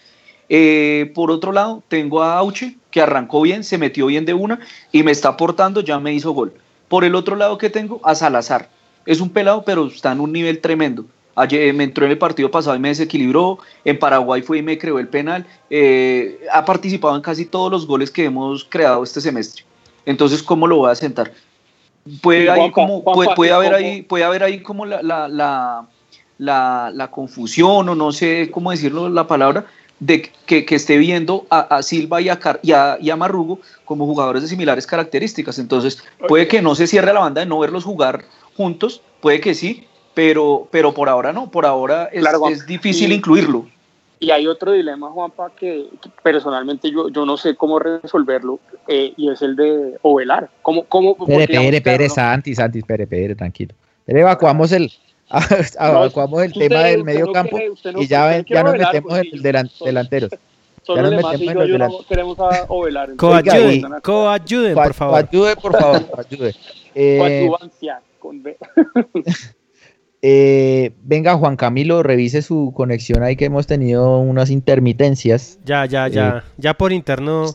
Eh, 0.48 1.12
por 1.14 1.30
otro 1.30 1.52
lado, 1.52 1.82
tengo 1.88 2.22
a 2.22 2.36
Auche, 2.36 2.76
que 2.90 3.00
arrancó 3.00 3.40
bien, 3.42 3.64
se 3.64 3.78
metió 3.78 4.06
bien 4.06 4.24
de 4.24 4.34
una 4.34 4.58
y 4.90 5.04
me 5.04 5.12
está 5.12 5.28
aportando, 5.30 5.80
ya 5.82 6.00
me 6.00 6.12
hizo 6.12 6.32
gol. 6.32 6.52
Por 6.88 7.04
el 7.04 7.14
otro 7.14 7.36
lado 7.36 7.58
que 7.58 7.70
tengo, 7.70 8.00
a 8.04 8.14
Salazar. 8.14 8.68
Es 9.06 9.20
un 9.20 9.30
pelado, 9.30 9.64
pero 9.64 9.86
está 9.86 10.12
en 10.12 10.20
un 10.20 10.32
nivel 10.32 10.60
tremendo. 10.60 11.04
Ayer 11.34 11.72
me 11.72 11.84
entró 11.84 12.04
en 12.04 12.10
el 12.12 12.18
partido 12.18 12.50
pasado 12.50 12.76
y 12.76 12.78
me 12.78 12.88
desequilibró. 12.88 13.58
En 13.84 13.98
Paraguay 13.98 14.42
fue 14.42 14.58
y 14.58 14.62
me 14.62 14.76
creó 14.76 14.98
el 14.98 15.08
penal. 15.08 15.46
Eh, 15.70 16.40
ha 16.52 16.64
participado 16.64 17.16
en 17.16 17.22
casi 17.22 17.46
todos 17.46 17.70
los 17.70 17.86
goles 17.86 18.10
que 18.10 18.24
hemos 18.24 18.64
creado 18.64 19.02
este 19.02 19.20
semestre. 19.20 19.64
Entonces, 20.04 20.42
¿cómo 20.42 20.66
lo 20.66 20.76
voy 20.76 20.90
a 20.90 20.94
sentar? 20.94 21.32
Puede, 22.20 22.50
ahí 22.50 22.58
Juanpa, 22.58 22.74
como, 22.74 23.00
Juanpa, 23.00 23.12
puede, 23.12 23.34
puede 23.34 23.50
¿y 23.50 23.54
haber 23.54 23.74
ahí, 23.74 24.02
puede 24.02 24.24
haber 24.24 24.42
ahí 24.42 24.60
como 24.60 24.84
la, 24.84 25.02
la, 25.02 25.28
la, 25.28 25.86
la, 26.38 26.90
la 26.92 27.10
confusión 27.10 27.88
o 27.88 27.94
no 27.94 28.12
sé 28.12 28.50
cómo 28.50 28.70
decirlo 28.72 29.08
la 29.08 29.26
palabra 29.26 29.66
de 30.00 30.30
que, 30.46 30.66
que 30.66 30.74
esté 30.74 30.98
viendo 30.98 31.46
a, 31.48 31.60
a 31.60 31.82
Silva 31.82 32.20
y 32.20 32.28
a, 32.28 32.40
Car- 32.40 32.58
y, 32.62 32.72
a, 32.72 32.98
y 33.00 33.08
a 33.10 33.16
Marrugo 33.16 33.60
como 33.84 34.04
jugadores 34.04 34.42
de 34.42 34.48
similares 34.48 34.84
características. 34.84 35.60
Entonces, 35.60 36.02
puede 36.26 36.48
que 36.48 36.60
no 36.60 36.74
se 36.74 36.88
cierre 36.88 37.12
la 37.12 37.20
banda 37.20 37.40
de 37.40 37.46
no 37.46 37.60
verlos 37.60 37.84
jugar 37.84 38.24
juntos, 38.56 39.00
puede 39.20 39.40
que 39.40 39.54
sí, 39.54 39.86
pero, 40.14 40.68
pero 40.70 40.92
por 40.92 41.08
ahora 41.08 41.32
no, 41.32 41.50
por 41.50 41.66
ahora 41.66 42.08
es, 42.12 42.20
Claro, 42.20 42.48
es 42.48 42.66
difícil 42.66 43.12
Y- 43.12 43.14
incluirlo. 43.16 43.66
Y 44.20 44.30
hay 44.30 44.46
otro 44.46 44.70
dilema, 44.70 45.10
Juanpa, 45.10 45.50
que, 45.50 45.88
que 46.00 46.08
personalmente 46.22 46.88
yo, 46.92 47.08
yo 47.08 47.26
no 47.26 47.36
sé 47.36 47.56
cómo 47.56 47.80
resolverlo, 47.80 48.60
eh, 48.86 49.12
y 49.16 49.28
es 49.28 49.42
el 49.42 49.56
de 49.56 49.98
Ovelar. 50.02 50.48
¿Cómo, 50.62 50.84
cómo, 50.84 51.16
Pere, 51.26 51.48
pere, 51.48 51.80
pere, 51.80 52.06
¿no? 52.06 52.14
Santi, 52.14 52.54
Santi, 52.54 52.78
espere, 52.78 53.04
pere, 53.08 53.34
tranquilo. 53.34 53.74
Pero 54.06 54.20
evacuamos 54.20 54.70
el, 54.70 54.92
evacuamos 55.80 56.42
el 56.42 56.52
usted- 56.52 56.68
tema 56.68 56.84
del 56.84 57.02
medio 57.04 57.26
no 57.26 57.32
campo 57.32 57.56
quiere- 57.56 57.72
y 58.00 58.06
ya, 58.06 58.26
ven- 58.26 58.44
ya 58.48 58.62
nos 58.62 58.72
Ovelar, 58.74 58.94
metemos 58.94 59.18
en 59.18 59.26
el 59.32 59.42
delan- 59.42 59.84
delanteros. 59.84 60.30
Solo 60.84 61.02
ya 61.02 61.02
nos 61.16 61.32
metemos 61.40 61.64
en 61.64 61.78
los 61.78 62.06
queremos 62.06 62.38
a 62.38 62.64
Ovelar. 62.68 63.10
entonces, 63.10 63.38
Oiga, 63.40 63.52
Coayuden, 63.52 63.74
y- 63.98 64.00
coayuden, 64.02 64.74
Coa- 64.74 64.84
por 64.84 64.94
favor. 64.94 65.20
coayude, 65.28 65.56
por 65.56 65.72
favor, 65.80 66.06
coayude. 66.10 66.54
Eh, 66.94 67.16
coadyuvancia, 67.18 68.00
con 68.22 68.40
B. 68.42 68.56
eh, 70.22 70.92
venga, 71.02 71.34
Juan 71.36 71.56
Camilo, 71.56 72.02
revise 72.04 72.40
su 72.42 72.72
conexión 72.76 73.22
ahí 73.24 73.34
que 73.36 73.46
hemos 73.46 73.66
tenido 73.66 74.18
unas 74.20 74.50
intermitencias. 74.50 75.58
Ya, 75.64 75.84
ya, 75.86 76.06
ya. 76.06 76.44
Ya 76.56 76.74
por 76.74 76.92
interno. 76.92 77.46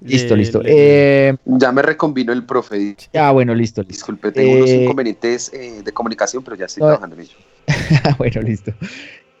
Listo, 0.00 0.34
le- 0.36 0.40
listo. 0.42 0.62
le- 0.62 1.28
Eh, 1.30 1.36
Ya 1.46 1.72
me 1.72 1.82
recombinó 1.82 2.32
el 2.32 2.44
profe. 2.44 2.94
ah, 3.14 3.32
bueno, 3.32 3.54
listo, 3.54 3.80
listo. 3.82 3.92
Disculpe, 3.94 4.30
tengo 4.30 4.52
unos 4.52 4.70
Eh, 4.70 4.82
inconvenientes 4.84 5.52
eh, 5.52 5.82
de 5.82 5.92
comunicación, 5.92 6.44
pero 6.44 6.56
ya 6.56 6.66
estoy 6.66 6.82
no, 6.82 6.86
trabajando 6.88 7.16
en 7.16 7.22
ello. 7.22 7.36
bueno, 8.18 8.40
listo. 8.42 8.72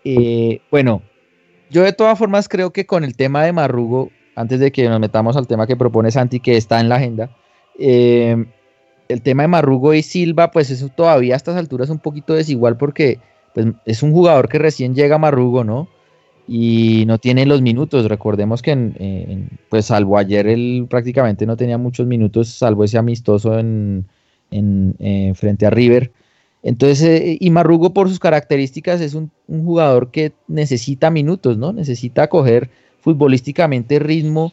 Eh, 0.04 0.60
bueno, 0.70 1.02
yo 1.70 1.82
de 1.82 1.92
todas 1.92 2.18
formas 2.18 2.48
creo 2.48 2.72
que 2.72 2.86
con 2.86 3.04
el 3.04 3.14
tema 3.14 3.44
de 3.44 3.52
Marrugo, 3.52 4.10
antes 4.34 4.58
de 4.58 4.72
que 4.72 4.88
nos 4.88 4.98
metamos 4.98 5.36
al 5.36 5.46
tema 5.46 5.66
que 5.68 5.76
propone 5.76 6.10
Santi, 6.10 6.40
que 6.40 6.56
está 6.56 6.80
en 6.80 6.88
la 6.88 6.96
agenda, 6.96 7.30
eh, 7.78 8.46
el 9.08 9.22
tema 9.22 9.42
de 9.42 9.48
Marrugo 9.48 9.94
y 9.94 10.02
Silva, 10.02 10.50
pues 10.50 10.70
eso 10.70 10.88
todavía 10.88 11.34
a 11.34 11.36
estas 11.36 11.56
alturas 11.56 11.88
es 11.88 11.92
un 11.92 11.98
poquito 11.98 12.34
desigual 12.34 12.76
porque 12.76 13.18
pues, 13.54 13.66
es 13.84 14.02
un 14.02 14.12
jugador 14.12 14.48
que 14.48 14.58
recién 14.58 14.94
llega 14.94 15.16
a 15.16 15.18
Marrugo, 15.18 15.64
¿no? 15.64 15.88
Y 16.46 17.04
no 17.06 17.18
tiene 17.18 17.46
los 17.46 17.62
minutos. 17.62 18.06
Recordemos 18.08 18.60
que, 18.60 19.46
pues 19.70 19.86
salvo 19.86 20.18
ayer, 20.18 20.46
él 20.46 20.86
prácticamente 20.90 21.46
no 21.46 21.56
tenía 21.56 21.78
muchos 21.78 22.06
minutos, 22.06 22.48
salvo 22.48 22.84
ese 22.84 22.98
amistoso 22.98 23.58
en, 23.58 24.06
eh, 24.50 25.32
frente 25.34 25.66
a 25.66 25.70
River. 25.70 26.12
Entonces, 26.62 27.02
eh, 27.02 27.36
y 27.40 27.50
Marrugo 27.50 27.92
por 27.92 28.08
sus 28.08 28.18
características 28.18 29.00
es 29.00 29.14
un, 29.14 29.30
un 29.48 29.64
jugador 29.64 30.10
que 30.10 30.32
necesita 30.48 31.10
minutos, 31.10 31.56
¿no? 31.58 31.72
Necesita 31.72 32.28
coger 32.28 32.70
futbolísticamente 33.00 33.98
ritmo 33.98 34.52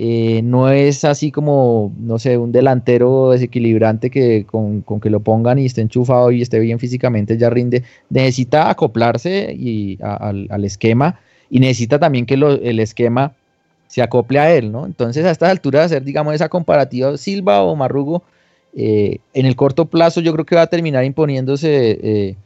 Eh, 0.00 0.42
no 0.44 0.70
es 0.70 1.04
así 1.04 1.32
como, 1.32 1.92
no 1.98 2.20
sé, 2.20 2.38
un 2.38 2.52
delantero 2.52 3.32
desequilibrante 3.32 4.10
que 4.10 4.46
con, 4.46 4.82
con, 4.82 5.00
que 5.00 5.10
lo 5.10 5.18
pongan 5.18 5.58
y 5.58 5.66
esté 5.66 5.80
enchufado 5.80 6.30
y 6.30 6.40
esté 6.40 6.60
bien 6.60 6.78
físicamente 6.78 7.36
ya 7.36 7.50
rinde. 7.50 7.82
Necesita 8.08 8.70
acoplarse 8.70 9.52
y 9.58 9.98
al, 10.00 10.64
esquema 10.64 11.18
y 11.50 11.58
necesita 11.58 11.98
también 11.98 12.26
que 12.26 12.36
lo, 12.36 12.52
el 12.52 12.78
esquema 12.78 13.34
se 13.88 14.00
acople 14.00 14.38
a 14.38 14.54
él, 14.54 14.70
¿no? 14.70 14.86
Entonces 14.86 15.24
a 15.24 15.32
estas 15.32 15.50
alturas 15.50 15.86
hacer, 15.86 16.04
digamos, 16.04 16.32
esa 16.32 16.48
comparativa 16.48 17.16
Silva 17.16 17.62
o 17.62 17.74
Marrugo, 17.74 18.22
eh, 18.76 19.18
en 19.34 19.46
el 19.46 19.56
corto 19.56 19.86
plazo 19.86 20.20
yo 20.20 20.32
creo 20.32 20.46
que 20.46 20.54
va 20.54 20.62
a 20.62 20.66
terminar 20.68 21.04
imponiéndose 21.04 21.98
eh, 22.00 22.36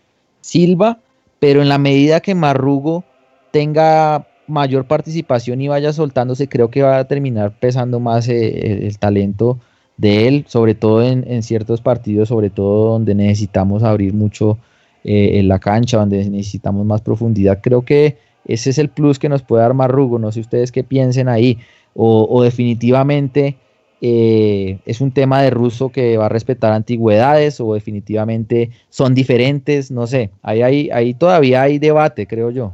Silva, 0.40 1.00
pero 1.38 1.60
en 1.60 1.68
la 1.68 1.76
medida 1.76 2.20
que 2.20 2.34
Marrugo 2.34 3.04
tenga 3.50 4.26
mayor 4.46 4.86
participación 4.86 5.60
y 5.60 5.68
vaya 5.68 5.92
soltándose, 5.92 6.48
creo 6.48 6.70
que 6.70 6.82
va 6.82 6.98
a 6.98 7.08
terminar 7.08 7.52
pesando 7.58 8.00
más 8.00 8.28
eh, 8.28 8.86
el, 8.86 8.98
talento 8.98 9.58
de 9.96 10.28
él, 10.28 10.44
sobre 10.48 10.74
todo 10.74 11.02
en, 11.02 11.42
ciertos 11.42 11.80
partidos, 11.80 12.28
sobre 12.28 12.50
todo 12.50 12.92
donde 12.92 13.14
necesitamos 13.14 13.82
abrir 13.82 14.12
mucho 14.14 14.58
eh, 15.04 15.38
en 15.38 15.48
la 15.48 15.58
cancha, 15.58 15.98
donde 15.98 16.28
necesitamos 16.28 16.84
más 16.86 17.00
profundidad. 17.00 17.60
Creo 17.62 17.84
que 17.84 18.18
ese 18.44 18.70
es 18.70 18.78
el 18.78 18.88
plus 18.88 19.18
que 19.18 19.28
nos 19.28 19.42
puede 19.42 19.62
dar 19.62 19.74
Marrugo, 19.74 20.18
no 20.18 20.32
sé 20.32 20.40
ustedes 20.40 20.72
qué 20.72 20.82
piensen 20.82 21.28
ahí, 21.28 21.58
o, 21.94 22.26
o 22.28 22.42
definitivamente 22.42 23.56
eh, 24.04 24.80
es 24.84 25.00
un 25.00 25.12
tema 25.12 25.42
de 25.42 25.50
ruso 25.50 25.90
que 25.90 26.16
va 26.16 26.26
a 26.26 26.28
respetar 26.28 26.72
antigüedades 26.72 27.60
o 27.60 27.72
definitivamente 27.72 28.70
son 28.90 29.14
diferentes, 29.14 29.92
no 29.92 30.08
sé, 30.08 30.30
ahí, 30.42 30.60
ahí, 30.60 30.90
ahí 30.92 31.14
todavía 31.14 31.62
hay 31.62 31.78
debate, 31.78 32.26
creo 32.26 32.50
yo. 32.50 32.72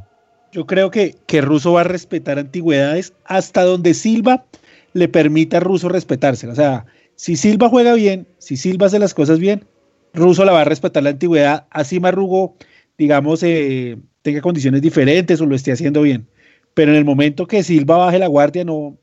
Yo 0.51 0.65
creo 0.65 0.89
que, 0.89 1.15
que 1.27 1.41
Russo 1.41 1.73
va 1.73 1.81
a 1.81 1.85
respetar 1.85 2.39
antigüedades 2.39 3.13
hasta 3.25 3.63
donde 3.63 3.93
Silva 3.93 4.45
le 4.93 5.07
permita 5.07 5.57
a 5.57 5.59
Russo 5.59 5.89
respetarse. 5.89 6.47
O 6.47 6.55
sea, 6.55 6.85
si 7.15 7.35
Silva 7.35 7.69
juega 7.69 7.93
bien, 7.93 8.27
si 8.37 8.57
Silva 8.57 8.87
hace 8.87 8.99
las 8.99 9.13
cosas 9.13 9.39
bien, 9.39 9.65
Russo 10.13 10.45
la 10.45 10.51
va 10.51 10.61
a 10.61 10.65
respetar 10.65 11.03
la 11.03 11.11
antigüedad, 11.11 11.67
así 11.69 11.99
Marrugo, 11.99 12.55
digamos, 12.97 13.43
eh, 13.43 13.97
tenga 14.21 14.41
condiciones 14.41 14.81
diferentes 14.81 15.39
o 15.41 15.45
lo 15.45 15.55
esté 15.55 15.71
haciendo 15.71 16.01
bien. 16.01 16.27
Pero 16.73 16.91
en 16.91 16.97
el 16.97 17.05
momento 17.05 17.45
que 17.45 17.63
Silva 17.63 17.97
baje 17.97 18.19
la 18.19 18.27
guardia, 18.27 18.63
no, 18.63 18.97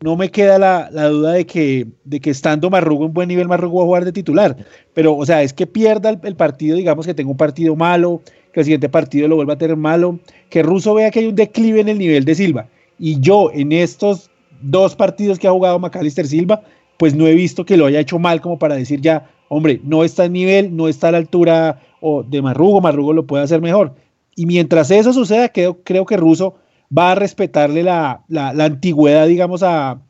no 0.00 0.16
me 0.16 0.30
queda 0.30 0.58
la, 0.58 0.90
la, 0.92 1.08
duda 1.08 1.32
de 1.32 1.46
que, 1.46 1.86
de 2.04 2.20
que 2.20 2.30
estando 2.30 2.68
Marrugo 2.70 3.06
en 3.06 3.14
buen 3.14 3.28
nivel, 3.28 3.48
Marrugo 3.48 3.78
va 3.78 3.82
a 3.84 3.86
jugar 3.86 4.04
de 4.04 4.12
titular. 4.12 4.56
Pero, 4.92 5.16
o 5.16 5.24
sea, 5.24 5.42
es 5.42 5.52
que 5.52 5.66
pierda 5.66 6.10
el, 6.10 6.18
el 6.24 6.36
partido, 6.36 6.76
digamos 6.76 7.06
que 7.06 7.14
tenga 7.14 7.30
un 7.30 7.36
partido 7.36 7.74
malo, 7.74 8.20
que 8.54 8.60
el 8.60 8.64
siguiente 8.64 8.88
partido 8.88 9.26
lo 9.26 9.34
vuelva 9.34 9.54
a 9.54 9.58
tener 9.58 9.76
malo, 9.76 10.20
que 10.48 10.62
Russo 10.62 10.94
vea 10.94 11.10
que 11.10 11.18
hay 11.18 11.26
un 11.26 11.34
declive 11.34 11.80
en 11.80 11.88
el 11.88 11.98
nivel 11.98 12.24
de 12.24 12.36
Silva. 12.36 12.68
Y 13.00 13.18
yo 13.18 13.50
en 13.52 13.72
estos 13.72 14.30
dos 14.62 14.94
partidos 14.94 15.40
que 15.40 15.48
ha 15.48 15.50
jugado 15.50 15.80
Macalister 15.80 16.26
Silva, 16.26 16.62
pues 16.96 17.16
no 17.16 17.26
he 17.26 17.34
visto 17.34 17.64
que 17.64 17.76
lo 17.76 17.86
haya 17.86 17.98
hecho 17.98 18.20
mal 18.20 18.40
como 18.40 18.56
para 18.58 18.76
decir 18.76 19.00
ya, 19.00 19.28
hombre, 19.48 19.80
no 19.82 20.04
está 20.04 20.26
en 20.26 20.34
nivel, 20.34 20.76
no 20.76 20.86
está 20.86 21.08
a 21.08 21.12
la 21.12 21.18
altura 21.18 21.80
o 22.00 22.22
de 22.22 22.40
Marrugo, 22.40 22.80
Marrugo 22.80 23.12
lo 23.12 23.26
puede 23.26 23.42
hacer 23.42 23.60
mejor. 23.60 23.96
Y 24.36 24.46
mientras 24.46 24.92
eso 24.92 25.12
suceda, 25.12 25.48
creo, 25.48 25.82
creo 25.82 26.06
que 26.06 26.16
Russo 26.16 26.54
va 26.96 27.10
a 27.10 27.14
respetarle 27.16 27.82
la, 27.82 28.22
la, 28.28 28.52
la 28.52 28.66
antigüedad, 28.66 29.26
digamos, 29.26 29.64
a, 29.64 30.00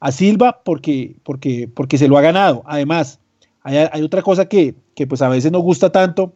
a 0.00 0.12
Silva 0.12 0.62
porque, 0.64 1.16
porque, 1.24 1.68
porque 1.72 1.98
se 1.98 2.08
lo 2.08 2.16
ha 2.16 2.22
ganado. 2.22 2.62
Además, 2.64 3.20
hay, 3.62 3.76
hay 3.92 4.02
otra 4.02 4.22
cosa 4.22 4.46
que, 4.46 4.74
que, 4.94 5.06
pues 5.06 5.20
a 5.20 5.28
veces 5.28 5.52
no 5.52 5.60
gusta 5.60 5.92
tanto, 5.92 6.32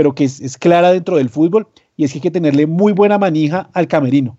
pero 0.00 0.14
que 0.14 0.24
es, 0.24 0.40
es, 0.40 0.56
clara 0.56 0.92
dentro 0.92 1.18
del 1.18 1.28
fútbol, 1.28 1.68
y 1.94 2.04
es 2.04 2.12
que 2.12 2.16
hay 2.16 2.22
que 2.22 2.30
tenerle 2.30 2.66
muy 2.66 2.94
buena 2.94 3.18
manija 3.18 3.68
al 3.74 3.86
camerino. 3.86 4.38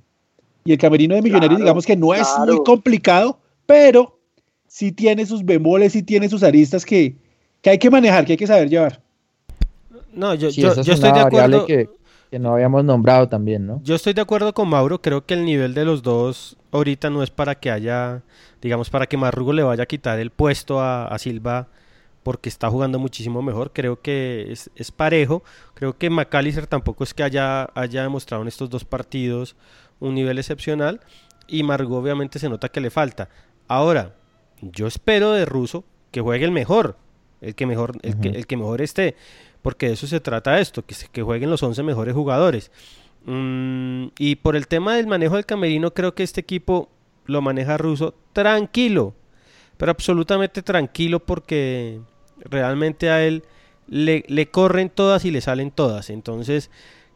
Y 0.66 0.72
el 0.72 0.80
camerino 0.80 1.14
de 1.14 1.22
Millonarios, 1.22 1.50
claro, 1.50 1.64
digamos 1.64 1.86
que 1.86 1.96
no 1.96 2.16
es 2.16 2.28
muy 2.48 2.64
complicado, 2.64 3.38
pero 3.68 4.18
sí 4.66 4.92
tiene 4.92 5.24
sus 5.24 5.46
bemoles, 5.46 5.94
sí 5.94 6.02
tiene 6.02 6.28
sus 6.30 6.42
aristas 6.42 6.84
que, 6.84 7.16
que 7.62 7.70
hay 7.70 7.78
que 7.78 7.92
manejar, 7.92 8.26
que 8.26 8.32
hay 8.32 8.38
que 8.38 8.48
saber 8.48 8.72
llevar. 8.72 9.04
No, 10.12 10.34
yo, 10.34 10.50
sí, 10.50 10.62
yo, 10.62 10.74
yo 10.82 10.94
estoy 10.94 11.12
de 11.12 11.20
acuerdo. 11.20 11.68
Que, 11.68 11.88
que, 12.32 12.40
no 12.40 12.54
habíamos 12.54 12.84
nombrado 12.84 13.30
también, 13.30 13.68
¿no? 13.68 13.82
Yo 13.84 13.94
estoy 13.94 14.14
de 14.14 14.22
acuerdo 14.22 14.56
con 14.56 14.68
Mauro, 14.68 15.00
creo 15.00 15.28
que 15.28 15.36
el 15.36 15.46
nivel 15.46 15.76
de 15.76 15.86
los 15.86 16.02
dos 16.02 16.58
ahorita 16.72 17.12
no 17.12 17.22
es 17.22 17.30
para 17.30 17.54
que 17.54 17.70
haya, 17.70 18.24
digamos, 18.64 18.90
para 18.90 19.06
que 19.06 19.16
Marrugo 19.16 19.54
le 19.54 19.62
vaya 19.62 19.84
a 19.84 19.86
quitar 19.86 20.18
el 20.18 20.32
puesto 20.32 20.80
a, 20.80 21.06
a 21.06 21.20
Silva 21.20 21.68
porque 22.24 22.50
está 22.50 22.70
jugando 22.70 23.00
muchísimo 23.00 23.42
mejor. 23.42 23.72
Creo 23.74 24.02
que 24.02 24.48
es, 24.50 24.70
es 24.76 24.92
parejo. 24.92 25.44
Creo 25.74 25.98
que 25.98 26.10
McAllister 26.10 26.68
tampoco 26.68 27.04
es 27.04 27.14
que 27.14 27.24
haya, 27.24 27.70
haya 27.74 28.04
demostrado 28.04 28.44
en 28.44 28.48
estos 28.48 28.70
dos 28.70 28.86
partidos 28.86 29.56
un 30.00 30.16
nivel 30.16 30.38
excepcional. 30.38 31.02
Y 31.48 31.64
Margot 31.64 32.02
obviamente 32.02 32.40
se 32.40 32.50
nota 32.50 32.70
que 32.70 32.82
le 32.82 32.90
falta. 32.90 33.30
Ahora, 33.68 34.16
yo 34.62 34.88
espero 34.88 35.32
de 35.32 35.46
Russo 35.46 35.84
que 36.12 36.22
juegue 36.22 36.46
el 36.46 36.52
mejor. 36.52 36.98
El 37.42 37.56
que 37.56 37.66
mejor, 37.66 37.98
el, 38.04 38.14
uh 38.14 38.18
-huh. 38.18 38.22
que, 38.22 38.30
el 38.30 38.48
que 38.48 38.58
mejor 38.58 38.82
esté. 38.82 39.16
Porque 39.62 39.88
de 39.88 39.94
eso 39.94 40.08
se 40.08 40.20
trata 40.20 40.60
esto, 40.60 40.86
que, 40.86 40.96
que 41.12 41.22
jueguen 41.22 41.50
los 41.50 41.64
11 41.64 41.84
mejores 41.84 42.14
jugadores. 42.14 42.72
Mm, 43.26 44.08
y 44.18 44.36
por 44.36 44.56
el 44.56 44.68
tema 44.68 44.96
del 44.96 45.08
manejo 45.08 45.36
del 45.36 45.46
camerino, 45.46 45.94
creo 45.94 46.16
que 46.16 46.24
este 46.24 46.42
equipo 46.42 46.90
lo 47.26 47.42
maneja 47.42 47.78
Russo 47.78 48.14
tranquilo. 48.34 49.14
Pero 49.78 49.92
absolutamente 49.92 50.62
tranquilo 50.62 51.20
porque 51.20 52.00
realmente 52.50 53.10
a 53.10 53.24
él 53.24 53.44
le, 53.88 54.24
le, 54.28 54.48
corren 54.50 54.90
todas 54.90 55.26
y 55.26 55.32
le 55.32 55.42
salen 55.42 55.72
todas. 55.72 56.10
Entonces, 56.10 56.70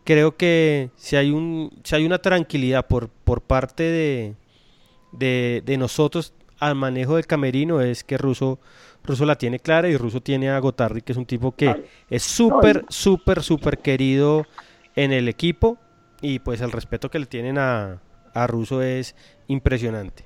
creo 0.03 0.37
que 0.37 0.91
si 0.95 1.15
hay, 1.15 1.31
un, 1.31 1.71
si 1.83 1.95
hay 1.95 2.05
una 2.05 2.19
tranquilidad 2.19 2.87
por, 2.87 3.09
por 3.09 3.41
parte 3.41 3.83
de, 3.83 4.35
de, 5.65 5.77
nosotros 5.77 6.33
al 6.59 6.75
manejo 6.75 7.15
del 7.15 7.27
camerino, 7.27 7.81
es 7.81 8.03
que 8.03 8.17
Russo, 8.17 8.59
Russo 9.03 9.25
la 9.25 9.37
tiene 9.37 9.59
clara 9.59 9.89
y 9.89 9.97
Russo 9.97 10.21
tiene 10.21 10.49
a 10.49 10.59
Gotardi, 10.59 11.01
que 11.01 11.11
es 11.11 11.17
un 11.17 11.25
tipo 11.25 11.53
que 11.53 11.85
es 12.09 12.23
súper, 12.23 12.85
súper, 12.89 13.43
súper 13.43 13.79
querido 13.79 14.45
en 14.95 15.11
el 15.11 15.27
equipo. 15.27 15.77
Y 16.21 16.39
pues 16.39 16.61
el 16.61 16.71
respeto 16.71 17.09
que 17.11 17.19
le 17.19 17.25
tienen 17.25 17.57
a, 17.57 18.01
a 18.33 18.47
Russo 18.47 18.81
es 18.81 19.15
impresionante. 19.47 20.23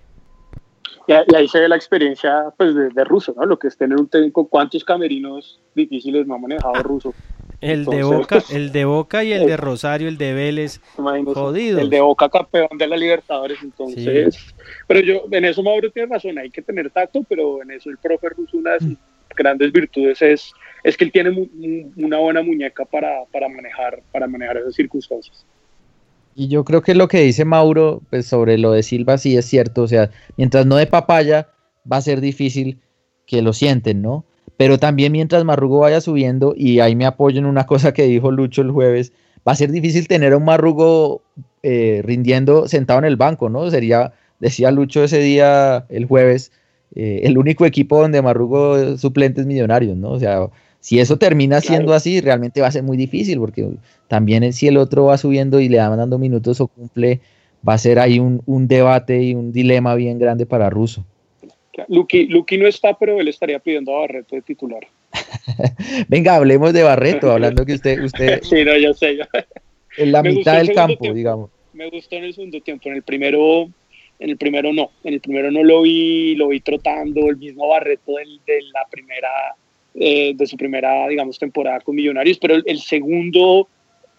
Y, 1.07 1.13
ahí 1.35 1.47
se 1.47 1.59
ve 1.59 1.67
la 1.67 1.75
experiencia 1.75 2.45
pues, 2.57 2.75
de, 2.75 2.89
de 2.89 3.03
Russo, 3.03 3.33
¿no? 3.35 3.45
Lo 3.45 3.57
que 3.57 3.67
es 3.67 3.77
tener 3.77 3.97
un 3.97 4.07
técnico, 4.07 4.47
cuántos 4.47 4.83
camerinos 4.83 5.59
difíciles 5.75 6.27
no 6.27 6.35
ha 6.35 6.37
manejado 6.37 6.73
Russo. 6.83 7.13
El 7.61 7.79
Entonces, 7.79 7.99
de 7.99 8.15
Boca, 8.15 8.35
pues, 8.35 8.51
el 8.51 8.71
de 8.71 8.85
Boca 8.85 9.23
y 9.25 9.33
el, 9.33 9.41
el, 9.41 9.47
de 9.49 9.57
Rosario, 9.57 10.07
el 10.07 10.17
de 10.17 10.33
Vélez, 10.33 10.79
jodidos. 10.95 11.81
El 11.81 11.89
de 11.89 11.99
Boca 11.99 12.29
campeón 12.29 12.77
de 12.77 12.87
la 12.87 12.95
Libertadores, 12.95 13.57
entonces. 13.61 14.33
Sí. 14.33 14.53
Pero 14.87 14.99
yo, 15.01 15.25
en 15.29 15.43
eso 15.43 15.61
Mauro 15.61 15.91
tiene 15.91 16.07
razón, 16.07 16.37
hay 16.37 16.49
que 16.49 16.61
tener 16.61 16.89
tacto, 16.89 17.21
pero 17.27 17.61
en 17.61 17.71
eso 17.71 17.89
el 17.89 17.97
profe 17.97 18.29
Russo, 18.29 18.57
una 18.57 18.75
de 18.75 18.79
sus 18.79 18.97
grandes 19.35 19.73
virtudes 19.73 20.21
es, 20.21 20.53
es 20.83 20.95
que 20.95 21.03
él 21.03 21.11
tiene 21.11 21.31
mu 21.31 21.47
una 21.97 22.17
buena 22.19 22.41
muñeca 22.41 22.85
para, 22.85 23.25
para, 23.29 23.49
manejar, 23.49 24.01
para 24.13 24.25
manejar 24.25 24.57
esas 24.57 24.75
circunstancias. 24.75 25.45
Y 26.35 26.47
yo 26.47 26.63
creo 26.63 26.81
que 26.81 26.95
lo 26.95 27.07
que 27.07 27.21
dice 27.21 27.45
Mauro 27.45 28.01
pues, 28.09 28.25
sobre 28.25 28.57
lo 28.57 28.71
de 28.71 28.83
Silva 28.83 29.17
sí 29.17 29.35
es 29.35 29.45
cierto, 29.45 29.83
o 29.83 29.87
sea, 29.87 30.09
mientras 30.37 30.65
no 30.65 30.75
de 30.75 30.87
papaya 30.87 31.49
va 31.91 31.97
a 31.97 32.01
ser 32.01 32.21
difícil 32.21 32.79
que 33.25 33.41
lo 33.41 33.53
sienten, 33.53 34.01
¿no? 34.01 34.25
Pero 34.57 34.77
también 34.77 35.11
mientras 35.11 35.43
Marrugo 35.45 35.79
vaya 35.79 36.01
subiendo, 36.01 36.53
y 36.55 36.79
ahí 36.79 36.95
me 36.95 37.05
apoyo 37.05 37.39
en 37.39 37.45
una 37.45 37.65
cosa 37.65 37.93
que 37.93 38.03
dijo 38.03 38.31
Lucho 38.31 38.61
el 38.61 38.71
jueves, 38.71 39.13
va 39.47 39.53
a 39.53 39.55
ser 39.55 39.71
difícil 39.71 40.07
tener 40.07 40.33
a 40.33 40.37
un 40.37 40.45
Marrugo 40.45 41.21
eh, 41.63 42.01
rindiendo 42.03 42.67
sentado 42.67 42.99
en 42.99 43.05
el 43.05 43.15
banco, 43.15 43.49
¿no? 43.49 43.69
Sería, 43.69 44.13
decía 44.39 44.71
Lucho 44.71 45.03
ese 45.03 45.19
día, 45.19 45.85
el 45.89 46.05
jueves, 46.05 46.51
eh, 46.95 47.21
el 47.23 47.37
único 47.37 47.65
equipo 47.65 48.01
donde 48.01 48.21
Marrugo 48.21 48.97
suplentes 48.97 49.45
millonarios, 49.45 49.95
¿no? 49.95 50.11
O 50.11 50.19
sea, 50.19 50.49
si 50.79 50.99
eso 50.99 51.17
termina 51.17 51.61
siendo 51.61 51.87
claro. 51.87 51.97
así, 51.97 52.21
realmente 52.21 52.61
va 52.61 52.67
a 52.67 52.71
ser 52.71 52.83
muy 52.83 52.97
difícil, 52.97 53.39
porque 53.39 53.67
también 54.07 54.51
si 54.53 54.67
el 54.67 54.77
otro 54.77 55.05
va 55.05 55.17
subiendo 55.17 55.59
y 55.59 55.69
le 55.69 55.77
van 55.77 55.97
dando 55.97 56.17
minutos 56.17 56.61
o 56.61 56.67
cumple, 56.67 57.19
va 57.67 57.73
a 57.73 57.77
ser 57.77 57.99
ahí 57.99 58.19
un, 58.19 58.41
un 58.45 58.67
debate 58.67 59.21
y 59.21 59.35
un 59.35 59.51
dilema 59.51 59.95
bien 59.95 60.19
grande 60.19 60.45
para 60.45 60.69
Russo. 60.69 61.05
Luqui, 61.87 62.27
Luqui 62.27 62.57
no 62.57 62.67
está, 62.67 62.97
pero 62.97 63.19
él 63.19 63.27
estaría 63.27 63.59
pidiendo 63.59 63.95
a 63.95 64.01
Barreto 64.01 64.35
de 64.35 64.41
titular. 64.41 64.85
Venga, 66.07 66.35
hablemos 66.35 66.73
de 66.73 66.83
Barreto, 66.83 67.31
hablando 67.31 67.65
que 67.65 67.73
usted... 67.73 68.03
usted 68.03 68.41
sí, 68.43 68.63
no, 68.63 68.75
yo 68.77 68.93
sé. 68.93 69.17
Yo. 69.17 69.23
En 69.97 70.11
la 70.11 70.23
me 70.23 70.33
mitad 70.33 70.57
del 70.57 70.73
campo, 70.73 70.97
tiempo. 70.97 71.15
digamos. 71.15 71.49
Me 71.73 71.89
gustó 71.89 72.15
en 72.17 72.25
el 72.25 72.33
segundo 72.33 72.59
tiempo, 72.61 72.89
en 72.89 72.95
el 72.95 73.03
primero... 73.03 73.69
En 74.19 74.29
el 74.29 74.35
primero 74.37 74.73
no, 74.73 74.91
en 75.05 75.13
el 75.13 75.21
primero 75.21 75.49
no 75.49 75.63
lo 75.63 75.83
vi, 75.83 76.35
lo 76.35 76.49
vi 76.49 76.59
trotando, 76.59 77.29
el 77.29 77.37
mismo 77.37 77.69
Barreto 77.69 78.15
del, 78.15 78.41
de 78.45 78.63
la 78.73 78.85
primera, 78.91 79.29
eh, 79.95 80.33
de 80.35 80.47
su 80.47 80.57
primera, 80.57 81.07
digamos, 81.07 81.39
temporada 81.39 81.79
con 81.81 81.95
Millonarios, 81.95 82.37
pero 82.37 82.55
el, 82.55 82.63
el 82.65 82.79
segundo 82.79 83.67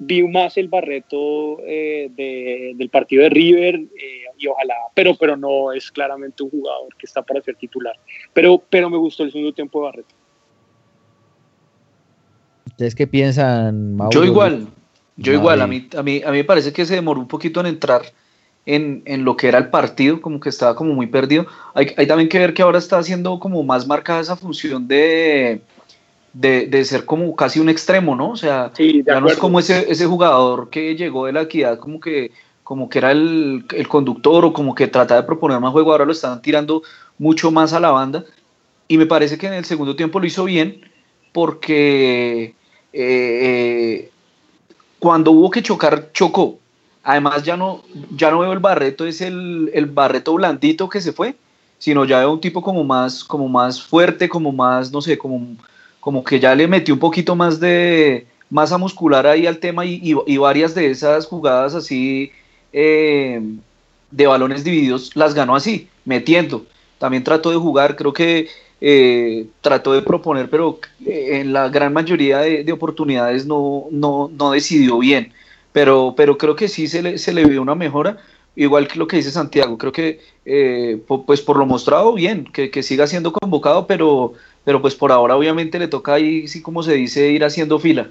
vi 0.00 0.22
más 0.26 0.56
el 0.56 0.68
Barreto 0.68 1.58
eh, 1.66 2.10
de, 2.16 2.72
del 2.74 2.88
partido 2.88 3.22
de 3.22 3.28
River 3.28 3.74
eh, 3.76 4.24
y 4.38 4.46
ojalá, 4.46 4.74
pero, 4.94 5.14
pero 5.14 5.36
no 5.36 5.72
es 5.72 5.90
claramente 5.90 6.42
un 6.42 6.50
jugador 6.50 6.96
que 6.96 7.06
está 7.06 7.22
para 7.22 7.42
ser 7.42 7.56
titular. 7.56 7.94
Pero, 8.32 8.62
pero 8.70 8.88
me 8.88 8.96
gustó 8.96 9.24
el 9.24 9.30
segundo 9.30 9.52
tiempo 9.52 9.78
de 9.80 9.84
Barreto. 9.84 10.14
¿Ustedes 12.66 12.94
qué 12.94 13.06
piensan, 13.06 13.96
Mauro? 13.96 14.10
Yo 14.12 14.24
igual, 14.24 14.68
yo 15.16 15.34
igual, 15.34 15.60
a 15.60 15.66
mí, 15.66 15.86
a, 15.94 16.02
mí, 16.02 16.22
a 16.24 16.30
mí 16.30 16.38
me 16.38 16.44
parece 16.44 16.72
que 16.72 16.86
se 16.86 16.94
demoró 16.94 17.20
un 17.20 17.28
poquito 17.28 17.60
en 17.60 17.66
entrar 17.66 18.02
en, 18.74 19.02
en, 19.06 19.24
lo 19.24 19.36
que 19.36 19.48
era 19.48 19.58
el 19.58 19.68
partido, 19.68 20.20
como 20.20 20.40
que 20.40 20.48
estaba 20.48 20.74
como 20.74 20.94
muy 20.94 21.06
perdido. 21.06 21.46
Hay, 21.74 21.92
hay, 21.96 22.06
también 22.06 22.28
que 22.28 22.38
ver 22.38 22.54
que 22.54 22.62
ahora 22.62 22.78
está 22.78 22.98
haciendo 22.98 23.38
como 23.38 23.62
más 23.62 23.86
marcada 23.86 24.20
esa 24.20 24.36
función 24.36 24.86
de, 24.88 25.62
de, 26.32 26.66
de 26.66 26.84
ser 26.84 27.04
como 27.04 27.34
casi 27.36 27.60
un 27.60 27.68
extremo, 27.68 28.14
¿no? 28.16 28.30
O 28.30 28.36
sea, 28.36 28.70
sí, 28.74 29.02
ya 29.06 29.20
no 29.20 29.28
es 29.28 29.36
como 29.36 29.58
ese, 29.58 29.90
ese 29.90 30.06
jugador 30.06 30.70
que 30.70 30.96
llegó 30.96 31.26
de 31.26 31.32
la 31.32 31.42
equidad, 31.42 31.78
como 31.78 32.00
que, 32.00 32.32
como 32.62 32.88
que 32.88 32.98
era 32.98 33.12
el, 33.12 33.64
el 33.74 33.88
conductor 33.88 34.44
o 34.44 34.52
como 34.52 34.74
que 34.74 34.88
trataba 34.88 35.20
de 35.20 35.26
proponer 35.26 35.60
más 35.60 35.72
juego, 35.72 35.92
ahora 35.92 36.04
lo 36.04 36.12
están 36.12 36.40
tirando 36.42 36.82
mucho 37.18 37.50
más 37.50 37.72
a 37.72 37.80
la 37.80 37.90
banda. 37.90 38.24
Y 38.88 38.98
me 38.98 39.06
parece 39.06 39.38
que 39.38 39.46
en 39.46 39.54
el 39.54 39.64
segundo 39.64 39.94
tiempo 39.94 40.18
lo 40.18 40.26
hizo 40.26 40.44
bien 40.44 40.80
porque 41.32 42.54
eh, 42.92 44.10
cuando 44.98 45.32
hubo 45.32 45.50
que 45.50 45.62
chocar, 45.62 46.10
chocó. 46.12 46.58
Además 47.02 47.42
ya 47.44 47.56
no, 47.56 47.82
ya 48.14 48.30
no 48.30 48.40
veo 48.40 48.52
el 48.52 48.58
Barreto, 48.58 49.06
es 49.06 49.20
el, 49.20 49.70
el 49.72 49.86
Barreto 49.86 50.34
blandito 50.34 50.88
que 50.88 51.00
se 51.00 51.12
fue, 51.12 51.34
sino 51.78 52.04
ya 52.04 52.18
veo 52.18 52.32
un 52.32 52.40
tipo 52.40 52.62
como 52.62 52.84
más, 52.84 53.24
como 53.24 53.48
más 53.48 53.82
fuerte, 53.82 54.28
como 54.28 54.52
más, 54.52 54.92
no 54.92 55.00
sé, 55.00 55.16
como, 55.16 55.56
como 55.98 56.22
que 56.22 56.38
ya 56.38 56.54
le 56.54 56.68
metió 56.68 56.94
un 56.94 57.00
poquito 57.00 57.34
más 57.34 57.58
de 57.58 58.26
masa 58.50 58.76
muscular 58.76 59.26
ahí 59.26 59.46
al 59.46 59.58
tema 59.58 59.86
y, 59.86 60.00
y, 60.26 60.36
varias 60.36 60.74
de 60.74 60.90
esas 60.90 61.26
jugadas 61.26 61.74
así 61.74 62.32
eh, 62.72 63.40
de 64.10 64.26
balones 64.26 64.64
divididos 64.64 65.14
las 65.16 65.34
ganó 65.34 65.54
así, 65.56 65.88
metiendo. 66.04 66.66
También 66.98 67.24
trató 67.24 67.50
de 67.50 67.56
jugar, 67.56 67.96
creo 67.96 68.12
que 68.12 68.48
eh, 68.80 69.46
trató 69.60 69.92
de 69.92 70.02
proponer, 70.02 70.50
pero 70.50 70.78
eh, 71.06 71.40
en 71.40 71.52
la 71.52 71.68
gran 71.68 71.92
mayoría 71.92 72.38
de, 72.38 72.64
de 72.64 72.72
oportunidades 72.72 73.46
no, 73.46 73.86
no, 73.90 74.30
no, 74.36 74.50
decidió 74.50 74.98
bien. 74.98 75.32
Pero, 75.72 76.14
pero 76.16 76.36
creo 76.36 76.56
que 76.56 76.68
sí 76.68 76.88
se 76.88 77.02
le, 77.02 77.18
se 77.18 77.32
le 77.32 77.44
vio 77.44 77.62
una 77.62 77.74
mejora, 77.74 78.18
igual 78.56 78.88
que 78.88 78.98
lo 78.98 79.06
que 79.06 79.16
dice 79.16 79.30
Santiago. 79.30 79.78
Creo 79.78 79.92
que, 79.92 80.20
eh, 80.44 81.00
pues 81.26 81.40
por 81.40 81.56
lo 81.56 81.66
mostrado, 81.66 82.14
bien, 82.14 82.44
que, 82.44 82.70
que, 82.70 82.82
siga 82.82 83.06
siendo 83.06 83.32
convocado, 83.32 83.86
pero, 83.86 84.34
pero 84.64 84.80
pues 84.80 84.94
por 84.94 85.12
ahora 85.12 85.36
obviamente 85.36 85.78
le 85.78 85.88
toca 85.88 86.14
ahí, 86.14 86.48
sí 86.48 86.62
como 86.62 86.82
se 86.82 86.94
dice, 86.94 87.30
ir 87.30 87.44
haciendo 87.44 87.78
fila, 87.78 88.10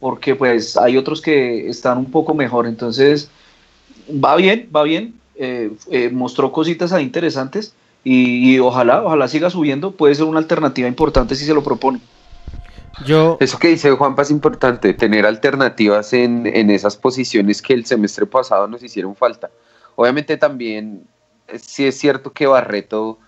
porque 0.00 0.34
pues 0.34 0.76
hay 0.76 0.96
otros 0.96 1.20
que 1.20 1.68
están 1.68 1.98
un 1.98 2.10
poco 2.10 2.34
mejor. 2.34 2.66
Entonces, 2.66 3.30
va 4.10 4.36
bien, 4.36 4.68
va 4.74 4.82
bien. 4.82 5.14
Eh, 5.40 5.70
mostró 6.12 6.50
cositas 6.50 6.92
ahí 6.92 7.04
interesantes 7.04 7.72
y, 8.02 8.54
y, 8.54 8.58
ojalá, 8.58 9.04
ojalá 9.04 9.28
siga 9.28 9.50
subiendo, 9.50 9.92
puede 9.92 10.16
ser 10.16 10.24
una 10.24 10.40
alternativa 10.40 10.88
importante 10.88 11.36
si 11.36 11.44
se 11.44 11.54
lo 11.54 11.62
propone. 11.62 12.00
Yo... 13.04 13.36
Eso 13.40 13.58
que 13.58 13.68
dice 13.68 13.90
Juanpa 13.90 14.22
es 14.22 14.30
importante, 14.30 14.94
tener 14.94 15.26
alternativas 15.26 16.12
en, 16.12 16.46
en, 16.46 16.70
esas 16.70 16.96
posiciones 16.96 17.62
que 17.62 17.74
el 17.74 17.86
semestre 17.86 18.26
pasado 18.26 18.66
nos 18.66 18.82
hicieron 18.82 19.14
falta. 19.14 19.50
Obviamente 19.96 20.36
también 20.36 21.06
sí 21.56 21.86
es 21.86 21.98
cierto 21.98 22.32
que 22.32 22.46
Barreto 22.46 23.18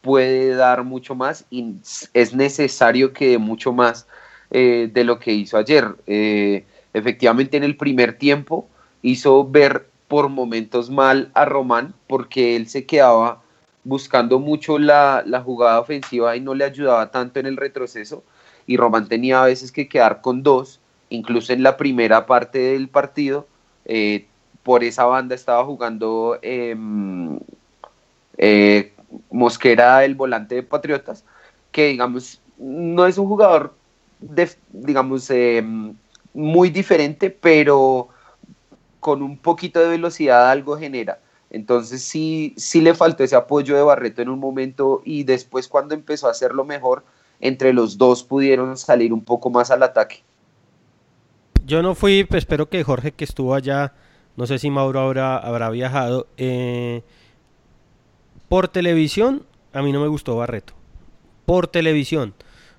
puede 0.00 0.54
dar 0.54 0.84
mucho 0.84 1.14
más 1.14 1.46
y 1.50 1.76
es 2.12 2.34
necesario 2.34 3.12
que 3.12 3.30
dé 3.30 3.38
mucho 3.38 3.72
más 3.72 4.06
eh, 4.50 4.90
de 4.92 5.02
lo 5.04 5.18
que 5.18 5.32
hizo 5.32 5.56
ayer. 5.56 5.96
Eh, 6.06 6.64
efectivamente 6.92 7.56
en 7.56 7.64
el 7.64 7.76
primer 7.76 8.18
tiempo 8.18 8.68
hizo 9.02 9.48
ver 9.48 9.88
por 10.06 10.28
momentos 10.28 10.90
mal 10.90 11.30
a 11.34 11.44
Román 11.44 11.94
porque 12.06 12.54
él 12.54 12.68
se 12.68 12.84
quedaba 12.84 13.42
buscando 13.82 14.38
mucho 14.38 14.78
la, 14.78 15.22
la, 15.26 15.40
jugada 15.40 15.80
ofensiva 15.80 16.36
y 16.36 16.40
no 16.40 16.54
le 16.54 16.64
ayudaba 16.64 17.10
tanto 17.10 17.40
en 17.40 17.46
el 17.46 17.56
retroceso. 17.56 18.22
Y 18.66 18.76
Román 18.76 19.08
tenía 19.08 19.42
a 19.42 19.46
veces 19.46 19.72
que 19.72 19.88
quedar 19.88 20.20
con 20.20 20.42
dos, 20.42 20.80
incluso 21.10 21.52
en 21.52 21.62
la 21.62 21.76
primera 21.76 22.26
parte 22.26 22.58
del 22.58 22.88
partido. 22.88 23.46
Eh, 23.84 24.26
por 24.62 24.82
esa 24.82 25.04
banda 25.04 25.34
estaba 25.34 25.64
jugando 25.64 26.38
eh, 26.40 26.74
eh, 28.38 28.92
Mosquera, 29.30 30.04
el 30.04 30.14
volante 30.14 30.54
de 30.54 30.62
Patriotas, 30.62 31.24
que 31.70 31.88
digamos 31.88 32.40
no 32.56 33.06
es 33.06 33.18
un 33.18 33.26
jugador, 33.26 33.74
de, 34.20 34.48
digamos, 34.70 35.28
muy 36.32 36.70
diferente, 36.70 37.30
pero 37.30 38.08
con 39.00 39.22
un 39.22 39.36
poquito 39.36 39.80
de 39.80 39.88
velocidad 39.88 40.50
algo 40.50 40.78
genera. 40.78 41.18
Entonces 41.50 42.02
sí, 42.02 42.54
sí 42.56 42.80
le 42.80 42.94
faltó 42.94 43.22
ese 43.22 43.36
apoyo 43.36 43.76
de 43.76 43.82
Barreto 43.82 44.22
en 44.22 44.28
un 44.28 44.40
momento 44.40 45.02
y 45.04 45.22
después 45.22 45.68
cuando 45.68 45.94
empezó 45.94 46.26
a 46.26 46.30
hacerlo 46.30 46.64
mejor, 46.64 47.04
entre 47.40 47.72
los 47.72 47.98
dos 47.98 48.22
pudieron 48.22 48.76
salir 48.76 49.12
un 49.12 49.24
poco 49.24 49.50
más 49.50 49.70
al 49.70 49.82
ataque. 49.82 50.22
Yo 51.66 51.82
no 51.82 51.94
fui, 51.94 52.24
pues 52.24 52.42
espero 52.42 52.68
que 52.68 52.84
Jorge 52.84 53.12
que 53.12 53.24
estuvo 53.24 53.54
allá, 53.54 53.94
no 54.36 54.46
sé 54.46 54.58
si 54.58 54.70
Mauro 54.70 55.00
habrá, 55.00 55.38
habrá 55.38 55.70
viajado, 55.70 56.26
eh, 56.36 57.02
por 58.48 58.68
televisión, 58.68 59.44
a 59.72 59.82
mí 59.82 59.92
no 59.92 60.00
me 60.00 60.08
gustó 60.08 60.36
Barreto. 60.36 60.74
Por 61.46 61.66
televisión. 61.68 62.34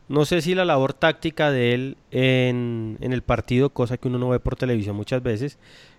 No 0.08 0.26
sé 0.26 0.42
si 0.42 0.54
la 0.54 0.66
labor 0.66 0.94
táctica 0.94 1.52
de 1.52 1.74
él 1.74 1.98
en, 2.12 2.98
en 3.02 3.12
el 3.12 3.24
partido, 3.24 3.72
cosa 3.72 3.98
que 3.98 4.08
uno 4.08 4.20
no 4.20 4.30
ve 4.30 4.40
por 4.40 4.56
televisión 4.56 4.96
muchas 4.96 5.24
veces, 5.24 5.58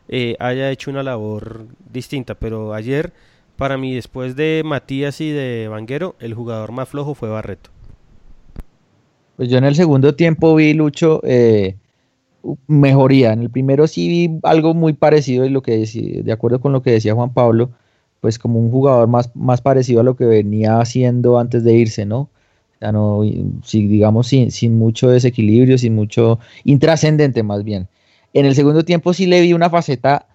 eh, 0.08 0.36
haya 0.38 0.70
hecho 0.70 0.90
una 0.90 1.02
labor 1.02 1.66
distinta. 1.90 2.36
Pero 2.36 2.72
ayer, 2.72 3.12
para 3.56 3.76
mí, 3.76 3.94
después 3.94 4.36
de 4.36 4.62
Matías 4.64 5.20
y 5.20 5.30
de 5.30 5.66
Vanguero, 5.68 6.14
el 6.20 6.34
jugador 6.34 6.70
más 6.70 6.88
flojo 6.88 7.14
fue 7.14 7.28
Barreto. 7.28 7.70
Pues 9.36 9.48
yo 9.50 9.58
en 9.58 9.64
el 9.64 9.74
segundo 9.74 10.14
tiempo 10.14 10.54
vi, 10.54 10.72
Lucho, 10.72 11.20
eh, 11.24 11.76
mejoría. 12.66 13.32
En 13.32 13.42
el 13.42 13.50
primero 13.50 13.86
sí 13.86 14.08
vi 14.08 14.38
algo 14.42 14.74
muy 14.74 14.94
parecido, 14.94 15.44
y 15.44 15.50
lo 15.50 15.62
que 15.62 15.84
de 16.24 16.32
acuerdo 16.32 16.60
con 16.60 16.72
lo 16.72 16.82
que 16.82 16.92
decía 16.92 17.14
Juan 17.14 17.32
Pablo, 17.32 17.70
pues 18.20 18.38
como 18.38 18.58
un 18.58 18.70
jugador 18.70 19.08
más, 19.08 19.30
más 19.34 19.60
parecido 19.60 20.00
a 20.00 20.04
lo 20.04 20.16
que 20.16 20.24
venía 20.24 20.80
haciendo 20.80 21.38
antes 21.38 21.64
de 21.64 21.74
irse, 21.74 22.06
¿no? 22.06 22.30
No, 22.80 23.22
digamos, 23.72 24.28
sin, 24.28 24.50
sin 24.50 24.78
mucho 24.78 25.08
desequilibrio, 25.08 25.76
sin 25.78 25.94
mucho 25.94 26.38
intrascendente 26.64 27.42
más 27.42 27.64
bien. 27.64 27.88
En 28.32 28.46
el 28.46 28.54
segundo 28.54 28.84
tiempo 28.84 29.12
sí 29.12 29.26
le 29.26 29.40
vi 29.40 29.54
una 29.54 29.70
faceta 29.70 30.26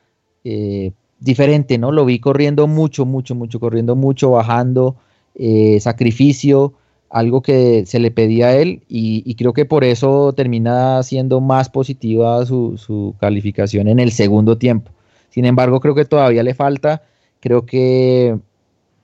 eh, 0.43 0.91
diferente, 1.20 1.78
¿no? 1.78 1.91
Lo 1.91 2.04
vi 2.04 2.20
corriendo 2.20 2.68
mucho, 2.68 3.06
mucho, 3.06 3.36
mucho, 3.36 3.60
corriendo 3.60 3.95
mucho, 3.95 4.32
bajando, 4.32 4.95
eh, 5.36 5.80
sacrificio, 5.80 6.74
algo 7.12 7.41
que 7.41 7.86
se 7.86 7.99
le 7.99 8.09
pedía 8.09 8.47
a 8.47 8.55
él 8.55 8.84
y, 8.88 9.36
creo 9.36 9.53
que 9.53 9.66
por 9.66 9.84
eso 9.84 10.34
termina 10.34 11.03
siendo 11.03 11.41
más 11.41 11.70
positiva 11.70 12.45
su, 12.45 12.78
su, 12.78 13.16
calificación 13.20 13.88
en 13.89 13.99
el 13.99 14.12
segundo 14.12 14.57
tiempo. 14.57 14.91
Sin 15.30 15.45
embargo, 15.45 15.80
creo 15.82 15.93
que 15.93 16.05
todavía 16.05 16.41
le 16.43 16.53
falta, 16.53 17.03
creo 17.41 17.66
que 17.66 18.38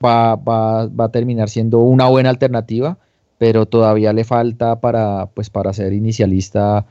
va, 0.04 0.36
va, 0.36 0.86
va 0.86 1.04
a 1.04 1.12
terminar 1.12 1.50
siendo 1.50 1.80
una 1.80 2.08
buena 2.08 2.30
alternativa, 2.30 2.98
pero 3.36 3.66
todavía 3.66 4.12
le 4.12 4.24
falta 4.24 4.80
para, 4.80 5.26
pues, 5.34 5.50
para 5.50 5.72
ser 5.72 5.92
inicialista 5.92 6.86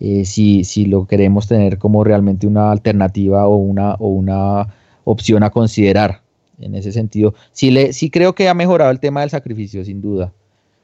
eh, 0.00 0.24
si, 0.24 0.64
si, 0.64 0.86
lo 0.86 1.06
queremos 1.06 1.46
tener 1.46 1.78
como 1.78 2.02
realmente 2.02 2.46
una 2.46 2.72
alternativa 2.72 3.46
o 3.46 3.56
una, 3.56 3.94
o 3.94 4.08
una 4.08 4.68
opción 5.04 5.42
a 5.42 5.50
considerar. 5.50 6.22
En 6.58 6.74
ese 6.74 6.92
sentido, 6.92 7.34
sí, 7.52 7.70
le, 7.70 7.92
sí 7.92 8.10
creo 8.10 8.34
que 8.34 8.48
ha 8.48 8.54
mejorado 8.54 8.90
el 8.90 9.00
tema 9.00 9.20
del 9.22 9.30
sacrificio, 9.30 9.84
sin 9.84 10.00
duda, 10.00 10.32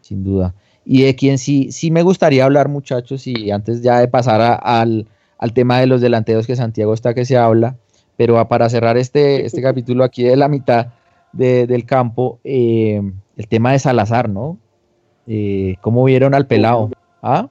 sin 0.08 0.24
duda. 0.24 0.54
Y 0.84 1.02
de 1.02 1.14
quien 1.14 1.38
sí, 1.38 1.70
sí 1.70 1.90
me 1.90 2.02
gustaría 2.02 2.44
hablar, 2.44 2.68
muchachos, 2.68 3.26
y 3.26 3.50
antes 3.50 3.82
ya 3.82 4.00
de 4.00 4.08
pasar 4.08 4.60
al, 4.62 5.06
al, 5.36 5.52
tema 5.52 5.78
de 5.78 5.86
los 5.86 6.00
delanteros 6.00 6.46
que 6.46 6.56
Santiago 6.56 6.94
está 6.94 7.12
que 7.12 7.26
se 7.26 7.36
habla, 7.36 7.76
pero 8.16 8.46
para 8.48 8.70
cerrar 8.70 8.96
este, 8.96 9.44
este 9.44 9.60
capítulo 9.60 10.02
aquí 10.02 10.22
de 10.22 10.36
la 10.36 10.48
mitad 10.48 10.88
de, 11.32 11.66
del 11.66 11.84
campo, 11.84 12.40
eh, 12.42 13.02
el 13.36 13.48
tema 13.48 13.72
de 13.72 13.78
Salazar, 13.78 14.30
¿no? 14.30 14.58
Eh, 15.26 15.76
¿Cómo 15.82 16.04
vieron 16.04 16.34
al 16.34 16.46
pelado? 16.46 16.90
¿Ah? 17.22 17.48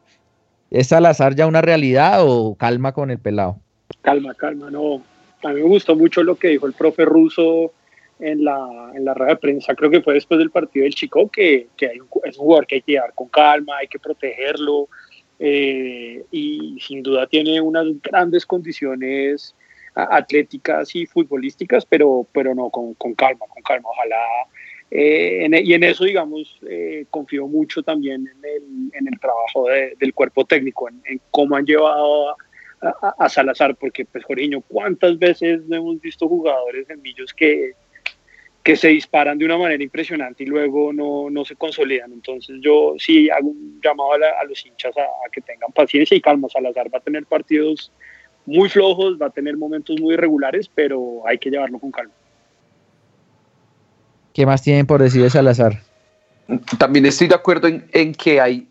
¿Es 0.71 0.87
Salazar 0.87 1.35
ya 1.35 1.45
una 1.45 1.61
realidad 1.61 2.21
o 2.25 2.55
calma 2.55 2.91
con 2.91 3.11
el 3.11 3.19
pelado? 3.19 3.59
Calma, 4.01 4.33
calma, 4.33 4.71
no. 4.71 5.03
A 5.43 5.49
mí 5.49 5.61
me 5.61 5.67
gustó 5.67 5.95
mucho 5.95 6.23
lo 6.23 6.35
que 6.35 6.47
dijo 6.47 6.65
el 6.65 6.73
profe 6.73 7.05
ruso 7.05 7.71
en 8.19 8.43
la, 8.43 8.91
en 8.95 9.05
la 9.05 9.13
rueda 9.13 9.33
de 9.33 9.37
prensa, 9.37 9.75
creo 9.75 9.91
que 9.91 10.01
fue 10.01 10.15
después 10.15 10.37
del 10.39 10.51
partido 10.51 10.83
del 10.83 10.95
Chico, 10.95 11.29
que, 11.29 11.67
que 11.77 11.87
hay 11.87 11.99
un, 11.99 12.07
es 12.23 12.37
un 12.37 12.45
jugador 12.45 12.67
que 12.67 12.75
hay 12.75 12.81
que 12.81 12.93
llevar 12.93 13.13
con 13.13 13.27
calma, 13.29 13.77
hay 13.77 13.87
que 13.87 13.99
protegerlo, 13.99 14.89
eh, 15.39 16.23
y 16.31 16.77
sin 16.79 17.03
duda 17.03 17.27
tiene 17.27 17.61
unas 17.61 17.85
grandes 18.01 18.45
condiciones 18.45 19.55
atléticas 19.93 20.95
y 20.95 21.05
futbolísticas, 21.05 21.85
pero, 21.85 22.27
pero 22.31 22.53
no, 22.53 22.69
con, 22.69 22.93
con 22.95 23.15
calma, 23.15 23.45
con 23.47 23.63
calma. 23.63 23.89
Ojalá 23.89 24.17
eh, 24.89 25.49
y 25.63 25.73
en 25.73 25.83
eso, 25.83 26.05
digamos, 26.05 26.59
eh, 26.69 27.05
confío 27.09 27.47
mucho 27.47 27.83
también 27.83 28.27
en 28.27 28.45
el, 28.45 28.91
en 28.93 29.07
el 29.07 29.19
trabajo 29.19 29.67
de, 29.67 29.95
del 29.99 30.13
cuerpo 30.13 30.45
técnico, 30.45 30.87
en, 30.87 31.19
cómo 31.29 31.55
han 31.55 31.65
llevado 31.65 32.29
a, 32.29 32.35
a, 32.81 33.15
a, 33.19 33.29
Salazar, 33.29 33.75
porque, 33.75 34.05
pues, 34.05 34.23
Jorginho, 34.23 34.61
¿cuántas 34.61 35.19
veces 35.19 35.61
hemos 35.69 35.99
visto 35.99 36.27
jugadores 36.27 36.89
en 36.89 37.01
Millos 37.01 37.33
que, 37.33 37.73
que 38.67 38.75
se 38.75 38.89
disparan 38.89 39.37
de 39.37 39.45
una 39.45 39.57
manera 39.57 39.81
impresionante 39.81 40.43
y 40.43 40.45
luego 40.45 40.91
no, 40.91 41.29
no 41.29 41.45
se 41.45 41.55
consolidan? 41.55 42.11
Entonces, 42.11 42.57
yo 42.59 42.95
sí 42.97 43.29
hago 43.29 43.47
un 43.47 43.79
llamado 43.81 44.11
a, 44.11 44.17
la, 44.17 44.27
a 44.41 44.43
los 44.43 44.65
hinchas 44.65 44.93
a, 44.97 45.29
que 45.31 45.39
tengan 45.39 45.71
paciencia 45.71 46.17
y 46.17 46.19
calma. 46.19 46.49
Salazar 46.49 46.93
va 46.93 46.97
a 46.97 47.01
tener 47.01 47.25
partidos 47.25 47.93
muy 48.45 48.67
flojos, 48.67 49.17
va 49.21 49.27
a 49.27 49.29
tener 49.29 49.55
momentos 49.55 49.97
muy 50.01 50.15
irregulares, 50.15 50.69
pero 50.75 51.25
hay 51.25 51.37
que 51.37 51.49
llevarlo 51.49 51.79
con 51.79 51.91
calma. 51.91 52.11
¿Qué 54.33 54.45
más 54.45 54.61
tienen 54.61 54.85
por 54.85 55.01
decir 55.01 55.23
de 55.23 55.29
Salazar? 55.29 55.81
También 56.77 57.05
estoy 57.05 57.27
de 57.27 57.35
acuerdo 57.35 57.69
en, 57.69 57.87
en 57.93 58.13
que 58.13 58.41
hay 58.41 58.67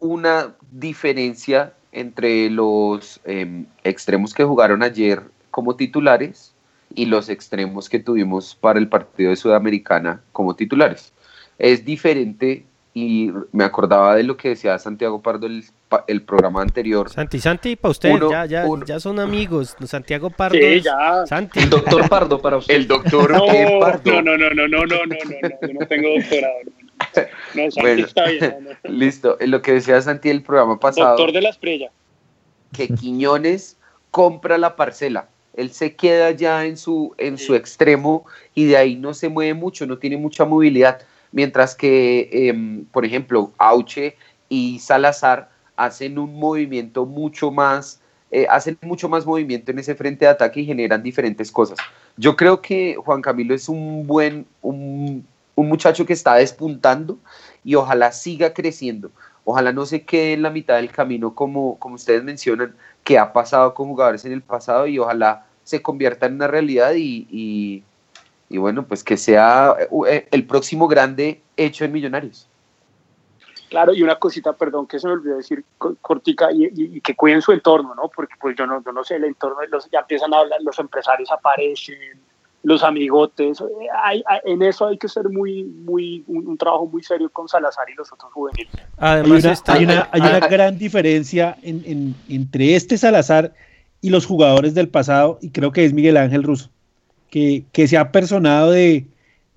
una 0.00 0.56
diferencia 0.72 1.72
entre 1.92 2.50
los 2.50 3.20
eh, 3.24 3.64
extremos 3.84 4.34
que 4.34 4.42
jugaron 4.42 4.82
ayer 4.82 5.22
como 5.52 5.76
titulares 5.76 6.52
y 6.94 7.06
los 7.06 7.28
extremos 7.28 7.88
que 7.88 7.98
tuvimos 7.98 8.54
para 8.54 8.78
el 8.78 8.88
partido 8.88 9.30
de 9.30 9.36
Sudamericana 9.36 10.22
como 10.32 10.56
titulares. 10.56 11.12
Es 11.58 11.84
diferente 11.84 12.64
y 12.94 13.30
me 13.52 13.64
acordaba 13.64 14.14
de 14.16 14.22
lo 14.22 14.38
que 14.38 14.48
decía 14.50 14.78
Santiago 14.78 15.20
Pardo 15.20 15.46
el, 15.46 15.64
el 16.06 16.22
programa 16.22 16.62
anterior. 16.62 17.10
Santi, 17.10 17.38
Santi, 17.38 17.76
para 17.76 17.90
usted, 17.90 18.10
uno, 18.10 18.30
ya, 18.30 18.46
ya, 18.46 18.66
uno, 18.66 18.86
ya, 18.86 18.98
son 18.98 19.20
amigos. 19.20 19.76
Santiago 19.84 20.30
Pardo. 20.30 20.56
Sí, 20.56 20.80
ya. 20.80 21.26
Santi. 21.26 21.58
El 21.58 21.68
doctor 21.68 22.08
Pardo 22.08 22.40
para 22.40 22.56
usted. 22.56 22.74
El 22.74 22.86
doctor 22.86 23.32
no, 23.32 23.80
Pardo. 23.80 24.12
No, 24.12 24.22
no, 24.22 24.38
no, 24.38 24.48
no, 24.48 24.66
no, 24.66 24.86
no, 24.86 24.86
no, 24.86 25.04
no, 25.04 25.66
yo 25.68 25.74
no 25.78 25.86
tengo 25.86 26.08
doctorado. 26.08 26.54
No, 27.54 27.62
Santi 27.70 27.80
bueno, 27.80 28.06
está 28.06 28.28
bien. 28.28 28.68
No, 28.84 28.90
listo, 28.90 29.36
lo 29.40 29.60
que 29.60 29.72
decía 29.74 30.00
Santi 30.00 30.30
el 30.30 30.42
programa 30.42 30.80
pasado. 30.80 31.08
Doctor 31.10 31.32
de 31.32 31.42
la 31.42 31.50
estrella. 31.50 31.90
Que 32.72 32.88
Quiñones 32.88 33.76
compra 34.10 34.56
la 34.56 34.74
parcela 34.74 35.28
él 35.56 35.72
se 35.72 35.96
queda 35.96 36.30
ya 36.30 36.64
en 36.66 36.76
su, 36.76 37.14
en 37.18 37.38
su 37.38 37.54
extremo 37.54 38.26
y 38.54 38.66
de 38.66 38.76
ahí 38.76 38.94
no 38.94 39.14
se 39.14 39.28
mueve 39.28 39.54
mucho, 39.54 39.86
no 39.86 39.98
tiene 39.98 40.16
mucha 40.18 40.44
movilidad. 40.44 41.00
Mientras 41.32 41.74
que, 41.74 42.28
em, 42.30 42.84
por 42.86 43.04
ejemplo, 43.04 43.52
Auche 43.58 44.16
y 44.48 44.78
Salazar 44.78 45.50
hacen 45.76 46.18
un 46.18 46.38
movimiento 46.38 47.06
mucho 47.06 47.50
más, 47.50 48.00
eh, 48.30 48.46
hacen 48.50 48.78
mucho 48.82 49.08
más 49.08 49.24
movimiento 49.24 49.70
en 49.70 49.78
ese 49.78 49.94
frente 49.94 50.26
de 50.26 50.30
ataque 50.30 50.60
y 50.60 50.66
generan 50.66 51.02
diferentes 51.02 51.50
cosas. 51.50 51.78
Yo 52.16 52.36
creo 52.36 52.60
que 52.60 52.96
Juan 52.96 53.22
Camilo 53.22 53.54
es 53.54 53.68
un 53.68 54.06
buen, 54.06 54.46
un, 54.62 55.26
un 55.54 55.68
muchacho 55.68 56.04
que 56.04 56.12
está 56.12 56.34
despuntando 56.34 57.18
y 57.64 57.74
ojalá 57.74 58.12
siga 58.12 58.52
creciendo. 58.52 59.10
Ojalá 59.44 59.72
no 59.72 59.86
se 59.86 60.04
quede 60.04 60.32
en 60.34 60.42
la 60.42 60.50
mitad 60.50 60.76
del 60.76 60.90
camino 60.90 61.34
como, 61.34 61.78
como 61.78 61.94
ustedes 61.94 62.24
mencionan, 62.24 62.74
que 63.04 63.18
ha 63.18 63.32
pasado 63.32 63.74
con 63.74 63.88
jugadores 63.88 64.24
en 64.24 64.32
el 64.32 64.42
pasado 64.42 64.86
y 64.86 64.98
ojalá 64.98 65.45
se 65.66 65.82
convierta 65.82 66.26
en 66.26 66.34
una 66.34 66.46
realidad 66.46 66.92
y, 66.94 67.26
y- 67.28 67.82
y 68.48 68.58
bueno, 68.58 68.86
pues 68.86 69.02
que 69.02 69.16
sea 69.16 69.74
eh, 70.08 70.28
el 70.30 70.44
próximo 70.46 70.86
grande 70.86 71.40
hecho 71.56 71.84
en 71.84 71.90
Millonarios. 71.90 72.46
Claro, 73.68 73.92
y 73.92 74.00
una 74.04 74.14
cosita, 74.16 74.52
perdón, 74.52 74.86
que 74.86 75.00
se 75.00 75.08
me 75.08 75.14
olvidó 75.14 75.36
decir 75.38 75.64
co- 75.76 75.96
cortica, 76.00 76.52
y, 76.52 76.66
y- 76.66 76.96
y 76.98 77.00
que 77.00 77.16
cuiden 77.16 77.42
su 77.42 77.50
entorno, 77.50 77.96
¿no? 77.96 78.08
Porque 78.14 78.34
pues 78.40 78.54
yo 78.56 78.64
no, 78.64 78.80
yo 78.84 78.92
no 78.92 79.02
sé, 79.02 79.16
el 79.16 79.24
entorno, 79.24 79.56
los, 79.68 79.90
ya 79.90 79.98
empiezan 80.00 80.32
a 80.32 80.38
hablar, 80.38 80.60
los 80.62 80.78
empresarios 80.78 81.32
aparecen, 81.32 82.20
los 82.62 82.84
amigotes, 82.84 83.60
eh, 83.60 83.64
hay- 84.04 84.22
hay- 84.26 84.40
en 84.44 84.62
eso 84.62 84.86
hay 84.86 84.98
que 84.98 85.08
ser 85.08 85.28
muy, 85.28 85.64
muy, 85.64 86.22
un, 86.28 86.46
un 86.46 86.56
trabajo 86.56 86.86
muy 86.86 87.02
serio 87.02 87.28
con 87.30 87.48
Salazar 87.48 87.90
y 87.90 87.94
los 87.94 88.12
otros 88.12 88.32
juveniles. 88.32 88.72
Hay 88.98 89.20
Además, 89.20 89.42
una, 89.44 89.52
está- 89.52 89.72
hay 89.72 89.84
una- 89.84 90.08
hay 90.12 90.20
una 90.20 90.38
gran 90.46 90.78
diferencia 90.78 91.56
en- 91.62 91.82
en- 91.84 92.14
entre 92.28 92.76
este 92.76 92.96
Salazar 92.96 93.52
y 94.06 94.10
los 94.10 94.24
jugadores 94.24 94.72
del 94.72 94.88
pasado, 94.88 95.36
y 95.42 95.50
creo 95.50 95.72
que 95.72 95.84
es 95.84 95.92
Miguel 95.92 96.16
Ángel 96.16 96.44
Russo, 96.44 96.70
que, 97.28 97.64
que 97.72 97.88
se 97.88 97.98
ha 97.98 98.12
personado 98.12 98.70
de, 98.70 99.06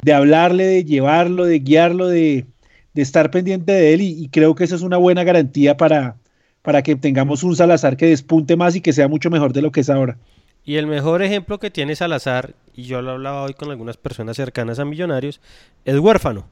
de 0.01 0.11
hablarle, 0.11 0.65
de 0.65 0.83
llevarlo, 0.83 1.45
de 1.45 1.59
guiarlo, 1.59 2.07
de, 2.07 2.47
de 2.95 3.01
estar 3.03 3.29
pendiente 3.29 3.73
de 3.73 3.93
él, 3.93 4.01
y, 4.01 4.27
creo 4.29 4.55
que 4.55 4.63
eso 4.63 4.75
es 4.75 4.81
una 4.81 4.97
buena 4.97 5.23
garantía 5.23 5.77
para, 5.77 6.15
para 6.63 6.81
que 6.81 6.95
tengamos 6.95 7.43
un 7.43 7.55
Salazar 7.55 7.95
que 7.95 8.07
despunte 8.07 8.55
más 8.55 8.75
y 8.75 8.81
que 8.81 8.91
sea 8.91 9.07
mucho 9.07 9.29
mejor 9.29 9.53
de 9.53 9.61
lo 9.61 9.71
que 9.71 9.81
es 9.81 9.89
ahora. 9.91 10.17
Y 10.65 10.77
el 10.77 10.87
mejor 10.87 11.21
ejemplo 11.21 11.59
que 11.59 11.69
tiene 11.69 11.95
Salazar, 11.95 12.55
y 12.75 12.85
yo 12.85 13.03
lo 13.03 13.11
hablaba 13.11 13.43
hoy 13.43 13.53
con 13.53 13.69
algunas 13.69 13.97
personas 13.97 14.35
cercanas 14.35 14.79
a 14.79 14.85
Millonarios, 14.85 15.41
es 15.85 15.99
huérfano. 15.99 16.47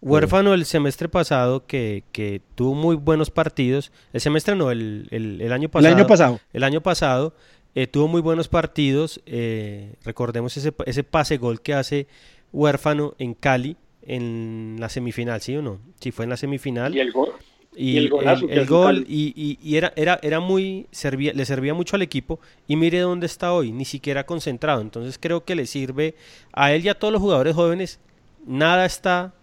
Huérfano 0.00 0.54
el 0.54 0.64
semestre 0.66 1.08
pasado 1.08 1.66
que, 1.66 2.04
que 2.12 2.40
tuvo 2.54 2.74
muy 2.74 2.96
buenos 2.96 3.30
partidos. 3.30 3.90
El 4.12 4.20
semestre 4.20 4.54
no, 4.54 4.70
el, 4.70 5.08
el- 5.10 5.40
el 5.40 5.52
año 5.52 5.64
El 5.64 5.70
pasado. 5.70 5.94
año 5.96 6.06
pasado. 6.06 6.40
El 6.52 6.64
año 6.64 6.80
pasado 6.82 7.34
eh, 7.74 7.86
tuvo 7.86 8.06
muy 8.08 8.20
buenos 8.20 8.48
partidos. 8.48 9.20
eh, 9.26 9.94
recordemos 10.04 10.56
ese, 10.56 10.72
ese 10.84 11.02
pase 11.02 11.38
gol 11.38 11.60
que 11.60 11.74
hace 11.74 12.06
Huérfano 12.52 13.14
en 13.18 13.34
Cali 13.34 13.76
en 14.02 14.76
la 14.78 14.88
semifinal, 14.88 15.40
¿sí 15.40 15.56
o 15.56 15.62
no? 15.62 15.80
Sí, 16.00 16.12
fue 16.12 16.24
en 16.24 16.30
la 16.30 16.36
semifinal. 16.36 16.94
Y 16.94 17.00
el 17.00 17.10
gol. 17.12 17.30
Y, 17.74 17.90
Y 17.90 17.96
el 17.98 18.04
el, 18.04 18.10
golazo 18.10 18.48
el 18.48 18.66
gol, 18.66 19.04
y, 19.08 19.34
y- 19.36 19.58
y 19.62 19.76
era, 19.76 19.92
era, 19.96 20.18
era 20.22 20.40
muy, 20.40 20.86
servía, 20.92 21.32
le 21.34 21.44
servía 21.44 21.74
mucho 21.74 21.96
al 21.96 22.02
equipo, 22.02 22.40
y 22.66 22.76
mire 22.76 23.00
dónde 23.00 23.26
está 23.26 23.52
hoy, 23.52 23.70
ni 23.72 23.84
siquiera 23.84 24.24
concentrado, 24.24 24.80
entonces 24.80 25.18
creo 25.20 25.44
que 25.44 25.54
le 25.56 25.66
sirve 25.66 26.14
a 26.54 26.72
él 26.72 26.86
y 26.86 26.88
a 26.88 26.98
todos 26.98 27.12
los 27.12 27.20
jugadores 27.20 27.54
jóvenes, 27.54 28.00
nada 28.46 28.86
está 28.86 29.34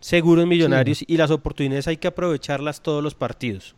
seguro 0.00 0.42
en 0.42 0.48
Millonarios, 0.48 1.04
y 1.06 1.16
las 1.16 1.30
oportunidades 1.30 1.86
hay 1.88 1.96
que 1.98 2.08
aprovecharlas 2.08 2.80
todos 2.82 3.02
los 3.02 3.14
partidos, 3.14 3.74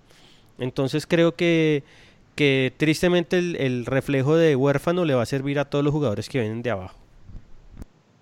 entonces 0.58 1.06
creo 1.06 1.34
que, 1.34 1.82
que 2.34 2.72
tristemente 2.76 3.38
el, 3.38 3.56
el 3.56 3.86
reflejo 3.86 4.36
de 4.36 4.56
huérfano 4.56 5.04
le 5.04 5.14
va 5.14 5.22
a 5.22 5.26
servir 5.26 5.58
a 5.58 5.64
todos 5.66 5.84
los 5.84 5.92
jugadores 5.92 6.28
que 6.28 6.40
vienen 6.40 6.62
de 6.62 6.70
abajo. 6.70 6.96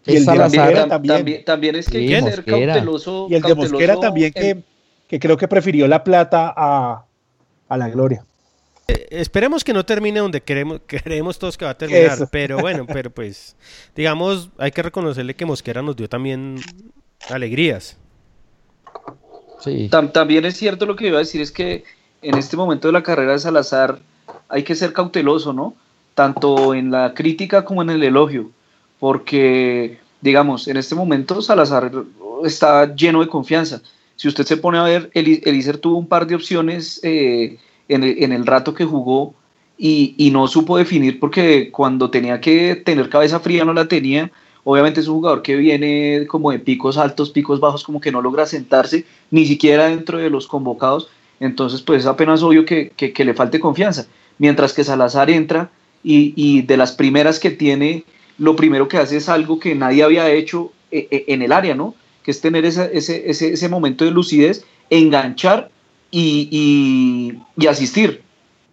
Y 0.07 0.17
el 0.17 0.25
Salazar 0.25 0.89
también. 0.89 1.15
también, 1.17 1.45
también 1.45 1.77
es 1.77 1.87
que 1.89 1.99
hay 1.99 2.09
que 2.09 2.23
ser 2.23 2.37
Mosquera. 2.39 2.73
cauteloso. 2.75 3.27
Y 3.29 3.35
el 3.35 3.43
de 3.43 3.55
Mosquera 3.55 4.01
también, 4.01 4.33
en- 4.35 4.43
que, 4.59 4.63
que 5.09 5.21
creo 5.21 5.37
que 5.37 5.47
prefirió 5.47 5.87
la 5.87 6.03
plata 6.03 6.55
a, 6.57 7.05
a 7.69 7.77
la 7.77 7.89
gloria. 7.91 8.25
Eh, 8.89 9.07
Esperemos 9.11 9.63
que 9.63 9.75
no 9.75 9.85
termine 9.85 10.21
donde 10.21 10.41
queremos, 10.41 10.81
creemos 10.87 11.39
todos 11.39 11.59
que 11.59 11.67
va 11.67 11.73
a 11.73 11.77
terminar, 11.79 12.15
Eso. 12.15 12.29
pero 12.33 12.59
bueno, 12.61 12.87
pero 12.87 13.11
pues, 13.11 13.55
digamos, 13.95 14.49
hay 14.57 14.71
que 14.71 14.83
reconocerle 14.83 15.35
que 15.37 15.45
Mosquera 15.45 15.83
nos 15.83 15.97
dio 15.97 16.09
también 16.09 16.57
alegrías. 17.29 17.97
Sí. 19.61 19.89
Tam- 19.91 20.12
también 20.12 20.45
es 20.45 20.57
cierto 20.57 20.87
lo 20.87 20.97
que 20.97 21.09
iba 21.09 21.16
a 21.16 21.21
decir, 21.21 21.41
es 21.41 21.53
que 21.53 21.85
en 22.23 22.37
este 22.37 22.57
momento 22.57 22.89
de 22.89 22.93
la 22.93 23.03
carrera 23.03 23.33
de 23.33 23.39
Salazar 23.39 23.99
hay 24.49 24.62
que 24.62 24.75
ser 24.75 24.93
cauteloso, 24.93 25.53
¿no? 25.53 25.75
Tanto 26.14 26.75
en 26.75 26.91
la 26.91 27.14
crítica 27.14 27.64
como 27.64 27.83
en 27.83 27.91
el 27.91 28.03
elogio, 28.03 28.51
porque, 28.99 29.99
digamos, 30.21 30.66
en 30.68 30.77
este 30.77 30.95
momento 30.95 31.43
Salazar 31.43 31.93
está 32.45 32.95
lleno 32.95 33.21
de 33.21 33.29
confianza. 33.29 33.83
Si 34.16 34.29
usted 34.29 34.45
se 34.45 34.57
pone 34.57 34.79
a 34.79 34.83
ver, 34.83 35.11
Elícer 35.14 35.79
tuvo 35.79 35.97
un 35.99 36.07
par 36.07 36.27
de 36.27 36.35
opciones 36.35 37.01
eh, 37.03 37.59
en, 37.89 38.05
el, 38.05 38.23
en 38.23 38.33
el 38.33 38.47
rato 38.47 38.75
que 38.75 38.85
jugó 38.85 39.35
y, 39.79 40.14
y 40.18 40.31
no 40.31 40.47
supo 40.47 40.77
definir 40.77 41.18
porque 41.18 41.71
cuando 41.71 42.11
tenía 42.11 42.39
que 42.41 42.77
tener 42.77 43.09
cabeza 43.09 43.41
fría 43.41 43.64
no 43.64 43.73
la 43.73 43.89
tenía. 43.89 44.31
Obviamente 44.65 45.01
es 45.01 45.09
un 45.09 45.15
jugador 45.17 45.43
que 45.43 45.57
viene 45.57 46.27
como 46.29 46.51
de 46.53 46.59
picos 46.59 46.97
altos, 46.99 47.31
picos 47.31 47.61
bajos, 47.61 47.83
como 47.85 48.01
que 48.01 48.13
no 48.13 48.21
logra 48.23 48.47
sentarse, 48.47 49.05
ni 49.31 49.47
siquiera 49.47 49.87
dentro 49.89 50.19
de 50.19 50.31
los 50.31 50.47
convocados. 50.47 51.09
Entonces, 51.41 51.81
pues 51.83 52.01
es 52.01 52.07
apenas 52.07 52.43
obvio 52.43 52.65
que, 52.65 52.91
que- 52.97 53.13
que 53.13 53.25
le 53.25 53.35
falte 53.35 53.59
confianza. 53.61 54.07
Mientras 54.39 54.73
que 54.73 54.85
Salazar 54.85 55.31
entra 55.31 55.71
y, 56.03 56.33
y 56.37 56.63
de 56.63 56.77
las 56.77 56.93
primeras 56.93 57.39
que 57.39 57.51
tiene, 57.51 58.05
lo 58.39 58.57
primero 58.57 58.89
que 58.89 58.99
hace 58.99 59.17
es 59.17 59.29
algo 59.29 59.59
que 59.59 59.75
nadie 59.75 60.03
había 60.03 60.31
hecho 60.31 60.73
eh, 60.91 61.09
eh, 61.11 61.25
en 61.29 61.43
el 61.43 61.53
área, 61.53 61.75
¿no? 61.75 61.95
Que 62.23 62.31
es 62.31 62.41
tener 62.41 62.65
ese, 62.67 62.91
ese, 62.93 63.31
ese, 63.31 63.53
ese 63.55 63.69
momento 63.69 64.05
de 64.05 64.11
lucidez, 64.11 64.65
enganchar 64.91 65.71
y, 66.11 66.49
y- 66.51 67.39
y 67.63 67.67
asistir. 67.67 68.23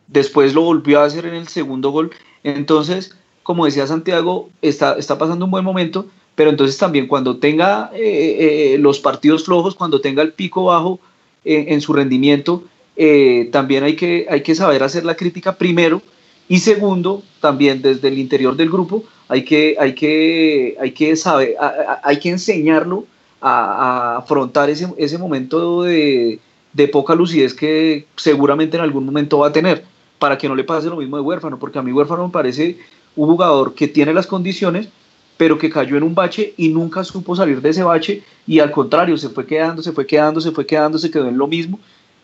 Después 0.08 0.54
lo 0.54 0.62
volvió 0.64 1.02
a 1.02 1.06
hacer 1.06 1.26
en 1.26 1.36
el 1.36 1.48
segundo 1.48 1.92
gol. 1.92 2.12
Entonces, 2.44 3.16
como 3.48 3.64
decía 3.64 3.88
Santiago, 3.88 4.50
está, 4.62 4.98
está 4.98 5.18
pasando 5.18 5.46
un 5.46 5.52
buen 5.52 5.64
momento, 5.64 6.06
pero 6.36 6.50
entonces 6.50 6.78
también 6.78 7.08
cuando 7.08 7.38
tenga 7.38 7.90
eh, 7.94 8.74
eh, 8.74 8.78
los 8.78 9.00
partidos 9.00 9.46
flojos, 9.46 9.74
cuando 9.74 10.02
tenga 10.02 10.22
el 10.22 10.34
pico 10.34 10.66
bajo 10.66 11.00
eh, 11.46 11.68
en 11.70 11.80
su 11.80 11.94
rendimiento, 11.94 12.66
eh, 12.98 13.48
también 13.54 13.86
hay 13.86 13.96
que, 13.96 14.28
hay 14.30 14.42
que 14.44 14.54
saber 14.54 14.84
hacer 14.84 15.06
la 15.06 15.16
crítica 15.16 15.56
primero 15.56 16.02
y 16.50 16.60
segundo, 16.60 17.24
también 17.40 17.82
desde 17.82 18.10
el 18.10 18.20
interior 18.20 18.54
del 18.58 18.70
grupo, 18.70 19.06
hay 19.30 19.46
que, 19.46 19.78
hay 19.80 19.96
que, 19.96 20.76
hay 20.82 20.92
que 20.92 21.16
saber, 21.16 21.56
hay 22.04 22.20
que 22.20 22.30
enseñarlo 22.32 23.06
a, 23.40 23.54
a 23.54 24.18
afrontar 24.18 24.70
ese, 24.70 24.90
ese 24.98 25.18
momento 25.18 25.84
de, 25.84 26.42
de 26.74 26.88
poca 26.90 27.16
lucidez 27.16 27.54
que 27.54 28.08
seguramente 28.18 28.76
en 28.76 28.84
algún 28.84 29.06
momento 29.06 29.40
va 29.40 29.48
a 29.48 29.54
tener, 29.54 29.86
para 30.20 30.38
que 30.38 30.50
no 30.50 30.56
le 30.56 30.66
pase 30.66 30.90
lo 30.90 30.98
mismo 30.98 31.16
de 31.16 31.24
huérfano, 31.24 31.58
porque 31.58 31.80
a 31.80 31.82
mí 31.82 31.94
huérfano 31.94 32.28
me 32.28 32.34
parece 32.34 32.78
un 33.18 33.28
jugador 33.30 33.74
que 33.76 33.88
tiene 33.90 34.14
las 34.14 34.28
condiciones, 34.28 34.88
pero 35.36 35.58
que 35.58 35.70
cayó 35.70 35.98
en 35.98 36.04
un 36.04 36.16
bache 36.16 36.54
y 36.56 36.70
nunca 36.70 37.04
supo 37.04 37.36
salir 37.36 37.62
de 37.62 37.70
ese 37.70 37.84
bache 37.84 38.24
y 38.48 38.60
al 38.60 38.72
contrario, 38.72 39.18
se 39.18 39.30
fue 39.30 39.46
quedando, 39.46 39.82
se 39.84 39.92
fue 39.92 40.06
quedando, 40.08 40.40
se 40.40 40.52
fue 40.52 40.66
quedando, 40.66 40.98
se 40.98 41.12
quedó 41.12 41.28
en 41.28 41.38
lo 41.38 41.48
mismo 41.48 41.80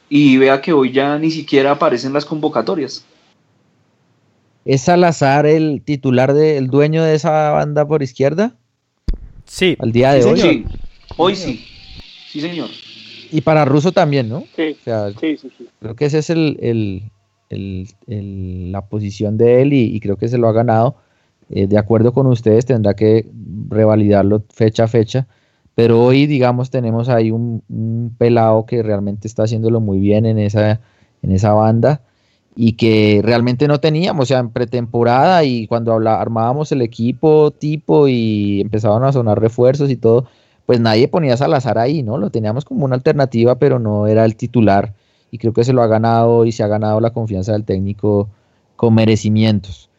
y 0.10 0.38
vea 0.38 0.62
que 0.62 0.72
hoy 0.72 0.92
ya 0.92 1.18
ni 1.20 1.30
siquiera 1.32 1.72
aparecen 1.72 2.14
las 2.14 2.26
convocatorias. 2.26 3.04
¿Es 4.66 4.82
Salazar 4.82 5.46
el 5.46 5.82
titular 5.84 6.34
del 6.34 6.68
dueño 6.68 7.04
de 7.04 7.16
esa 7.16 7.52
banda 7.52 7.86
por 7.86 8.02
izquierda 8.02 8.56
Sí, 9.46 9.76
al 9.80 9.92
día 9.92 10.14
de 10.14 10.24
Sí, 10.24 10.30
hoy? 10.30 10.40
Sí, 10.40 10.66
hoy 11.18 11.36
sí, 11.36 11.66
sí 12.32 12.40
señor. 12.40 12.70
Y 13.32 13.42
para 13.42 13.66
Russo 13.66 13.92
también, 13.92 14.30
¿no? 14.30 14.46
Sí, 14.56 14.78
O 14.80 14.84
sea, 14.84 15.10
sí, 15.20 15.38
sí, 15.38 15.50
sí. 15.58 15.68
creo 15.80 15.96
que 15.96 16.06
esa 16.06 16.20
es 16.20 16.30
el, 16.30 16.58
el- 16.62 17.12
la 17.50 18.88
posición 18.88 19.38
de 19.38 19.62
él 19.62 19.74
y, 19.74 19.96
y 19.96 20.00
creo 20.00 20.18
que 20.18 20.28
se 20.28 20.38
lo 20.38 20.48
ha 20.48 20.54
ganado. 20.54 20.96
eh, 21.50 21.68
de 21.68 21.78
acuerdo 21.78 22.14
con 22.14 22.28
ustedes, 22.28 22.66
tendrá 22.66 22.96
que 22.96 23.28
revalidarlo 23.70 24.44
fecha 24.54 24.86
a 24.86 24.88
fecha. 24.88 25.28
Pero 25.76 26.04
hoy, 26.04 26.28
digamos, 26.28 26.70
tenemos 26.70 27.10
ahí 27.10 27.32
un, 27.32 27.64
un 27.70 28.16
pelado 28.18 28.66
que 28.66 28.84
realmente 28.84 29.28
está 29.28 29.44
haciéndolo 29.44 29.80
muy 29.82 30.00
bien 30.00 30.26
en 30.26 30.38
esa, 30.40 30.82
en 31.22 31.32
esa 31.32 31.54
banda 31.54 32.02
y 32.56 32.74
que 32.74 33.22
realmente 33.24 33.68
no 33.68 33.80
teníamos, 33.80 34.24
o 34.24 34.28
sea, 34.28 34.40
en 34.40 34.50
pretemporada 34.52 35.44
y 35.44 35.68
cuando 35.68 35.94
habla, 35.94 36.22
armábamos 36.22 36.72
el 36.72 36.82
equipo 36.84 37.52
tipo 37.52 38.08
y 38.08 38.62
empezaban 38.62 39.04
a 39.04 39.12
sonar 39.12 39.40
refuerzos 39.42 39.90
y 39.90 39.98
todo, 39.98 40.28
pues 40.66 40.80
nadie 40.80 41.08
ponía 41.08 41.34
a 41.34 41.38
Salazar 41.38 41.78
ahí, 41.80 42.04
¿no? 42.04 42.18
Lo 42.18 42.30
teníamos 42.30 42.66
como 42.66 42.86
una 42.86 42.96
alternativa, 42.96 43.56
pero 43.60 43.80
no 43.80 44.08
era 44.08 44.26
el 44.26 44.36
titular 44.36 44.94
y 45.34 45.40
creo 45.40 45.52
que 45.52 45.64
se 45.64 45.74
lo 45.74 45.82
ha 45.82 45.88
ganado 45.88 46.46
y 46.46 46.52
se 46.52 46.62
ha 46.62 46.68
ganado 46.68 47.00
la 47.00 47.10
confianza 47.10 47.54
del 47.54 47.66
técnico 47.66 48.30
con 48.76 48.94
merecimientos. 48.94 49.90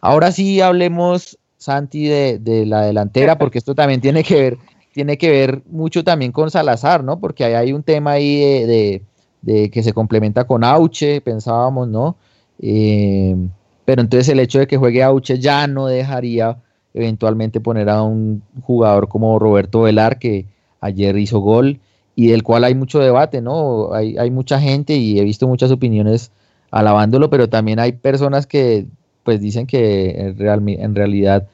Ahora 0.00 0.32
sí 0.32 0.60
hablemos, 0.60 1.38
Santi, 1.56 2.08
de, 2.08 2.66
la 2.66 2.82
delantera, 2.82 3.38
porque 3.38 3.58
esto 3.58 3.76
también 3.76 4.00
tiene 4.00 4.24
que 4.24 4.34
ver, 4.34 4.58
tiene 4.92 5.16
que 5.18 5.30
ver 5.30 5.62
mucho 5.70 6.02
también 6.02 6.32
con 6.32 6.50
Salazar, 6.50 7.04
¿no? 7.04 7.20
Porque 7.20 7.44
ahí 7.44 7.54
hay 7.54 7.72
un 7.72 7.84
tema 7.84 8.10
ahí 8.10 9.00
de 9.40 9.70
que 9.70 9.82
se 9.84 9.92
complementa 9.92 10.48
con 10.48 10.64
Auche, 10.64 11.20
pensábamos, 11.20 11.86
¿no? 11.86 12.16
Eh, 12.58 13.36
pero 13.84 14.02
entonces 14.02 14.28
el 14.30 14.40
hecho 14.40 14.58
de 14.58 14.66
que 14.66 14.78
juegue 14.78 15.04
Auche 15.04 15.38
ya 15.38 15.68
no 15.68 15.86
dejaría 15.86 16.56
eventualmente 16.92 17.60
poner 17.60 17.88
a 17.88 18.02
un 18.02 18.42
jugador 18.62 19.06
como 19.06 19.38
Roberto 19.38 19.82
Velar, 19.82 20.18
que 20.18 20.46
ayer 20.80 21.16
hizo 21.18 21.38
gol 21.38 21.78
y 22.14 22.28
del 22.28 22.42
cual 22.42 22.64
hay 22.64 22.74
mucho 22.74 22.98
debate, 22.98 23.40
¿no? 23.40 23.92
Hay, 23.94 24.16
hay 24.18 24.30
mucha 24.30 24.60
gente 24.60 24.94
y 24.96 25.18
he 25.18 25.24
visto 25.24 25.48
muchas 25.48 25.70
opiniones 25.70 26.30
alabándolo, 26.70 27.30
pero 27.30 27.48
también 27.48 27.78
hay 27.78 27.92
personas 27.92 28.46
que 28.46 28.86
pues 29.22 29.40
dicen 29.40 29.66
que 29.66 30.10
en, 30.10 30.38
real, 30.38 30.62
en 30.66 30.94
realidad 30.94 31.46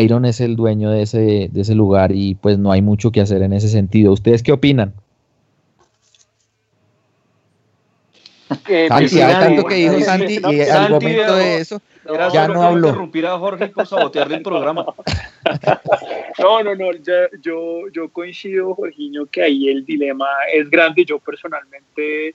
Iron 0.00 0.24
es 0.24 0.40
el 0.40 0.56
dueño 0.56 0.90
de 0.90 1.02
ese, 1.02 1.48
de 1.50 1.60
ese 1.60 1.74
lugar 1.74 2.12
y 2.12 2.34
pues 2.36 2.58
no 2.58 2.70
hay 2.70 2.82
mucho 2.82 3.10
que 3.10 3.20
hacer 3.20 3.42
en 3.42 3.52
ese 3.52 3.68
sentido. 3.68 4.12
¿Ustedes 4.12 4.42
qué 4.42 4.52
opinan? 4.52 4.94
Eh, 8.68 8.88
Santi, 8.88 9.20
hay 9.20 9.32
tanto 9.32 9.62
nadie- 9.62 9.68
que 9.68 9.74
dijo 9.74 10.00
Santi 10.00 10.32
y 10.34 10.60
al 10.60 10.66
Santi, 10.66 10.92
momento 10.92 11.34
de 11.36 11.42
era- 11.52 11.54
eso 11.60 11.82
Era 12.04 12.28
ya 12.32 12.42
solo 12.46 12.54
no 12.54 12.62
habló. 12.62 12.86
interrumpir 12.88 13.26
a 13.26 13.38
Jorge 13.38 13.68
por 13.68 13.86
sabotearle 13.86 14.36
el 14.36 14.42
programa. 14.42 14.86
No, 16.38 16.62
no, 16.62 16.74
no, 16.74 16.92
ya- 16.92 17.28
yo, 17.40 17.88
yo 17.92 18.08
coincido, 18.08 18.74
Jorginho, 18.74 19.26
que 19.26 19.42
ahí 19.42 19.68
el 19.68 19.84
dilema 19.84 20.26
es 20.52 20.68
grande. 20.70 21.04
Yo 21.04 21.18
personalmente, 21.18 22.34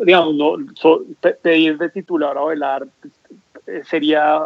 digamos, 0.00 0.34
no, 0.34 0.56
so- 0.74 1.04
pe- 1.20 1.34
pedir 1.34 1.78
de 1.78 1.88
titular 1.90 2.36
a 2.36 2.44
Velar 2.44 2.86
eh, 3.66 3.82
sería 3.88 4.42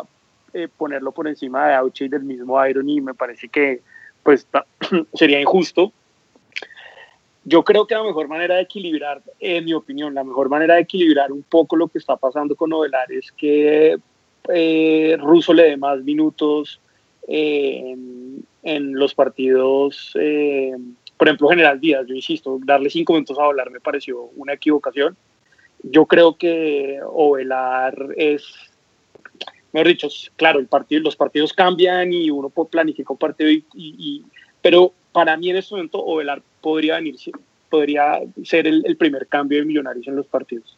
eh, 0.54 0.68
ponerlo 0.76 1.12
por 1.12 1.26
encima 1.28 1.68
de 1.68 1.74
Auche 1.74 2.04
y 2.04 2.08
del 2.08 2.22
mismo 2.24 2.64
Iron 2.66 2.88
y 2.88 3.00
me 3.00 3.14
parece 3.14 3.48
que 3.48 3.80
pues 4.22 4.46
sería 5.14 5.40
injusto. 5.40 5.92
Yo 7.44 7.64
creo 7.64 7.86
que 7.86 7.94
la 7.94 8.04
mejor 8.04 8.28
manera 8.28 8.54
de 8.56 8.62
equilibrar, 8.62 9.20
en 9.40 9.64
mi 9.64 9.72
opinión, 9.74 10.14
la 10.14 10.22
mejor 10.22 10.48
manera 10.48 10.74
de 10.76 10.82
equilibrar 10.82 11.32
un 11.32 11.42
poco 11.42 11.74
lo 11.76 11.88
que 11.88 11.98
está 11.98 12.16
pasando 12.16 12.54
con 12.54 12.72
Ovelar 12.72 13.10
es 13.10 13.32
que 13.32 13.98
eh, 14.48 15.16
Russo 15.18 15.52
le 15.52 15.64
dé 15.64 15.76
más 15.76 16.02
minutos 16.02 16.80
eh, 17.26 17.82
en, 17.84 18.44
en 18.62 18.94
los 18.94 19.14
partidos, 19.14 20.12
eh, 20.14 20.72
por 21.16 21.28
ejemplo, 21.28 21.48
General 21.48 21.80
Díaz, 21.80 22.06
yo 22.06 22.14
insisto, 22.14 22.58
darle 22.64 22.90
cinco 22.90 23.12
minutos 23.12 23.38
a 23.38 23.46
Ovelar 23.48 23.70
me 23.70 23.80
pareció 23.80 24.22
una 24.36 24.52
equivocación. 24.54 25.16
Yo 25.82 26.06
creo 26.06 26.36
que 26.36 27.00
Ovelar 27.04 27.96
es, 28.16 28.44
mejor 29.72 29.88
dicho, 29.88 30.08
claro, 30.36 30.60
el 30.60 30.66
partido, 30.68 31.02
los 31.02 31.16
partidos 31.16 31.52
cambian 31.52 32.12
y 32.12 32.30
uno 32.30 32.50
puede 32.50 32.70
planificar 32.70 33.12
un 33.12 33.18
partido, 33.18 33.50
y, 33.50 33.64
y- 33.74 33.94
y- 33.98 34.24
pero 34.60 34.92
para 35.12 35.36
mí 35.36 35.50
en 35.50 35.56
este 35.56 35.74
momento 35.74 35.98
Ovelar 35.98 36.42
podría 36.60 36.96
venir, 36.96 37.16
podría 37.70 38.20
ser 38.44 38.66
el, 38.66 38.84
el 38.86 38.96
primer 38.96 39.26
cambio 39.26 39.58
de 39.58 39.64
Millonarios 39.64 40.06
en 40.08 40.16
los 40.16 40.26
partidos. 40.26 40.76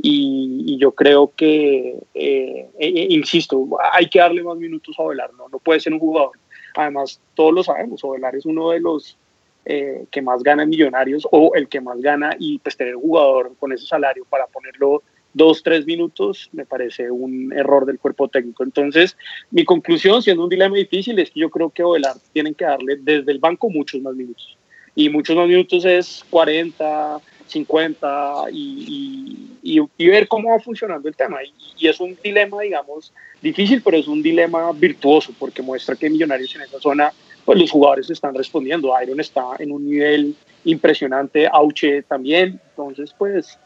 Y, 0.00 0.64
y 0.66 0.78
yo 0.78 0.92
creo 0.92 1.32
que, 1.34 1.98
eh, 2.14 2.70
eh, 2.78 3.06
insisto, 3.10 3.66
hay 3.92 4.08
que 4.08 4.20
darle 4.20 4.44
más 4.44 4.56
minutos 4.56 4.96
a 4.98 5.02
Ovelar, 5.02 5.32
¿no? 5.34 5.48
no 5.48 5.58
puede 5.58 5.80
ser 5.80 5.92
un 5.92 5.98
jugador. 5.98 6.38
Además, 6.76 7.20
todos 7.34 7.52
lo 7.52 7.64
sabemos, 7.64 8.04
Ovelar 8.04 8.36
es 8.36 8.46
uno 8.46 8.70
de 8.70 8.80
los 8.80 9.16
eh, 9.64 10.06
que 10.10 10.22
más 10.22 10.42
gana 10.42 10.62
en 10.62 10.70
Millonarios 10.70 11.26
o 11.30 11.52
el 11.54 11.68
que 11.68 11.80
más 11.80 12.00
gana 12.00 12.30
y 12.38 12.58
pues 12.58 12.76
tener 12.76 12.96
un 12.96 13.02
jugador 13.02 13.52
con 13.58 13.72
ese 13.72 13.86
salario 13.86 14.24
para 14.24 14.46
ponerlo 14.46 15.02
dos, 15.32 15.62
tres 15.62 15.86
minutos 15.86 16.48
me 16.52 16.66
parece 16.66 17.10
un 17.10 17.52
error 17.52 17.86
del 17.86 17.98
cuerpo 17.98 18.28
técnico. 18.28 18.64
Entonces, 18.64 19.16
mi 19.50 19.64
conclusión, 19.64 20.22
siendo 20.22 20.44
un 20.44 20.48
dilema 20.48 20.76
difícil, 20.76 21.18
es 21.18 21.30
que 21.30 21.40
yo 21.40 21.50
creo 21.50 21.70
que 21.70 21.82
Ovelar 21.82 22.16
tienen 22.32 22.54
que 22.54 22.64
darle 22.64 22.96
desde 22.96 23.32
el 23.32 23.38
banco 23.38 23.70
muchos 23.70 24.00
más 24.02 24.14
minutos. 24.14 24.56
Y 24.94 25.08
muchos 25.10 25.36
más 25.36 25.46
minutos 25.46 25.84
es 25.84 26.24
40, 26.30 27.20
50 27.46 28.44
y, 28.52 29.48
y- 29.62 30.08
ver 30.08 30.26
cómo 30.28 30.50
va 30.50 30.58
funcionando 30.60 31.08
el 31.08 31.16
tema. 31.16 31.38
Y 31.78 31.86
es 31.86 32.00
un 32.00 32.16
dilema, 32.22 32.62
digamos, 32.62 33.12
difícil, 33.40 33.82
pero 33.82 33.96
es 33.96 34.08
un 34.08 34.22
dilema 34.22 34.72
virtuoso 34.72 35.32
porque 35.38 35.62
muestra 35.62 35.94
que 35.96 36.10
Millonarios 36.10 36.54
en 36.56 36.62
esa 36.62 36.80
zona, 36.80 37.12
pues 37.44 37.58
los 37.58 37.70
jugadores 37.70 38.10
están 38.10 38.34
respondiendo. 38.34 38.92
Iron 39.02 39.20
está 39.20 39.44
en 39.58 39.70
un 39.72 39.88
nivel 39.88 40.34
impresionante, 40.64 41.46
Auche 41.46 42.02
también. 42.02 42.60
Entonces, 42.70 43.14
pues, 43.16 43.58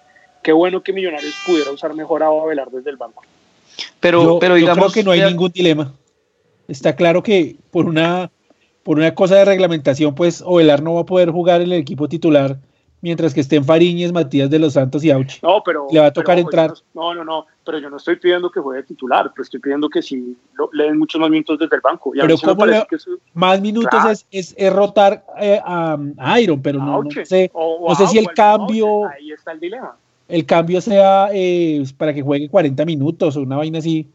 qué 0.43 0.53
bueno 0.53 0.83
que 0.83 0.93
Millonarios 0.93 1.35
pudiera 1.47 1.71
usar 1.71 1.95
mejor 1.95 2.23
a 2.23 2.27
Avelar 2.27 2.71
desde 2.71 2.91
el 2.91 2.97
banco. 2.97 3.23
Pero, 4.01 4.23
yo, 4.23 4.39
pero 4.39 4.55
yo 4.57 4.61
digamos. 4.61 4.93
creo 4.93 4.93
que 4.93 5.05
no 5.05 5.11
hay 5.13 5.23
ningún 5.31 5.51
dilema. 5.53 5.93
Está 6.69 6.95
claro 6.95 7.23
que 7.23 7.57
por 7.71 7.87
una, 7.87 8.31
por 8.83 8.99
una 8.99 9.15
cosa 9.15 9.37
de 9.37 9.45
reglamentación, 9.45 10.15
pues 10.15 10.43
Ovelar 10.45 10.83
no 10.83 10.95
va 10.95 11.03
a 11.03 11.07
poder 11.07 11.31
jugar 11.31 11.61
en 11.61 11.69
el 11.73 11.79
equipo 11.81 12.09
titular 12.09 12.59
mientras 13.01 13.35
que 13.35 13.41
estén 13.41 13.65
Fariñez, 13.65 14.13
Matías 14.13 14.49
de 14.49 14.61
los 14.61 14.75
Santos 14.75 15.03
y 15.03 15.11
Auchi. 15.11 15.39
No, 15.43 15.61
pero. 15.65 15.89
Le 15.91 15.99
va 15.99 16.07
a 16.07 16.13
tocar 16.13 16.37
pero, 16.37 16.47
entrar. 16.47 16.71
yo 16.75 16.83
No, 16.95 17.15
no, 17.15 17.25
no. 17.25 17.47
Pero 17.65 17.79
yo 17.79 17.91
no 17.91 17.97
estoy 17.97 18.17
pidiendo 18.17 18.51
que 18.51 18.61
juegue 18.61 18.83
titular, 18.85 19.31
pero 19.35 19.43
estoy 19.43 19.61
pidiendo 19.61 19.89
que 19.89 20.03
sí 20.03 20.37
lo- 20.55 20.71
le 20.73 20.85
den 20.85 20.99
muchos 20.99 21.21
más 21.21 21.29
minutos 21.31 21.59
desde 21.59 21.75
el 21.77 21.81
banco. 21.83 22.13
Y 22.15 22.21
a 22.21 22.23
Pero 22.23 22.37
¿cómo 22.39 22.65
le- 22.67 22.87
que 22.89 22.97
eso- 22.97 23.11
Más 23.35 23.61
minutos 23.61 23.91
Claro. 23.91 24.11
es, 24.11 24.27
es, 24.31 24.55
es 24.57 24.73
rotar 24.73 25.25
eh, 25.41 25.61
a, 25.65 25.97
a 26.19 26.41
Iron, 26.41 26.61
pero 26.63 26.79
no, 26.81 27.03
sé, 27.25 27.51
O- 27.55 27.77
o 27.87 27.89
no 27.91 27.95
sé 27.97 28.07
si 28.09 28.19
el 28.19 28.33
cambio, 28.35 29.07
Ahí 29.07 29.33
está 29.33 29.51
el 29.53 29.61
dilema. 29.61 29.97
El 30.33 30.47
cambio 30.47 30.81
sea 30.81 31.29
eh, 31.33 31.85
para 31.99 32.15
que 32.15 32.23
juegue 32.23 32.49
40 32.49 32.85
minutos 32.87 33.37
o 33.37 33.43
una 33.43 33.57
vaina 33.59 33.79
así. 33.79 34.09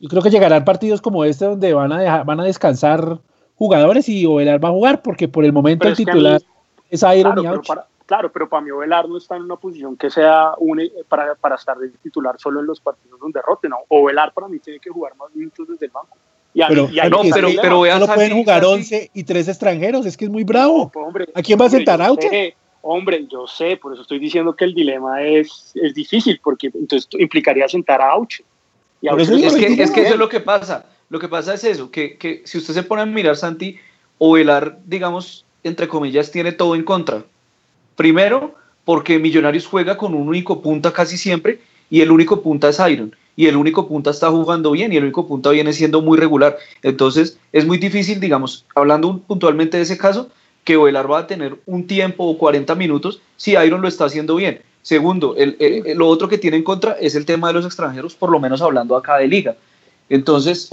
Yo 0.00 0.08
creo 0.08 0.22
que 0.22 0.30
llegarán 0.30 0.64
partidos 0.64 1.00
como 1.00 1.24
este 1.24 1.46
donde 1.46 1.72
van 1.72 1.90
a 1.92 1.98
dejar, 2.00 2.24
van 2.26 2.38
a 2.40 2.44
descansar 2.44 3.18
jugadores 3.56 4.08
y 4.08 4.26
Ovelar 4.26 4.62
va 4.62 4.68
a 4.68 4.72
jugar, 4.72 5.02
porque 5.02 5.26
por 5.26 5.44
el 5.44 5.52
momento 5.52 5.80
Pero 5.84 5.88
el 5.88 5.92
es 6.00 6.04
titular 6.06 6.40
mí- 6.40 6.46
es 6.90 7.02
Iron 7.02 7.32
Claro 7.32 7.40
y 7.42 7.46
pero, 7.48 7.62
para, 7.62 7.86
claro, 8.06 8.30
pero 8.32 8.48
para 8.48 8.62
mí 8.62 8.70
Ovelar 8.70 9.08
no 9.08 9.16
está 9.16 9.36
en 9.36 9.42
una 9.42 9.56
posición 9.56 9.96
que 9.96 10.10
sea 10.10 10.52
un, 10.58 10.80
eh, 10.80 10.92
para, 11.08 11.34
para 11.34 11.56
estar 11.56 11.76
de 11.78 11.88
titular 11.88 12.36
solo 12.38 12.60
en 12.60 12.66
los 12.66 12.80
partidos 12.80 13.18
donde 13.18 13.40
derroten. 13.40 13.70
¿no? 13.70 13.78
Ovelar 13.88 14.32
para 14.34 14.48
mí 14.48 14.58
tiene 14.58 14.78
que 14.78 14.90
jugar 14.90 15.16
más 15.16 15.34
minutos 15.34 15.66
desde 15.66 15.86
el 15.86 15.92
banco. 15.92 16.16
Y 16.54 16.62
a- 16.62 16.68
Pero, 16.68 16.88
y 16.90 16.98
ahí 17.00 17.10
no, 17.10 17.22
pero- 17.32 17.48
pero 17.60 17.84
Solo 17.84 18.06
pueden 18.14 18.32
jugar 18.34 18.62
Santi. 18.62 18.74
11 18.76 19.10
y 19.14 19.24
3 19.24 19.48
extranjeros, 19.48 20.06
es 20.06 20.16
que 20.16 20.26
es 20.26 20.30
muy 20.30 20.44
bravo. 20.44 20.78
No, 20.78 20.88
pues, 20.90 21.06
hombre, 21.06 21.28
¿A 21.34 21.42
quién 21.42 21.58
va 21.60 21.66
a 21.66 21.70
sentar 21.70 22.00
Auche? 22.02 22.54
Hombre, 22.82 23.26
yo 23.30 23.46
sé, 23.46 23.76
por 23.76 23.92
eso 23.92 24.02
estoy 24.02 24.18
diciendo 24.18 24.54
que 24.54 24.64
el 24.64 24.74
dilema 24.74 25.22
es, 25.22 25.72
es 25.74 25.94
difícil, 25.94 26.40
porque 26.42 26.70
entonces 26.72 27.08
implicaría 27.18 27.68
sentar 27.68 28.00
a 28.00 28.10
Auche. 28.10 28.44
Y 29.00 29.08
Auche 29.08 29.22
Es 29.34 29.54
que, 29.56 29.66
es 29.82 29.90
que 29.90 30.00
eso 30.02 30.12
es 30.14 30.18
lo 30.18 30.28
que 30.28 30.40
pasa. 30.40 30.86
Lo 31.10 31.18
que 31.18 31.28
pasa 31.28 31.54
es 31.54 31.64
eso, 31.64 31.90
que, 31.90 32.18
que 32.18 32.42
si 32.44 32.58
usted 32.58 32.74
se 32.74 32.82
pone 32.82 33.02
a 33.02 33.06
mirar, 33.06 33.36
Santi, 33.36 33.78
Ovelar, 34.18 34.78
digamos, 34.84 35.44
entre 35.62 35.88
comillas, 35.88 36.30
tiene 36.30 36.52
todo 36.52 36.74
en 36.74 36.84
contra. 36.84 37.24
Primero, 37.96 38.54
porque 38.84 39.18
Millonarios 39.18 39.66
juega 39.66 39.96
con 39.96 40.14
un 40.14 40.28
único 40.28 40.62
punta 40.62 40.92
casi 40.92 41.16
siempre, 41.16 41.60
y 41.90 42.00
el 42.00 42.10
único 42.10 42.42
punta 42.42 42.68
es 42.68 42.78
Iron. 42.90 43.14
Y 43.36 43.46
el 43.46 43.56
único 43.56 43.86
punta 43.88 44.10
está 44.10 44.30
jugando 44.30 44.72
bien, 44.72 44.92
y 44.92 44.96
el 44.96 45.04
único 45.04 45.26
punta 45.26 45.50
viene 45.50 45.72
siendo 45.72 46.02
muy 46.02 46.18
regular. 46.18 46.56
Entonces, 46.82 47.38
es 47.52 47.66
muy 47.66 47.78
difícil, 47.78 48.20
digamos, 48.20 48.66
hablando 48.74 49.08
un- 49.08 49.20
puntualmente 49.20 49.76
de 49.76 49.84
ese 49.84 49.96
caso, 49.96 50.28
que 50.68 50.76
Ovelar 50.76 51.10
va 51.10 51.20
a 51.20 51.26
tener 51.26 51.56
un 51.64 51.86
tiempo 51.86 52.24
o 52.24 52.36
40 52.36 52.74
minutos 52.74 53.22
si 53.38 53.52
Iron 53.52 53.80
lo 53.80 53.88
está 53.88 54.04
haciendo 54.04 54.36
bien. 54.36 54.60
Segundo, 54.82 55.34
lo 55.94 56.06
otro 56.08 56.28
que 56.28 56.36
tiene 56.36 56.58
en 56.58 56.62
contra 56.62 56.92
es 57.00 57.14
el 57.14 57.24
tema 57.24 57.48
de 57.48 57.54
los 57.54 57.64
extranjeros, 57.64 58.14
por 58.14 58.28
lo 58.30 58.38
menos 58.38 58.60
hablando 58.60 58.94
acá 58.94 59.16
de 59.16 59.28
liga. 59.28 59.56
Entonces, 60.10 60.68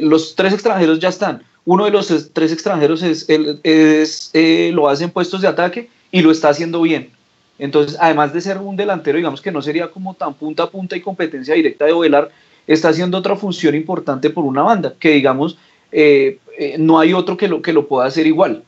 los 0.00 0.34
tres 0.36 0.54
extranjeros 0.54 1.00
ya 1.00 1.10
están. 1.10 1.42
Uno 1.66 1.84
de 1.84 1.90
los 1.90 2.10
es- 2.10 2.30
tres 2.32 2.50
extranjeros 2.50 3.02
es, 3.02 3.26
es, 3.28 4.30
eh, 4.32 4.70
lo 4.72 4.88
hace 4.88 5.04
en 5.04 5.10
puestos 5.10 5.42
de 5.42 5.48
ataque 5.48 5.90
y 6.10 6.22
lo 6.22 6.30
está 6.30 6.48
haciendo 6.48 6.80
bien. 6.80 7.10
Entonces, 7.58 7.98
además 8.00 8.32
de 8.32 8.40
ser 8.40 8.56
un 8.56 8.74
delantero, 8.74 9.18
digamos 9.18 9.42
que 9.42 9.52
no 9.52 9.60
sería 9.60 9.88
como 9.90 10.14
tan 10.14 10.32
punta 10.32 10.62
a 10.62 10.70
punta 10.70 10.96
y 10.96 11.02
competencia 11.02 11.54
directa 11.54 11.84
de 11.84 11.92
Ovelar, 11.92 12.30
está 12.66 12.88
haciendo 12.88 13.18
otra 13.18 13.36
función 13.36 13.74
importante 13.74 14.30
por 14.30 14.44
una 14.44 14.62
banda, 14.62 14.94
que 14.98 15.10
digamos, 15.10 15.58
eh, 15.92 16.38
eh, 16.58 16.76
no 16.78 16.98
hay 16.98 17.12
otro 17.12 17.36
que 17.36 17.48
lo, 17.48 17.60
que 17.60 17.74
lo 17.74 17.86
pueda 17.86 18.06
hacer 18.06 18.26
igual, 18.26 18.62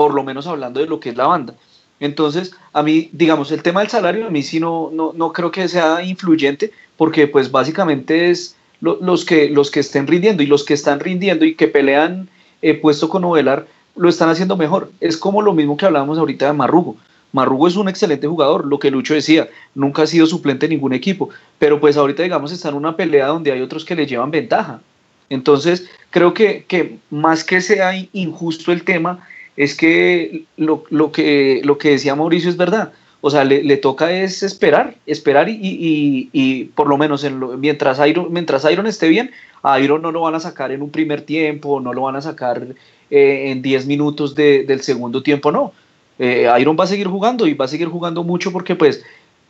por 0.00 0.14
lo 0.14 0.24
menos 0.24 0.46
hablando 0.46 0.80
de 0.80 0.86
lo 0.86 0.98
que 0.98 1.10
es 1.10 1.16
la 1.18 1.26
banda. 1.26 1.52
Entonces, 2.00 2.52
a 2.72 2.82
mí, 2.82 3.10
digamos, 3.12 3.52
el 3.52 3.62
tema 3.62 3.80
del 3.80 3.90
salario, 3.90 4.26
a 4.26 4.30
mí 4.30 4.42
sí 4.42 4.58
no, 4.58 4.88
no, 4.90 5.12
no 5.14 5.30
creo 5.34 5.50
que 5.50 5.68
sea 5.68 6.02
influyente, 6.02 6.72
porque 6.96 7.26
pues 7.28 7.50
básicamente 7.50 8.30
es 8.30 8.56
lo- 8.80 8.96
los, 9.02 9.26
que, 9.26 9.50
los 9.50 9.70
que 9.70 9.80
estén 9.80 10.06
rindiendo 10.06 10.42
y 10.42 10.46
los 10.46 10.64
que 10.64 10.72
están 10.72 11.00
rindiendo 11.00 11.44
y 11.44 11.54
que 11.54 11.68
pelean 11.68 12.30
eh, 12.62 12.72
puesto 12.72 13.10
con 13.10 13.26
Ovelar 13.26 13.66
lo 13.94 14.08
están 14.08 14.30
haciendo 14.30 14.56
mejor. 14.56 14.90
Es 15.00 15.18
como 15.18 15.42
lo 15.42 15.52
mismo 15.52 15.76
que 15.76 15.84
hablábamos 15.84 16.16
ahorita 16.16 16.46
de 16.46 16.54
Marrugo. 16.54 16.96
Marrugo 17.32 17.68
es 17.68 17.76
un 17.76 17.90
excelente 17.90 18.26
jugador, 18.26 18.64
lo 18.66 18.78
que 18.78 18.90
Lucho 18.90 19.12
decía, 19.12 19.50
nunca 19.74 20.04
ha 20.04 20.06
sido 20.06 20.24
suplente 20.26 20.64
en 20.64 20.70
ningún 20.70 20.94
equipo, 20.94 21.28
pero 21.58 21.78
pues 21.78 21.98
ahorita 21.98 22.22
digamos 22.22 22.52
está 22.52 22.70
en 22.70 22.76
una 22.76 22.96
pelea 22.96 23.26
donde 23.26 23.52
hay 23.52 23.60
otros 23.60 23.84
que 23.84 23.94
le 23.94 24.06
llevan 24.06 24.30
ventaja. 24.30 24.80
Entonces, 25.28 25.90
creo 26.08 26.32
que, 26.32 26.64
que 26.66 26.96
más 27.10 27.44
que 27.44 27.60
sea 27.60 27.94
in- 27.94 28.08
injusto 28.14 28.72
el 28.72 28.82
tema, 28.82 29.26
es 29.62 29.76
que 29.76 30.44
lo, 30.56 30.84
lo 30.90 31.12
que 31.12 31.60
lo 31.64 31.76
que 31.78 31.90
decía 31.90 32.14
Mauricio 32.14 32.48
es 32.50 32.56
verdad. 32.56 32.92
O 33.22 33.30
sea, 33.30 33.44
le, 33.44 33.62
le 33.62 33.76
toca 33.76 34.10
es 34.12 34.42
esperar, 34.42 34.94
esperar 35.04 35.50
y, 35.50 35.52
y- 35.60 36.30
y- 36.32 36.64
por 36.74 36.88
lo 36.88 36.96
menos 36.96 37.22
en 37.24 37.38
lo- 37.38 37.58
mientras, 37.58 37.98
Iron, 38.08 38.32
mientras 38.32 38.64
Iron 38.70 38.86
esté 38.86 39.08
bien, 39.08 39.30
a 39.62 39.78
Iron 39.78 40.00
no 40.00 40.10
lo 40.10 40.22
van 40.22 40.34
a 40.34 40.40
sacar 40.40 40.72
en 40.72 40.80
un 40.80 40.88
primer 40.90 41.20
tiempo, 41.20 41.80
no 41.80 41.92
lo 41.92 42.02
van 42.02 42.16
a 42.16 42.22
sacar 42.22 42.66
eh, 43.10 43.50
en 43.50 43.60
10 43.60 43.84
minutos 43.86 44.34
de- 44.34 44.64
del 44.64 44.80
segundo 44.80 45.22
tiempo, 45.22 45.52
no. 45.52 45.72
Eh, 46.18 46.48
Iron 46.60 46.76
va 46.80 46.84
a 46.84 46.86
seguir 46.86 47.08
jugando 47.08 47.46
y 47.46 47.52
va 47.54 47.66
a 47.66 47.68
seguir 47.68 47.88
jugando 47.88 48.22
mucho 48.24 48.52
porque 48.52 48.74
pues 48.74 49.02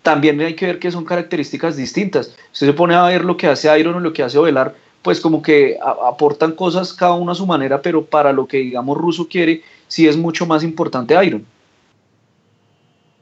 también 0.02 0.40
hay 0.40 0.54
que 0.54 0.66
ver 0.66 0.78
que 0.80 0.90
son 0.90 1.04
características 1.04 1.76
distintas. 1.76 2.34
Usted 2.52 2.66
se 2.66 2.72
pone 2.72 2.94
a 2.96 3.04
ver 3.04 3.24
lo 3.24 3.36
que 3.36 3.46
hace 3.46 3.78
Iron 3.78 3.94
o 3.94 4.00
lo 4.00 4.12
que 4.12 4.24
hace 4.24 4.38
Ovelar, 4.38 4.74
pues 5.02 5.20
como 5.20 5.42
que 5.42 5.78
aportan 5.80 6.52
cosas 6.52 6.92
cada 6.92 7.12
uno 7.14 7.30
a 7.32 7.34
su 7.36 7.46
manera, 7.46 7.80
pero 7.82 8.04
para 8.04 8.32
lo 8.32 8.46
que 8.46 8.56
digamos 8.58 8.98
Russo 8.98 9.28
quiere, 9.28 9.62
sí 9.90 10.06
es 10.06 10.16
mucho 10.16 10.46
más 10.46 10.62
importante 10.62 11.22
Iron. 11.24 11.44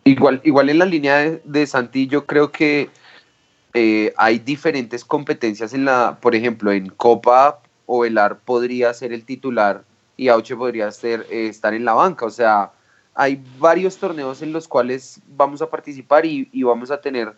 Igual, 0.05 0.41
igual 0.45 0.71
en 0.71 0.79
la 0.79 0.85
línea 0.85 1.17
de, 1.17 1.43
de 1.45 1.67
Santi, 1.67 2.07
yo 2.07 2.27
creo 2.27 2.53
que 2.53 2.91
eh, 3.75 4.13
hay 4.17 4.39
diferentes 4.39 5.05
competencias 5.05 5.73
en 5.73 5.85
la, 5.85 6.19
por 6.21 6.35
ejemplo, 6.35 6.71
en 6.71 6.89
Copa 6.91 7.61
Ovelar 7.87 8.39
podría 8.39 8.93
ser 8.93 9.13
el 9.13 9.25
titular 9.25 9.83
y 10.17 10.29
Auche 10.29 10.57
podría 10.57 10.91
ser, 10.91 11.27
eh, 11.31 11.49
estar 11.49 11.73
en 11.73 11.85
la 11.85 11.95
banca. 11.95 12.27
O 12.27 12.31
sea, 12.31 12.71
hay 13.15 13.43
varios 13.59 13.97
torneos 13.97 14.43
en 14.43 14.53
los 14.53 14.69
cuales 14.69 15.21
vamos 15.37 15.63
a 15.63 15.71
participar 15.71 16.27
y, 16.27 16.49
y 16.53 16.63
vamos 16.63 16.91
a 16.91 17.01
tener 17.01 17.33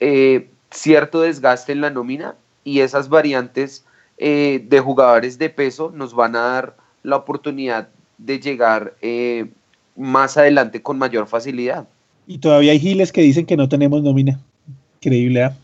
eh, 0.00 0.50
cierto 0.70 1.22
desgaste 1.22 1.72
en 1.72 1.80
la 1.80 1.90
nómina 1.90 2.34
y 2.62 2.80
esas 2.80 3.08
variantes 3.08 3.84
de 4.18 4.80
jugadores 4.82 5.36
de 5.36 5.50
peso 5.50 5.92
nos 5.94 6.14
van 6.14 6.36
a 6.36 6.40
dar 6.40 6.76
la 7.02 7.16
oportunidad 7.16 7.90
de 8.18 8.40
llegar 8.40 8.94
eh, 9.02 9.46
más 9.96 10.36
adelante 10.36 10.82
con 10.82 10.98
mayor 10.98 11.26
facilidad. 11.26 11.86
Y 12.26 12.38
todavía 12.38 12.72
hay 12.72 12.80
giles 12.80 13.12
que 13.12 13.22
dicen 13.22 13.46
que 13.46 13.56
no 13.56 13.68
tenemos 13.68 14.02
nómina. 14.02 14.38
Increíble, 15.00 15.44
¿ah? 15.44 15.56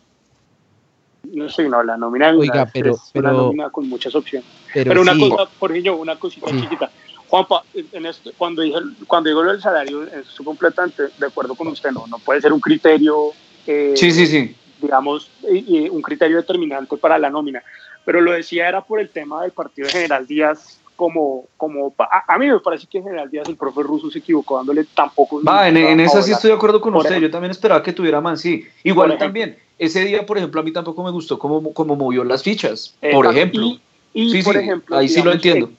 No 1.33 1.49
sé, 1.49 1.69
no, 1.69 1.83
la 1.83 1.97
nómina 1.97 2.31
Oiga, 2.31 2.69
pero- 2.73 2.95
es 2.95 3.01
una 3.15 3.31
pero- 3.31 3.43
nómina 3.45 3.71
con 3.71 3.89
muchas 3.89 4.15
opciones. 4.15 4.49
Pero, 4.75 4.91
Pero, 4.91 5.03
una 5.03 5.15
sí, 5.15 5.29
cosa, 5.31 5.51
por 5.59 5.71
ejemplo, 5.71 5.97
una 5.97 6.17
cosita 6.19 6.49
Sí. 6.51 6.61
chiquita. 6.61 6.91
Juanpa, 7.29 7.63
en 7.75 8.05
esto, 8.07 8.31
cuando, 8.37 8.61
dije, 8.63 8.79
cuando 9.07 9.31
digo 9.31 9.43
lo 9.43 9.53
del 9.53 9.63
salario, 9.63 10.03
estoy 10.05 10.45
completamente 10.45 11.05
de 11.19 11.27
acuerdo 11.27 11.55
con 11.55 11.69
usted, 11.69 11.91
no, 11.91 12.07
no 12.07 12.19
puede 12.19 12.41
ser 12.43 12.53
un 12.53 12.61
criterio, 12.61 13.31
eh, 13.67 13.95
Sí, 13.97 14.11
sí, 14.13 14.27
sí. 14.27 14.55
digamos, 14.83 15.31
y- 15.51 15.79
y 15.85 15.89
un 15.89 16.03
criterio 16.03 16.37
determinante 16.37 16.97
para 16.99 17.19
la 17.19 17.31
nómina. 17.31 17.63
Pero 18.05 18.21
lo 18.21 18.33
decía 18.33 18.69
era 18.69 18.83
por 18.85 19.01
el 19.01 19.09
tema 19.09 19.43
del 19.43 19.53
partido 19.53 19.87
de 19.87 19.93
General 19.93 20.27
Díaz, 20.27 20.79
como, 20.97 21.47
como 21.57 21.95
a, 21.99 22.35
a 22.35 22.39
mí 22.39 22.47
me 22.49 22.59
parece 22.61 22.87
que 22.87 22.99
en 22.99 23.05
General 23.05 23.31
Díaz 23.31 23.49
el 23.49 23.57
profe 23.57 23.83
ruso 23.83 24.11
se 24.11 24.19
equivocó 24.21 24.57
dándole 24.59 24.85
tampoco. 24.95 25.43
Va, 25.43 25.69
en, 25.69 25.77
en 25.77 26.01
esa 26.01 26.23
sí 26.23 26.33
estoy 26.33 26.51
de 26.51 26.57
acuerdo 26.57 26.81
con 26.81 26.95
usted. 26.95 27.19
Yo 27.21 27.31
también 27.31 27.51
esperaba 27.51 27.83
que 27.83 27.93
tuviera 27.93 28.21
Mansi. 28.21 28.65
Igual 28.85 29.09
Por 29.09 29.17
ejemplo. 29.17 29.27
también, 29.27 29.59
ese 29.79 30.05
día, 30.05 30.25
por 30.27 30.39
ejemplo, 30.39 30.61
a 30.61 30.65
mí 30.65 30.73
tampoco 30.73 31.03
me 31.03 31.11
gustó 31.11 31.39
cómo, 31.39 31.73
cómo 31.73 31.97
movió 31.97 32.25
las 32.25 32.43
fichas. 32.43 32.95
Por 33.13 33.27
ejemplo. 33.27 33.63
Y, 33.63 33.81
y 34.15 34.31
sí, 34.31 34.43
por 34.43 34.55
sí, 34.55 34.61
ejemplo, 34.61 34.97
ahí 34.97 35.09
sí 35.09 35.23
lo 35.23 35.33
entiendo. 35.33 35.67
eh, 35.67 35.77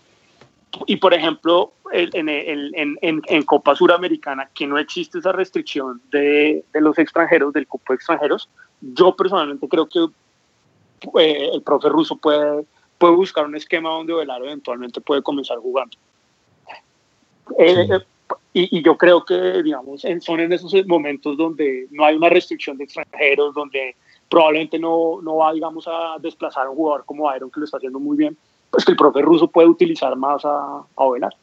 y 0.88 0.96
por 0.98 1.14
ejemplo, 1.14 1.72
en, 1.92 2.28
en, 2.28 2.98
en, 3.02 3.22
en 3.28 3.44
Copa 3.44 3.76
Suramericana, 3.76 4.50
que 4.56 4.66
no 4.66 4.80
existe 4.80 5.20
esa 5.20 5.32
restricción 5.32 6.02
de, 6.12 6.64
de 6.74 6.82
los 6.82 6.98
extranjeros, 6.98 7.54
del 7.54 7.68
cupo 7.68 7.94
de 7.94 7.96
extranjeros, 7.98 8.50
yo 8.82 9.16
personalmente 9.16 9.68
creo 9.68 9.88
que 9.88 10.00
eh, 11.20 11.50
el 11.54 11.62
profe 11.62 11.90
ruso 11.90 12.16
puede, 12.16 12.66
puede 13.04 13.16
buscar 13.18 13.46
un 13.46 13.54
esquema 13.58 13.90
donde 13.90 14.14
Velar 14.14 14.42
eventualmente 14.46 15.02
puede 15.02 15.22
comenzar 15.22 15.58
jugando. 15.58 15.98
Eh, 17.60 17.86
eh, 17.92 18.00
y, 18.54 18.78
y 18.78 18.82
yo 18.82 18.96
creo 18.96 19.26
que, 19.26 19.62
digamos, 19.62 20.06
son 20.22 20.40
en 20.40 20.54
esos 20.54 20.74
momentos 20.88 21.36
donde 21.36 21.88
no 21.92 22.06
hay 22.06 22.16
una 22.16 22.30
restricción 22.30 22.78
de 22.78 22.86
extranjeros, 22.86 23.54
donde 23.56 23.98
probablemente 24.30 24.80
no, 24.80 25.20
no 25.22 25.36
va, 25.36 25.52
digamos, 25.52 25.86
a 25.86 26.16
desplazar 26.22 26.68
a 26.68 26.70
un 26.70 26.78
jugador 26.78 27.04
como 27.06 27.30
Iron, 27.36 27.52
que 27.52 27.60
lo 27.60 27.66
está 27.66 27.76
haciendo 27.76 28.00
muy 28.00 28.16
bien, 28.16 28.38
pues 28.72 28.86
que 28.86 28.92
el 28.92 28.98
profe 28.98 29.22
ruso 29.22 29.50
puede 29.50 29.68
utilizar 29.68 30.16
más 30.16 30.46
a, 30.46 30.84
a 30.96 31.10
Velar. 31.12 31.36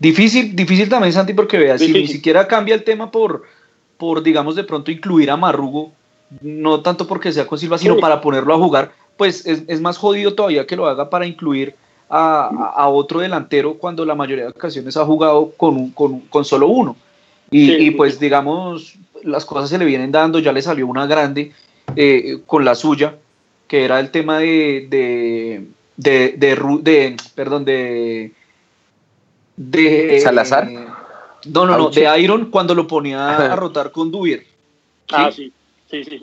Difícil, 0.00 0.56
difícil 0.56 0.88
también, 0.88 1.12
Santi, 1.12 1.34
porque 1.34 1.56
vea, 1.56 1.78
si 1.78 1.92
ni 1.92 2.08
siquiera 2.08 2.48
cambia 2.48 2.74
el 2.74 2.82
tema 2.82 3.12
por, 3.12 3.44
por, 3.96 4.24
digamos, 4.24 4.56
de 4.56 4.64
pronto 4.64 4.90
incluir 4.90 5.30
a 5.30 5.36
Marrugo, 5.36 5.92
no 6.40 6.80
tanto 6.80 7.06
porque 7.06 7.30
sea 7.30 7.46
con 7.46 7.60
Silva, 7.60 7.78
sino 7.78 7.94
Sí. 7.94 8.00
para 8.00 8.20
ponerlo 8.20 8.54
a 8.54 8.58
jugar, 8.58 8.92
pues 9.18 9.44
es, 9.44 9.64
es 9.66 9.80
más 9.82 9.98
jodido 9.98 10.32
todavía 10.34 10.66
que 10.66 10.76
lo 10.76 10.86
haga 10.86 11.10
para 11.10 11.26
incluir 11.26 11.74
a, 12.08 12.88
otro 12.88 13.20
delantero 13.20 13.74
cuando 13.74 14.06
la 14.06 14.14
mayoría 14.14 14.44
de 14.44 14.50
ocasiones 14.50 14.96
ha 14.96 15.04
jugado 15.04 15.52
con, 15.58 15.76
un- 15.76 15.90
con, 15.90 16.44
solo 16.44 16.68
uno. 16.68 16.96
Y, 17.50 17.66
Sí, 17.66 17.72
y, 17.72 17.78
sí, 17.78 17.90
pues 17.90 18.14
sí. 18.14 18.20
digamos, 18.20 18.94
las 19.22 19.44
cosas 19.44 19.68
se 19.68 19.76
le 19.76 19.84
vienen 19.84 20.10
dando, 20.12 20.38
ya 20.38 20.52
le 20.52 20.62
salió 20.62 20.86
una 20.86 21.06
grande 21.06 21.52
eh, 21.96 22.38
con 22.46 22.64
la 22.64 22.74
suya, 22.74 23.16
que 23.66 23.84
era 23.84 24.00
el 24.00 24.10
tema 24.10 24.38
de, 24.38 24.86
de, 24.88 25.66
de, 25.96 26.34
de 26.82 27.16
perdón, 27.34 27.64
de, 27.64 28.32
de 29.56 30.20
¿Salazar? 30.22 30.70
No, 30.70 31.66
no, 31.66 31.76
no, 31.76 31.84
Auche. 31.84 32.00
de 32.00 32.20
Iron 32.20 32.50
cuando 32.50 32.74
lo 32.74 32.86
ponía 32.86 33.52
a 33.52 33.56
rotar 33.56 33.90
con 33.92 34.10
Dubier. 34.10 34.44
Ah, 35.10 35.30
sí, 35.34 35.52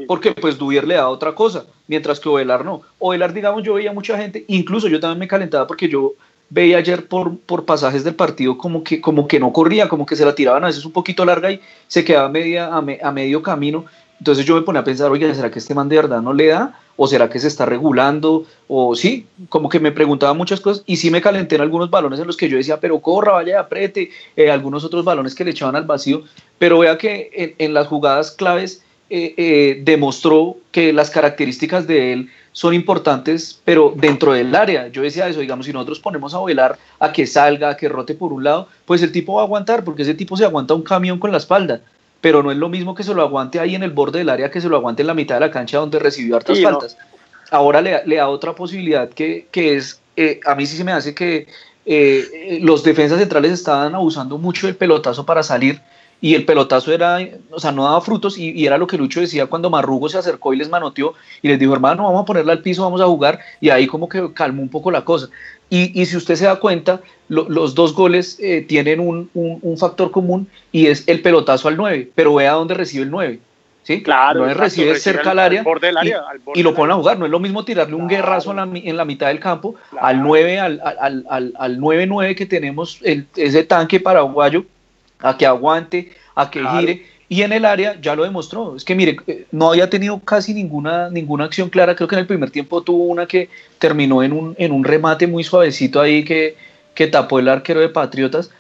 Porque 0.08 0.32
pues 0.34 0.58
Dubier 0.58 0.86
le 0.88 0.96
da 0.96 1.10
otra 1.10 1.34
cosa, 1.34 1.66
mientras 1.88 2.20
que 2.20 2.30
Ovelar 2.30 2.64
no. 2.66 2.82
Ovelar, 3.00 3.34
digamos, 3.34 3.64
yo 3.64 3.74
veía 3.76 3.92
mucha 3.94 4.18
gente, 4.18 4.46
incluso 4.48 4.88
yo 4.88 5.00
también 5.00 5.20
me 5.20 5.28
calentaba 5.28 5.66
porque 5.68 5.88
yo 5.90 6.14
veía 6.50 6.78
ayer 6.78 7.08
por, 7.08 7.38
por 7.40 7.66
pasajes 7.66 8.04
del 8.04 8.14
partido 8.16 8.58
como 8.58 8.84
que, 8.84 9.02
como 9.02 9.28
que 9.28 9.40
no 9.40 9.52
corría, 9.52 9.90
como 9.90 10.06
que 10.06 10.16
se 10.16 10.24
la 10.26 10.36
tiraban 10.36 10.64
a 10.64 10.68
veces 10.68 10.86
un 10.86 10.92
poquito 10.92 11.26
larga 11.26 11.52
y 11.52 11.60
se 11.88 12.04
quedaba 12.04 12.30
media, 12.30 12.68
a, 12.76 12.82
me- 12.82 13.00
a 13.02 13.12
medio 13.12 13.42
camino. 13.42 13.86
Entonces 14.20 14.46
yo 14.46 14.56
me 14.56 14.62
ponía 14.62 14.82
a 14.82 14.84
pensar, 14.84 15.12
oye, 15.12 15.34
¿será 15.36 15.50
que 15.52 15.60
este 15.60 15.74
man 15.76 15.90
de 15.90 15.98
verdad 15.98 16.22
no 16.22 16.32
le 16.34 16.48
da? 16.48 16.80
¿O 16.96 17.08
será 17.08 17.30
que 17.30 17.40
se 17.40 17.48
está 17.50 17.66
regulando? 17.66 18.46
O 18.70 18.96
sí, 18.96 19.26
como 19.50 19.68
que 19.68 19.80
me 19.82 19.92
preguntaba 19.92 20.34
muchas 20.34 20.62
cosas 20.62 20.84
y 20.86 20.96
sí 20.98 21.10
me 21.12 21.20
calenté 21.22 21.56
en 21.56 21.62
algunos 21.62 21.90
balones 21.90 22.20
en 22.20 22.28
los 22.28 22.38
que 22.38 22.48
yo 22.48 22.56
decía, 22.56 22.80
pero 22.80 23.00
corra, 23.00 23.34
vaya, 23.34 23.60
apriete, 23.60 24.12
eh, 24.38 24.50
algunos 24.50 24.86
otros 24.86 25.04
balones 25.04 25.36
que 25.36 25.44
le 25.44 25.52
echaban 25.52 25.76
al 25.76 25.84
vacío. 25.84 26.24
Pero 26.60 26.80
vea 26.80 26.98
que 26.98 27.30
en, 27.34 27.56
en 27.58 27.74
las 27.74 27.88
jugadas 27.88 28.32
claves 28.32 28.84
eh, 29.10 29.34
eh, 29.38 29.82
demostró 29.84 30.58
que 30.72 30.92
las 30.94 31.10
características 31.10 31.88
de 31.88 32.14
él 32.14 32.30
son 32.52 32.74
importantes, 32.74 33.60
pero 33.66 33.94
dentro 33.96 34.34
del 34.34 34.56
área. 34.56 34.88
Yo 34.88 35.02
decía 35.02 35.28
eso, 35.28 35.42
digamos, 35.42 35.66
si 35.66 35.74
nosotros 35.74 36.00
ponemos 36.00 36.34
a 36.34 36.42
velar 36.44 36.78
a 37.00 37.12
que 37.12 37.28
salga, 37.28 37.70
a 37.72 37.78
que 37.78 37.90
rote 37.90 38.16
por 38.16 38.32
un 38.32 38.44
lado, 38.44 38.68
pues 38.86 39.02
el 39.04 39.12
tipo 39.12 39.36
va 39.36 39.42
a 39.42 39.46
aguantar, 39.46 39.84
porque 39.84 40.04
ese 40.04 40.14
tipo 40.14 40.38
se 40.38 40.46
aguanta 40.46 40.74
un 40.74 40.82
camión 40.84 41.20
con 41.20 41.32
la 41.32 41.38
espalda. 41.38 41.82
Pero 42.22 42.42
no 42.42 42.52
es 42.52 42.58
lo 42.58 42.70
mismo 42.70 42.96
que 42.96 43.04
se 43.04 43.14
lo 43.14 43.22
aguante 43.22 43.60
ahí 43.60 43.76
en 43.76 43.84
el 43.84 43.92
borde 43.92 44.20
del 44.20 44.30
área 44.30 44.50
que 44.50 44.62
se 44.62 44.70
lo 44.70 44.78
aguante 44.78 45.04
en 45.04 45.08
la 45.08 45.14
mitad 45.14 45.36
de 45.36 45.42
la 45.42 45.52
cancha 45.52 45.78
donde 45.80 46.00
recibió 46.00 46.38
hartas 46.38 46.58
Sí, 46.58 46.64
no. 46.64 46.72
faltas. 46.72 46.98
Ahora 47.52 47.82
le, 47.82 48.02
le 48.06 48.16
da 48.16 48.30
otra 48.30 48.54
posibilidad 48.56 49.10
que, 49.10 49.48
que 49.52 49.76
es, 49.76 50.00
eh, 50.16 50.40
a 50.46 50.56
mí 50.56 50.66
sí 50.66 50.78
se 50.78 50.84
me 50.84 50.94
hace 50.94 51.14
que 51.14 51.48
eh, 51.86 52.58
los 52.62 52.84
defensas 52.84 53.20
centrales 53.20 53.52
estaban 53.52 53.94
abusando 53.94 54.38
mucho 54.40 54.66
del 54.66 54.76
pelotazo 54.76 55.26
para 55.26 55.44
salir 55.44 55.80
y 56.28 56.34
el 56.34 56.44
pelotazo 56.46 56.92
era, 56.92 57.20
o 57.52 57.60
sea, 57.60 57.72
no 57.72 57.84
daba 57.84 58.02
frutos 58.02 58.38
y, 58.40 58.52
y 58.52 58.66
era 58.66 58.80
lo 58.80 58.88
que 58.88 58.98
Lucho 58.98 59.20
decía 59.22 59.46
cuando 59.46 59.70
Marrugo 59.70 60.10
se 60.10 60.18
acercó 60.18 60.54
y 60.54 60.58
les 60.58 60.70
manoteó 60.70 61.14
y 61.44 61.48
les 61.50 61.60
dijo, 61.60 61.74
hermano, 61.74 62.04
vamos 62.06 62.24
a 62.24 62.26
ponerla 62.26 62.54
al 62.54 62.62
piso, 62.64 62.82
vamos 62.82 63.00
a 63.00 63.06
jugar 63.06 63.40
y 63.62 63.70
ahí 63.70 63.86
como 63.86 64.10
que 64.10 64.34
calmó 64.34 64.64
un 64.64 64.70
poco 64.70 64.90
la 64.90 65.06
cosa. 65.06 65.30
Y, 65.70 66.00
y 66.02 66.06
si 66.08 66.18
usted 66.18 66.34
se 66.36 66.46
da 66.46 66.56
cuenta, 66.56 67.02
lo- 67.28 67.48
los 67.48 67.76
dos 67.76 67.94
goles 67.94 68.38
eh, 68.40 68.66
tienen 68.68 69.00
un, 69.02 69.30
un- 69.36 69.60
un 69.62 69.78
factor 69.78 70.10
común 70.10 70.48
y 70.72 70.88
es 70.88 71.04
el 71.08 71.22
pelotazo 71.22 71.68
al 71.68 71.78
9, 71.78 72.10
pero 72.16 72.34
vea 72.34 72.54
dónde 72.54 72.74
recibe 72.74 73.04
el 73.04 73.12
9. 73.12 73.40
¿sí? 73.84 74.02
Claro, 74.02 74.40
no 74.46 74.50
es 74.50 74.58
recibe 74.58 74.94
recibe 74.94 75.00
cerca 75.14 75.30
al- 75.30 75.38
área, 75.40 75.60
al 75.60 75.66
borde 75.66 75.88
del 75.88 75.96
y- 75.98 76.00
área, 76.00 76.22
borde 76.44 76.60
y, 76.60 76.64
lo 76.64 76.74
ponen 76.74 76.94
a 76.94 76.96
jugar. 76.96 77.20
No 77.20 77.26
es 77.26 77.32
lo 77.32 77.40
mismo 77.40 77.64
tirarle 77.64 77.94
un 77.94 78.08
Claro. 78.08 78.24
guerrazo 78.24 78.50
en 78.50 78.58
la, 78.58 78.64
en 78.84 78.98
la 78.98 79.06
mitad 79.06 79.28
del 79.28 79.40
campo 79.40 79.76
Claro. 79.92 80.08
al 80.08 80.24
9, 80.24 80.60
al, 80.60 80.82
al, 81.00 81.24
al, 81.30 81.54
al 81.60 81.78
9-9 81.80 82.36
que 82.36 82.48
tenemos, 82.48 83.00
el, 83.04 83.28
ese 83.36 83.64
tanque 83.64 84.00
paraguayo, 84.00 84.66
a 85.20 85.38
que 85.38 85.46
aguante, 85.46 86.12
a 86.36 86.50
que 86.50 86.60
Claro. 86.62 86.80
gire. 86.80 87.06
Y 87.28 87.42
en 87.42 87.54
el 87.54 87.66
área 87.66 88.00
ya 88.00 88.16
lo 88.16 88.24
demostró. 88.24 88.76
Es 88.76 88.84
que 88.86 88.94
mire, 88.94 89.18
eh, 89.28 89.46
no 89.52 89.70
había 89.72 89.90
tenido 89.90 90.20
casi 90.20 90.54
ninguna, 90.54 91.10
ninguna 91.10 91.46
acción 91.46 91.70
clara. 91.70 91.96
Creo 91.96 92.08
que 92.08 92.16
en 92.16 92.20
el 92.22 92.28
primer 92.28 92.52
tiempo 92.52 92.82
tuvo 92.84 93.06
una 93.06 93.26
que 93.26 93.50
terminó 93.80 94.22
en 94.22 94.32
un, 94.32 94.56
en 94.60 94.72
un 94.72 94.84
remate 94.84 95.26
muy 95.26 95.44
suavecito 95.44 96.00
ahí 96.00 96.24
que, 96.24 96.56
que 96.94 97.08
tapó 97.08 97.40
el 97.40 97.50
arquero 97.50 97.80
de 97.80 97.90
Patriotas. 97.90 98.52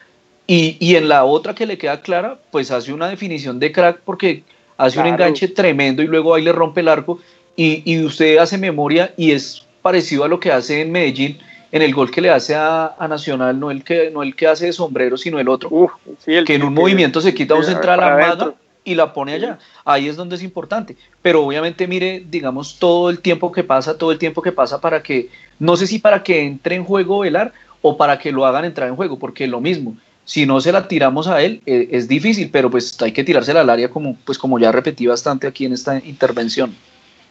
Y, 0.47 0.77
y 0.79 0.95
en 0.95 1.09
la 1.09 1.25
otra 1.25 1.53
que 1.55 1.65
le 1.65 1.77
queda 1.77 2.01
clara, 2.01 2.39
pues 2.51 2.71
hace 2.71 2.91
una 2.93 3.07
definición 3.07 3.59
de 3.59 3.71
crack 3.71 3.99
porque 4.03 4.43
hace 4.77 4.99
un 4.99 5.07
enganche 5.07 5.47
tremendo 5.47 6.01
y 6.03 6.07
luego 6.07 6.33
ahí 6.35 6.43
le 6.43 6.51
rompe 6.51 6.81
el 6.81 6.87
arco. 6.87 7.19
y, 7.55 7.81
y 7.85 8.03
usted 8.03 8.37
hace 8.37 8.57
memoria 8.57 9.13
y 9.15 9.31
es 9.31 9.63
parecido 9.81 10.23
a 10.23 10.27
lo 10.27 10.39
que 10.39 10.51
hace 10.51 10.81
en 10.81 10.91
Medellín 10.91 11.37
en 11.75 11.81
el 11.81 11.93
gol 11.93 12.09
que 12.09 12.21
le 12.21 12.29
hace 12.29 12.55
a, 12.55 12.95
a 12.97 13.07
Nacional, 13.09 13.59
no 13.59 13.69
el 13.69 13.83
que 13.83 14.09
no 14.09 14.23
el 14.23 14.33
que 14.33 14.47
hace 14.47 14.67
de 14.67 14.71
sombrero, 14.73 15.17
sino 15.17 15.39
el 15.39 15.49
otro, 15.49 15.67
Uf, 15.71 15.91
sí, 16.23 16.33
el- 16.33 16.45
que 16.45 16.55
en 16.55 16.63
un 16.63 16.73
que- 16.73 16.79
movimiento 16.81 17.19
se 17.19 17.33
quita 17.33 17.53
un 17.55 17.65
central 17.65 17.99
adentro. 17.99 18.55
y 18.85 18.95
la 18.95 19.11
pone 19.13 19.33
allá. 19.33 19.59
Ahí 19.83 20.07
es 20.07 20.15
donde 20.15 20.35
es 20.37 20.43
importante. 20.43 20.95
Pero 21.21 21.43
obviamente 21.43 21.85
mire, 21.87 22.23
digamos, 22.29 22.79
todo 22.79 23.09
el 23.09 23.19
tiempo 23.19 23.51
que 23.51 23.63
pasa, 23.65 23.97
todo 23.97 24.11
el 24.13 24.17
tiempo 24.19 24.41
que 24.41 24.53
pasa 24.53 24.79
para 24.79 25.03
que, 25.03 25.29
no 25.59 25.75
sé 25.75 25.85
si 25.87 25.99
para 25.99 26.23
que 26.23 26.43
entre 26.43 26.75
en 26.75 26.85
juego 26.85 27.19
Velar 27.19 27.51
o 27.81 27.97
para 27.97 28.17
que 28.19 28.31
lo 28.31 28.45
hagan 28.45 28.63
entrar 28.63 28.87
en 28.87 28.95
juego, 28.95 29.19
porque 29.19 29.45
lo 29.45 29.59
mismo. 29.59 29.97
Si 30.23 30.45
no 30.45 30.61
se 30.61 30.71
la 30.71 30.87
tiramos 30.87 31.27
a 31.27 31.41
él, 31.41 31.61
eh, 31.65 31.89
es 31.91 32.07
difícil, 32.07 32.49
pero 32.51 32.71
pues 32.71 32.99
hay 33.01 33.11
que 33.11 33.23
tirársela 33.25 33.59
al 33.61 33.69
área 33.69 33.89
como, 33.89 34.15
pues 34.23 34.37
como 34.37 34.57
ya 34.59 34.71
repetí 34.71 35.07
bastante 35.07 35.45
aquí 35.45 35.65
en 35.65 35.73
esta 35.73 35.97
intervención. 35.97 36.73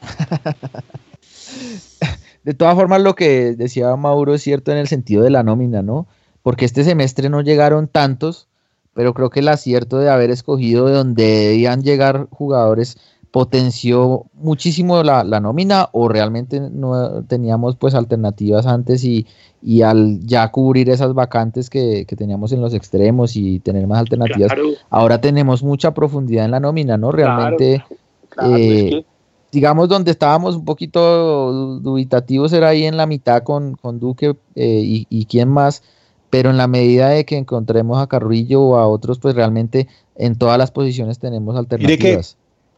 De 2.44 2.54
todas 2.54 2.74
formas, 2.74 3.00
lo 3.00 3.14
que 3.14 3.54
decía 3.56 3.94
Mauro 3.96 4.34
es 4.34 4.42
cierto 4.42 4.70
en 4.70 4.78
el 4.78 4.86
sentido 4.88 5.22
de 5.22 5.30
la 5.30 5.42
nómina, 5.42 5.82
¿no? 5.82 6.06
Porque 6.42 6.64
este 6.66 6.84
semestre 6.84 7.30
no 7.30 7.40
llegaron 7.40 7.88
tantos, 7.88 8.48
pero 8.92 9.14
creo 9.14 9.30
que 9.30 9.40
el 9.40 9.48
acierto 9.48 9.98
de 9.98 10.10
haber 10.10 10.30
escogido 10.30 10.86
de 10.86 10.92
donde 10.94 11.24
debían 11.24 11.82
llegar 11.82 12.28
jugadores 12.30 12.98
potenció 13.30 14.26
muchísimo 14.34 15.02
la, 15.02 15.24
la 15.24 15.40
nómina 15.40 15.88
o 15.90 16.08
realmente 16.08 16.60
no 16.60 17.24
teníamos 17.24 17.74
pues 17.74 17.94
alternativas 17.94 18.64
antes 18.64 19.02
y, 19.02 19.26
y 19.60 19.82
al 19.82 20.20
ya 20.20 20.48
cubrir 20.52 20.88
esas 20.88 21.14
vacantes 21.14 21.68
que, 21.68 22.04
que 22.06 22.14
teníamos 22.14 22.52
en 22.52 22.60
los 22.60 22.74
extremos 22.74 23.34
y 23.34 23.58
tener 23.58 23.88
más 23.88 23.98
alternativas, 23.98 24.52
Claro, 24.52 24.68
ahora 24.88 25.20
tenemos 25.20 25.64
mucha 25.64 25.92
profundidad 25.94 26.44
en 26.44 26.52
la 26.52 26.60
nómina, 26.60 26.96
¿no? 26.96 27.10
Realmente... 27.10 27.82
claro, 28.28 28.56
eh, 28.56 28.84
es 28.84 28.90
que- 28.90 29.13
digamos, 29.54 29.88
donde 29.88 30.10
estábamos 30.10 30.56
un 30.56 30.64
poquito 30.66 31.52
du- 31.52 31.80
dubitativos 31.80 32.52
era 32.52 32.68
ahí 32.68 32.84
en 32.84 32.96
la 32.96 33.06
mitad 33.06 33.42
con, 33.42 33.76
con 33.76 33.98
Duque 34.00 34.36
eh, 34.56 34.80
y, 34.84 35.06
y 35.08 35.24
quién 35.26 35.48
más, 35.48 35.82
pero 36.28 36.50
en 36.50 36.56
la 36.56 36.66
medida 36.66 37.08
de 37.08 37.24
que 37.24 37.38
encontremos 37.38 37.98
a 37.98 38.06
Carrillo 38.08 38.60
o 38.60 38.76
a 38.76 38.86
otros, 38.88 39.18
pues 39.20 39.34
realmente 39.34 39.88
en 40.16 40.36
todas 40.36 40.58
las 40.58 40.70
posiciones 40.72 41.18
tenemos 41.18 41.56
alternativas. 41.56 42.36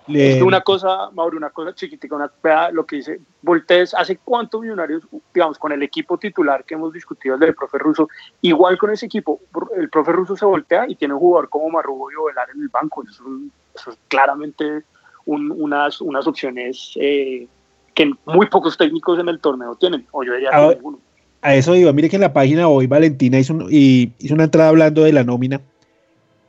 Le- 0.08 0.40
una 0.44 0.60
cosa, 0.60 1.10
Mauro, 1.14 1.36
una 1.36 1.50
cosa 1.50 1.74
chiquitica, 1.74 2.14
una, 2.14 2.30
lo 2.70 2.86
que 2.86 2.96
dice 2.96 3.20
Voltés, 3.42 3.92
¿hace 3.92 4.18
cuántos 4.18 4.60
millonarios, 4.60 5.02
digamos, 5.34 5.58
con 5.58 5.72
el 5.72 5.82
equipo 5.82 6.16
titular 6.16 6.62
que 6.64 6.74
hemos 6.74 6.92
discutido, 6.92 7.34
el 7.34 7.40
del 7.40 7.56
profe 7.56 7.78
Russo, 7.78 8.08
igual 8.40 8.78
con 8.78 8.90
ese 8.92 9.06
equipo, 9.06 9.40
el 9.76 9.90
profe 9.90 10.12
Russo 10.12 10.36
se 10.36 10.44
voltea 10.44 10.84
y 10.88 10.94
tiene 10.94 11.14
un 11.14 11.20
jugador 11.20 11.48
como 11.48 11.70
Marrubo 11.70 12.08
y 12.12 12.14
Ovelar 12.14 12.48
en 12.54 12.62
el 12.62 12.68
banco, 12.68 13.02
eso, 13.02 13.10
es 13.14 13.20
un- 13.20 13.50
eso 13.74 13.90
es 13.90 13.98
claramente 14.06 14.84
un- 15.26 15.50
unas, 15.52 16.00
unas 16.00 16.26
opciones 16.26 16.92
eh, 16.96 17.46
que 17.94 18.10
muy 18.26 18.46
pocos 18.46 18.76
técnicos 18.78 19.18
en 19.18 19.28
el 19.28 19.38
torneo 19.40 19.74
tienen, 19.76 20.06
o 20.12 20.22
yo 20.24 20.32
diría 20.34 20.50
que 20.50 20.56
Ah, 20.56 20.72
ninguno. 20.74 20.98
a 21.42 21.54
eso 21.54 21.74
iba. 21.76 21.92
Mire 21.92 22.08
que 22.08 22.16
en 22.16 22.22
la 22.22 22.32
página 22.32 22.68
hoy 22.68 22.86
Valentina 22.86 23.38
hizo, 23.38 23.54
un- 23.54 23.68
y 23.70 24.12
hizo 24.18 24.34
una 24.34 24.44
entrada 24.44 24.70
hablando 24.70 25.02
de 25.04 25.12
la 25.12 25.24
nómina 25.24 25.60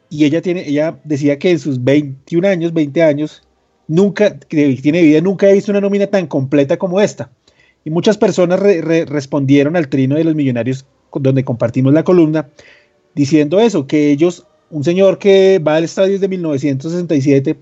y 0.10 0.26
ella 0.26 0.42
tiene, 0.42 0.68
ella 0.68 0.98
decía 1.04 1.38
que 1.38 1.52
en 1.52 1.60
sus 1.60 1.84
21 1.84 2.46
años, 2.46 2.74
20 2.74 3.04
años, 3.04 3.44
nunca, 3.88 4.38
que 4.40 4.76
tiene 4.82 5.02
vida, 5.02 5.22
nunca 5.22 5.50
he 5.50 5.54
visto 5.54 5.72
una 5.72 5.82
nómina 5.82 6.08
tan 6.08 6.28
completa 6.28 6.78
como 6.78 7.00
esta. 7.02 7.30
Y 7.86 7.90
muchas 7.90 8.18
personas 8.18 8.60
re- 8.60 8.82
re- 8.82 9.06
respondieron 9.06 9.76
al 9.76 9.88
trino 9.88 10.16
de 10.16 10.24
los 10.26 10.36
millonarios 10.36 10.86
donde 11.14 11.44
compartimos 11.46 11.94
la 11.94 12.04
columna 12.04 12.48
diciendo 13.16 13.60
eso, 13.60 13.88
que 13.88 14.12
ellos, 14.12 14.46
un 14.70 14.84
señor 14.84 15.18
que 15.20 15.60
va 15.60 15.76
al 15.78 15.86
estadio 15.86 16.14
desde 16.14 16.28
1967, 16.28 17.58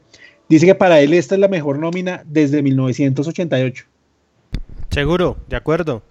dice 0.50 0.66
que 0.66 0.76
para 0.76 1.00
él 1.00 1.14
esta 1.14 1.36
es 1.36 1.42
la 1.42 1.48
mejor 1.48 1.80
nómina 1.80 2.24
desde 2.26 2.62
1988. 2.62 3.86
Seguro, 4.92 5.38
de 5.48 5.56
acuerdo. 5.56 6.02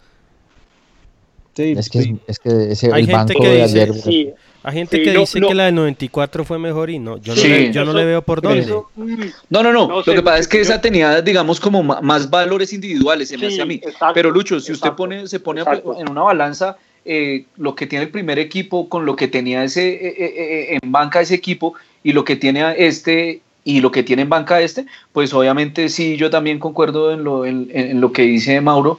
Sí, 1.56 1.74
Es 1.76 1.88
que, 1.88 2.02
sí. 2.02 2.16
es 2.26 2.38
que 2.40 2.72
ese, 2.72 2.86
Hay 2.92 3.02
el 3.02 3.06
gente 3.10 3.12
banco 3.34 3.42
que 3.42 3.48
de 3.48 3.62
dice- 3.62 3.82
ayer... 3.82 3.94
Sí, 3.94 4.30
Hay 4.66 4.72
gente 4.74 4.96
Sí, 4.96 5.02
que 5.04 5.12
no, 5.12 5.20
dice 5.20 5.40
no. 5.40 5.48
que 5.48 5.54
la 5.54 5.66
del 5.66 5.74
94 5.74 6.44
fue 6.46 6.58
mejor 6.58 6.88
y 6.90 6.98
no, 6.98 7.18
yo 7.18 7.34
no, 7.34 7.40
Sí. 7.40 7.48
le, 7.48 7.70
yo 7.72 7.84
no 7.84 7.90
Eso- 7.90 7.98
le 7.98 8.04
veo 8.06 8.22
por 8.22 8.40
dónde. 8.40 8.60
eso, 8.60 8.88
mm, 8.96 9.14
No, 9.50 9.62
no, 9.62 9.72
no. 9.74 9.86
No 9.86 9.96
lo 9.96 10.02
sé, 10.02 10.14
que 10.14 10.22
pasa 10.22 10.38
es 10.38 10.48
que 10.48 10.56
yo- 10.56 10.62
esa 10.62 10.80
tenía, 10.80 11.20
digamos, 11.20 11.60
como 11.60 11.82
más 11.82 12.30
valores 12.30 12.72
individuales, 12.72 13.28
se 13.28 13.36
me 13.38 13.46
hace 13.48 13.60
a 13.62 13.66
mí. 13.66 13.74
exacto, 13.74 14.14
Pero 14.14 14.30
Lucho, 14.30 14.58
si 14.60 14.72
usted 14.72 14.92
pone, 14.92 15.26
se 15.28 15.38
pone 15.38 15.60
exacto. 15.60 15.96
en 16.00 16.08
una 16.10 16.22
balanza 16.22 16.76
eh, 17.04 17.44
lo 17.58 17.74
que 17.74 17.86
tiene 17.86 18.06
el 18.06 18.10
primer 18.10 18.38
equipo 18.38 18.88
con 18.88 19.04
lo 19.04 19.14
que 19.14 19.28
tenía 19.28 19.62
ese 19.62 19.86
eh, 19.92 20.14
eh, 20.18 20.78
en 20.82 20.90
banca 20.90 21.20
ese 21.20 21.34
equipo 21.34 21.74
y 22.02 22.12
lo 22.14 22.24
que 22.24 22.34
tiene 22.36 22.62
a 22.62 22.72
este 22.72 23.42
y 23.64 23.80
lo 23.80 23.90
que 23.90 24.02
tiene 24.02 24.22
en 24.22 24.28
banca 24.28 24.60
este, 24.60 24.86
pues 25.12 25.32
obviamente 25.32 25.88
sí, 25.88 26.16
yo 26.16 26.28
también 26.30 26.58
concuerdo 26.58 27.10
en 27.12 27.24
lo, 27.24 27.44
en, 27.46 27.68
en 27.72 28.00
lo 28.00 28.12
que 28.12 28.22
dice 28.22 28.60
Mauro. 28.60 28.98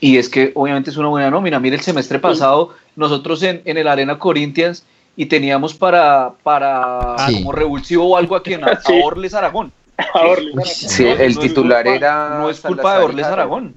Y 0.00 0.18
es 0.18 0.28
que 0.28 0.52
obviamente 0.54 0.90
es 0.90 0.96
una 0.96 1.08
buena 1.08 1.30
nómina. 1.30 1.58
Mire, 1.58 1.76
el 1.76 1.82
semestre 1.82 2.18
pasado 2.18 2.74
nosotros 2.96 3.42
en, 3.42 3.62
en 3.64 3.78
el 3.78 3.88
Arena 3.88 4.18
Corinthians 4.18 4.84
y 5.16 5.26
teníamos 5.26 5.72
para, 5.74 6.32
para 6.42 7.16
Sí. 7.26 7.36
como 7.36 7.52
revulsivo 7.52 8.04
o 8.10 8.16
algo 8.16 8.36
aquí 8.36 8.54
en 8.54 8.64
a, 8.64 8.66
a 8.72 8.80
Sí. 8.82 9.00
Orles 9.02 9.32
Aragón. 9.34 9.72
a 9.98 10.20
Orly. 10.26 10.52
Sí, 10.64 11.04
No, 11.04 11.10
el 11.12 11.34
no 11.34 11.40
titular 11.40 11.84
culpa- 11.84 11.96
era 11.96 12.38
No 12.38 12.50
es 12.50 12.60
culpa 12.60 12.98
de 12.98 13.04
Orles. 13.04 13.26
Aragón. 13.26 13.74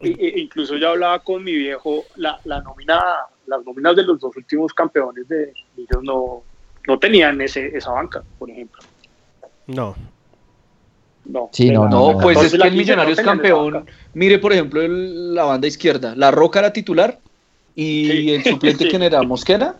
I- 0.00 0.08
i- 0.08 0.40
incluso 0.40 0.76
yo 0.76 0.88
hablaba 0.90 1.18
con 1.18 1.44
mi 1.44 1.52
viejo, 1.52 2.04
la, 2.16 2.40
la 2.44 2.62
nómina, 2.62 2.98
las 3.46 3.62
nóminas 3.64 3.94
de 3.96 4.04
los 4.04 4.18
dos 4.18 4.34
últimos 4.34 4.72
campeones 4.72 5.28
de 5.28 5.52
ellos 5.76 6.02
no, 6.02 6.42
no 6.86 6.98
tenían 6.98 7.38
ese, 7.42 7.66
esa 7.76 7.90
banca, 7.92 8.22
por 8.38 8.48
ejemplo. 8.50 8.80
No. 9.74 9.94
No, 11.24 11.48
Sí, 11.52 11.70
no, 11.70 11.84
la- 11.84 11.90
No, 11.90 12.12
no, 12.12 12.18
pues 12.18 12.38
es 12.38 12.50
que 12.50 12.56
el 12.56 12.62
quince 12.62 12.76
Millonarios 12.76 13.18
no 13.18 13.24
campeón. 13.24 13.86
Mire, 14.14 14.38
por 14.38 14.52
ejemplo, 14.52 14.82
el- 14.82 15.34
la 15.34 15.44
banda 15.44 15.66
izquierda. 15.68 16.14
La 16.16 16.30
Roca 16.30 16.58
era 16.60 16.72
titular 16.72 17.18
y 17.76 18.06
Sí. 18.10 18.30
el 18.32 18.44
suplente 18.44 18.84
Sí. 18.84 18.90
quién 18.90 19.02
era 19.02 19.22
Mosquera. 19.22 19.76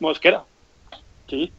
Mosquera. 0.00 0.44
Sí. 1.28 1.52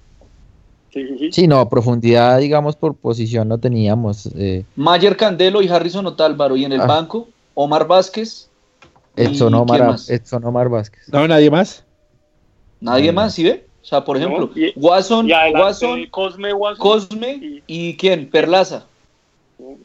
Sí, 0.91 1.05
sí, 1.07 1.17
sí. 1.19 1.31
Sí, 1.31 1.47
no, 1.47 1.67
profundidad, 1.67 2.39
digamos, 2.39 2.75
por 2.77 2.95
posición 2.95 3.49
no 3.49 3.57
teníamos. 3.59 4.27
eh, 4.37 4.63
Mayer 4.77 5.17
Candelo 5.17 5.61
y 5.61 5.67
Harrison 5.67 6.05
Otálvaro. 6.07 6.55
Y 6.55 6.63
en 6.65 6.71
el 6.71 6.81
Ah. 6.81 6.85
banco, 6.85 7.27
Omar 7.53 7.85
Vázquez. 7.87 8.49
Edson 9.17 9.53
¿Y 9.53 9.55
Omar, 9.57 9.77
quién 9.77 9.87
más? 9.91 10.09
Edson 10.09 10.43
Omar 10.45 10.69
Vázquez. 10.69 11.07
No, 11.09 11.27
nadie 11.27 11.51
más. 11.51 11.83
Nadie 12.81 13.07
No. 13.11 13.21
más, 13.21 13.33
¿sí 13.33 13.43
ve? 13.43 13.64
O 13.85 13.87
sea, 13.87 14.03
por 14.03 14.19
No, 14.19 14.25
ejemplo, 14.25 14.49
y- 14.55 14.73
Watson, 14.75 15.29
Y 15.29 15.31
adelante, 15.31 15.61
Watson, 15.61 16.05
Cosme, 16.09 16.53
Watson 16.53 16.81
Cosme 16.81 17.33
y, 17.39 17.63
y 17.67 17.95
quién? 17.97 18.27
Perlaza. 18.31 18.87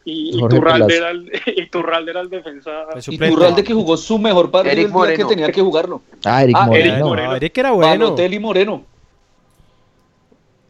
y, 0.07 0.39
y 0.39 0.49
Turralde 0.49 0.97
era 0.97 1.11
el, 1.11 1.31
y 1.47 1.67
Turralde 1.67 2.11
era 2.13 2.21
el 2.23 2.31
defensa. 2.31 2.71
Y. 3.07 3.19
Turralde 3.19 3.63
que 3.63 3.75
jugó 3.75 3.99
su 3.99 4.19
mejor 4.19 4.51
partido 4.51 4.73
Eric 4.73 4.87
el 4.87 4.93
día 4.93 5.15
que 5.17 5.25
tenía 5.27 5.53
que 5.53 5.61
jugarlo. 5.61 6.01
Ah, 6.25 6.43
Eric 6.43 6.57
Ah, 6.59 6.67
Moreno. 6.67 6.85
Eric 6.89 6.99
No, 6.99 7.09
Moreno. 7.09 7.37
Eric 7.37 7.59
era 7.59 7.71
bueno. 7.73 8.15
Moreno. 8.41 8.85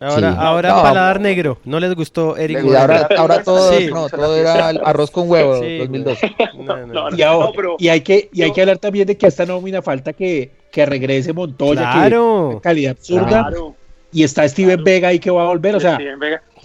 Ahora, 0.00 0.30
Sí. 0.32 0.36
ahora 0.40 0.68
No. 0.70 0.82
paladar 0.82 1.20
negro. 1.20 1.58
No 1.64 1.78
les 1.78 1.94
gustó 1.94 2.36
Eric 2.38 2.60
Y 2.64 2.74
ahora, 2.74 3.06
ahora 3.18 3.42
todo, 3.42 3.70
Sí. 3.74 3.88
no, 3.92 4.08
todo 4.08 4.34
era 4.34 4.68
arroz 4.68 5.10
con 5.10 5.28
huevo, 5.30 5.60
Sí, 5.60 5.76
2012. 5.78 6.34
No, 6.56 6.64
no, 6.64 6.86
No, 6.86 7.10
no. 7.10 7.16
Y, 7.16 7.22
ahora- 7.22 7.52
hay 7.92 8.00
que 8.00 8.30
y 8.32 8.40
hay 8.42 8.48
yo- 8.48 8.54
que 8.54 8.60
hablar 8.62 8.78
también 8.78 9.06
de 9.06 9.16
que 9.18 9.26
a 9.26 9.28
esta 9.28 9.44
nómina 9.44 9.82
falta 9.82 10.14
que, 10.14 10.50
que 10.72 10.86
regrese 10.86 11.32
Montoya, 11.34 11.90
que 11.92 11.98
Claro. 11.98 12.60
calidad 12.62 12.92
absurda, 12.92 13.26
Claro. 13.28 13.74
y 14.10 14.22
está 14.24 14.48
Steven 14.48 14.82
Vega 14.82 15.08
ahí 15.08 15.18
que 15.18 15.30
va 15.30 15.42
a 15.42 15.46
volver, 15.48 15.76
o 15.76 15.80
sea. 15.80 15.98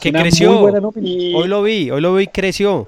Que 0.01 0.13
creció. 0.13 0.61
Hoy 0.61 1.47
lo 1.47 1.61
vi, 1.61 1.91
hoy 1.91 1.99
lo 2.01 2.15
vi, 2.15 2.27
creció. 2.27 2.87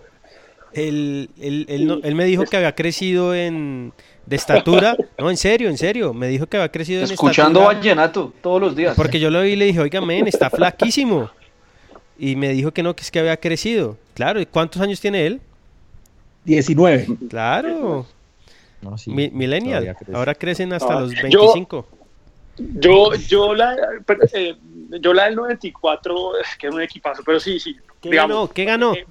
Él, 0.74 1.30
él- 1.41 1.66
él 1.70 1.88
no- 1.88 2.00
él 2.04 2.16
me 2.16 2.24
dijo 2.26 2.43
que 2.43 2.56
había 2.56 2.74
crecido 2.76 3.34
en 3.36 3.91
de 4.28 4.36
estatura. 4.36 4.96
No, 5.18 5.30
en 5.30 5.38
serio, 5.38 5.70
en 5.70 5.78
serio. 5.78 6.14
Me 6.14 6.28
dijo 6.28 6.46
que 6.46 6.58
había 6.58 6.70
crecido 6.72 7.00
en 7.04 7.12
Escuchando 7.12 7.62
estatura. 7.62 7.80
vallenato 7.80 8.34
todos 8.42 8.62
los 8.62 8.76
días. 8.76 8.96
Porque 8.96 9.20
yo 9.20 9.30
lo 9.32 9.42
vi 9.42 9.52
y 9.52 9.56
le 9.56 9.66
dije, 9.66 9.80
oiga, 9.80 10.02
men, 10.02 10.28
está 10.28 10.50
flaquísimo. 10.50 11.30
Y 12.20 12.36
me 12.36 12.50
dijo 12.50 12.72
que 12.72 12.84
no, 12.84 12.96
que 12.96 13.04
es 13.04 13.12
que 13.12 13.20
había 13.20 13.38
crecido. 13.38 13.98
Claro, 14.14 14.40
¿y 14.42 14.46
cuántos 14.46 14.82
años 14.82 15.00
tiene 15.00 15.26
él? 15.26 15.42
19. 16.46 17.08
Claro, 17.30 18.06
No, 18.82 18.98
sí, 18.98 19.12
mi- 19.12 19.30
millennial. 19.30 19.96
crece. 19.98 20.16
Ahora 20.16 20.34
crecen 20.36 20.72
hasta 20.74 20.98
Ah, 20.98 21.02
los 21.02 21.12
yo- 21.14 21.22
25. 21.24 21.88
Yo, 22.58 23.14
yo 23.16 23.54
la, 23.54 23.76
eh, 24.34 24.56
yo 25.00 25.14
la 25.14 25.26
del 25.26 25.36
94, 25.36 26.40
es 26.40 26.58
que 26.58 26.68
es 26.68 26.74
un 26.74 26.82
equipazo, 26.82 27.22
pero 27.26 27.40
sí, 27.40 27.60
sí. 27.60 27.76
¿Qué 28.02 28.10
digamos, 28.10 28.36
ganó? 28.36 28.54
¿Qué 28.54 28.66
ganó? 28.66 28.94
eh, 28.96 29.06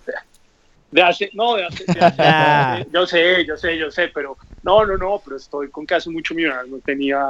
De 0.97 1.03
hace, 1.03 1.29
no, 1.35 1.57
de 1.57 1.67
hace, 1.67 1.85
de 1.85 2.01
hace- 2.01 2.23
Ah. 2.23 2.83
yo 2.91 3.07
sé, 3.07 3.45
yo 3.45 3.55
sé, 3.59 3.77
yo 3.77 3.91
sé, 3.91 4.09
pero 4.15 4.35
no, 4.63 4.87
no, 4.87 4.97
no, 4.97 5.21
pero 5.23 5.37
estoy 5.37 5.69
con 5.69 5.87
que 5.87 5.95
hace 5.95 6.09
mucho 6.09 6.35
millonarios 6.35 6.71
no 6.71 6.79
tenía 6.79 7.23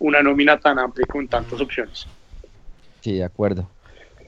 una 0.00 0.20
nómina 0.20 0.58
tan 0.58 0.80
amplia 0.80 1.04
y 1.08 1.12
con 1.12 1.28
tantas 1.28 1.60
opciones. 1.60 2.06
Sí, 3.00 3.12
de 3.18 3.22
acuerdo. 3.24 3.68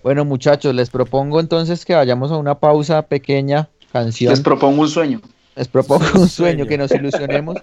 Bueno, 0.05 0.25
muchachos, 0.25 0.73
les 0.73 0.89
propongo 0.89 1.41
entonces 1.41 1.85
que 1.85 1.95
vayamos 1.97 2.31
a 2.31 2.37
una 2.37 2.55
pausa 2.61 3.03
pequeña, 3.03 3.69
canción. 3.93 4.31
Les 4.31 4.41
propongo 4.41 4.83
un 4.83 4.89
sueño. 4.89 5.21
Les 5.57 5.67
propongo 5.67 6.05
Un 6.15 6.29
sueño. 6.29 6.65
que 6.67 6.79
nos 6.79 6.93
ilusionemos, 6.93 7.57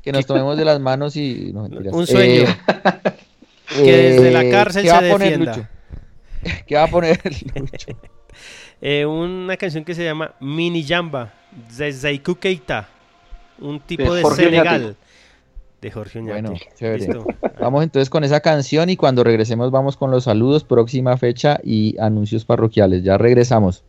que 0.00 0.12
nos 0.12 0.26
tomemos 0.26 0.56
de 0.56 0.64
las 0.64 0.78
manos 0.78 1.16
y... 1.16 1.50
no. 1.52 1.64
Un 1.64 2.06
sueño. 2.06 2.42
Eh, 2.42 3.82
Que 3.84 3.96
desde 3.96 4.30
la 4.30 4.44
eh, 4.44 4.50
cárcel 4.52 4.82
¿qué 4.84 4.88
se 4.90 4.94
va 4.94 4.98
a 5.08 5.10
poner 5.10 5.28
defienda. 5.40 5.56
Lucho? 5.56 5.68
¿Qué 6.68 6.74
va 6.76 6.84
a 6.84 6.86
poner 6.88 7.20
Lucho? 7.56 7.98
Eh, 8.80 9.06
una 9.06 9.56
canción 9.56 9.84
que 9.84 9.94
se 9.94 10.04
llama 10.04 10.34
Mini 10.40 10.84
Jamba 10.84 11.32
de 11.76 11.92
Zaiku 11.92 12.34
Keita, 12.34 12.88
un 13.58 13.80
tipo 13.80 14.14
De 14.14 14.22
Senegal. 14.24 14.82
Oñate. 14.82 14.96
De 15.80 15.90
Jorge 15.90 16.18
Oñate. 16.18 16.42
Bueno, 16.42 16.58
chévere. 16.78 16.98
Listo. 16.98 17.26
Vamos 17.60 17.84
entonces 17.84 18.10
con 18.10 18.24
esa 18.24 18.40
canción 18.40 18.90
y 18.90 18.96
cuando 18.96 19.24
regresemos 19.24 19.70
vamos 19.70 19.96
con 19.96 20.10
los 20.10 20.24
saludos, 20.24 20.64
próxima 20.64 21.16
fecha 21.16 21.58
y 21.62 21.96
anuncios 21.98 22.44
parroquiales. 22.44 23.02
Ya 23.02 23.18
regresamos. 23.18 23.82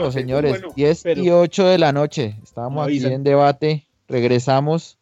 Listo, 0.00 0.12
señores, 0.12 0.52
bueno, 0.52 0.68
10 0.74 1.02
pero- 1.02 1.22
y 1.22 1.30
8 1.30 1.66
de 1.66 1.78
la 1.78 1.92
noche. 1.92 2.36
Estábamos 2.42 2.76
No 2.76 2.82
aquí 2.82 3.04
en 3.04 3.22
debate. 3.24 3.86
Regresamos. 4.08 4.98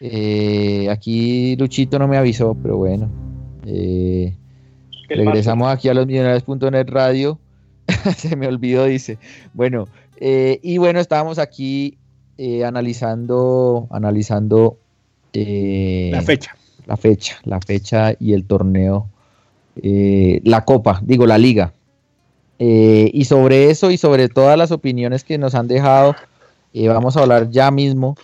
Eh, 0.00 0.88
aquí 0.90 1.56
Luchito 1.56 1.98
no 1.98 2.08
me 2.08 2.16
avisó, 2.16 2.54
pero 2.60 2.76
bueno. 2.76 3.10
Eh, 3.66 4.34
regresamos 5.08 5.68
aquí 5.72 5.88
a 5.88 5.94
los 5.94 6.06
millonarios.net 6.06 6.86
radio. 6.88 7.38
Se 8.16 8.36
me 8.36 8.46
olvidó, 8.46 8.84
dice. 8.84 9.18
Bueno, 9.54 9.86
eh, 10.18 10.58
y 10.62 10.78
bueno, 10.78 11.00
estábamos 11.00 11.38
aquí 11.38 11.96
analizando, 12.64 13.86
analizando 13.90 14.78
La 15.32 16.22
fecha. 16.22 16.56
la 16.86 16.96
fecha, 16.96 17.36
la 17.44 17.60
fecha 17.60 18.14
y 18.18 18.32
el 18.32 18.44
torneo, 18.44 19.08
la 19.76 20.64
copa, 20.64 21.00
digo, 21.04 21.26
la 21.26 21.38
liga. 21.38 21.72
Eh, 22.58 23.10
y 23.12 23.24
sobre 23.24 23.70
eso 23.70 23.90
y 23.90 23.96
sobre 23.96 24.28
todas 24.28 24.56
las 24.56 24.70
opiniones 24.70 25.24
que 25.24 25.38
nos 25.38 25.54
han 25.54 25.68
dejado, 25.68 26.14
eh, 26.72 26.88
vamos 26.88 27.16
a 27.16 27.20
hablar 27.20 27.50
ya 27.50 27.70
mismo. 27.70 28.16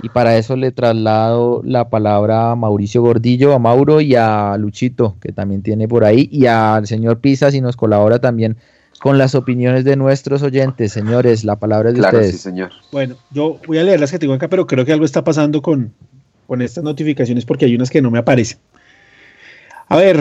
Y 0.00 0.10
para 0.10 0.36
eso 0.36 0.54
le 0.54 0.70
traslado 0.70 1.60
la 1.64 1.88
palabra 1.88 2.52
a 2.52 2.54
Mauricio 2.54 3.02
Gordillo, 3.02 3.52
a 3.52 3.58
Mauro 3.58 4.00
y 4.00 4.14
a 4.14 4.56
Luchito, 4.56 5.16
que 5.20 5.32
también 5.32 5.62
tiene 5.62 5.88
por 5.88 6.04
ahí, 6.04 6.28
y 6.30 6.46
al 6.46 6.86
señor 6.86 7.18
Pisa, 7.18 7.50
si 7.50 7.60
nos 7.60 7.76
colabora 7.76 8.20
también 8.20 8.56
con 9.00 9.18
las 9.18 9.34
opiniones 9.34 9.84
de 9.84 9.96
nuestros 9.96 10.42
oyentes. 10.42 10.92
Señores, 10.92 11.42
la 11.42 11.56
palabra 11.56 11.88
es 11.88 11.96
de 11.96 12.00
Claro, 12.00 12.18
sí, 12.18 12.24
ustedes. 12.26 12.40
señor. 12.40 12.70
Bueno, 12.92 13.16
yo 13.32 13.58
voy 13.66 13.78
a 13.78 13.82
leer 13.82 13.98
las 13.98 14.12
que 14.12 14.20
tengo 14.20 14.34
acá, 14.34 14.48
pero 14.48 14.68
creo 14.68 14.84
que 14.84 14.92
algo 14.92 15.04
está 15.04 15.24
pasando 15.24 15.62
con, 15.62 15.92
con 16.46 16.62
estas 16.62 16.84
notificaciones 16.84 17.44
porque 17.44 17.64
hay 17.64 17.74
unas 17.74 17.90
que 17.90 18.00
no 18.00 18.10
me 18.12 18.18
aparecen. 18.20 18.58
A 19.88 19.96
ver, 19.96 20.16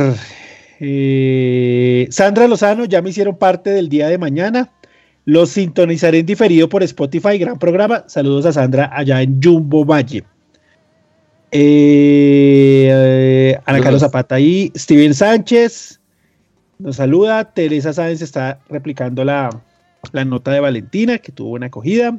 eh, 0.80 2.08
Sandra 2.12 2.48
Lozano, 2.48 2.86
ya 2.86 3.02
me 3.02 3.10
hicieron 3.10 3.38
parte 3.38 3.70
del 3.70 3.90
día 3.90 4.08
de 4.08 4.18
mañana. 4.18 4.72
Los 5.26 5.50
sintonizaré 5.50 6.20
en 6.20 6.26
diferido 6.26 6.70
por 6.70 6.84
Spotify, 6.84 7.38
gran 7.38 7.60
programa. 7.60 8.06
Saludos 8.08 8.46
a 8.46 8.54
Sandra 8.54 8.90
allá 8.94 9.22
en 9.22 9.42
Jumbo 9.42 9.84
Valle. 9.84 10.24
Eh, 11.52 12.90
eh, 12.92 13.60
Ana 13.66 13.80
Carlos 13.82 14.02
Zapata 14.02 14.36
ahí, 14.36 14.72
Steven 14.76 15.14
Sánchez 15.14 16.00
nos 16.80 16.98
saluda. 16.98 17.54
Teresa 17.54 17.94
Sáenz 17.94 18.22
está 18.22 18.60
replicando 18.70 19.24
la, 19.24 19.50
la 20.12 20.26
nota 20.26 20.52
de 20.52 20.60
Valentina, 20.60 21.18
que 21.18 21.32
tuvo 21.32 21.50
buena 21.50 21.68
acogida. 21.68 22.18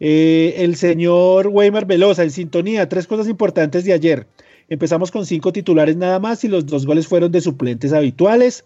Eh, 0.00 0.54
el 0.58 0.76
señor 0.76 1.48
Weimar 1.48 1.86
Velosa 1.86 2.24
en 2.24 2.30
sintonía, 2.30 2.88
tres 2.88 3.06
cosas 3.06 3.28
importantes 3.28 3.84
de 3.84 3.92
ayer. 3.92 4.26
Empezamos 4.72 5.10
con 5.10 5.26
cinco 5.26 5.52
titulares 5.52 5.98
nada 5.98 6.18
más 6.18 6.42
y 6.44 6.48
los 6.48 6.64
dos 6.64 6.86
goles 6.86 7.06
fueron 7.06 7.30
de 7.30 7.42
suplentes 7.42 7.92
habituales. 7.92 8.64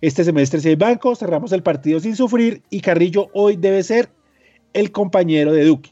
Este 0.00 0.24
semestre 0.24 0.58
si 0.58 0.70
hay 0.70 0.76
banco, 0.76 1.14
cerramos 1.14 1.52
el 1.52 1.62
partido 1.62 2.00
sin 2.00 2.16
sufrir 2.16 2.62
y 2.70 2.80
Carrillo 2.80 3.28
hoy 3.34 3.56
debe 3.56 3.82
ser 3.82 4.08
el 4.72 4.90
compañero 4.90 5.52
de 5.52 5.66
Duque. 5.66 5.90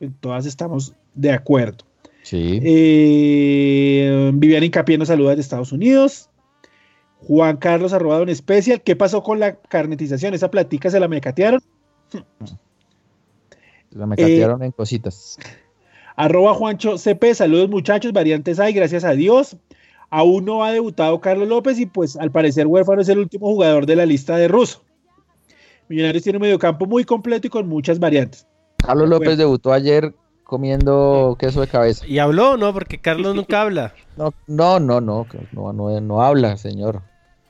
En 0.00 0.12
todas 0.12 0.44
estamos 0.44 0.92
de 1.14 1.32
acuerdo. 1.32 1.78
Sí. 2.24 2.60
Eh, 2.62 4.30
Viviana 4.34 4.66
Incapié 4.66 4.98
nos 4.98 5.08
saluda 5.08 5.34
de 5.34 5.40
Estados 5.40 5.72
Unidos. 5.72 6.28
Juan 7.20 7.56
Carlos 7.56 7.94
arroba 7.94 8.18
Don 8.18 8.28
Especial. 8.28 8.82
¿Qué 8.82 8.96
pasó 8.96 9.22
con 9.22 9.40
la 9.40 9.56
carnetización? 9.56 10.34
¿Esa 10.34 10.50
platica 10.50 10.90
se 10.90 11.00
la 11.00 11.08
mecatearon? 11.08 11.62
La 13.92 14.06
me 14.06 14.16
catearon 14.16 14.62
en 14.62 14.72
cositas. 14.72 15.38
Arroba 16.16 16.54
Juancho 16.54 16.98
CP, 16.98 17.34
saludos 17.34 17.68
muchachos, 17.68 18.12
variantes 18.12 18.60
hay, 18.60 18.72
gracias 18.72 19.04
a 19.04 19.12
Dios. 19.12 19.56
Aún 20.10 20.44
no 20.44 20.62
ha 20.62 20.72
debutado 20.72 21.20
Carlos 21.20 21.48
López 21.48 21.78
y 21.78 21.86
pues 21.86 22.16
al 22.16 22.30
parecer 22.30 22.66
Huérfano 22.66 23.00
es 23.00 23.08
el 23.08 23.18
último 23.18 23.46
jugador 23.46 23.86
de 23.86 23.96
la 23.96 24.04
lista 24.04 24.36
de 24.36 24.48
Russo. 24.48 24.82
Millonarios 25.88 26.22
tiene 26.22 26.36
un 26.36 26.42
mediocampo 26.42 26.86
muy 26.86 27.04
completo 27.04 27.46
y 27.46 27.50
con 27.50 27.66
muchas 27.66 27.98
variantes. 27.98 28.46
Carlos 28.76 29.08
López 29.08 29.38
debutó 29.38 29.72
ayer 29.72 30.14
comiendo 30.44 31.36
queso 31.38 31.62
de 31.62 31.66
cabeza. 31.66 32.06
¿Y 32.06 32.18
habló 32.18 32.58
no? 32.58 32.74
Porque 32.74 32.98
Carlos 32.98 33.34
nunca 33.34 33.62
habla. 33.62 33.94
No, 34.14 34.34
no, 34.46 34.78
no, 34.78 35.00
no, 35.00 35.26
no, 35.52 35.72
no, 35.72 36.00
no 36.02 36.22
habla, 36.22 36.58
señor. 36.58 37.00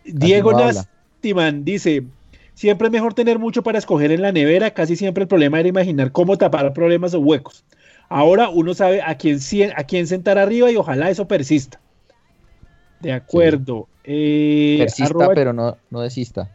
Diego 0.04 0.52
no. 0.52 0.66
Nastiman 0.66 1.64
dice, 1.64 2.04
siempre 2.54 2.86
es 2.86 2.92
mejor 2.92 3.14
tener 3.14 3.40
mucho 3.40 3.64
para 3.64 3.78
escoger 3.78 4.12
en 4.12 4.22
la 4.22 4.30
nevera, 4.30 4.70
casi 4.70 4.94
siempre 4.94 5.22
el 5.22 5.28
problema 5.28 5.58
era 5.58 5.68
imaginar 5.68 6.12
cómo 6.12 6.38
tapar 6.38 6.72
problemas 6.72 7.14
o 7.14 7.18
huecos. 7.18 7.64
Ahora 8.12 8.48
uno 8.50 8.74
sabe 8.74 9.00
a 9.02 9.16
quién, 9.16 9.38
a 9.76 9.84
quién 9.84 10.06
sentar 10.06 10.38
arriba 10.38 10.70
y 10.70 10.76
ojalá 10.76 11.08
eso 11.10 11.26
persista. 11.26 11.80
De 13.00 13.12
acuerdo. 13.12 13.88
Eh, 14.04 14.76
Persista, 14.80 15.06
arroba- 15.06 15.34
pero 15.34 15.52
no, 15.52 15.76
no 15.90 16.00
desista. 16.00 16.50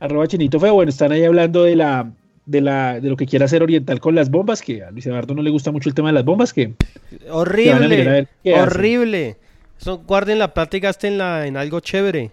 arroba 0.00 0.26
Chinito 0.26 0.58
Feo, 0.60 0.74
bueno, 0.74 0.90
están 0.90 1.12
ahí 1.12 1.24
hablando 1.24 1.64
de 1.64 1.76
la 1.76 2.10
de 2.46 2.60
la 2.60 3.00
de 3.00 3.08
lo 3.08 3.16
que 3.16 3.24
quiere 3.26 3.44
hacer 3.46 3.62
Oriental 3.62 4.00
con 4.00 4.14
las 4.14 4.28
bombas, 4.30 4.60
que 4.60 4.82
a 4.84 4.90
Luis 4.90 5.06
Eduardo 5.06 5.34
no 5.34 5.40
le 5.42 5.50
gusta 5.50 5.70
mucho 5.72 5.88
el 5.88 5.94
tema 5.94 6.08
de 6.10 6.14
las 6.14 6.24
bombas, 6.24 6.52
que 6.52 6.74
Que 6.74 7.70
van 7.72 7.82
a 7.84 7.88
mirar 7.88 8.08
a 8.08 8.26
Horrible. 8.26 8.28
Horrible. 8.60 9.36
Eso, 9.80 9.98
guarden 10.06 10.38
la 10.38 10.52
plata 10.52 10.76
y 10.76 10.80
gastenla 10.80 11.46
en 11.46 11.56
algo 11.56 11.80
chévere. 11.80 12.30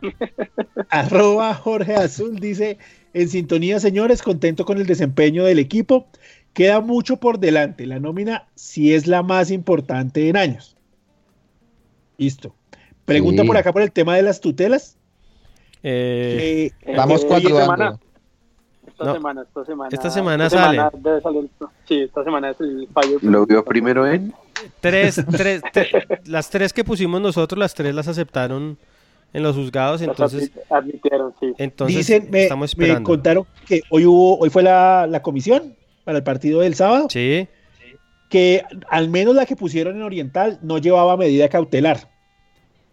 arroba 0.90 1.54
Jorge 1.54 1.94
Azul 1.94 2.36
dice, 2.38 2.78
en 3.14 3.28
sintonía 3.28 3.80
señores, 3.80 4.22
contento 4.22 4.64
con 4.64 4.78
el 4.78 4.86
desempeño 4.86 5.44
del 5.44 5.58
equipo, 5.58 6.06
queda 6.56 6.80
mucho 6.80 7.18
por 7.18 7.38
delante, 7.38 7.84
la 7.86 8.00
nómina 8.00 8.46
sí 8.54 8.94
es 8.94 9.06
la 9.06 9.22
más 9.22 9.50
importante 9.50 10.26
en 10.30 10.38
años. 10.38 10.74
Listo. 12.16 12.54
Pregunta 13.04 13.42
Sí. 13.42 13.46
por 13.46 13.56
acá 13.58 13.74
por 13.74 13.82
el 13.82 13.92
tema 13.92 14.16
de 14.16 14.22
las 14.22 14.40
tutelas. 14.40 14.96
Eh, 15.82 16.70
que- 16.80 16.96
Vamos 16.96 17.22
Eh, 17.22 17.26
cultivando. 17.26 17.60
esta 17.60 17.64
semana, 17.66 17.98
esta 18.88 19.04
No. 19.04 19.12
semana, 19.12 19.42
esta 19.42 19.64
semana. 19.66 19.88
Esta 19.92 20.10
semana 20.10 20.50
sale. 20.50 20.82
debe 20.94 21.20
salir- 21.20 21.50
sí, 21.86 22.00
esta 22.00 22.24
semana 22.24 22.50
es 22.50 22.60
el 22.60 22.88
fallo. 22.90 23.18
Lo 23.20 23.44
vio 23.44 23.62
primero 23.62 24.06
en. 24.10 24.32
tres, 24.80 25.22
tres, 25.30 25.60
te- 25.74 25.90
las 26.24 26.48
tres 26.48 26.72
que 26.72 26.84
pusimos 26.84 27.20
nosotros, 27.20 27.58
las 27.58 27.74
tres 27.74 27.94
las 27.94 28.08
aceptaron 28.08 28.78
en 29.34 29.42
los 29.42 29.54
juzgados, 29.54 30.00
Las 30.00 30.08
entonces, 30.08 30.50
admi- 30.54 30.62
admitieron, 30.70 31.34
sí. 31.38 31.52
entonces 31.58 31.96
Dicen, 31.98 32.28
me, 32.30 32.44
estamos 32.44 32.74
me 32.78 33.02
contaron 33.02 33.44
que 33.66 33.82
hoy 33.90 34.06
hubo, 34.06 34.38
hoy 34.38 34.48
fue 34.48 34.62
la, 34.62 35.06
la 35.06 35.20
comisión 35.20 35.76
para 36.06 36.16
el 36.18 36.24
partido 36.24 36.60
del 36.60 36.74
sábado. 36.74 37.08
Sí, 37.10 37.46
que 38.30 38.62
al 38.88 39.08
menos 39.10 39.34
la 39.34 39.44
que 39.44 39.54
pusieron 39.56 39.96
en 39.96 40.02
Oriental 40.02 40.58
no 40.62 40.78
llevaba 40.78 41.16
medida 41.16 41.48
cautelar. 41.48 42.08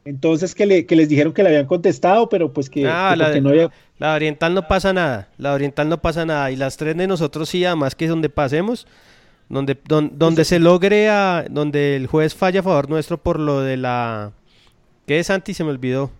Entonces 0.05 0.53
que, 0.53 0.65
le, 0.65 0.85
que 0.85 0.95
les 0.97 1.07
dijeron 1.07 1.31
que 1.31 1.43
le 1.43 1.49
habían 1.49 1.65
contestado, 1.65 2.27
pero 2.27 2.51
pues 2.51 2.69
que, 2.69 2.85
Ah, 2.87 3.11
que 3.13 3.17
la 3.17 3.29
de- 3.29 3.39
no 3.41 3.49
había... 3.49 3.71
la 3.99 4.13
oriental 4.15 4.53
no 4.53 4.67
pasa 4.67 4.91
nada, 4.91 5.29
la 5.37 5.53
oriental 5.53 5.87
no 5.87 6.01
pasa 6.01 6.25
nada, 6.25 6.51
y 6.51 6.55
las 6.57 6.75
tres 6.75 6.97
de 6.97 7.07
nosotros 7.07 7.47
sí, 7.47 7.63
además 7.63 7.95
que 7.95 8.05
es 8.05 8.09
donde 8.09 8.29
pasemos, 8.29 8.85
donde, 9.47 9.77
don- 9.87 10.11
donde 10.19 10.43
se 10.43 10.59
logre, 10.59 11.07
a- 11.09 11.45
donde 11.49 11.95
el 11.95 12.07
juez 12.07 12.35
falla 12.35 12.59
a 12.59 12.63
favor 12.63 12.89
nuestro 12.89 13.17
por 13.17 13.39
lo 13.39 13.61
de 13.61 13.77
la... 13.77 14.31
¿Qué 15.07 15.19
es, 15.19 15.27
Santi? 15.27 15.53
Se 15.53 15.63
me 15.63 15.69
olvidó. 15.69 16.11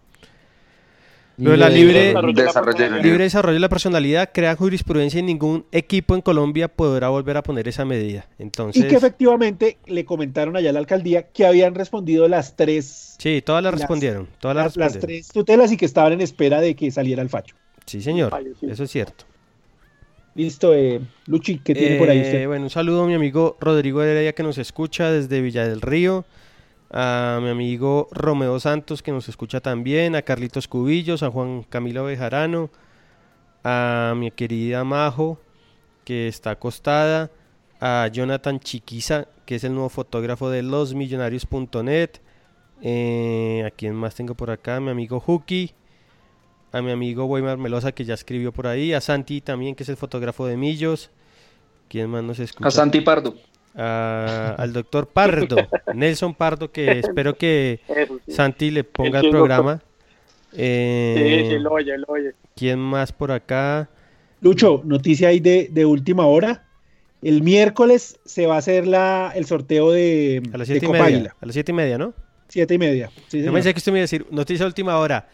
Lo 1.37 1.51
de 1.51 1.57
la 1.57 1.69
libre, 1.69 2.13
Desarrollo 2.13 2.77
de 2.77 2.89
la 2.91 2.97
libre 2.97 3.23
desarrollo 3.23 3.55
de 3.55 3.59
la 3.59 3.69
personalidad 3.69 4.29
crea 4.31 4.55
jurisprudencia 4.55 5.19
y 5.19 5.23
ningún 5.23 5.65
equipo 5.71 6.13
en 6.13 6.21
Colombia 6.21 6.67
podrá 6.67 7.09
volver 7.09 7.37
a 7.37 7.41
poner 7.43 7.67
esa 7.67 7.85
medida. 7.85 8.27
Entonces, 8.37 8.83
Y 8.83 8.87
que 8.87 8.95
efectivamente 8.95 9.77
le 9.87 10.05
comentaron 10.05 10.55
allá 10.55 10.69
a 10.69 10.73
la 10.73 10.79
alcaldía 10.79 11.23
que 11.31 11.45
habían 11.47 11.73
respondido 11.73 12.27
las 12.27 12.55
tres, 12.55 13.15
sí, 13.17 13.41
todas 13.43 13.63
las 13.63 13.71
las- 13.73 13.81
respondieron, 13.81 14.27
todas 14.39 14.55
las 14.55 14.77
las, 14.77 14.99
tres 14.99 15.29
tutelas 15.29 15.71
y 15.71 15.77
que 15.77 15.85
estaban 15.85 16.13
en 16.13 16.21
espera 16.21 16.61
de 16.61 16.75
que 16.75 16.91
saliera 16.91 17.23
el 17.23 17.29
facho. 17.29 17.55
Sí, 17.87 18.01
señor, 18.01 18.29
Fallo, 18.29 18.51
sí. 18.59 18.67
eso 18.69 18.83
es 18.83 18.91
cierto. 18.91 19.25
Listo, 20.35 20.73
eh, 20.73 20.99
Luchi, 21.27 21.59
¿qué 21.59 21.75
tiene 21.75 21.95
por 21.97 22.09
ahí 22.09 22.17
Eh, 22.19 22.21
usted? 22.23 22.47
Bueno, 22.47 22.63
un 22.65 22.69
saludo 22.69 23.03
a 23.03 23.07
mi 23.07 23.13
amigo 23.13 23.55
Rodrigo 23.59 24.01
Heredia 24.01 24.33
que 24.33 24.41
nos 24.41 24.57
escucha 24.57 25.11
desde 25.11 25.41
Villa 25.41 25.67
del 25.67 25.81
Río, 25.81 26.25
a 26.93 27.39
mi 27.41 27.49
amigo 27.49 28.07
Romeo 28.11 28.59
Santos 28.59 29.01
que 29.01 29.11
nos 29.11 29.27
escucha 29.27 29.59
también, 29.59 30.15
a 30.15 30.21
Carlitos 30.21 30.67
Cubillos, 30.67 31.23
a 31.23 31.31
Juan 31.31 31.63
Camilo 31.63 32.03
Bejarano, 32.05 32.69
a 33.63 34.13
mi 34.15 34.29
querida 34.29 34.83
Majo 34.83 35.39
que 36.05 36.27
está 36.27 36.51
acostada, 36.51 37.31
a 37.81 38.07
Jonathan 38.11 38.59
Chiquiza 38.59 39.27
que 39.47 39.55
es 39.55 39.63
el 39.63 39.73
nuevo 39.73 39.89
fotógrafo 39.89 40.51
de 40.51 40.61
losmillonarios.net, 40.61 42.09
eh, 42.83 43.63
a 43.65 43.71
quien 43.71 43.95
más 43.95 44.13
tengo 44.13 44.35
por 44.35 44.51
acá, 44.51 44.75
a 44.75 44.79
mi 44.79 44.91
amigo 44.91 45.21
Huki, 45.25 45.71
a 46.71 46.81
mi 46.83 46.91
amigo 46.91 47.25
Weimar 47.25 47.57
Melosa 47.57 47.91
que 47.91 48.05
ya 48.05 48.13
escribió 48.13 48.51
por 48.51 48.67
ahí, 48.67 48.93
a 48.93 49.01
Santi 49.01 49.41
también 49.41 49.73
que 49.73 49.81
es 49.81 49.89
el 49.89 49.97
fotógrafo 49.97 50.45
de 50.45 50.57
Millos. 50.57 51.09
¿Quién 51.89 52.09
más 52.09 52.23
nos 52.23 52.39
escucha? 52.39 52.67
A 52.67 52.71
Santi 52.71 53.01
Pardo. 53.01 53.35
A- 53.75 54.55
al 54.57 54.73
doctor 54.73 55.07
Pardo, 55.07 55.57
Nelson 55.91 56.35
Pardo, 56.35 56.71
que 56.71 56.99
espero 56.99 57.37
que 57.37 57.79
sí. 58.25 58.31
Santi 58.33 58.71
le 58.71 58.83
ponga 58.83 59.19
Sí, 59.19 59.25
el 59.25 59.31
sí, 59.31 59.31
programa. 59.31 59.81
Sí, 60.51 60.59
Eh, 60.59 61.45
sí, 61.47 61.59
lo 61.59 61.71
oye, 61.71 61.97
lo 61.97 62.05
oye. 62.07 62.33
¿Quién 62.55 62.79
más 62.79 63.11
por 63.11 63.31
acá? 63.31 63.89
Lucho, 64.41 64.81
noticia 64.85 65.29
ahí 65.29 65.39
de, 65.39 65.69
de 65.71 65.85
última 65.85 66.25
hora. 66.27 66.65
El 67.21 67.41
miércoles 67.41 68.19
se 68.25 68.45
va 68.47 68.55
a 68.55 68.57
hacer 68.57 68.85
la, 68.85 69.31
el 69.35 69.45
sorteo 69.45 69.91
de, 69.91 70.41
A 70.53 70.57
las 70.57 70.67
de 70.67 70.73
siete 70.73 70.85
y 70.85 70.87
Copa 70.87 71.03
media. 71.03 71.17
Águila. 71.17 71.35
A 71.41 71.45
las 71.45 71.53
siete 71.53 71.71
y 71.71 71.75
media, 71.75 71.97
¿no? 71.97 72.13
Siete 72.49 72.73
y 72.75 72.77
media. 72.77 73.09
Sí, 73.27 73.41
Yo 73.43 73.51
señor. 73.51 73.53
pensé 73.53 73.73
que 73.73 73.77
usted 73.79 73.91
me 73.91 73.99
iba 73.99 74.03
a 74.03 74.09
decir, 74.09 74.27
noticia 74.31 74.65
de 74.65 74.67
última 74.67 74.97
hora. 74.97 75.27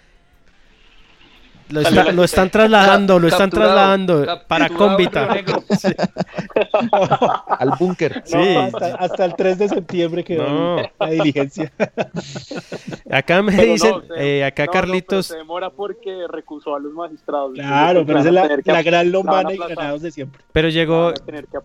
Lo, 1.70 1.82
está- 1.82 2.12
lo 2.12 2.24
están 2.24 2.50
trasladando, 2.50 3.20
lo 3.20 3.28
están 3.28 3.50
Capturado, 3.50 3.74
trasladando 3.74 4.42
para 4.48 4.70
Cómbita. 4.70 5.28
Sí. 5.80 5.88
Al 7.60 7.72
búnker. 7.80 8.24
Sí. 8.26 8.36
No, 8.36 8.60
hasta, 8.62 8.96
hasta 8.96 9.26
el 9.26 9.36
3 9.36 9.58
de 9.60 9.70
septiembre 9.70 10.24
quedó 10.24 10.48
No. 10.48 10.82
la 11.00 11.10
diligencia. 11.10 11.72
Acá 13.12 13.42
me 13.42 13.52
Pero 13.56 13.74
dicen, 13.74 13.92
no, 13.92 14.02
se- 14.16 14.38
eh, 14.40 14.44
acá 14.46 14.68
Carlitos, 14.68 15.28
se 15.28 15.38
demora 15.38 15.70
porque 15.70 16.26
recusó 16.28 16.76
a 16.76 16.80
los 16.80 16.92
magistrados. 16.94 17.54
Claro, 17.54 18.06
pero 18.06 18.20
esa 18.20 18.30
es 18.30 18.34
la, 18.34 18.48
que- 18.58 18.72
la 18.72 18.82
gran 18.84 19.12
lombana 19.12 19.54
y 19.54 19.58
granados 19.58 20.02
de 20.02 20.12
siempre. 20.12 20.42
pero 20.52 20.70
llegó, 20.70 21.14
tener 21.14 21.46
que 21.48 21.58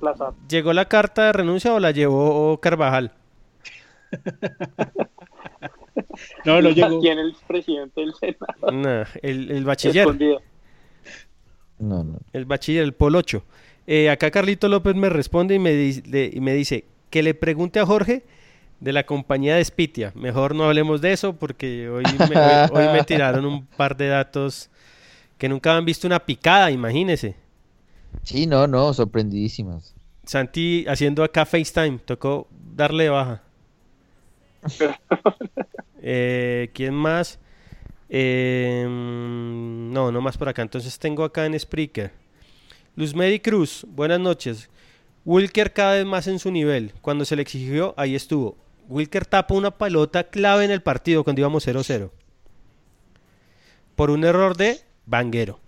llegó 0.49 0.73
la 0.73 0.85
carta 0.87 1.25
de 1.27 1.33
renuncia 1.33 1.73
o 1.73 1.81
la 1.81 1.91
llevó 1.91 2.59
Carvajal. 2.61 3.13
No, 6.45 6.61
no 6.63 6.71
llegó. 6.75 7.01
¿Quién 7.01 7.19
es 7.19 7.27
el 7.27 7.37
presidente 7.47 8.01
del 8.01 8.15
Senado? 8.15 8.71
Nah, 8.73 9.05
el, 9.23 9.51
el 9.51 9.65
bachiller, 9.65 10.03
Escondido. 10.03 10.43
No, 11.79 12.05
no. 12.05 12.19
el 12.33 12.45
bachiller, 12.45 12.83
el 12.85 12.93
polocho. 12.95 13.43
Eh, 13.87 14.09
acá 14.11 14.31
Carlito 14.31 14.69
López 14.69 14.95
me 14.95 15.09
responde 15.11 15.55
y 15.55 15.59
me, 15.59 15.73
di- 15.73 16.31
y 16.33 16.41
me 16.41 16.55
dice 16.55 16.85
que 17.11 17.23
le 17.23 17.35
pregunte 17.35 17.79
a 17.81 17.87
Jorge 17.87 18.23
de 18.81 18.93
la 18.93 19.05
compañía 19.05 19.57
de 19.57 19.65
Spitia. 19.65 20.13
Mejor 20.15 20.55
no 20.55 20.65
hablemos 20.65 21.01
de 21.01 21.13
eso 21.13 21.35
porque 21.37 21.89
hoy 21.89 22.05
me, 22.31 22.37
hoy- 22.39 22.71
hoy 22.73 22.93
me 22.93 23.05
tiraron 23.05 23.45
un 23.45 23.67
par 23.67 23.97
de 23.97 24.09
datos 24.09 24.71
que 25.39 25.49
nunca 25.49 25.77
han 25.77 25.85
visto 25.85 26.07
una 26.07 26.21
picada, 26.21 26.71
imagínese. 26.71 27.35
Sí, 28.23 28.47
no, 28.47 28.67
no, 28.67 28.95
sorprendidísimas. 28.95 29.95
Santi 30.25 30.87
haciendo 30.89 31.23
acá 31.25 31.45
FaceTime, 31.45 31.99
tocó 31.99 32.49
darle 32.75 33.05
de 33.05 33.11
baja. 33.11 33.43
Eh, 36.07 36.71
¿Quién 36.75 36.93
más? 36.93 37.39
Eh, 38.11 38.85
mm, 38.87 39.91
no, 39.91 40.13
no 40.13 40.21
más 40.21 40.37
por 40.37 40.51
acá. 40.51 40.61
Entonces 40.61 40.99
tengo 40.99 41.25
acá 41.25 41.47
en 41.47 41.59
Spreaker. 41.59 42.13
Luz 42.95 43.15
Mary 43.15 43.41
Cruz, 43.41 43.87
buenas 43.89 44.21
noches. 44.21 44.69
Wilker 45.25 45.73
cada 45.73 45.95
vez 45.95 46.05
más 46.05 46.27
en 46.27 46.39
su 46.39 46.51
nivel. 46.51 46.93
Cuando 47.01 47.25
se 47.25 47.37
le 47.37 47.43
exigió, 47.43 47.95
ahí 47.97 48.15
estuvo. 48.15 48.59
Wilker 48.89 49.25
tapa 49.25 49.55
una 49.55 49.71
pelota 49.71 50.25
clave 50.25 50.67
en 50.67 50.71
el 50.71 50.83
partido 50.83 51.25
cuando 51.25 51.41
íbamos 51.41 51.67
0-0. 51.67 52.11
Por 53.97 54.11
un 54.11 54.25
error 54.25 54.59
de 54.59 54.81
Vanguero. 55.07 55.59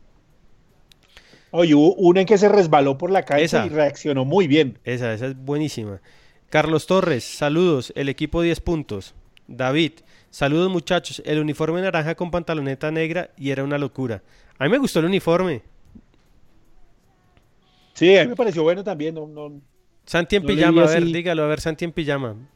Oye, 1.50 1.74
hubo 1.74 1.94
una 1.94 2.20
en 2.20 2.26
que 2.26 2.36
se 2.36 2.50
resbaló 2.50 2.98
por 2.98 3.10
la 3.10 3.20
Esa. 3.20 3.64
y 3.64 3.70
reaccionó 3.70 4.26
muy 4.26 4.46
bien. 4.46 4.78
Esa, 4.84 5.14
esa 5.14 5.28
es 5.28 5.36
buenísima. 5.36 6.02
Carlos 6.50 6.86
Torres, 6.86 7.24
saludos. 7.24 7.94
El 7.96 8.10
equipo 8.10 8.42
10 8.42 8.60
puntos. 8.60 9.14
David, 9.48 9.92
saludos 10.36 10.70
muchachos. 10.70 11.22
El 11.24 11.38
uniforme 11.40 11.80
naranja 11.80 12.14
con 12.14 12.30
pantaloneta 12.30 12.90
negra 12.90 13.30
y 13.38 13.50
era 13.50 13.64
una 13.64 13.78
locura. 13.78 14.22
A 14.58 14.64
mí 14.64 14.70
me 14.70 14.76
gustó 14.76 14.98
el 15.00 15.06
uniforme. 15.06 15.62
Sí, 17.94 18.14
a 18.18 18.24
mí 18.24 18.28
me 18.28 18.36
pareció 18.36 18.62
bueno 18.62 18.84
también. 18.84 19.14
No, 19.14 19.26
no, 19.26 19.62
Santi 20.04 20.36
en 20.36 20.44
pijama, 20.44 20.82
a 20.82 20.86
ver, 20.88 21.02
así. 21.04 21.12
dígalo, 21.12 21.44
a 21.44 21.46
ver, 21.46 21.60
Santi 21.60 21.84
en 21.86 21.92
pijama. 21.92 22.36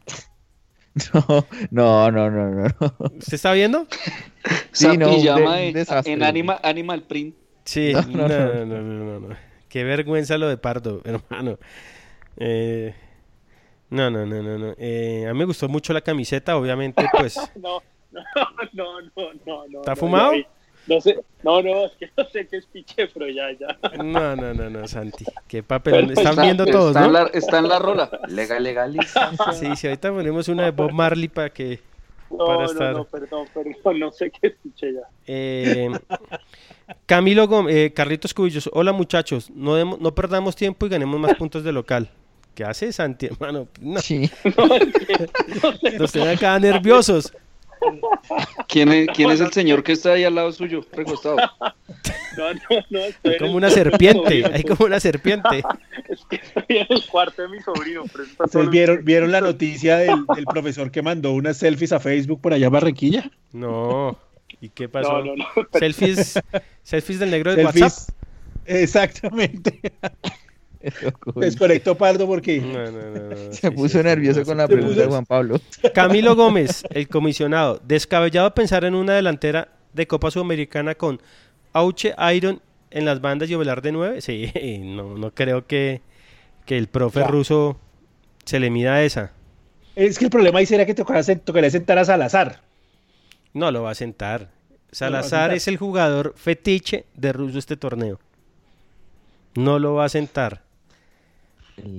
No, 1.71 2.11
no, 2.11 2.11
no, 2.11 2.31
no, 2.31 2.51
no. 2.65 2.95
¿Usted 3.17 3.35
está 3.35 3.53
viendo? 3.53 3.87
Sí, 4.73 4.99
no, 4.99 5.09
pijama 5.15 5.57
de- 5.57 5.73
desastre. 5.73 6.13
en 6.13 6.23
anima, 6.25 6.59
Animal 6.65 7.05
Print. 7.05 7.37
Sí, 7.65 7.93
No, 7.95 8.27
no, 8.27 8.29
no, 8.29 8.29
no, 8.29 8.65
no. 8.67 8.67
no, 8.67 8.83
no, 8.83 9.21
no, 9.21 9.29
no. 9.29 9.37
Qué 9.69 9.85
vergüenza 9.85 10.37
lo 10.37 10.49
de 10.49 10.57
Pardo, 10.59 11.01
hermano. 11.05 11.61
Eh, 12.37 12.93
no, 13.91 14.11
no, 14.11 14.25
no, 14.27 14.43
no, 14.43 14.59
no. 14.59 14.75
Eh, 14.79 15.27
a 15.29 15.33
mí 15.33 15.39
me 15.39 15.45
gustó 15.45 15.69
mucho 15.69 15.93
la 15.93 16.01
camiseta, 16.01 16.57
obviamente, 16.57 17.05
pues. 17.17 17.37
No, 17.57 17.83
no, 18.13 18.23
no, 18.73 19.01
no, 19.03 19.33
no, 19.47 19.69
no. 19.69 19.79
¿Está 19.81 19.93
no, 19.93 19.97
fumado? 19.97 20.35
ya. 20.35 20.47
No 20.87 21.01
sé, 21.01 21.21
no, 21.45 21.63
no, 21.63 21.85
es 21.85 21.93
que 21.93 22.11
no 22.17 22.25
sé 22.31 22.49
qué 22.49 22.57
es 22.57 22.67
piche, 22.67 23.07
pero 23.13 23.29
ya, 23.29 23.53
ya. 23.53 23.79
No, 24.03 24.35
no, 24.35 24.55
no, 24.55 24.71
no, 24.71 24.89
Santi. 24.89 25.25
Qué 25.47 25.63
papel. 25.63 26.11
Están 26.11 26.29
Está- 26.29 26.43
viendo 26.43 26.65
todos, 26.67 26.89
está 26.97 27.05
en 27.05 27.13
¿no? 27.13 27.19
la- 27.21 27.27
está 27.33 27.59
en 27.59 27.69
la 27.69 27.79
rola. 27.79 28.11
Legal, 28.29 28.63
legaliza. 28.63 29.31
Sí, 29.53 29.77
sí, 29.77 29.87
ahorita 29.87 30.11
ponemos 30.11 30.49
una 30.49 30.65
de 30.65 30.71
Bob 30.71 30.91
Marley 30.93 31.29
para 31.29 31.51
que. 31.51 31.81
No, 32.31 32.39
Para 32.47 32.59
no, 32.65 32.65
estar- 32.73 32.93
no, 32.95 33.05
perdón, 33.05 33.47
perdón, 33.53 34.01
no 34.01 34.11
sé 34.11 34.31
qué 34.31 34.49
es 34.49 34.55
piche 34.63 34.95
ya. 34.95 35.01
Eh, 35.27 35.91
Camilo 37.07 37.47
Gómez, 37.47 37.75
eh, 37.75 37.93
Carlitos 37.93 38.33
Cubillos, 38.35 38.69
hola 38.73 38.93
muchachos, 38.93 39.51
no, 39.51 39.77
demo- 39.77 39.99
no 40.01 40.15
perdamos 40.15 40.57
tiempo 40.57 40.87
y 40.87 40.89
ganemos 40.89 41.21
más 41.21 41.35
puntos 41.35 41.63
de 41.63 41.73
local. 41.73 42.09
¿Qué 42.55 42.65
hace 42.65 42.93
Santi, 42.93 43.27
hermano? 43.31 43.69
No, 43.81 44.01
Sí. 44.01 44.31
nos 45.99 46.13
tienen 46.13 46.37
acá 46.37 46.59
nerviosos. 46.59 47.33
¿Quién 48.69 48.93
es, 48.93 49.09
quién 49.15 49.31
es 49.31 49.41
el 49.41 49.51
señor 49.53 49.83
que 49.83 49.93
está 49.93 50.13
ahí 50.13 50.25
al 50.25 50.35
lado 50.35 50.53
suyo, 50.53 50.85
recostado? 50.93 51.37
No, 52.37 52.53
no, 52.53 52.61
no, 52.91 52.99
estoy 53.01 53.33
Hay 53.33 53.39
como 53.39 53.55
una 53.55 53.71
serpiente, 53.71 54.45
hay 54.53 54.63
como 54.65 54.85
una 54.85 55.01
serpiente. 55.01 55.63
Es 56.09 56.21
que 56.29 56.37
estoy 56.37 56.65
en 56.77 56.87
el 56.91 57.07
cuarto 57.07 57.41
de 57.41 57.49
mi 57.49 57.61
sobrino, 57.63 58.05
pero 58.13 58.25
está 58.25 58.45
¿Ustedes 58.45 58.53
solo- 58.65 58.71
vieron, 58.71 59.03
vieron 59.05 59.33
la 59.33 59.41
noticia 59.41 59.97
del, 59.97 60.27
del 60.37 60.45
profesor 60.45 60.91
que 60.91 61.01
mandó 61.01 61.33
unas 61.33 61.57
selfies 61.57 61.93
a 61.93 62.01
Facebook 62.01 62.43
por 62.43 62.53
allá 62.53 62.67
en 62.67 62.73
Barranquilla? 62.73 63.31
No, 63.53 64.19
¿y 64.61 64.69
qué 64.69 64.87
pasó? 64.91 65.13
No, 65.25 65.25
no, 65.25 65.37
no. 65.37 65.47
Selfies, 65.79 66.39
selfies 66.83 67.19
del 67.19 67.31
negro 67.31 67.55
de 67.57 67.65
WhatsApp. 67.65 67.89
Selfies. 67.89 68.13
Exactamente. 68.67 69.81
Desconectó 71.37 71.95
Pardo 71.97 72.27
porque 72.27 72.59
No, 72.61 72.91
no, 72.91 73.03
no, 73.03 73.29
no, 73.31 73.37
Se 73.53 73.69
sí, 73.69 73.71
puso 73.71 73.99
sí, 73.99 74.05
nervioso 74.05 74.41
sí, 74.41 74.47
con 74.47 74.57
la 74.57 74.67
pregunta 74.67 75.01
de 75.03 75.07
Juan 75.07 75.27
Pablo. 75.27 75.61
Camilo 75.95 76.35
Gómez, 76.37 76.85
el 76.91 77.09
comisionado. 77.09 77.81
Descabellado 77.85 78.55
pensar 78.55 78.85
en 78.85 78.95
una 78.95 79.15
delantera 79.15 79.69
de 79.93 80.07
Copa 80.07 80.31
Sudamericana 80.31 80.95
con 80.95 81.21
Auche, 81.73 82.15
Iron 82.35 82.61
en 82.91 83.05
las 83.05 83.21
bandas 83.21 83.51
y 83.51 83.55
Ovelar 83.55 83.83
de 83.83 83.93
9. 83.93 84.21
Sí, 84.21 84.51
no, 84.85 85.17
no 85.19 85.33
creo 85.35 85.67
que, 85.67 86.01
que 86.65 86.79
el 86.79 86.89
profe 86.89 87.21
Ya. 87.21 87.27
ruso 87.27 87.79
se 88.45 88.59
le 88.59 88.71
mida 88.71 88.95
a 88.95 89.03
esa. 89.03 89.33
es 89.97 90.19
que 90.19 90.25
el 90.25 90.31
problema 90.31 90.61
ahí 90.61 90.67
sería 90.67 90.87
que 90.87 90.95
tocaría, 90.95 91.23
sen- 91.23 91.43
tocaría 91.45 91.71
sentar 91.71 91.99
a 91.99 92.05
Salazar. 92.05 92.63
No 93.53 93.71
lo 93.71 93.83
va 93.83 93.91
a 93.91 93.95
sentar. 93.95 94.41
No 94.43 94.47
a 94.47 94.95
Salazar 94.95 95.29
sentar. 95.51 95.55
es 95.55 95.69
el 95.69 95.77
jugador 95.77 96.33
fetiche 96.37 97.05
de 97.15 97.33
ruso 97.33 97.59
este 97.59 97.77
torneo. 97.77 98.19
No 99.55 99.79
lo 99.79 99.95
va 99.95 100.05
a 100.07 100.09
sentar. 100.09 100.63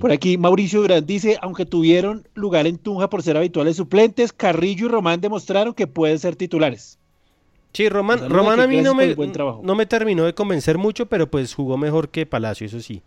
Por 0.00 0.12
aquí 0.12 0.36
Mauricio 0.38 0.80
Durán 0.80 1.06
dice, 1.06 1.38
aunque 1.42 1.66
tuvieron 1.66 2.26
lugar 2.34 2.66
en 2.66 2.78
Tunja 2.78 3.08
por 3.10 3.22
ser 3.22 3.36
habituales 3.36 3.76
suplentes, 3.76 4.32
Carrillo 4.32 4.86
y 4.86 4.88
Román 4.88 5.20
demostraron 5.20 5.74
que 5.74 5.86
pueden 5.86 6.18
ser 6.18 6.36
titulares. 6.36 6.98
Sí, 7.72 7.88
Román, 7.88 8.18
Saludos, 8.18 8.36
Román 8.36 8.60
a 8.60 8.66
mí 8.66 8.82
no 8.82 8.94
me, 8.94 9.14
no 9.16 9.74
me 9.74 9.86
terminó 9.86 10.24
de 10.24 10.34
convencer 10.34 10.76
mucho, 10.76 11.06
pero 11.06 11.30
pues 11.30 11.54
jugó 11.54 11.76
mejor 11.78 12.10
que 12.10 12.26
Palacio, 12.26 12.66
eso 12.66 12.80
sí. 12.80 13.02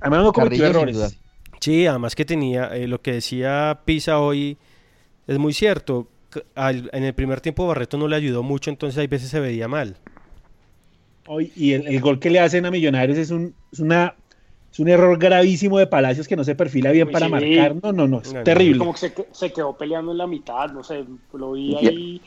Además 0.00 0.24
no 0.24 0.32
cometió 0.32 0.66
errores. 0.66 1.18
Sí, 1.60 1.86
además 1.86 2.16
que 2.16 2.24
tenía, 2.24 2.74
eh, 2.76 2.88
lo 2.88 3.00
que 3.00 3.12
decía 3.12 3.80
Pisa 3.84 4.18
hoy 4.18 4.58
es 5.28 5.38
muy 5.38 5.52
cierto. 5.52 6.08
Al- 6.56 6.90
en 6.92 7.04
el 7.04 7.14
primer 7.14 7.40
tiempo 7.40 7.66
Barreto 7.66 7.96
no 7.98 8.08
le 8.08 8.16
ayudó 8.16 8.42
mucho, 8.42 8.70
entonces 8.70 8.98
hay 8.98 9.06
veces 9.06 9.28
se 9.28 9.38
veía 9.38 9.68
mal. 9.68 9.96
Hoy- 11.28 11.52
y 11.54 11.72
el, 11.72 11.86
el 11.86 12.00
gol 12.00 12.18
que 12.18 12.30
le 12.30 12.40
hacen 12.40 12.66
a 12.66 12.70
Millonarios 12.70 13.16
es 13.18 13.30
un, 13.30 13.54
es 13.72 13.78
una, 13.78 14.16
es 14.72 14.80
un 14.80 14.88
error 14.88 15.18
gravísimo 15.18 15.78
de 15.78 15.86
Palacios 15.86 16.26
que 16.26 16.34
no 16.34 16.44
se 16.44 16.54
perfila 16.54 16.90
bien 16.92 17.08
Uy, 17.08 17.12
para 17.12 17.26
sí. 17.26 17.32
marcar. 17.32 17.74
No, 17.82 17.92
no, 17.92 18.08
no, 18.08 18.20
es 18.20 18.32
No, 18.32 18.38
no, 18.38 18.44
terrible. 18.44 18.78
Como 18.78 18.92
que 18.94 18.98
se, 18.98 19.14
se 19.30 19.52
quedó 19.52 19.76
peleando 19.76 20.12
en 20.12 20.18
la 20.18 20.26
mitad, 20.26 20.70
no 20.70 20.82
sé, 20.82 21.04
lo 21.34 21.52
vi 21.52 21.76
ahí. 21.76 22.22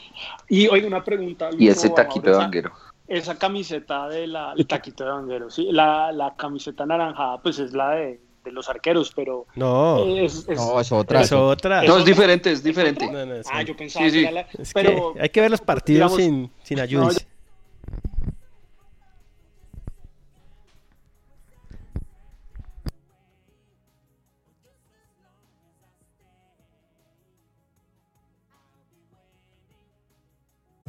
Y 0.47 0.67
oiga, 0.67 0.87
una 0.87 1.03
pregunta. 1.03 1.49
Y 1.57 1.67
ese 1.67 1.89
taquito 1.89 2.29
de 2.31 2.37
banguero. 2.37 2.71
Esa 3.07 3.37
camiseta 3.37 4.07
de 4.09 4.27
la, 4.27 4.53
el 4.57 4.65
taquito 4.67 5.03
de 5.05 5.11
banguero, 5.11 5.49
sí, 5.49 5.67
la, 5.71 6.11
la 6.11 6.35
camiseta 6.35 6.83
anaranjada, 6.83 7.39
pues 7.41 7.59
es 7.59 7.71
la 7.73 7.91
de, 7.91 8.19
de 8.43 8.51
los 8.51 8.67
arqueros, 8.69 9.11
pero 9.15 9.45
No, 9.55 10.05
es, 10.17 10.47
es- 10.47 10.57
No, 10.57 10.79
es 10.79 10.91
otra. 10.91 11.21
es 11.21 11.31
otra. 11.31 11.83
No, 11.83 11.97
es 11.97 12.05
diferente, 12.05 12.51
es 12.51 12.63
diferente. 12.63 13.05
No, 13.11 13.25
no, 13.25 13.33
es- 13.35 13.47
Ah, 13.51 13.61
yo 13.63 13.75
pensaba 13.75 14.05
Sí, 14.05 14.11
sí. 14.11 14.17
que 14.17 14.21
era 14.23 14.31
la, 14.31 14.41
es 14.57 14.71
pero 14.73 15.13
que 15.13 15.21
hay 15.21 15.29
que 15.29 15.41
ver 15.41 15.51
los 15.51 15.61
partidos 15.61 16.15
digamos, 16.15 16.17
sin, 16.17 16.51
sin 16.63 16.79
ayudas. 16.79 17.27